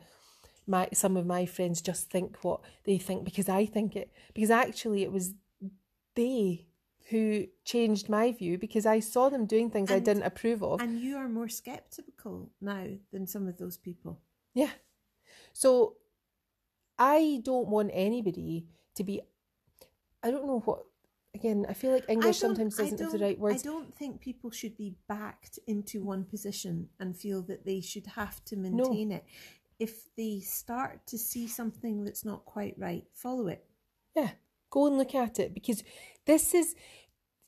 my 0.68 0.90
some 0.94 1.16
of 1.16 1.26
my 1.26 1.46
friends 1.46 1.82
just 1.82 2.10
think 2.10 2.44
what 2.44 2.60
they 2.86 2.98
think 2.98 3.24
because 3.24 3.48
I 3.48 3.66
think 3.66 3.96
it. 3.96 4.12
Because 4.34 4.52
actually, 4.52 5.04
it 5.04 5.12
was 5.12 5.34
they 6.16 6.68
who 7.10 7.46
changed 7.66 8.10
my 8.10 8.32
view 8.32 8.58
because 8.58 8.86
I 8.86 9.00
saw 9.00 9.30
them 9.30 9.46
doing 9.46 9.70
things 9.70 9.92
I 9.92 10.00
didn't 10.00 10.24
approve 10.24 10.64
of. 10.64 10.82
And 10.82 11.00
you 11.00 11.18
are 11.18 11.28
more 11.28 11.50
skeptical 11.50 12.50
now 12.62 12.88
than 13.12 13.28
some 13.28 13.48
of 13.48 13.58
those 13.58 13.78
people. 13.78 14.22
Yeah. 14.54 14.72
So 15.52 15.98
I 16.98 17.42
don't 17.44 17.68
want 17.68 17.92
anybody 17.94 18.68
to 18.96 19.04
be 19.04 19.22
I 20.24 20.32
don't 20.32 20.48
know 20.48 20.62
what 20.64 20.84
again, 21.36 21.66
I 21.68 21.74
feel 21.74 21.92
like 21.92 22.06
English 22.08 22.38
sometimes 22.38 22.80
I 22.80 22.84
doesn't 22.84 23.00
have 23.00 23.12
the 23.12 23.20
right 23.20 23.40
words. 23.40 23.62
I 23.62 23.70
don't 23.70 23.94
think 23.94 24.22
people 24.22 24.52
should 24.52 24.78
be 24.78 24.96
backed 25.08 25.60
into 25.68 26.04
one 26.04 26.24
position 26.24 26.90
and 27.00 27.18
feel 27.18 27.42
that 27.44 27.66
they 27.66 27.82
should 27.82 28.08
have 28.08 28.44
to 28.46 28.56
maintain 28.56 29.12
it. 29.12 29.26
If 29.80 30.16
they 30.16 30.40
start 30.40 31.06
to 31.08 31.18
see 31.18 31.48
something 31.48 32.04
that's 32.04 32.24
not 32.24 32.46
quite 32.46 32.76
right, 32.78 33.06
follow 33.14 33.48
it. 33.48 33.66
Yeah. 34.16 34.30
Go 34.74 34.88
and 34.88 34.98
look 34.98 35.14
at 35.14 35.38
it 35.38 35.54
because 35.54 35.84
this 36.26 36.54
is 36.56 36.76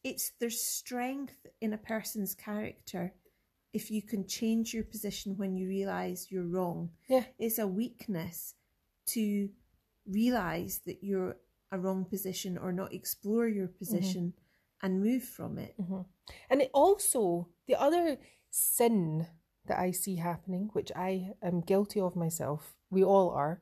It's 0.04 0.32
there's 0.40 0.62
strength 0.62 1.40
in 1.60 1.74
a 1.74 1.86
person's 1.94 2.36
character 2.36 3.14
if 3.74 3.90
you 3.90 4.02
can 4.02 4.28
change 4.28 4.74
your 4.76 4.84
position 4.84 5.36
when 5.36 5.56
you 5.58 5.68
realize 5.68 6.28
you're 6.30 6.54
wrong. 6.56 6.92
yeah, 7.10 7.26
It's 7.40 7.60
a 7.60 7.68
weakness 7.68 8.56
to 9.08 9.50
realize 10.06 10.82
that 10.86 11.00
you're 11.02 11.36
a 11.72 11.80
wrong 11.80 12.06
position 12.06 12.58
or 12.58 12.72
not 12.72 12.94
explore 12.94 13.48
your 13.48 13.68
mm-hmm. 13.68 13.80
position 13.80 14.34
and 14.84 15.04
move 15.04 15.24
from 15.24 15.58
it. 15.58 15.74
Mm-hmm. 15.82 16.02
And 16.50 16.62
it 16.62 16.70
also, 16.74 17.50
the 17.68 17.76
other 17.76 18.18
sin 18.52 19.28
that 19.66 19.80
I 19.80 19.92
see 19.92 20.18
happening, 20.18 20.70
which 20.74 20.92
I 20.96 21.34
am 21.42 21.62
guilty 21.62 22.00
of 22.00 22.16
myself, 22.16 22.76
we 22.90 23.04
all 23.04 23.32
are, 23.32 23.62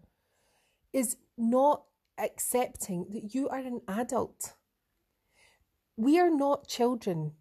is 0.91 1.17
not 1.37 1.85
accepting 2.17 3.07
that 3.11 3.33
you 3.33 3.49
are 3.49 3.59
an 3.59 3.81
adult. 3.87 4.53
We 5.95 6.19
are 6.19 6.29
not 6.29 6.67
children 6.67 7.33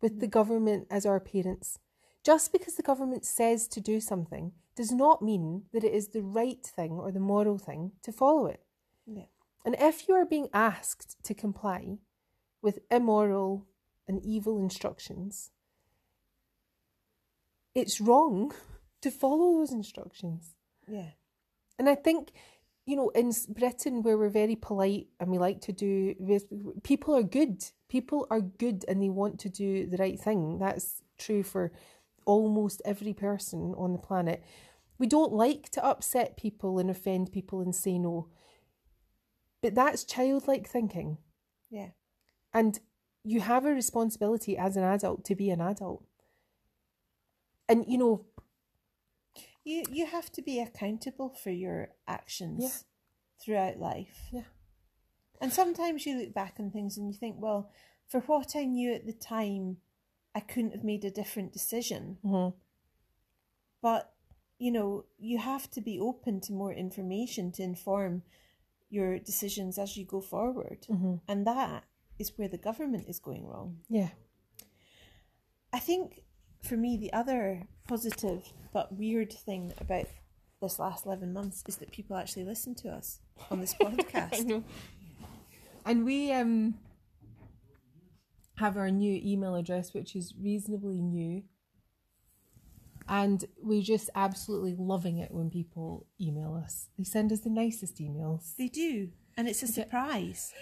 with 0.00 0.20
the 0.20 0.26
government 0.26 0.86
as 0.90 1.06
our 1.06 1.20
parents. 1.20 1.78
Just 2.22 2.52
because 2.52 2.74
the 2.74 2.82
government 2.82 3.24
says 3.24 3.68
to 3.68 3.80
do 3.80 4.00
something 4.00 4.52
does 4.74 4.92
not 4.92 5.22
mean 5.22 5.62
that 5.72 5.84
it 5.84 5.94
is 5.94 6.08
the 6.08 6.22
right 6.22 6.64
thing 6.64 6.92
or 6.92 7.10
the 7.10 7.20
moral 7.20 7.58
thing 7.58 7.92
to 8.02 8.12
follow 8.12 8.46
it. 8.46 8.60
Yeah. 9.06 9.26
And 9.64 9.76
if 9.78 10.08
you 10.08 10.14
are 10.14 10.26
being 10.26 10.48
asked 10.52 11.16
to 11.24 11.34
comply 11.34 11.98
with 12.62 12.80
immoral 12.90 13.66
and 14.06 14.24
evil 14.24 14.58
instructions, 14.58 15.50
it's 17.74 18.00
wrong 18.00 18.52
to 19.00 19.10
follow 19.10 19.58
those 19.58 19.72
instructions. 19.72 20.56
Yeah. 20.86 21.10
And 21.78 21.88
I 21.88 21.94
think, 21.94 22.32
you 22.86 22.94
know, 22.94 23.08
in 23.10 23.32
Britain, 23.48 24.02
where 24.02 24.16
we're 24.16 24.28
very 24.28 24.54
polite 24.54 25.08
and 25.18 25.28
we 25.28 25.38
like 25.38 25.60
to 25.62 25.72
do, 25.72 26.14
people 26.84 27.14
are 27.16 27.22
good. 27.22 27.64
People 27.88 28.26
are 28.30 28.40
good 28.40 28.84
and 28.86 29.02
they 29.02 29.08
want 29.08 29.40
to 29.40 29.48
do 29.48 29.86
the 29.86 29.96
right 29.96 30.18
thing. 30.18 30.58
That's 30.58 31.02
true 31.18 31.42
for 31.42 31.72
almost 32.24 32.80
every 32.84 33.12
person 33.12 33.74
on 33.76 33.92
the 33.92 33.98
planet. 33.98 34.44
We 34.98 35.08
don't 35.08 35.32
like 35.32 35.68
to 35.70 35.84
upset 35.84 36.36
people 36.36 36.78
and 36.78 36.88
offend 36.88 37.32
people 37.32 37.60
and 37.60 37.74
say 37.74 37.98
no. 37.98 38.28
But 39.62 39.74
that's 39.74 40.04
childlike 40.04 40.68
thinking. 40.68 41.18
Yeah. 41.70 41.88
And 42.54 42.78
you 43.24 43.40
have 43.40 43.66
a 43.66 43.72
responsibility 43.72 44.56
as 44.56 44.76
an 44.76 44.84
adult 44.84 45.24
to 45.24 45.34
be 45.34 45.50
an 45.50 45.60
adult. 45.60 46.04
And, 47.68 47.84
you 47.88 47.98
know, 47.98 48.26
You 49.66 49.82
you 49.90 50.06
have 50.06 50.30
to 50.32 50.42
be 50.42 50.60
accountable 50.60 51.30
for 51.42 51.50
your 51.50 51.88
actions 52.06 52.62
Yeah. 52.62 52.78
throughout 53.40 53.78
life. 53.80 54.28
Yeah. 54.32 54.44
And 55.40 55.52
sometimes 55.52 56.06
you 56.06 56.16
look 56.18 56.32
back 56.32 56.54
on 56.60 56.70
things 56.70 56.96
and 56.96 57.08
you 57.08 57.14
think, 57.18 57.36
well, 57.42 57.70
for 58.06 58.20
what 58.20 58.54
I 58.54 58.64
knew 58.64 58.92
at 58.94 59.06
the 59.06 59.12
time, 59.12 59.78
I 60.36 60.40
couldn't 60.40 60.70
have 60.76 60.84
made 60.84 61.04
a 61.04 61.10
different 61.10 61.52
decision. 61.52 62.18
mhm, 62.22 62.54
But, 63.82 64.14
you 64.58 64.70
know, 64.70 65.04
you 65.18 65.38
have 65.38 65.68
to 65.72 65.80
be 65.80 65.98
open 66.00 66.40
to 66.42 66.52
more 66.52 66.72
information 66.72 67.52
to 67.52 67.62
inform 67.62 68.22
your 68.88 69.18
decisions 69.18 69.78
as 69.78 69.96
you 69.96 70.04
go 70.06 70.20
forward. 70.20 70.86
mhm, 70.88 71.20
And 71.28 71.44
that 71.46 71.84
is 72.18 72.38
where 72.38 72.48
the 72.48 72.58
government 72.68 73.08
is 73.08 73.18
going 73.20 73.46
wrong. 73.46 73.84
yeah. 73.88 74.10
I 75.72 75.80
think 75.80 76.22
for 76.62 76.76
me, 76.76 76.96
the 76.96 77.12
other 77.12 77.68
positive 77.86 78.52
but 78.72 78.92
weird 78.92 79.32
thing 79.32 79.72
about 79.80 80.06
this 80.60 80.78
last 80.78 81.06
11 81.06 81.32
months 81.32 81.62
is 81.66 81.76
that 81.76 81.90
people 81.92 82.16
actually 82.16 82.44
listen 82.44 82.74
to 82.74 82.88
us 82.88 83.20
on 83.50 83.60
this 83.60 83.74
podcast. 83.80 84.40
I 84.40 84.42
know. 84.42 84.64
And 85.84 86.04
we 86.04 86.32
um 86.32 86.74
have 88.56 88.76
our 88.76 88.90
new 88.90 89.20
email 89.24 89.54
address, 89.54 89.94
which 89.94 90.16
is 90.16 90.34
reasonably 90.40 91.00
new. 91.00 91.42
And 93.08 93.44
we're 93.62 93.82
just 93.82 94.10
absolutely 94.14 94.74
loving 94.76 95.18
it 95.18 95.30
when 95.30 95.48
people 95.50 96.06
email 96.20 96.60
us. 96.62 96.88
They 96.98 97.04
send 97.04 97.30
us 97.32 97.40
the 97.40 97.50
nicest 97.50 97.98
emails. 97.98 98.56
they 98.56 98.68
do. 98.68 99.10
And 99.36 99.48
it's 99.48 99.62
a 99.62 99.68
surprise. 99.68 100.52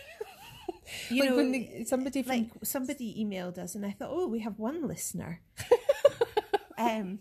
you 1.10 1.22
like 1.22 1.30
know, 1.30 1.36
when 1.36 1.52
they, 1.52 1.84
somebody 1.86 2.22
from 2.22 2.30
like 2.30 2.51
somebody 2.62 3.24
emailed 3.24 3.56
us 3.59 3.74
and 3.74 3.86
I 3.86 3.92
thought, 3.92 4.10
oh, 4.12 4.26
we 4.26 4.40
have 4.40 4.59
one 4.59 4.86
listener. 4.86 5.40
um, 6.78 7.18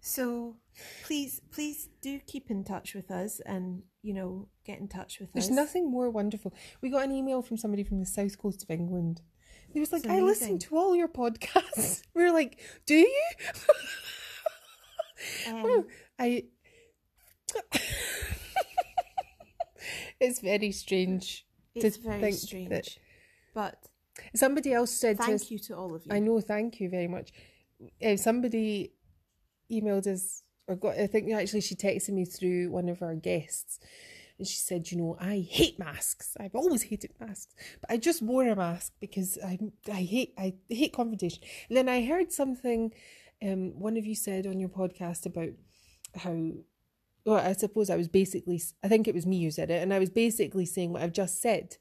so 0.00 0.56
please, 1.04 1.40
please 1.52 1.88
do 2.00 2.18
keep 2.26 2.50
in 2.50 2.64
touch 2.64 2.94
with 2.94 3.10
us 3.10 3.40
and, 3.46 3.82
you 4.02 4.14
know, 4.14 4.48
get 4.64 4.78
in 4.78 4.88
touch 4.88 5.20
with 5.20 5.32
There's 5.32 5.44
us. 5.44 5.48
There's 5.48 5.56
nothing 5.56 5.90
more 5.90 6.10
wonderful. 6.10 6.52
We 6.80 6.90
got 6.90 7.04
an 7.04 7.12
email 7.12 7.42
from 7.42 7.56
somebody 7.56 7.84
from 7.84 8.00
the 8.00 8.06
south 8.06 8.38
coast 8.38 8.62
of 8.62 8.70
England. 8.70 9.20
He 9.72 9.80
was 9.80 9.92
like, 9.92 10.06
I 10.06 10.20
listen 10.20 10.58
to 10.60 10.76
all 10.76 10.94
your 10.94 11.08
podcasts. 11.08 12.02
we 12.14 12.22
were 12.24 12.32
like, 12.32 12.58
Do 12.86 12.94
you? 12.94 13.22
Um, 15.46 15.62
Well, 15.62 15.84
I. 16.18 16.44
it's 20.20 20.40
very 20.40 20.72
strange. 20.72 21.46
to 21.78 21.86
it's 21.86 21.96
very 21.96 22.20
think 22.20 22.36
strange. 22.36 22.68
that- 22.70 22.88
But 23.54 23.76
Somebody 24.34 24.72
else 24.74 24.90
said 24.90 25.16
to 25.16 25.22
us, 25.22 25.28
thank 25.28 25.50
you 25.50 25.58
to 25.58 25.74
all 25.76 25.94
of 25.94 26.04
you. 26.04 26.12
I 26.12 26.18
know, 26.18 26.40
thank 26.40 26.80
you 26.80 26.90
very 26.90 27.08
much. 27.08 27.32
Uh, 28.04 28.16
somebody 28.16 28.92
emailed 29.70 30.06
us, 30.06 30.42
or 30.68 30.76
got, 30.76 30.98
I 30.98 31.06
think 31.06 31.32
actually 31.32 31.60
she 31.60 31.74
texted 31.74 32.10
me 32.10 32.24
through 32.24 32.70
one 32.70 32.88
of 32.88 33.02
our 33.02 33.14
guests, 33.14 33.78
and 34.38 34.46
she 34.46 34.56
said, 34.56 34.90
You 34.90 34.98
know, 34.98 35.16
I 35.20 35.46
hate 35.48 35.78
masks. 35.78 36.36
I've 36.38 36.54
always 36.54 36.82
hated 36.82 37.12
masks, 37.20 37.54
but 37.80 37.90
I 37.90 37.96
just 37.96 38.22
wore 38.22 38.46
a 38.46 38.56
mask 38.56 38.92
because 39.00 39.38
I, 39.44 39.58
I 39.88 40.02
hate 40.02 40.34
I 40.38 40.54
hate 40.68 40.92
confrontation. 40.92 41.42
And 41.68 41.76
then 41.76 41.88
I 41.88 42.04
heard 42.04 42.32
something 42.32 42.92
um, 43.42 43.78
one 43.78 43.96
of 43.96 44.06
you 44.06 44.14
said 44.14 44.46
on 44.46 44.60
your 44.60 44.68
podcast 44.68 45.26
about 45.26 45.50
how. 46.16 46.52
Well, 47.24 47.36
I 47.36 47.52
suppose 47.52 47.88
I 47.88 47.94
was 47.94 48.08
basically, 48.08 48.60
I 48.82 48.88
think 48.88 49.06
it 49.06 49.14
was 49.14 49.26
me 49.26 49.44
who 49.44 49.52
said 49.52 49.70
it, 49.70 49.80
and 49.80 49.94
I 49.94 50.00
was 50.00 50.10
basically 50.10 50.66
saying 50.66 50.92
what 50.92 51.02
I've 51.02 51.12
just 51.12 51.40
said 51.40 51.76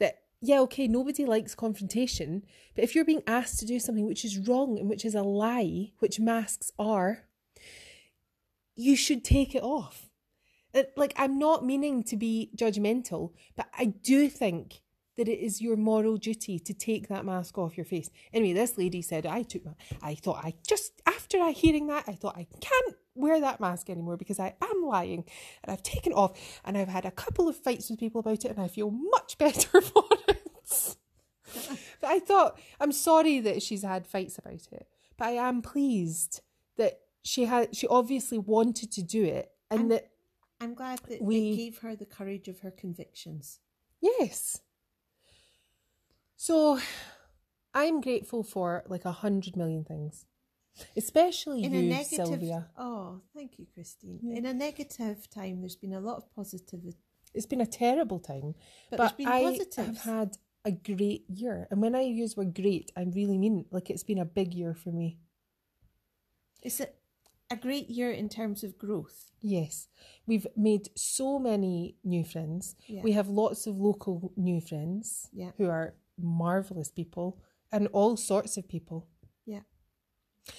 that 0.00 0.22
yeah, 0.44 0.58
okay, 0.62 0.88
nobody 0.88 1.24
likes 1.24 1.54
confrontation, 1.54 2.44
but 2.74 2.82
if 2.82 2.94
you're 2.96 3.04
being 3.04 3.22
asked 3.28 3.60
to 3.60 3.64
do 3.64 3.78
something 3.78 4.06
which 4.06 4.24
is 4.24 4.38
wrong 4.38 4.76
and 4.76 4.90
which 4.90 5.04
is 5.04 5.14
a 5.14 5.22
lie, 5.22 5.92
which 6.00 6.18
masks 6.18 6.72
are, 6.80 7.28
you 8.74 8.96
should 8.96 9.22
take 9.22 9.54
it 9.54 9.62
off. 9.62 10.10
It- 10.74 10.92
like, 10.96 11.14
I'm 11.16 11.38
not 11.38 11.64
meaning 11.64 12.02
to 12.04 12.16
be 12.16 12.50
judgmental, 12.56 13.32
but 13.54 13.68
I 13.78 13.84
do 13.84 14.28
think 14.28 14.82
that 15.16 15.28
it 15.28 15.38
is 15.38 15.60
your 15.62 15.76
moral 15.76 16.16
duty 16.16 16.58
to 16.58 16.74
take 16.74 17.06
that 17.06 17.24
mask 17.24 17.56
off 17.56 17.76
your 17.76 17.86
face. 17.86 18.10
Anyway, 18.32 18.54
this 18.54 18.76
lady 18.76 19.00
said, 19.00 19.26
I 19.26 19.42
took 19.42 19.64
my, 19.64 19.72
I 20.02 20.16
thought 20.16 20.44
I 20.44 20.54
just, 20.66 21.00
after 21.06 21.38
I 21.38 21.52
hearing 21.52 21.86
that, 21.86 22.04
I 22.08 22.14
thought 22.14 22.36
I 22.36 22.48
can't 22.60 22.96
wear 23.14 23.40
that 23.40 23.60
mask 23.60 23.90
anymore 23.90 24.16
because 24.16 24.40
I 24.40 24.54
am 24.62 24.82
lying 24.84 25.24
and 25.62 25.72
I've 25.72 25.82
taken 25.82 26.12
it 26.12 26.16
off 26.16 26.32
and 26.64 26.78
I've 26.78 26.88
had 26.88 27.04
a 27.04 27.10
couple 27.10 27.48
of 27.48 27.56
fights 27.56 27.90
with 27.90 28.00
people 28.00 28.20
about 28.20 28.44
it 28.44 28.50
and 28.50 28.60
I 28.60 28.68
feel 28.68 28.90
much 28.90 29.36
better 29.44 29.80
for 29.80 30.04
it. 30.28 30.96
but 32.00 32.08
I 32.08 32.18
thought, 32.18 32.58
I'm 32.80 32.92
sorry 32.92 33.40
that 33.40 33.62
she's 33.62 33.82
had 33.82 34.06
fights 34.06 34.38
about 34.38 34.66
it, 34.72 34.86
but 35.18 35.26
I 35.28 35.32
am 35.32 35.60
pleased 35.62 36.40
that 36.76 37.00
she 37.22 37.44
had, 37.44 37.76
she 37.76 37.86
obviously 37.88 38.38
wanted 38.38 38.90
to 38.92 39.02
do 39.02 39.24
it 39.24 39.50
and 39.70 39.80
And- 39.82 39.90
that, 39.92 40.08
I'm 40.60 40.74
glad 40.74 41.00
that 41.08 41.20
We- 41.20 41.56
gave 41.56 41.78
her 41.78 41.96
the 41.96 42.06
courage 42.06 42.46
of 42.48 42.60
her 42.60 42.70
convictions. 42.70 43.58
yes. 44.00 44.60
So 46.36 46.78
I'm 47.74 48.00
grateful 48.00 48.42
for 48.42 48.84
like 48.88 49.04
a 49.04 49.12
hundred 49.12 49.56
million 49.56 49.84
things, 49.84 50.26
especially 50.96 51.64
In 51.64 51.72
you, 51.74 51.80
a 51.80 51.82
negative, 51.82 52.26
Sylvia. 52.26 52.68
oh, 52.78 53.20
thank 53.34 53.58
you, 53.58 53.66
Christine. 53.74 54.18
Yeah. 54.22 54.36
In 54.38 54.46
a 54.46 54.54
negative 54.54 55.28
time, 55.30 55.60
there's 55.60 55.76
been 55.76 55.94
a 55.94 56.00
lot 56.00 56.16
of 56.16 56.34
positivity, 56.34 56.96
It's 57.34 57.46
been 57.46 57.60
a 57.60 57.66
terrible 57.66 58.18
time, 58.18 58.54
but, 58.90 58.96
but, 58.96 58.98
there's 58.98 59.12
been 59.12 59.26
I 59.28 59.42
positives. 59.42 59.76
have 59.76 59.98
had 59.98 60.36
a 60.64 60.70
great 60.72 61.24
year. 61.28 61.66
And 61.70 61.80
when 61.82 61.94
I 61.94 62.02
use 62.02 62.36
word 62.36 62.54
great, 62.54 62.92
I 62.96 63.02
really 63.02 63.36
mean 63.38 63.64
like 63.70 63.90
it's 63.90 64.04
been 64.04 64.18
a 64.18 64.24
big 64.24 64.54
year 64.54 64.74
for 64.74 64.90
me. 64.92 65.18
It's 66.62 66.80
a, 66.80 66.86
a 67.50 67.56
great 67.56 67.90
year 67.90 68.10
in 68.12 68.28
terms 68.28 68.62
of 68.62 68.78
growth. 68.78 69.30
Yes, 69.40 69.88
we've 70.26 70.46
made 70.56 70.88
so 70.96 71.38
many 71.38 71.96
new 72.04 72.24
friends. 72.24 72.76
Yeah. 72.86 73.02
We 73.02 73.12
have 73.12 73.28
lots 73.28 73.66
of 73.66 73.76
local 73.76 74.32
new 74.36 74.60
friends 74.60 75.28
Yeah. 75.32 75.50
who 75.58 75.68
are 75.68 75.94
marvelous 76.18 76.90
people 76.90 77.40
and 77.72 77.88
all 77.92 78.16
sorts 78.16 78.56
of 78.56 78.68
people, 78.68 79.08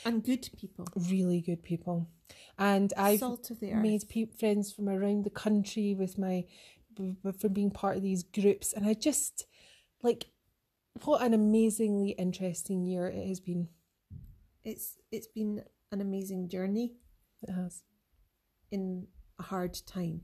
and 0.06 0.24
good 0.24 0.50
people. 0.58 0.88
really 1.10 1.42
good 1.42 1.64
people. 1.64 2.10
And 2.58 2.94
I've 2.98 3.20
Salt 3.20 3.50
of 3.52 3.60
the 3.60 3.74
earth. 3.74 3.82
made 3.82 4.08
pe- 4.10 4.26
friends 4.40 4.72
from 4.72 4.88
around 4.90 5.24
the 5.26 5.30
country 5.30 5.94
with 5.96 6.18
my 6.18 6.46
b- 6.96 7.16
b- 7.24 7.32
from 7.32 7.54
being 7.54 7.72
part 7.72 7.98
of 7.98 8.04
these 8.04 8.24
groups, 8.24 8.74
and 8.74 8.86
I 8.86 8.94
just 8.94 9.46
like 10.02 10.26
what 11.06 11.22
an 11.24 11.34
amazingly 11.34 12.12
interesting 12.12 12.86
year 12.86 13.08
it 13.08 13.28
has 13.28 13.40
been. 13.40 13.70
It's 14.64 14.98
it's 15.12 15.28
been 15.28 15.64
an 15.92 16.02
amazing 16.02 16.50
journey 16.50 16.94
It 17.42 17.52
has. 17.52 17.82
in 18.72 19.08
a 19.40 19.44
hard 19.44 19.74
time, 19.88 20.22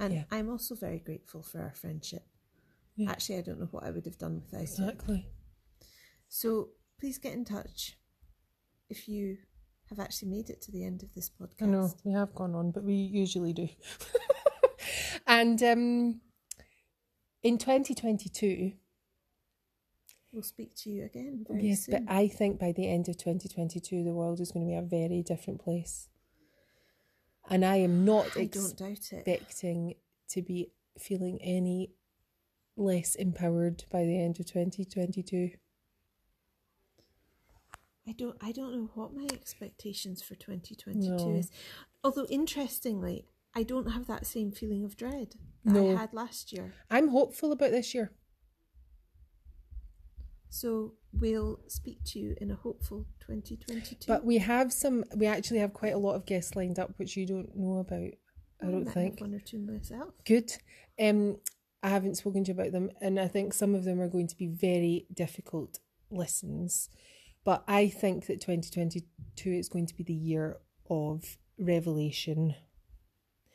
and 0.00 0.14
Yeah. 0.14 0.24
I'm 0.30 0.48
also 0.50 0.74
very 0.74 0.98
grateful 0.98 1.42
for 1.42 1.60
our 1.60 1.74
friendship. 1.74 2.26
Yeah. 2.96 3.10
Actually, 3.10 3.38
I 3.38 3.42
don't 3.42 3.60
know 3.60 3.68
what 3.70 3.84
I 3.84 3.90
would 3.90 4.06
have 4.06 4.18
done 4.18 4.40
without 4.40 4.60
it. 4.62 4.70
Exactly. 4.70 5.28
So 6.28 6.70
please 6.98 7.18
get 7.18 7.34
in 7.34 7.44
touch 7.44 7.97
if 8.88 9.08
you 9.08 9.38
have 9.88 9.98
actually 9.98 10.28
made 10.28 10.50
it 10.50 10.60
to 10.62 10.70
the 10.72 10.84
end 10.84 11.02
of 11.02 11.12
this 11.14 11.30
podcast. 11.30 11.62
I 11.62 11.66
know 11.66 11.92
we 12.04 12.12
have 12.12 12.34
gone 12.34 12.54
on, 12.54 12.70
but 12.70 12.84
we 12.84 12.94
usually 12.94 13.52
do. 13.52 13.68
and 15.26 15.62
um, 15.62 16.20
in 17.42 17.58
2022, 17.58 18.72
We'll 20.30 20.42
speak 20.42 20.74
to 20.82 20.90
you 20.90 21.04
again 21.04 21.46
yes, 21.54 21.86
soon. 21.86 22.04
but 22.04 22.14
I 22.14 22.28
think 22.28 22.60
by 22.60 22.72
the 22.72 22.86
end 22.86 23.08
of 23.08 23.16
2022, 23.16 24.04
the 24.04 24.12
world 24.12 24.40
is 24.40 24.52
going 24.52 24.66
to 24.66 24.70
be 24.70 24.76
a 24.76 24.82
very 24.82 25.22
different 25.22 25.58
place. 25.58 26.08
And 27.48 27.64
I 27.64 27.76
am 27.76 28.04
not 28.04 28.36
I 28.36 28.44
don't 28.44 28.76
doubt 28.76 29.10
it. 29.10 29.26
expecting 29.26 29.94
to 30.28 30.42
be 30.42 30.70
feeling 30.98 31.38
any 31.42 31.92
less 32.76 33.14
empowered 33.14 33.84
by 33.90 34.04
the 34.04 34.20
end 34.20 34.38
of 34.38 34.46
2022. 34.46 35.52
I 38.08 38.12
don't 38.12 38.36
I 38.40 38.52
don't 38.52 38.72
know 38.74 38.90
what 38.94 39.14
my 39.14 39.26
expectations 39.32 40.22
for 40.22 40.34
2022 40.34 41.08
No. 41.10 41.36
is. 41.36 41.50
Although 42.02 42.26
interestingly, 42.30 43.26
I 43.54 43.62
don't 43.64 43.90
have 43.92 44.06
that 44.06 44.26
same 44.26 44.50
feeling 44.52 44.84
of 44.84 44.96
dread 44.96 45.34
that 45.64 45.72
No. 45.74 45.90
I 45.90 46.00
had 46.00 46.14
last 46.14 46.52
year. 46.52 46.72
I'm 46.90 47.08
hopeful 47.08 47.52
about 47.52 47.70
this 47.70 47.94
year. 47.94 48.12
So 50.50 50.94
we'll 51.12 51.60
speak 51.68 51.98
to 52.06 52.18
you 52.18 52.34
in 52.40 52.50
a 52.50 52.54
hopeful 52.54 53.06
2022. 53.20 54.06
But 54.06 54.24
we 54.24 54.38
have 54.38 54.72
some, 54.72 55.04
we 55.14 55.26
actually 55.26 55.58
have 55.58 55.74
quite 55.74 55.92
a 55.92 55.98
lot 55.98 56.14
of 56.14 56.24
guests 56.24 56.56
lined 56.56 56.78
up, 56.78 56.94
which 56.96 57.16
you 57.16 57.26
don't 57.26 57.54
know 57.54 57.78
about, 57.80 58.12
I 58.62 58.66
don't 58.70 58.86
have 58.86 58.94
think. 58.94 59.20
one 59.20 59.34
or 59.34 59.40
two 59.40 59.58
myself. 59.58 60.14
Good. 60.24 60.52
Um, 60.98 61.36
I 61.82 61.90
haven't 61.90 62.16
spoken 62.16 62.44
to 62.44 62.52
you 62.52 62.58
about 62.58 62.72
them, 62.72 62.90
and 63.00 63.20
I 63.20 63.28
think 63.28 63.52
some 63.52 63.74
of 63.74 63.84
them 63.84 64.00
are 64.00 64.08
going 64.08 64.26
to 64.28 64.36
be 64.36 64.46
very 64.46 65.06
difficult 65.12 65.78
listens. 66.10 66.88
But 67.48 67.64
I 67.66 67.88
think 67.88 68.26
that 68.26 68.42
2022 68.42 69.50
is 69.50 69.70
going 69.70 69.86
to 69.86 69.94
be 69.94 70.04
the 70.04 70.12
year 70.12 70.58
of 70.90 71.38
revelation. 71.58 72.54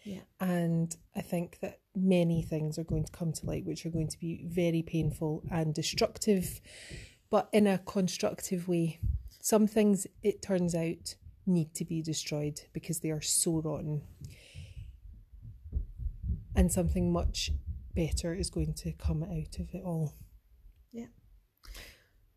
Yeah. 0.04 0.22
And 0.40 0.96
I 1.16 1.22
think 1.22 1.60
that 1.60 1.78
many 1.96 2.42
things 2.42 2.80
are 2.80 2.84
going 2.84 3.04
to 3.04 3.12
come 3.12 3.34
to 3.34 3.46
light, 3.46 3.68
which 3.68 3.86
are 3.86 3.92
going 3.92 4.08
to 4.08 4.18
be 4.18 4.46
very 4.48 4.82
painful 4.82 5.44
and 5.52 5.76
destructive, 5.76 6.60
but 7.30 7.50
in 7.54 7.68
a 7.68 7.78
constructive 7.78 8.68
way. 8.68 9.00
Some 9.44 9.68
things, 9.68 10.08
it 10.24 10.42
turns 10.42 10.74
out, 10.74 11.14
need 11.46 11.76
to 11.76 11.86
be 11.86 12.02
destroyed 12.02 12.62
because 12.74 13.02
they 13.02 13.12
are 13.12 13.22
so 13.22 13.62
rotten. 13.64 14.02
And 16.56 16.72
something 16.72 17.14
much 17.14 17.52
better 17.96 18.34
is 18.34 18.50
going 18.50 18.74
to 18.74 18.92
come 18.94 19.22
out 19.22 19.60
of 19.60 19.70
it 19.72 19.84
all. 19.86 20.16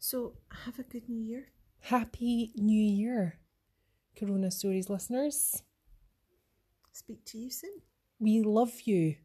So 0.08 0.34
have 0.64 0.78
a 0.78 0.84
good 0.84 1.08
new 1.08 1.20
year. 1.20 1.48
Happy 1.80 2.52
New 2.54 2.80
Year, 2.80 3.40
Corona 4.16 4.52
Stories 4.52 4.88
listeners. 4.88 5.64
Speak 6.92 7.24
to 7.24 7.38
you 7.38 7.50
soon. 7.50 7.82
We 8.20 8.40
love 8.40 8.82
you. 8.84 9.16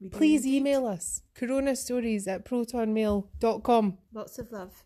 We 0.00 0.08
Please 0.08 0.46
email 0.46 0.86
us 0.86 1.20
coronastories 1.38 2.26
at 2.26 2.46
protonmail.com. 2.46 3.98
Lots 4.14 4.38
of 4.38 4.50
love. 4.52 4.84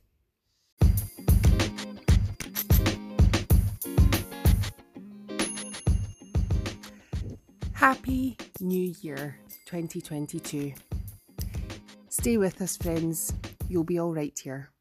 Happy 7.74 8.36
New 8.58 8.94
Year 9.00 9.38
2022. 9.66 10.72
Stay 12.08 12.36
with 12.36 12.60
us, 12.60 12.76
friends. 12.76 13.32
You'll 13.68 13.84
be 13.84 14.00
all 14.00 14.12
right 14.12 14.36
here. 14.36 14.72